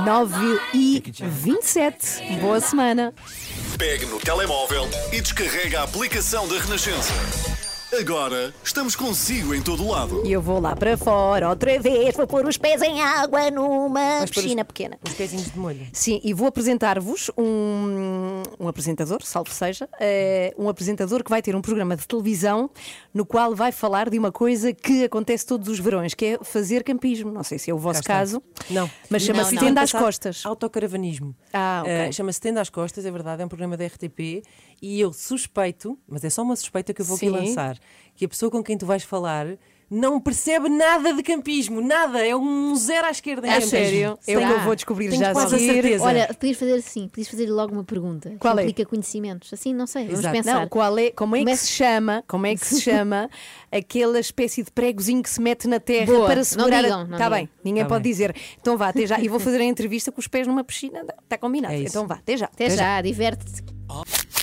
9 0.04 0.36
e 0.74 1.02
27. 1.20 2.38
Boa 2.40 2.60
semana. 2.60 3.14
Pegue 3.78 4.06
no 4.06 4.18
telemóvel 4.18 4.86
e 5.12 5.20
descarrega 5.20 5.80
a 5.80 5.84
aplicação 5.84 6.46
da 6.48 6.58
Renascença. 6.58 7.12
Agora 7.98 8.54
estamos 8.62 8.94
consigo 8.94 9.52
em 9.52 9.60
todo 9.60 9.88
lado. 9.88 10.22
E 10.24 10.30
eu 10.30 10.40
vou 10.40 10.60
lá 10.60 10.76
para 10.76 10.96
fora 10.96 11.48
outra 11.48 11.76
vez, 11.80 12.14
vou 12.14 12.24
pôr 12.24 12.46
os 12.46 12.56
pés 12.56 12.80
em 12.82 13.02
água 13.02 13.50
numa 13.50 14.18
Vais 14.18 14.30
piscina 14.30 14.62
os- 14.62 14.66
pequena. 14.68 14.96
Os 15.04 15.12
pezinhos 15.14 15.50
de 15.50 15.58
molho. 15.58 15.80
Sim, 15.92 16.20
e 16.22 16.32
vou 16.32 16.46
apresentar-vos 16.46 17.32
um, 17.36 17.42
um 18.58 18.68
apresentador, 18.68 19.22
salvo 19.22 19.50
seja, 19.50 19.88
eh, 20.00 20.54
um 20.58 20.68
apresentador 20.68 21.22
que 21.22 21.30
vai 21.30 21.42
ter 21.42 21.54
um 21.54 21.60
programa 21.60 21.96
de 21.96 22.06
televisão 22.06 22.70
no 23.12 23.24
qual 23.24 23.54
vai 23.54 23.72
falar 23.72 24.10
de 24.10 24.18
uma 24.18 24.32
coisa 24.32 24.72
que 24.72 25.04
acontece 25.04 25.46
todos 25.46 25.68
os 25.68 25.78
verões, 25.78 26.14
que 26.14 26.24
é 26.24 26.38
fazer 26.42 26.82
campismo. 26.84 27.30
Não 27.30 27.42
sei 27.42 27.58
se 27.58 27.70
é 27.70 27.74
o 27.74 27.78
vosso 27.78 28.02
caso. 28.02 28.42
Não. 28.68 28.90
Mas 29.08 29.22
chama-se 29.22 29.56
Tenda 29.56 29.72
não. 29.72 29.82
às 29.82 29.92
Costas. 29.92 30.44
Autocaravanismo. 30.44 31.34
Ah, 31.52 31.80
ok. 31.82 31.92
Eh, 31.92 32.12
chama-se 32.12 32.40
Tenda 32.40 32.60
às 32.60 32.70
Costas, 32.70 33.04
é 33.06 33.10
verdade, 33.10 33.42
é 33.42 33.44
um 33.44 33.48
programa 33.48 33.76
da 33.76 33.86
RTP 33.86 34.42
e 34.80 35.00
eu 35.00 35.12
suspeito, 35.12 35.98
mas 36.08 36.24
é 36.24 36.30
só 36.30 36.42
uma 36.42 36.56
suspeita 36.56 36.92
que 36.94 37.00
eu 37.00 37.06
vou 37.06 37.16
Sim. 37.16 37.28
aqui 37.28 37.46
lançar, 37.46 37.78
que 38.14 38.24
a 38.24 38.28
pessoa 38.28 38.50
com 38.50 38.62
quem 38.62 38.76
tu 38.76 38.86
vais 38.86 39.02
falar 39.02 39.46
não 39.90 40.20
percebe 40.20 40.68
nada 40.68 41.12
de 41.12 41.22
campismo, 41.22 41.80
nada, 41.80 42.24
é 42.24 42.34
um 42.36 42.74
zero 42.76 43.06
à 43.08 43.10
esquerda 43.10 43.46
em 43.46 43.50
É 43.50 43.60
sério? 43.60 44.18
Eu 44.26 44.40
Será? 44.40 44.58
vou 44.58 44.74
descobrir 44.76 45.08
Tenho 45.08 45.20
já 45.20 45.30
a 45.30 45.32
quase 45.32 45.56
a 45.56 45.58
certeza. 45.58 46.04
Olha, 46.04 46.26
podias 46.32 46.56
fazer 46.58 46.74
assim, 46.74 47.08
podias 47.08 47.28
fazer 47.28 47.46
logo 47.50 47.72
uma 47.72 47.82
pergunta. 47.84 48.32
Qual 48.38 48.54
que 48.54 48.60
é? 48.60 48.62
implica 48.64 48.86
conhecimentos. 48.86 49.52
Assim, 49.52 49.74
não 49.74 49.86
sei, 49.86 50.04
vamos 50.04 50.20
Exato. 50.20 50.36
pensar. 50.36 50.60
Não, 50.60 50.68
qual 50.68 50.96
é, 50.98 51.10
como 51.10 51.34
é 51.34 51.40
que 51.40 51.44
Comece- 51.46 51.66
se 51.66 51.72
chama, 51.72 52.24
como 52.28 52.46
é 52.46 52.54
que 52.54 52.64
se 52.64 52.80
chama 52.82 53.28
aquela 53.72 54.20
espécie 54.20 54.62
de 54.62 54.70
pregozinho 54.70 55.22
que 55.22 55.30
se 55.30 55.40
mete 55.40 55.66
na 55.66 55.80
terra 55.80 56.06
Boa, 56.06 56.26
para 56.26 56.36
não 56.36 56.44
segurar 56.44 56.82
digam, 56.82 57.00
a... 57.00 57.04
não 57.04 57.18
Tá 57.18 57.24
digam. 57.24 57.30
bem, 57.30 57.48
ninguém 57.64 57.82
Tá 57.82 57.88
pode 57.88 58.02
bem. 58.04 58.12
dizer. 58.12 58.36
Então 58.60 58.76
vá, 58.76 58.88
até 58.90 59.06
já. 59.06 59.18
E 59.18 59.26
vou 59.28 59.38
fazer 59.40 59.60
a 59.60 59.64
entrevista 59.64 60.12
com 60.12 60.20
os 60.20 60.28
pés 60.28 60.46
numa 60.46 60.62
piscina. 60.62 61.04
Está 61.24 61.36
combinado. 61.36 61.74
É 61.74 61.80
então 61.80 62.06
vá, 62.06 62.14
até 62.14 62.36
já. 62.36 62.46
Até 62.46 62.70
já, 62.70 63.00
diverte-te. 63.02 63.62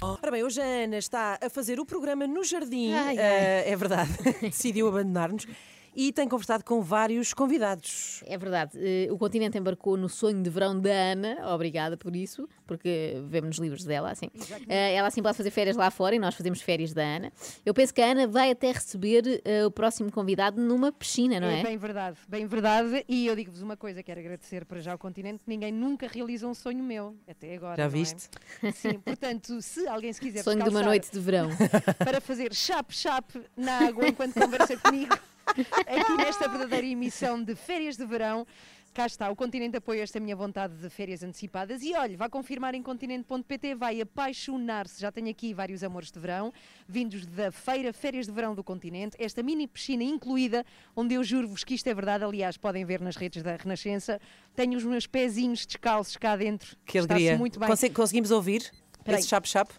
Ora 0.01 0.29
bem, 0.31 0.43
hoje 0.43 0.61
a 0.61 0.65
Ana 0.83 0.97
está 0.97 1.39
a 1.41 1.49
fazer 1.49 1.79
o 1.79 1.85
programa 1.85 2.27
no 2.27 2.43
jardim, 2.43 2.93
Ai, 2.93 3.17
ai. 3.17 3.17
eh, 3.17 3.63
é 3.71 3.75
verdade, 3.75 4.11
decidiu 4.41 4.87
abandonar-nos 4.87 5.47
e 5.95 6.11
tem 6.11 6.27
conversado 6.27 6.63
com 6.63 6.81
vários 6.81 7.33
convidados. 7.33 8.23
É 8.25 8.37
verdade, 8.37 8.71
eh, 8.75 9.07
o 9.11 9.17
continente 9.17 9.57
embarcou 9.57 9.97
no 9.97 10.09
sonho 10.09 10.41
de 10.41 10.49
verão 10.49 10.79
da 10.79 10.91
Ana, 10.91 11.53
obrigada 11.53 11.97
por 11.97 12.15
isso, 12.15 12.47
porque 12.65 13.21
vemos 13.27 13.49
nos 13.49 13.59
livros 13.59 13.83
dela 13.83 14.11
assim. 14.11 14.29
Eh, 14.67 14.93
ela 14.93 15.07
assim 15.07 15.21
pode 15.21 15.37
fazer 15.37 15.51
férias 15.51 15.75
lá 15.75 15.89
fora 15.89 16.15
e 16.15 16.19
nós 16.19 16.35
fazemos 16.35 16.61
férias 16.61 16.93
da 16.93 17.03
Ana. 17.03 17.31
Eu 17.65 17.73
penso 17.73 17.93
que 17.93 18.01
a 18.01 18.11
Ana 18.11 18.27
vai 18.27 18.51
até 18.51 18.71
receber 18.71 19.41
eh, 19.45 19.65
o 19.65 19.71
próximo 19.71 20.11
convidado 20.11 20.61
numa 20.61 20.91
piscina, 20.91 21.39
não 21.39 21.47
é? 21.47 21.63
bem 21.63 21.77
verdade, 21.77 22.17
bem 22.27 22.45
verdade. 22.45 23.05
E 23.07 23.25
eu 23.27 23.35
digo-vos 23.35 23.61
uma 23.61 23.77
coisa, 23.77 24.03
quero 24.03 24.19
agradecer 24.19 24.65
para 24.65 24.79
já 24.79 24.91
ao 24.91 24.97
continente, 24.97 25.43
que 25.43 25.49
ninguém 25.49 25.71
nunca 25.71 26.07
realiza 26.07 26.47
um 26.47 26.53
sonho 26.53 26.83
meu, 26.83 27.15
até 27.27 27.55
agora. 27.55 27.77
Já 27.77 27.83
não 27.83 27.89
é? 27.89 27.93
viste? 27.93 28.29
Sim, 28.73 28.99
portanto, 28.99 29.61
se 29.61 29.87
alguém 29.87 30.11
se 30.13 30.21
quiser 30.21 30.43
Sonho 30.43 30.63
de 30.63 30.69
uma 30.69 30.83
noite 30.83 31.11
de 31.11 31.19
verão. 31.19 31.49
para 31.99 32.19
fazer 32.21 32.53
chap-chap 32.53 33.41
na 33.55 33.87
água 33.87 34.07
enquanto 34.07 34.33
conversa 34.33 34.77
comigo, 34.77 35.17
aqui 35.47 36.17
nesta 36.17 36.47
verdadeira 36.47 36.85
emissão 36.85 37.41
de 37.43 37.55
férias 37.55 37.95
de 37.97 38.05
verão, 38.05 38.45
cá 38.93 39.05
está, 39.05 39.29
o 39.29 39.35
Continente 39.35 39.77
apoia 39.77 40.01
esta 40.01 40.19
minha 40.19 40.35
vontade 40.35 40.73
de 40.75 40.89
férias 40.89 41.21
antecipadas 41.21 41.83
e 41.83 41.93
olha, 41.93 42.17
vá 42.17 42.27
confirmar 42.29 42.73
em 42.73 42.81
continente.pt, 42.81 43.75
vai 43.75 44.01
apaixonar-se, 44.01 44.99
já 44.99 45.11
tenho 45.11 45.29
aqui 45.29 45.53
vários 45.53 45.83
amores 45.83 46.11
de 46.11 46.19
verão, 46.19 46.51
vindos 46.87 47.25
da 47.25 47.51
feira 47.51 47.93
Férias 47.93 48.25
de 48.25 48.31
Verão 48.31 48.55
do 48.55 48.63
Continente, 48.63 49.15
esta 49.19 49.43
mini 49.43 49.67
piscina 49.67 50.03
incluída, 50.03 50.65
onde 50.95 51.13
eu 51.13 51.23
juro-vos 51.23 51.63
que 51.63 51.75
isto 51.75 51.87
é 51.87 51.93
verdade, 51.93 52.23
aliás, 52.23 52.57
podem 52.57 52.83
ver 52.85 52.99
nas 52.99 53.15
redes 53.15 53.43
da 53.43 53.55
Renascença, 53.55 54.19
tenho 54.55 54.75
os 54.77 54.83
meus 54.83 55.05
pezinhos 55.05 55.65
descalços 55.65 56.17
cá 56.17 56.35
dentro, 56.35 56.75
Que 56.85 56.97
alegria. 56.97 57.37
muito 57.37 57.59
bem. 57.59 57.69
Conse- 57.69 57.89
conseguimos 57.91 58.31
ouvir 58.31 58.71
Espera 58.97 59.19
esse 59.19 59.27
chap-chap? 59.27 59.71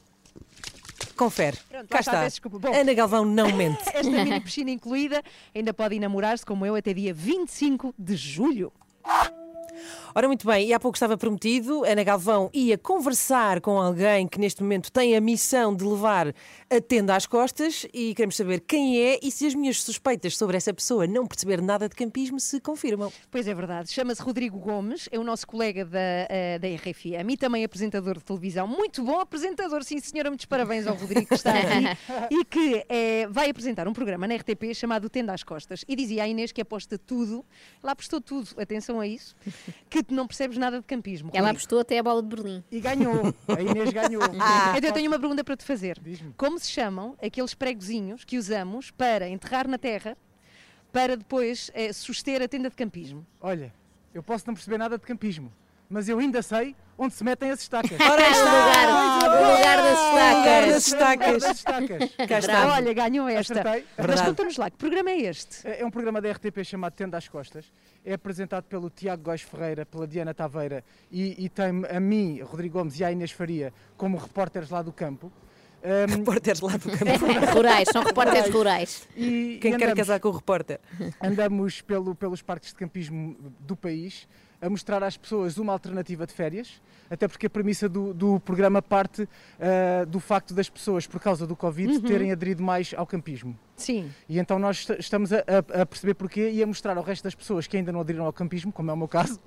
Confere. 1.19 1.59
Pronto, 1.69 1.89
Cá 1.89 1.99
está, 1.99 2.27
está. 2.27 2.49
Bom. 2.49 2.73
Ana 2.73 2.95
Galvão 2.95 3.25
não 3.25 3.53
mente. 3.53 3.83
Esta 3.93 4.09
mini 4.09 4.41
piscina 4.41 4.71
incluída, 4.71 5.21
ainda 5.53 5.75
podem 5.75 5.99
namorar-se 5.99 6.47
como 6.47 6.65
eu 6.65 6.77
até 6.77 6.95
dia 6.95 7.13
25 7.13 7.93
de 7.99 8.17
julho. 8.17 8.73
Ora, 10.15 10.27
muito 10.27 10.47
bem, 10.47 10.69
e 10.69 10.73
há 10.73 10.81
pouco 10.81 10.97
estava 10.97 11.17
prometido, 11.17 11.85
Ana 11.85 12.03
Galvão 12.03 12.51
ia 12.53 12.77
conversar 12.77 13.61
com 13.61 13.81
alguém 13.81 14.27
que 14.27 14.39
neste 14.39 14.63
momento 14.63 14.91
tem 14.91 15.17
a 15.17 15.21
missão 15.21 15.75
de 15.75 15.85
levar 15.85 16.35
a 16.71 16.81
tenda 16.81 17.15
às 17.15 17.27
costas 17.27 17.87
e 17.93 18.15
queremos 18.15 18.37
saber 18.37 18.61
quem 18.61 19.01
é 19.01 19.19
e 19.23 19.31
se 19.31 19.47
as 19.47 19.55
minhas 19.55 19.83
suspeitas 19.83 20.37
sobre 20.37 20.57
essa 20.57 20.73
pessoa 20.73 21.07
não 21.07 21.27
perceber 21.27 21.63
nada 21.63 21.89
de 21.89 21.95
campismo 21.95 22.41
se 22.41 22.61
confirmam. 22.61 23.13
Pois 23.31 23.47
é 23.47 23.55
verdade, 23.55 23.93
chama-se 23.93 24.23
Rodrigo 24.23 24.59
Gomes, 24.59 25.09
é 25.13 25.19
o 25.19 25.25
nosso 25.25 25.47
colega 25.47 25.85
da, 25.85 25.99
eh, 26.29 26.59
da 26.59 26.69
RFM 26.69 27.31
e 27.31 27.37
também 27.37 27.65
apresentador 27.65 28.19
de 28.19 28.25
televisão. 28.25 28.67
Muito 28.67 29.03
bom 29.03 29.21
apresentador, 29.21 29.85
sim 29.85 30.01
senhora, 30.01 30.31
muitos 30.31 30.47
parabéns 30.47 30.87
ao 30.87 30.95
Rodrigo 30.95 31.27
que 31.27 31.35
está 31.35 31.53
aqui 31.53 31.85
e 32.35 32.45
que 32.45 32.85
eh, 32.89 33.27
vai 33.31 33.51
apresentar 33.51 33.87
um 33.87 33.93
programa 33.93 34.27
na 34.27 34.35
RTP 34.35 34.75
chamado 34.75 35.09
Tenda 35.09 35.33
às 35.33 35.43
Costas. 35.43 35.85
E 35.87 35.95
dizia 35.95 36.25
a 36.25 36.29
Inês 36.29 36.53
que 36.53 36.61
aposta 36.61 36.99
tudo, 36.99 37.45
ela 37.83 37.93
apostou 37.93 38.21
tudo, 38.21 38.49
atenção 38.61 39.01
a 39.01 39.07
isso, 39.07 39.37
que 39.89 40.03
tu 40.03 40.15
não 40.15 40.27
percebes 40.27 40.57
nada 40.59 40.79
de 40.79 40.85
campismo. 40.85 41.31
Ela 41.33 41.51
apostou 41.51 41.81
até 41.81 41.99
a 41.99 42.03
bola 42.03 42.23
de 42.23 42.29
Berlim. 42.29 42.65
E 42.71 42.81
ganhou. 42.81 43.35
A 43.49 43.61
Inês 43.61 43.91
ganhou. 43.91 44.23
Ah. 44.41 44.75
Então 44.77 44.91
eu 44.91 44.95
tenho 44.95 45.11
uma 45.11 45.19
pergunta 45.19 45.43
para 45.43 45.57
te 45.57 45.65
fazer. 45.65 46.01
Como 46.37 46.59
se 46.59 46.71
chamam 46.71 47.17
aqueles 47.23 47.55
pregozinhos 47.55 48.25
que 48.25 48.39
usamos 48.39 48.91
para 48.91 49.29
enterrar 49.29 49.69
na 49.69 49.79
terra 49.79 50.17
para 50.93 51.17
depois 51.17 51.71
eh, 51.75 51.93
suster 51.93 52.43
a 52.43 52.49
tenda 52.49 52.71
de 52.71 52.77
campismo? 52.77 53.27
Olha, 53.41 53.73
eu 54.15 54.23
posso 54.23 54.47
não 54.47 54.55
perceber 54.55 54.79
nada 54.79 54.99
de 54.99 55.05
campismo, 55.05 55.53
mas 55.89 56.09
eu 56.09 56.19
ainda 56.19 56.43
sei 56.43 56.75
onde 56.99 57.15
se 57.15 57.23
metem 57.25 57.51
as 57.51 57.61
estacas. 57.63 57.93
Ora 58.01 58.23
aí 58.25 58.33
está! 58.33 58.45
O 58.45 58.59
lugar- 58.59 59.29
o 59.29 59.57
lugar 59.57 59.77
das 59.83 59.99
estacas. 59.99 60.35
O 60.35 60.39
lugar 60.39 60.67
das 60.69 60.87
estacas. 60.87 61.43
das 61.43 61.57
estacas. 61.57 62.11
Cá 62.29 62.39
está. 62.41 62.75
Olha, 62.75 62.93
ganhou 62.93 63.29
esta. 63.29 63.61
Acertei. 63.61 63.85
Mas 63.97 64.21
conta-nos 64.21 64.57
lá, 64.57 64.71
que 64.71 64.77
programa 64.77 65.11
é 65.11 65.21
este? 65.23 65.67
É 65.67 65.81
é 65.83 65.87
um 65.87 65.91
programa 65.91 66.21
da 66.21 66.31
RTP 66.33 66.65
chamado 66.65 66.93
Tenda 66.93 67.17
às 67.17 67.29
Costas. 67.29 67.67
É 68.05 68.15
apresentado 68.15 68.65
pelo 68.65 68.91
Tiago 68.91 69.23
Góis 69.23 69.43
Ferreira, 69.43 69.87
pela 69.87 70.07
Diana 70.07 70.35
Taveira 70.35 70.83
e, 71.11 71.45
e 71.45 71.49
tem 71.49 71.67
a 71.91 72.01
mim, 72.01 72.41
Rodrigo 72.43 72.79
Gomes 72.79 72.99
e 72.99 73.05
a 73.05 73.13
Inês 73.13 73.31
Faria 73.31 73.73
como 73.97 74.17
repórteres 74.17 74.71
lá 74.71 74.83
do 74.83 74.93
campo. 74.93 75.31
Um, 75.81 76.17
repórteres 76.19 76.61
lá 76.61 76.73
do 76.73 76.91
campo. 76.91 77.53
Rurais, 77.55 77.89
são 77.93 78.03
repórteres 78.03 78.53
rurais. 78.53 79.07
E, 79.17 79.59
Quem 79.61 79.73
e 79.75 79.77
quer 79.77 79.85
andamos- 79.85 79.95
casar 79.95 80.19
com 80.21 80.29
o 80.29 80.33
repórter? 80.33 80.81
Andamos 81.23 81.81
pelo, 81.81 82.15
pelos 82.17 82.43
parques 82.43 82.71
de 82.71 82.75
campismo 82.77 83.37
do 83.61 83.77
país 83.77 84.27
a 84.61 84.69
mostrar 84.69 85.03
às 85.03 85.17
pessoas 85.17 85.57
uma 85.59 85.73
alternativa 85.73 86.27
de 86.27 86.33
férias, 86.33 86.81
até 87.11 87.27
porque 87.29 87.47
a 87.47 87.51
premissa 87.51 87.89
do, 87.89 88.13
do 88.13 88.41
programa 88.41 88.83
parte 88.83 89.29
ah, 89.61 90.05
do 90.05 90.19
facto 90.21 90.53
das 90.55 90.69
pessoas, 90.69 91.07
por 91.07 91.21
causa 91.21 91.47
do 91.47 91.55
Covid, 91.57 91.93
Uhum. 91.95 92.01
terem 92.03 92.33
aderido 92.33 92.63
mais 92.63 92.93
ao 92.97 93.07
campismo. 93.07 93.57
Sim. 93.77 94.11
E 94.29 94.39
então 94.39 94.59
nós 94.59 94.79
est- 94.81 94.99
estamos 94.99 95.33
a, 95.33 95.39
a- 95.39 95.83
a 95.83 95.87
perceber 95.87 96.15
porquê 96.15 96.51
e 96.51 96.63
a 96.63 96.67
mostrar 96.67 96.97
ao 96.97 97.03
resto 97.05 97.23
das 97.25 97.35
pessoas 97.35 97.67
que 97.67 97.77
ainda 97.77 97.93
não 97.93 98.01
aderiram 98.01 98.27
ao 98.27 98.33
campismo, 98.33 98.73
como 98.73 98.91
é 98.91 98.95
o 98.95 98.97
meu 98.97 99.09
caso, 99.09 99.39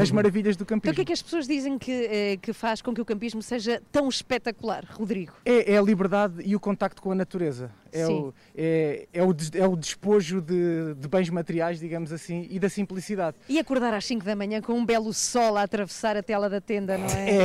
as 0.00 0.10
maravilhas 0.10 0.56
do 0.56 0.62
Então 0.62 0.78
campismo. 0.78 0.92
o 0.92 0.94
que 0.96 1.02
é 1.02 1.04
que 1.04 1.12
as 1.12 1.22
pessoas 1.22 1.46
dizem 1.46 1.78
que, 1.78 1.90
eh, 1.92 2.36
que 2.40 2.52
faz 2.52 2.80
com 2.82 2.94
que 2.94 3.00
o 3.00 3.04
campismo 3.04 3.42
seja 3.42 3.82
tão 3.90 4.08
espetacular, 4.08 4.84
Rodrigo? 4.90 5.32
É, 5.44 5.72
é 5.74 5.78
a 5.78 5.82
liberdade 5.82 6.42
e 6.44 6.54
o 6.56 6.60
contacto 6.60 7.00
com 7.02 7.10
a 7.12 7.14
natureza. 7.14 7.70
É, 7.94 8.06
Sim. 8.06 8.12
o, 8.14 8.34
é, 8.56 9.06
é, 9.12 9.22
o, 9.22 9.34
des- 9.34 9.50
é 9.54 9.66
o 9.66 9.76
despojo 9.76 10.40
de, 10.40 10.94
de 10.96 11.06
bens 11.08 11.28
materiais, 11.28 11.78
digamos 11.78 12.10
assim, 12.10 12.46
e 12.50 12.58
da 12.58 12.70
simplicidade. 12.70 13.36
E 13.48 13.58
acordar 13.58 13.92
às 13.92 14.06
5 14.06 14.24
da 14.24 14.34
manhã 14.34 14.62
com 14.62 14.72
um 14.72 14.84
belo 14.86 15.12
sol 15.12 15.58
a 15.58 15.62
atravessar 15.62 16.16
a 16.16 16.22
tela 16.22 16.48
da 16.48 16.58
tenda, 16.58 16.96
não 16.96 17.06
é? 17.06 17.30
É, 17.30 17.36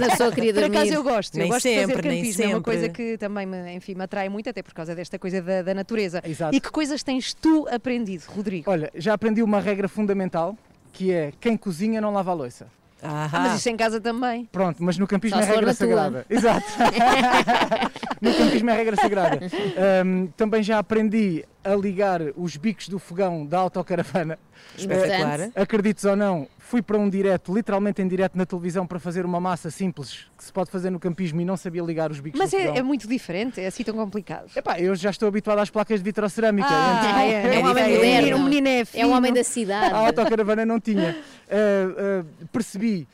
é. 0.00 0.04
A 0.06 0.10
pessoa 0.10 0.32
queria 0.32 0.54
Por 0.54 0.64
acaso 0.64 0.84
dormir. 0.86 0.94
eu 0.94 1.02
gosto, 1.04 1.34
eu 1.34 1.40
Nem 1.42 1.48
gosto 1.50 1.62
sempre, 1.62 1.80
de 1.84 1.92
fazer 1.92 2.02
campismo, 2.16 2.44
é 2.44 2.48
uma 2.48 2.62
coisa 2.62 2.88
que 2.88 3.18
também 3.18 3.44
me, 3.44 3.74
enfim, 3.74 3.94
me 3.94 4.02
atrai 4.04 4.28
muito, 4.30 4.48
até 4.48 4.62
por 4.62 4.72
causa 4.72 4.94
desta 4.94 5.18
coisa 5.18 5.42
da, 5.42 5.60
da 5.60 5.74
natureza. 5.74 6.22
Exato. 6.24 6.56
E 6.56 6.60
que 6.62 6.70
coisas 6.70 7.02
tens 7.02 7.34
tu 7.34 7.66
aprendido, 7.70 8.24
Rodrigo? 8.28 8.70
Olha, 8.70 8.90
já 8.94 9.12
aprendi 9.12 9.42
uma 9.42 9.60
regra 9.60 9.86
fundamental, 9.86 10.56
que 10.94 11.12
é 11.12 11.32
quem 11.40 11.56
cozinha 11.56 12.00
não 12.00 12.12
lava 12.12 12.30
a 12.30 12.34
louça. 12.34 12.66
Ah, 13.02 13.28
mas 13.30 13.56
isso 13.56 13.68
em 13.68 13.76
casa 13.76 14.00
também. 14.00 14.48
Pronto, 14.50 14.82
mas 14.82 14.96
no 14.96 15.06
campismo 15.06 15.36
Só 15.36 15.42
é 15.42 15.46
regra 15.46 15.66
tua. 15.66 15.74
sagrada. 15.74 16.24
Exato. 16.30 16.66
no 18.22 18.34
campismo 18.34 18.70
é 18.70 18.72
regra 18.74 18.96
sagrada. 18.96 19.40
Ahm, 20.00 20.28
também 20.36 20.62
já 20.62 20.78
aprendi 20.78 21.44
a 21.62 21.74
ligar 21.74 22.22
os 22.34 22.56
bicos 22.56 22.88
do 22.88 22.98
fogão 22.98 23.44
da 23.44 23.58
autocaravana. 23.58 24.38
Espetacular. 24.78 25.40
Eh, 25.40 25.50
acredites 25.54 26.04
ou 26.06 26.16
não, 26.16 26.48
fui 26.66 26.80
para 26.80 26.98
um 26.98 27.08
direto, 27.10 27.54
literalmente 27.54 28.00
em 28.00 28.08
direto 28.08 28.36
na 28.38 28.46
televisão, 28.46 28.86
para 28.86 28.98
fazer 28.98 29.24
uma 29.26 29.38
massa 29.38 29.70
simples 29.70 30.26
que 30.36 30.42
se 30.44 30.52
pode 30.52 30.70
fazer 30.70 30.88
no 30.90 30.98
campismo 30.98 31.40
e 31.40 31.44
não 31.44 31.56
sabia 31.56 31.82
ligar 31.82 32.10
os 32.10 32.20
bicos 32.20 32.38
Mas 32.38 32.52
é, 32.54 32.78
é 32.78 32.82
muito 32.82 33.06
diferente, 33.06 33.60
é 33.60 33.66
assim 33.66 33.84
tão 33.84 33.94
complicado. 33.94 34.50
Epá, 34.56 34.80
eu 34.80 34.94
já 34.96 35.10
estou 35.10 35.28
habituado 35.28 35.58
às 35.58 35.68
placas 35.70 36.00
de 36.00 36.04
vitrocerâmica. 36.04 36.66
Ah, 36.70 37.04
então- 37.04 37.18
é, 37.20 37.54
É 37.54 37.58
um 37.60 37.70
homem 37.70 37.84
é- 37.84 37.88
moderno. 37.96 38.36
O 38.38 38.44
menino 38.44 38.68
é 38.68 38.82
É 38.94 39.06
um 39.06 39.10
homem 39.12 39.30
fino. 39.30 39.34
da 39.36 39.44
cidade. 39.44 39.94
a 39.94 39.98
autocaravana 39.98 40.64
não 40.66 40.80
tinha. 40.80 41.16
Uh, 41.48 42.22
uh, 42.42 42.46
percebi 42.48 43.06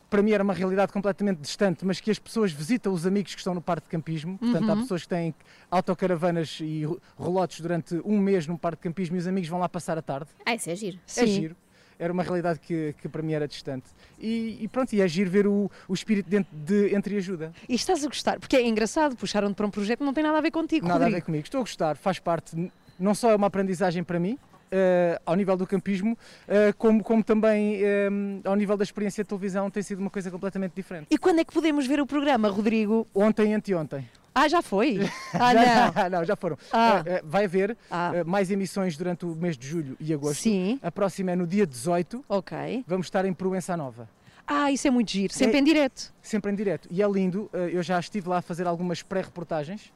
que 0.00 0.06
para 0.10 0.22
mim 0.22 0.30
era 0.32 0.42
uma 0.44 0.54
realidade 0.54 0.92
completamente 0.92 1.38
distante, 1.38 1.84
mas 1.84 2.00
que 2.00 2.10
as 2.10 2.18
pessoas 2.18 2.52
visitam 2.52 2.92
os 2.92 3.06
amigos 3.06 3.34
que 3.34 3.40
estão 3.40 3.54
no 3.54 3.60
parque 3.62 3.86
de 3.86 3.90
campismo. 3.90 4.38
Portanto, 4.38 4.70
há 4.70 4.74
Uhum. 4.74 4.82
pessoas 4.82 5.02
que 5.02 5.08
têm 5.08 5.34
autocaravanas 5.70 6.58
e 6.60 6.82
relotes 7.18 7.60
durante 7.60 8.00
um 8.04 8.18
mês 8.18 8.46
no 8.46 8.58
parque 8.58 8.82
de 8.82 8.88
campismo 8.88 9.16
e 9.16 9.18
os 9.18 9.26
amigos 9.26 9.48
vão 9.48 9.58
lá 9.58 9.68
passar 9.68 9.96
a 9.98 10.02
tarde. 10.02 10.28
Ah, 10.44 10.54
isso 10.54 10.70
é 10.70 10.76
giro. 10.76 10.98
É 11.16 11.26
giro. 11.26 11.56
Era 11.98 12.12
uma 12.12 12.22
realidade 12.22 12.60
que, 12.60 12.94
que 13.00 13.08
para 13.08 13.22
mim 13.22 13.32
era 13.32 13.48
distante. 13.48 13.86
E, 14.18 14.58
e 14.60 14.68
pronto, 14.68 14.92
e 14.92 15.00
é 15.00 15.08
giro 15.08 15.30
ver 15.30 15.46
o, 15.46 15.70
o 15.88 15.94
espírito 15.94 16.30
de, 16.30 16.44
de 16.52 16.94
entreajuda. 16.94 17.52
E 17.68 17.74
estás 17.74 18.04
a 18.04 18.06
gostar, 18.06 18.38
porque 18.38 18.56
é 18.56 18.66
engraçado, 18.66 19.16
puxaram-te 19.16 19.56
para 19.56 19.66
um 19.66 19.70
projeto 19.70 19.98
que 19.98 20.04
não 20.04 20.12
tem 20.14 20.22
nada 20.22 20.38
a 20.38 20.40
ver 20.40 20.50
contigo, 20.50 20.86
Nada 20.86 20.96
a 20.96 20.98
Rodrigo. 21.06 21.16
ver 21.16 21.24
comigo. 21.24 21.44
Estou 21.44 21.58
a 21.58 21.62
gostar, 21.62 21.96
faz 21.96 22.18
parte, 22.18 22.70
não 22.98 23.14
só 23.14 23.30
é 23.30 23.34
uma 23.36 23.48
aprendizagem 23.48 24.04
para 24.04 24.20
mim, 24.20 24.38
eh, 24.70 25.20
ao 25.24 25.34
nível 25.34 25.56
do 25.56 25.66
campismo, 25.66 26.16
eh, 26.46 26.72
como, 26.76 27.02
como 27.02 27.24
também 27.24 27.82
eh, 27.82 28.08
ao 28.44 28.54
nível 28.54 28.76
da 28.76 28.84
experiência 28.84 29.24
de 29.24 29.28
televisão, 29.28 29.70
tem 29.70 29.82
sido 29.82 29.98
uma 29.98 30.10
coisa 30.10 30.30
completamente 30.30 30.72
diferente. 30.74 31.06
E 31.10 31.16
quando 31.18 31.40
é 31.40 31.44
que 31.44 31.52
podemos 31.52 31.86
ver 31.86 32.00
o 32.00 32.06
programa, 32.06 32.48
Rodrigo? 32.48 33.06
Ontem 33.14 33.52
e 33.52 33.54
anteontem. 33.54 34.06
Ah, 34.38 34.48
já 34.48 34.62
foi? 34.62 34.98
Ah, 35.34 35.52
já, 35.54 35.92
não. 36.10 36.18
não, 36.20 36.24
já 36.24 36.36
foram. 36.36 36.56
Ah. 36.72 37.02
Eh, 37.04 37.10
eh, 37.16 37.22
vai 37.24 37.44
haver 37.44 37.76
Ah. 37.90 38.12
eh, 38.14 38.24
mais 38.24 38.50
emissões 38.50 38.96
durante 38.96 39.24
o 39.26 39.34
mês 39.34 39.56
de 39.58 39.66
julho 39.66 39.96
e 40.00 40.12
agosto. 40.14 40.40
Sim. 40.42 40.78
A 40.82 40.90
próxima 40.90 41.32
é 41.32 41.36
no 41.36 41.46
dia 41.46 41.66
18. 41.66 42.24
Ok. 42.28 42.84
Vamos 42.86 43.06
estar 43.06 43.24
em 43.24 43.32
Proença 43.32 43.76
Nova. 43.76 44.08
Ah, 44.46 44.72
isso 44.72 44.86
é 44.88 44.90
muito 44.90 45.10
giro, 45.10 45.32
sempre 45.32 45.58
É- 45.58 45.60
em 45.60 45.64
direto. 45.64 46.12
Sempre 46.22 46.50
em 46.52 46.54
direto. 46.54 46.88
E 46.90 47.02
é 47.02 47.08
lindo, 47.08 47.50
eu 47.52 47.82
já 47.82 47.98
estive 48.00 48.28
lá 48.28 48.38
a 48.38 48.42
fazer 48.42 48.66
algumas 48.66 49.02
pré-reportagens, 49.02 49.92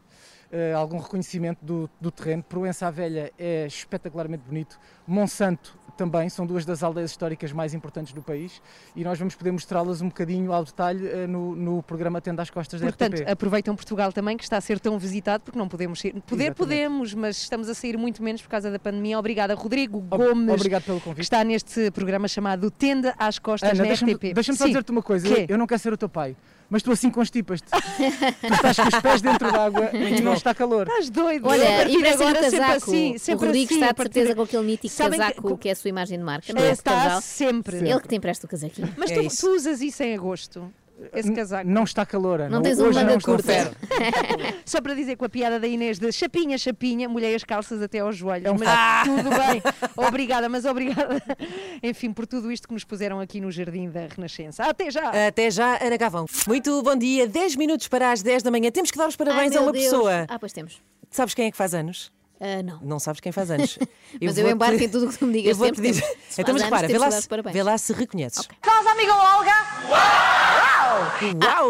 algum 0.77 0.99
reconhecimento 0.99 1.65
do, 1.65 1.89
do 1.99 2.11
terreno. 2.11 2.43
Proença 2.43 2.91
Velha 2.91 3.33
é 3.39 3.67
espetacularmente 3.67 4.43
bonito. 4.47 4.79
Monsanto 5.07 5.79
também, 5.97 6.29
são 6.29 6.47
duas 6.47 6.65
das 6.65 6.83
aldeias 6.83 7.11
históricas 7.11 7.53
mais 7.53 7.75
importantes 7.75 8.13
do 8.13 8.23
país 8.23 8.61
e 8.97 9.05
nós 9.05 9.19
vamos 9.19 9.35
poder 9.35 9.53
mostrá-las 9.53 10.01
um 10.01 10.09
bocadinho 10.09 10.53
ao 10.53 10.65
detalhe 10.65 11.07
eh, 11.07 11.27
no, 11.27 11.55
no 11.55 11.83
programa 11.83 12.21
Tenda 12.21 12.43
às 12.43 12.51
Costas 12.51 12.81
da 12.81 12.87
Portanto, 12.87 13.15
RTP. 13.21 13.31
aproveitam 13.31 13.75
Portugal 13.77 14.13
também, 14.13 14.37
que 14.37 14.43
está 14.45 14.57
a 14.57 14.61
ser 14.61 14.81
tão 14.81 14.99
visitado, 14.99 15.45
porque 15.45 15.59
não 15.59 15.69
podemos 15.69 16.01
ser. 16.01 16.13
Poder 16.13 16.45
Exatamente. 16.45 16.55
podemos, 16.57 17.15
mas 17.15 17.37
estamos 17.37 17.69
a 17.69 17.75
sair 17.75 17.97
muito 17.97 18.23
menos 18.23 18.41
por 18.43 18.49
causa 18.49 18.71
da 18.71 18.79
pandemia. 18.79 19.19
Obrigada, 19.19 19.55
Rodrigo 19.55 19.99
Ob- 19.99 20.17
Gomes. 20.17 20.55
obrigado 20.55 20.83
pelo 20.85 20.99
Que 20.99 21.05
convite. 21.05 21.23
está 21.23 21.45
neste 21.45 21.91
programa 21.91 22.27
chamado 22.29 22.71
Tenda 22.71 23.15
às 23.19 23.39
Costas 23.39 23.71
Ana, 23.73 23.83
na 23.83 23.89
deixa-me 23.89 24.13
RTP. 24.15 24.33
deixa 24.35 24.53
só 24.55 24.67
dizer-te 24.67 24.91
uma 24.91 25.03
coisa, 25.03 25.27
eu 25.49 25.59
não 25.59 25.67
quero 25.67 25.81
ser 25.81 25.93
o 25.93 25.97
teu 25.97 26.09
pai, 26.09 26.37
mas 26.73 26.83
tu 26.83 26.91
assim 26.91 27.11
constipas-te. 27.11 27.67
tu 27.71 28.55
estás 28.55 28.77
com 28.79 28.89
os 28.89 29.01
pés 29.03 29.21
dentro 29.21 29.53
d'água 29.53 29.91
e 29.93 30.23
não 30.23 30.33
está 30.33 30.55
calor. 30.55 30.89
Estás 30.89 31.11
doido? 31.11 31.47
Olha, 31.47 31.65
partir 31.77 31.93
e 31.93 31.97
agora 32.09 32.15
agora 32.15 32.39
o 32.47 32.51
sempre 32.51 32.59
casaco. 32.59 32.91
assim, 32.91 33.19
sempre 33.19 33.45
o 33.45 33.47
Rodrigo 33.49 33.67
assim, 33.67 33.75
está 33.75 33.87
a 33.87 33.89
de 33.91 33.95
partir 33.95 34.13
certeza 34.15 34.35
com 34.35 34.43
aquele 34.43 34.63
mítico 34.63 34.89
Sabem 34.95 35.21
que- 35.21 35.27
casaco 35.27 35.59
que, 35.59 35.69
é 35.69 35.73
a 35.73 35.77
sua 35.77 35.89
imagem 35.91 36.19
de 36.19 36.25
marca. 36.25 36.53
É, 36.59 36.63
é? 36.69 36.71
está 36.71 36.91
Casal. 36.93 37.21
sempre. 37.21 37.77
Ele 37.77 38.01
que 38.01 38.09
te 38.09 38.15
empresta 38.17 38.47
o 38.47 38.49
casaquinho. 38.49 38.95
Mas 38.97 39.11
É 39.11 39.15
tu, 39.23 39.29
tu 39.37 39.55
usas 39.55 39.83
isso 39.83 40.03
em 40.03 40.15
agosto? 40.15 40.73
Esse 41.15 41.33
casaco? 41.33 41.69
Não 41.69 41.85
está 41.85 42.05
calor, 42.07 42.41
Ana. 42.41 42.51
Não 42.51 42.63
tens 42.63 42.79
um 42.79 42.85
Hoje 42.85 42.99
manga 42.99 43.11
não 43.11 43.19
estou 43.19 43.35
curta. 43.37 43.73
Só 44.65 44.81
para 44.81 44.95
dizer 44.95 45.17
com 45.17 45.25
a 45.25 45.29
piada 45.29 45.59
da 45.59 45.67
Inês 45.67 45.99
de 45.99 46.11
chapinha, 46.13 46.57
chapinha, 46.59 47.09
molhei 47.09 47.35
as 47.35 47.45
calças 47.45 47.81
até 47.83 48.01
aos 48.01 48.17
joelhos. 48.17 48.47
É 48.47 48.51
um 48.51 48.57
mas 48.59 48.69
facto. 48.69 49.11
tudo 49.17 49.31
bem. 49.37 49.63
Obrigada, 49.97 50.49
mas 50.49 50.65
obrigada. 50.65 51.23
Enfim, 51.83 52.13
por 52.13 52.27
tudo 52.27 52.51
isto 52.53 52.69
que 52.69 52.75
nos 52.75 52.85
puseram 52.85 53.21
aqui 53.21 53.41
no 53.41 53.51
Jardim 53.51 53.89
da 53.91 54.07
Renascença. 54.07 54.65
Até 54.65 54.91
já! 54.91 55.29
Até 55.29 55.51
já, 55.51 55.79
Ana 55.85 55.97
Gavão. 55.97 56.27
Muito 56.47 56.83
bom 56.83 56.97
dia, 56.97 57.27
10 57.27 57.57
minutos 57.57 57.89
para 57.89 58.13
as 58.13 58.23
10 58.23 58.43
da 58.43 58.51
manhã. 58.51 58.71
Temos 58.71 58.91
que 58.91 58.99
dar 58.99 59.09
os 59.09 59.17
parabéns 59.17 59.53
Ai, 59.53 59.59
a 59.59 59.63
uma 59.63 59.73
Deus. 59.73 59.85
pessoa. 59.85 60.27
Ah, 60.29 60.39
pois 60.39 60.53
temos. 60.53 60.81
Sabes 61.11 61.35
quem 61.35 61.47
é 61.47 61.51
que 61.51 61.57
faz 61.57 61.75
anos? 61.75 62.11
Ah, 62.41 62.61
não. 62.63 62.81
Não 62.83 62.99
sabes 62.99 63.21
quem 63.21 63.31
faz 63.31 63.51
anos. 63.53 63.79
Mas 64.21 64.37
eu 64.37 64.51
embarco 64.51 64.83
em 64.83 64.89
tudo 64.89 65.07
o 65.07 65.11
que 65.13 65.19
tu 65.19 65.27
me 65.27 65.33
digas 65.35 65.51
Eu 65.51 65.57
vou-te 65.57 65.77
sempre. 65.77 65.93
dizer. 65.93 66.17
Então, 66.37 66.53
mas 66.55 66.63
repara, 66.63 66.89
vê 66.89 66.99
lá, 66.99 67.11
se, 67.11 67.29
vê 67.53 67.63
lá 67.63 67.79
se 67.79 67.93
reconheces. 67.93 68.49
Nossa 68.67 68.91
amiga 68.91 69.15
Olga! 69.15 69.53
Uau! 69.89 70.52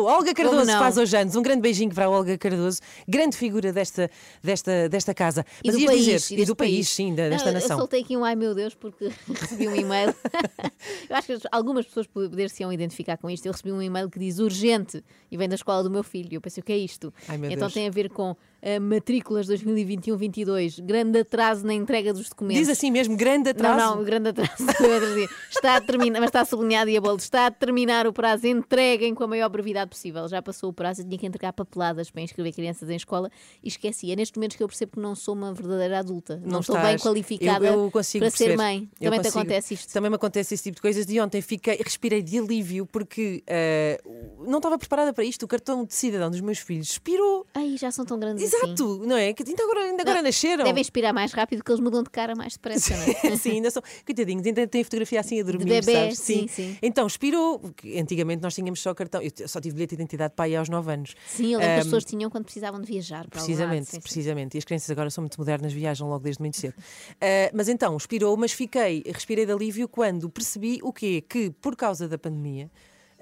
Olga 0.04 0.34
Cardoso 0.34 0.70
faz 0.72 0.96
hoje 0.96 1.16
anos. 1.16 1.36
Um 1.36 1.42
grande 1.42 1.60
beijinho 1.60 1.94
para 1.94 2.06
a 2.06 2.10
Olga 2.10 2.36
Cardoso, 2.38 2.80
grande 3.06 3.36
figura 3.36 3.72
desta, 3.72 4.10
desta, 4.42 4.88
desta 4.88 5.14
casa. 5.14 5.44
E 5.62 5.68
Mas 5.70 5.78
do 5.80 5.86
país, 5.86 6.04
dizer, 6.04 6.38
e 6.38 6.44
do 6.44 6.56
país, 6.56 6.88
sim, 6.88 7.14
da- 7.14 7.28
desta 7.28 7.46
Não, 7.46 7.54
nação. 7.54 7.70
Eu 7.76 7.78
soltei 7.78 8.02
aqui 8.02 8.16
um 8.16 8.24
ai 8.24 8.34
meu 8.34 8.54
Deus 8.54 8.74
porque 8.74 9.10
recebi 9.28 9.68
um 9.68 9.76
e-mail. 9.76 10.14
eu 11.08 11.16
acho 11.16 11.26
que 11.26 11.38
algumas 11.50 11.86
pessoas 11.86 12.06
poder-se-iam 12.06 12.72
identificar 12.72 13.16
com 13.16 13.28
isto. 13.30 13.46
Eu 13.46 13.52
recebi 13.52 13.72
um 13.72 13.82
e-mail 13.82 14.10
que 14.10 14.18
diz 14.18 14.38
urgente 14.38 15.02
e 15.30 15.36
vem 15.36 15.48
da 15.48 15.54
escola 15.54 15.82
do 15.82 15.90
meu 15.90 16.02
filho. 16.02 16.28
Eu 16.32 16.40
pensei, 16.40 16.60
o 16.60 16.64
que 16.64 16.72
é 16.72 16.78
isto? 16.78 17.12
Ai, 17.28 17.38
meu 17.38 17.50
então 17.50 17.68
Deus. 17.68 17.74
tem 17.74 17.86
a 17.86 17.90
ver 17.90 18.10
com 18.10 18.36
matrículas 18.80 19.46
2021-22, 19.48 20.80
grande 20.84 21.18
atraso 21.20 21.66
na 21.66 21.74
entrega 21.74 22.12
dos 22.12 22.28
documentos. 22.28 22.60
Diz 22.60 22.68
assim 22.68 22.90
mesmo, 22.90 23.16
grande 23.16 23.50
atraso. 23.50 23.76
Não, 23.78 23.96
não, 23.96 24.04
grande 24.04 24.28
atraso. 24.30 24.52
Está 25.50 25.76
a 25.76 25.80
terminar, 25.80 26.20
mas 26.20 26.28
está 26.28 26.44
sublinhado 26.44 26.90
e 26.90 26.96
a 26.96 27.00
bolo. 27.00 27.16
Está 27.16 27.46
a 27.46 27.50
terminar 27.50 28.06
o 28.06 28.12
prazo. 28.12 28.46
Entreguem 28.46 29.14
com 29.14 29.24
a 29.24 29.26
maior 29.26 29.48
brevidade 29.48 29.90
possível. 29.90 30.26
Já 30.28 30.40
passou 30.42 30.70
o 30.70 30.72
prazo. 30.72 31.02
Eu 31.02 31.06
tinha 31.06 31.18
que 31.18 31.26
entregar 31.26 31.52
papeladas 31.52 32.10
para 32.10 32.22
inscrever 32.22 32.52
crianças 32.52 32.88
em 32.90 32.96
escola 32.96 33.30
e 33.62 33.68
esqueci. 33.68 34.10
É 34.12 34.16
nestes 34.16 34.36
momentos 34.36 34.56
que 34.56 34.62
eu 34.62 34.68
percebo 34.68 34.92
que 34.92 35.00
não 35.00 35.14
sou 35.14 35.34
uma 35.34 35.52
verdadeira 35.54 35.98
adulta. 35.98 36.40
Não, 36.44 36.60
estou 36.60 36.76
bem 36.76 36.94
estás. 36.96 37.02
qualificada 37.02 37.64
Eu- 37.66 37.84
eu 37.84 37.90
para 37.90 38.02
ser 38.02 38.18
perceber. 38.20 38.56
mãe. 38.56 38.88
Eu 39.00 39.06
Também 39.06 39.20
te 39.20 39.24
consigo. 39.24 39.38
acontece 39.40 39.74
isto. 39.74 39.92
Também 39.92 40.10
me 40.10 40.16
acontece 40.16 40.54
esse 40.54 40.62
tipo 40.64 40.76
de 40.76 40.82
coisas. 40.82 41.06
De 41.06 41.20
ontem 41.20 41.40
fiquei, 41.42 41.76
respirei 41.76 42.22
de 42.22 42.38
alívio 42.38 42.86
porque 42.86 43.42
eh, 43.46 44.00
não 44.46 44.58
estava 44.58 44.78
preparada 44.78 45.12
para 45.12 45.24
isto. 45.24 45.44
O 45.44 45.48
cartão 45.48 45.84
de 45.84 45.94
cidadão 45.94 46.30
dos 46.30 46.40
meus 46.40 46.58
filhos 46.58 46.90
expirou. 46.90 47.46
Ai, 47.54 47.76
já 47.76 47.90
são 47.90 48.04
tão 48.04 48.18
grandes 48.18 48.42
Exato, 48.56 48.98
não 49.06 49.16
é? 49.16 49.32
Que 49.32 49.42
ainda 49.46 49.62
agora, 49.62 49.80
ainda 49.80 50.02
agora 50.02 50.16
Não, 50.16 50.24
nasceram. 50.24 50.64
Devem 50.64 50.80
expirar 50.80 51.12
mais 51.12 51.32
rápido 51.32 51.62
que 51.64 51.70
eles 51.70 51.80
mudam 51.80 52.02
de 52.02 52.10
cara 52.10 52.34
mais 52.34 52.54
depressa, 52.56 52.96
não 52.96 53.32
é? 53.32 53.36
sim, 53.36 53.52
ainda 53.52 53.70
são. 53.70 53.82
Coitadinhos, 54.04 54.46
ainda 54.46 54.66
tem 54.66 54.84
fotografia 54.84 55.20
assim 55.20 55.40
a 55.40 55.42
dormir, 55.42 55.64
bebé, 55.64 55.80
sabes? 55.82 56.18
sim, 56.18 56.46
sim. 56.48 56.76
Então, 56.82 57.06
expirou. 57.06 57.60
Antigamente 57.98 58.42
nós 58.42 58.54
tínhamos 58.54 58.80
só 58.80 58.94
cartão. 58.94 59.20
Eu 59.22 59.48
só 59.48 59.60
tive 59.60 59.74
bilhete 59.74 59.96
de 59.96 60.02
identidade 60.02 60.34
para 60.34 60.44
aí 60.46 60.56
aos 60.56 60.68
9 60.68 60.92
anos. 60.92 61.14
Sim, 61.26 61.54
eu 61.54 61.58
lembro 61.58 61.74
que 61.74 61.80
as 61.80 61.84
pessoas 61.86 62.04
tinham 62.04 62.30
quando 62.30 62.44
precisavam 62.44 62.80
de 62.80 62.86
viajar 62.86 63.26
para 63.28 63.40
algum 63.40 63.52
lado. 63.52 63.58
Precisamente, 63.58 63.86
Sim, 63.86 63.96
sim. 63.96 64.00
precisamente. 64.00 64.54
E 64.54 64.58
as 64.58 64.64
crianças 64.64 64.90
agora 64.90 65.10
são 65.10 65.22
muito 65.22 65.38
modernas, 65.38 65.72
viajam 65.72 66.08
logo 66.08 66.24
desde 66.24 66.40
muito 66.40 66.56
cedo. 66.56 66.74
Ah, 67.20 67.50
mas 67.54 67.68
então, 67.68 67.96
expirou, 67.96 68.36
mas 68.36 68.52
fiquei, 68.52 69.02
respirei 69.06 69.46
de 69.46 69.52
alívio 69.52 69.88
quando 69.88 70.28
percebi 70.28 70.80
o 70.82 70.92
quê? 70.92 71.22
Que 71.26 71.50
por 71.50 71.76
causa 71.76 72.08
da 72.08 72.18
pandemia. 72.18 72.70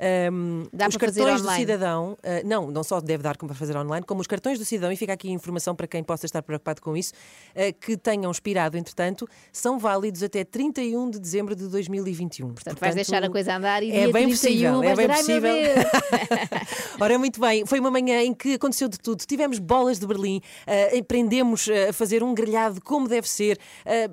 Ahm, 0.00 0.64
Dá 0.72 0.88
os 0.88 0.96
para 0.96 1.08
fazer 1.08 1.20
cartões 1.20 1.42
do 1.42 1.50
cidadão, 1.52 2.16
ah, 2.22 2.42
não, 2.44 2.70
não 2.70 2.82
só 2.82 3.00
deve 3.00 3.22
dar 3.22 3.36
como 3.36 3.48
para 3.48 3.58
fazer 3.58 3.76
online, 3.76 4.04
como 4.06 4.20
os 4.20 4.26
cartões 4.26 4.58
do 4.58 4.64
cidadão, 4.64 4.92
e 4.92 4.96
fica 4.96 5.12
aqui 5.12 5.28
a 5.28 5.32
informação 5.32 5.74
para 5.74 5.86
quem 5.86 6.02
possa 6.02 6.26
estar 6.26 6.42
preocupado 6.42 6.80
com 6.80 6.96
isso, 6.96 7.12
ah, 7.54 7.72
que 7.72 7.96
tenham 7.96 8.30
expirado, 8.30 8.76
entretanto, 8.76 9.28
são 9.52 9.78
válidos 9.78 10.22
até 10.22 10.44
31 10.44 11.10
de 11.10 11.18
dezembro 11.18 11.54
de 11.54 11.68
2021. 11.68 12.54
Portanto, 12.54 12.78
vais 12.78 12.94
deixar 12.94 13.22
a 13.22 13.30
coisa 13.30 13.56
andar 13.56 13.82
e 13.82 13.90
é 13.90 14.04
dia 14.04 14.12
bem 14.12 14.28
31 14.28 14.30
possível, 14.30 14.82
é 14.82 14.96
bem 14.96 15.08
dizer, 15.08 15.10
"Ai, 15.10 15.40
meu 15.40 15.52
possível. 15.52 15.74
Deus." 15.74 16.80
Ora, 17.00 17.18
muito 17.18 17.40
bem, 17.40 17.66
foi 17.66 17.80
uma 17.80 17.90
manhã 17.90 18.22
em 18.22 18.34
que 18.34 18.54
aconteceu 18.54 18.88
de 18.88 18.98
tudo. 18.98 19.24
Tivemos 19.24 19.58
bolas 19.58 19.98
de 19.98 20.06
Berlim, 20.06 20.40
eh, 20.66 20.98
aprendemos 20.98 21.68
eh, 21.68 21.88
a 21.88 21.92
fazer 21.92 22.22
um 22.22 22.34
grelhado 22.34 22.80
como 22.82 23.08
deve 23.08 23.28
ser, 23.28 23.58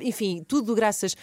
enfim, 0.02 0.44
tudo 0.48 0.74
graças 0.76 1.16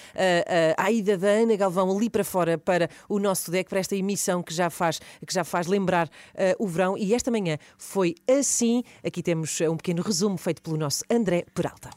à 0.77 0.91
ida 0.91 1.17
da 1.17 1.29
Ana 1.29 1.57
Galvão 1.57 1.95
ali 1.97 2.09
para 2.09 2.25
fora 2.25 2.59
para 2.59 2.89
o 3.09 3.19
nosso 3.19 3.51
deck, 3.51 3.69
para 3.69 3.79
esta 3.79 3.97
emissão 3.97 4.43
que 4.43 4.54
já 4.55 4.71
faz, 4.71 4.99
que 5.27 5.33
já 5.35 5.45
faz 5.45 5.67
lembrar 5.67 6.09
eh, 6.35 6.55
o 6.59 6.67
verão. 6.67 6.97
E 6.97 7.15
esta 7.15 7.31
manhã 7.31 7.59
foi 7.79 8.15
assim. 8.29 8.83
Aqui 9.05 9.23
temos 9.23 9.61
eh, 9.61 9.69
um 9.69 9.77
pequeno 9.77 10.03
resumo 10.03 10.37
feito 10.37 10.63
pelo 10.63 10.77
nosso 10.77 11.03
André 11.11 11.45
Peralta. 11.55 11.91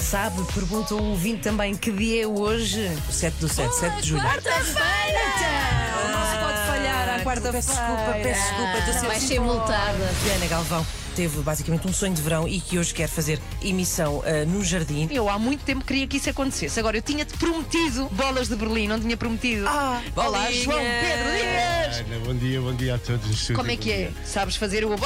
Sabe, 0.00 0.42
pergunta 0.52 0.94
um 0.94 1.10
ouvinte 1.10 1.42
também 1.42 1.76
que 1.76 1.92
dia 1.92 2.24
é 2.24 2.26
hoje. 2.26 2.80
O 3.08 3.12
7 3.12 3.36
do 3.38 3.48
7, 3.48 3.74
7 3.74 4.02
de 4.02 4.08
julho. 4.08 4.22
Quarta-feira! 4.22 5.20
Então, 5.36 6.12
não 6.12 6.26
se 6.32 6.38
pode 6.38 6.66
falhar 6.66 7.08
à 7.08 7.22
quarta-feira. 7.22 7.52
Peço 7.52 7.68
desculpa, 7.68 8.12
peço 8.22 8.40
desculpa. 8.42 8.78
estou 8.78 8.94
a 8.94 8.98
ser 8.98 9.06
Vai 9.06 9.20
ser 9.20 9.40
muito- 9.40 9.58
multada. 9.58 10.10
Diana 10.24 10.46
Galvão 10.48 10.86
teve 11.20 11.42
basicamente 11.42 11.86
um 11.86 11.92
sonho 11.92 12.14
de 12.14 12.22
verão 12.22 12.48
e 12.48 12.58
que 12.62 12.78
hoje 12.78 12.94
quer 12.94 13.06
fazer 13.06 13.38
emissão 13.60 14.22
ah, 14.24 14.46
no 14.46 14.64
jardim. 14.64 15.06
Eu 15.10 15.28
há 15.28 15.38
muito 15.38 15.62
tempo 15.64 15.84
queria 15.84 16.06
que 16.06 16.16
isso 16.16 16.30
acontecesse. 16.30 16.80
Agora, 16.80 16.96
eu 16.96 17.02
tinha-te 17.02 17.34
prometido 17.36 18.08
bolas 18.12 18.48
de 18.48 18.56
Berlim, 18.56 18.88
não 18.88 18.98
tinha 18.98 19.18
prometido. 19.18 19.66
Ah, 19.68 20.00
Olá, 20.16 20.38
bolinhas! 20.44 20.62
João 20.64 20.78
Pedro 20.78 21.32
Dias! 21.32 21.98
Ana, 22.00 22.18
bom 22.24 22.34
dia, 22.34 22.60
bom 22.62 22.74
dia 22.74 22.94
a 22.94 22.98
todos. 22.98 23.48
Como 23.54 23.70
é 23.70 23.76
que 23.76 23.92
é? 23.92 24.10
Sabes 24.24 24.56
fazer 24.56 24.82
o 24.86 24.96
bola, 24.96 24.98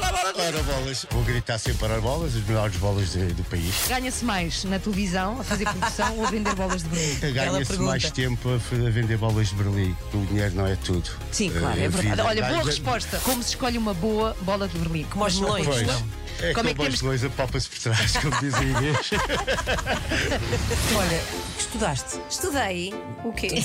bola 0.00 0.34
Ora, 0.36 0.62
bolas. 0.64 1.06
Vou 1.10 1.22
gritar 1.22 1.56
sempre 1.58 1.78
para 1.86 2.00
bolas, 2.00 2.34
as 2.34 2.42
melhores 2.44 2.76
bolas 2.76 3.12
de- 3.12 3.32
do 3.34 3.44
país. 3.44 3.72
Ganha-se 3.88 4.24
mais 4.24 4.64
na 4.64 4.80
televisão, 4.80 5.38
a 5.40 5.44
fazer 5.44 5.66
produção 5.66 6.16
ou 6.18 6.26
a 6.26 6.30
vender 6.30 6.54
bolas 6.56 6.82
de 6.82 6.88
Berlim? 6.88 7.14
Ganha-se 7.32 7.78
mais 7.78 8.10
tempo 8.10 8.48
a 8.48 8.54
a 8.54 8.90
vender 8.90 9.16
bolas 9.18 9.50
de 9.50 9.54
Berlim. 9.54 9.94
O 10.12 10.26
dinheiro 10.26 10.54
não 10.56 10.66
é 10.66 10.74
tudo. 10.74 11.08
Sim, 11.30 11.50
claro, 11.50 11.78
Eh, 11.78 11.84
é 11.84 11.86
a 11.86 11.88
verdade. 11.90 12.08
vida- 12.10 12.24
Olha, 12.24 12.44
boa 12.48 12.64
resposta. 12.64 13.20
Como 13.22 13.40
se 13.42 13.50
escolhe 13.50 13.78
uma 13.78 13.94
boa 13.94 14.36
bola 14.42 14.66
de 14.66 14.76
Berlim? 14.78 15.04
Como 15.04 15.22
aos 15.24 15.38
melões, 15.38 15.59
Pois. 15.64 15.86
não? 15.86 16.19
É 16.42 16.52
Como 16.54 16.68
é 16.68 16.74
que 16.74 16.80
as 16.80 16.86
temos- 16.86 17.00
coisas 17.02 17.32
papa-se 17.34 17.68
por 17.68 17.78
trás, 17.78 18.16
como 18.16 18.34
diz 18.40 18.54
a 18.54 18.62
Inês. 18.64 19.10
Olha, 20.96 21.20
que 21.56 21.60
estudaste? 21.60 22.18
Estudei 22.28 22.94
o 23.24 23.32
quê? 23.32 23.48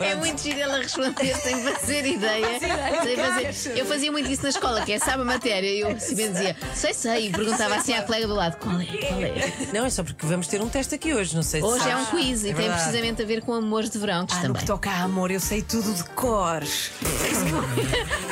É 0.00 0.14
muito 0.14 0.40
giro 0.42 0.58
ela 0.60 0.78
responder 0.78 1.34
sem 1.36 1.62
fazer 1.62 2.06
ideia. 2.06 2.58
Sem 3.02 3.16
fazer- 3.16 3.78
Eu 3.78 3.84
fazia 3.84 4.10
muito 4.10 4.30
isso 4.30 4.42
na 4.42 4.48
escola, 4.48 4.80
que 4.80 4.92
é 4.92 4.98
sabe 4.98 5.20
a 5.20 5.24
matéria. 5.26 5.66
E 5.68 5.80
eu 5.80 5.88
bem 5.88 6.32
dizia, 6.32 6.56
sei, 6.74 6.94
sei, 6.94 7.26
e 7.26 7.30
perguntava 7.30 7.74
assim 7.74 7.92
à 7.92 8.00
colega 8.02 8.26
do 8.26 8.34
lado: 8.34 8.56
qual 8.56 8.80
é? 8.80 8.86
Qual 8.86 9.20
é? 9.20 9.52
Não, 9.74 9.84
é 9.84 9.90
só 9.90 10.02
porque 10.02 10.24
vamos 10.24 10.46
ter 10.46 10.62
um 10.62 10.70
teste 10.70 10.94
aqui 10.94 11.12
hoje, 11.12 11.36
não 11.36 11.42
sei 11.42 11.60
se 11.60 11.66
Hoje 11.66 11.86
é 11.86 11.94
um 11.96 12.06
sabes. 12.06 12.08
quiz 12.24 12.40
e 12.40 12.44
tem 12.44 12.54
verdade. 12.54 12.80
precisamente 12.82 13.20
a 13.22 13.26
ver 13.26 13.42
com 13.42 13.52
amores 13.52 13.90
de 13.90 13.98
verão, 13.98 14.24
que 14.24 14.32
Ah, 14.32 14.36
no 14.36 14.42
também. 14.44 14.60
que 14.62 14.66
toca 14.66 14.88
a 14.90 15.02
amor, 15.02 15.30
eu 15.30 15.40
sei 15.40 15.60
tudo 15.60 15.92
de 15.92 16.04
cor. 16.10 16.62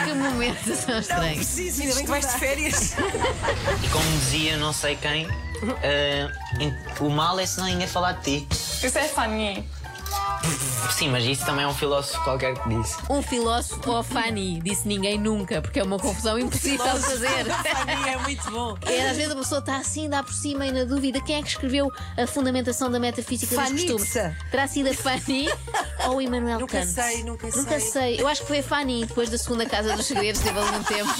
Que 0.08 0.14
momentos 0.14 0.84
tão 0.86 0.98
estranhos. 0.98 1.36
preciso 1.36 1.82
Ainda 1.82 1.94
bem 1.96 2.04
que 2.04 2.10
vais 2.10 2.26
de 2.26 2.32
férias. 2.32 2.47
E 3.82 3.88
como 3.88 4.04
dizia 4.18 4.56
não 4.56 4.72
sei 4.72 4.96
quem, 4.96 5.26
em- 6.60 6.74
o 7.00 7.10
mal 7.10 7.38
é 7.38 7.46
se 7.46 7.60
ninguém 7.60 7.86
falar 7.86 8.12
de 8.12 8.40
ti. 8.42 8.48
Isso 8.86 8.98
é 8.98 9.08
funny. 9.08 9.64
Sim, 10.90 11.10
mas 11.10 11.24
isso 11.24 11.44
também 11.44 11.64
é 11.64 11.68
um 11.68 11.74
filósofo 11.74 12.20
qualquer 12.24 12.54
que 12.58 12.68
disse. 12.70 12.96
Um 13.08 13.22
filósofo 13.22 13.88
ou 13.90 14.02
Fanny, 14.02 14.60
disse 14.60 14.88
ninguém 14.88 15.16
nunca, 15.18 15.60
porque 15.62 15.78
é 15.78 15.82
uma 15.84 15.98
confusão 15.98 16.36
impossível 16.38 16.92
de 16.94 17.00
fazer. 17.00 17.44
Fanny 17.44 18.08
é 18.08 18.16
muito 18.18 18.50
bom. 18.50 18.76
É, 18.86 19.08
às 19.08 19.16
vezes 19.16 19.30
a 19.32 19.36
pessoa 19.36 19.58
está 19.60 19.76
assim, 19.76 20.08
dá 20.08 20.22
por 20.22 20.32
cima 20.32 20.66
e 20.66 20.72
na 20.72 20.84
dúvida 20.84 21.20
quem 21.20 21.36
é 21.36 21.42
que 21.42 21.48
escreveu 21.48 21.92
a 22.16 22.26
fundamentação 22.26 22.90
da 22.90 22.98
metafísica 22.98 23.54
dos 23.54 23.64
Fanny. 23.64 23.86
costumes. 23.86 24.32
Terá 24.50 24.66
sido 24.66 24.88
a 24.88 24.94
Fanny 24.94 25.48
ou 26.06 26.16
o 26.16 26.20
Immanuel 26.22 26.60
Nunca 26.60 26.78
Kant? 26.80 26.88
sei, 26.90 27.22
nunca 27.22 27.46
Nunca 27.46 27.78
sei. 27.78 27.90
sei. 27.90 28.20
Eu 28.20 28.26
acho 28.26 28.40
que 28.40 28.48
foi 28.48 28.58
a 28.58 28.62
Fanny, 28.62 29.04
depois 29.04 29.28
da 29.30 29.38
segunda 29.38 29.66
Casa 29.66 29.94
dos 29.94 30.06
Segredos, 30.06 30.40
teve 30.40 30.58
ali 30.58 30.76
um 30.78 30.82
tempo. 30.82 31.14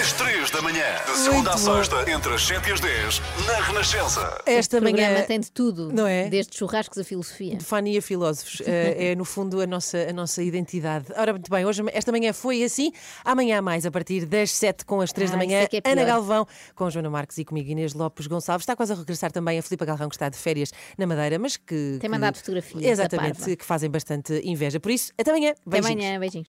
Às 0.00 0.12
3 0.12 0.50
da 0.50 0.62
manhã, 0.62 0.84
de 1.06 1.16
segunda 1.18 1.52
à 1.52 1.56
sexta, 1.58 2.10
entre 2.10 2.32
as 2.32 2.42
7 2.46 2.68
e 2.68 2.72
as 2.72 2.80
10, 2.80 3.22
na 3.46 3.60
Renascença. 3.60 4.40
Esta 4.46 4.80
programa 4.80 5.12
manhã. 5.14 5.24
tem 5.26 5.40
de 5.40 5.50
tudo, 5.50 5.92
Não 5.92 6.06
é? 6.06 6.28
desde 6.28 6.56
churrascos 6.56 6.98
a 6.98 7.04
filosofia. 7.04 7.58
Fania 7.60 8.00
Filósofos 8.00 8.62
eh, 8.66 9.10
é, 9.12 9.14
no 9.16 9.24
fundo, 9.24 9.60
a 9.60 9.66
nossa, 9.66 9.98
a 10.08 10.12
nossa 10.12 10.42
identidade. 10.42 11.06
Ora, 11.16 11.32
muito 11.32 11.50
bem, 11.50 11.64
hoje, 11.66 11.82
esta 11.92 12.12
manhã 12.12 12.32
foi 12.32 12.62
assim. 12.62 12.92
Amanhã, 13.24 13.60
mais 13.60 13.84
a 13.86 13.90
partir 13.90 14.24
das 14.24 14.52
7 14.52 14.84
com 14.84 15.00
as 15.00 15.12
3 15.12 15.30
da 15.30 15.36
Ah, 15.36 15.38
manhã, 15.38 15.62
isso 15.64 15.76
é 15.76 15.80
é 15.88 15.92
Ana. 15.92 16.04
Galvão 16.04 16.46
com 16.74 16.88
Joana 16.90 17.10
Marques 17.10 17.36
e 17.38 17.44
comigo 17.44 17.68
Inês 17.70 17.92
Lopes 17.94 18.26
Gonçalves. 18.26 18.62
Está 18.62 18.76
quase 18.76 18.92
a 18.92 18.96
regressar 18.96 19.32
também 19.32 19.58
a 19.58 19.62
Filipe 19.62 19.84
Galrão, 19.84 20.08
que 20.08 20.14
está 20.14 20.28
de 20.28 20.36
férias 20.38 20.72
na 20.96 21.06
Madeira, 21.06 21.38
mas 21.38 21.56
que. 21.56 21.66
Tem 21.74 21.98
que- 22.00 22.08
mandado 22.08 22.36
fotografias 22.36 22.82
da 22.82 22.88
Exatamente, 22.88 23.56
que 23.56 23.64
fazem 23.64 23.90
bastante 23.90 24.40
inveja. 24.44 24.78
Por 24.78 24.90
isso, 24.92 25.12
até 25.18 25.30
amanhã. 25.30 25.50
Até 25.50 25.60
Beijinhos. 25.66 25.92
amanhã, 26.04 26.20
beijinhos. 26.20 26.46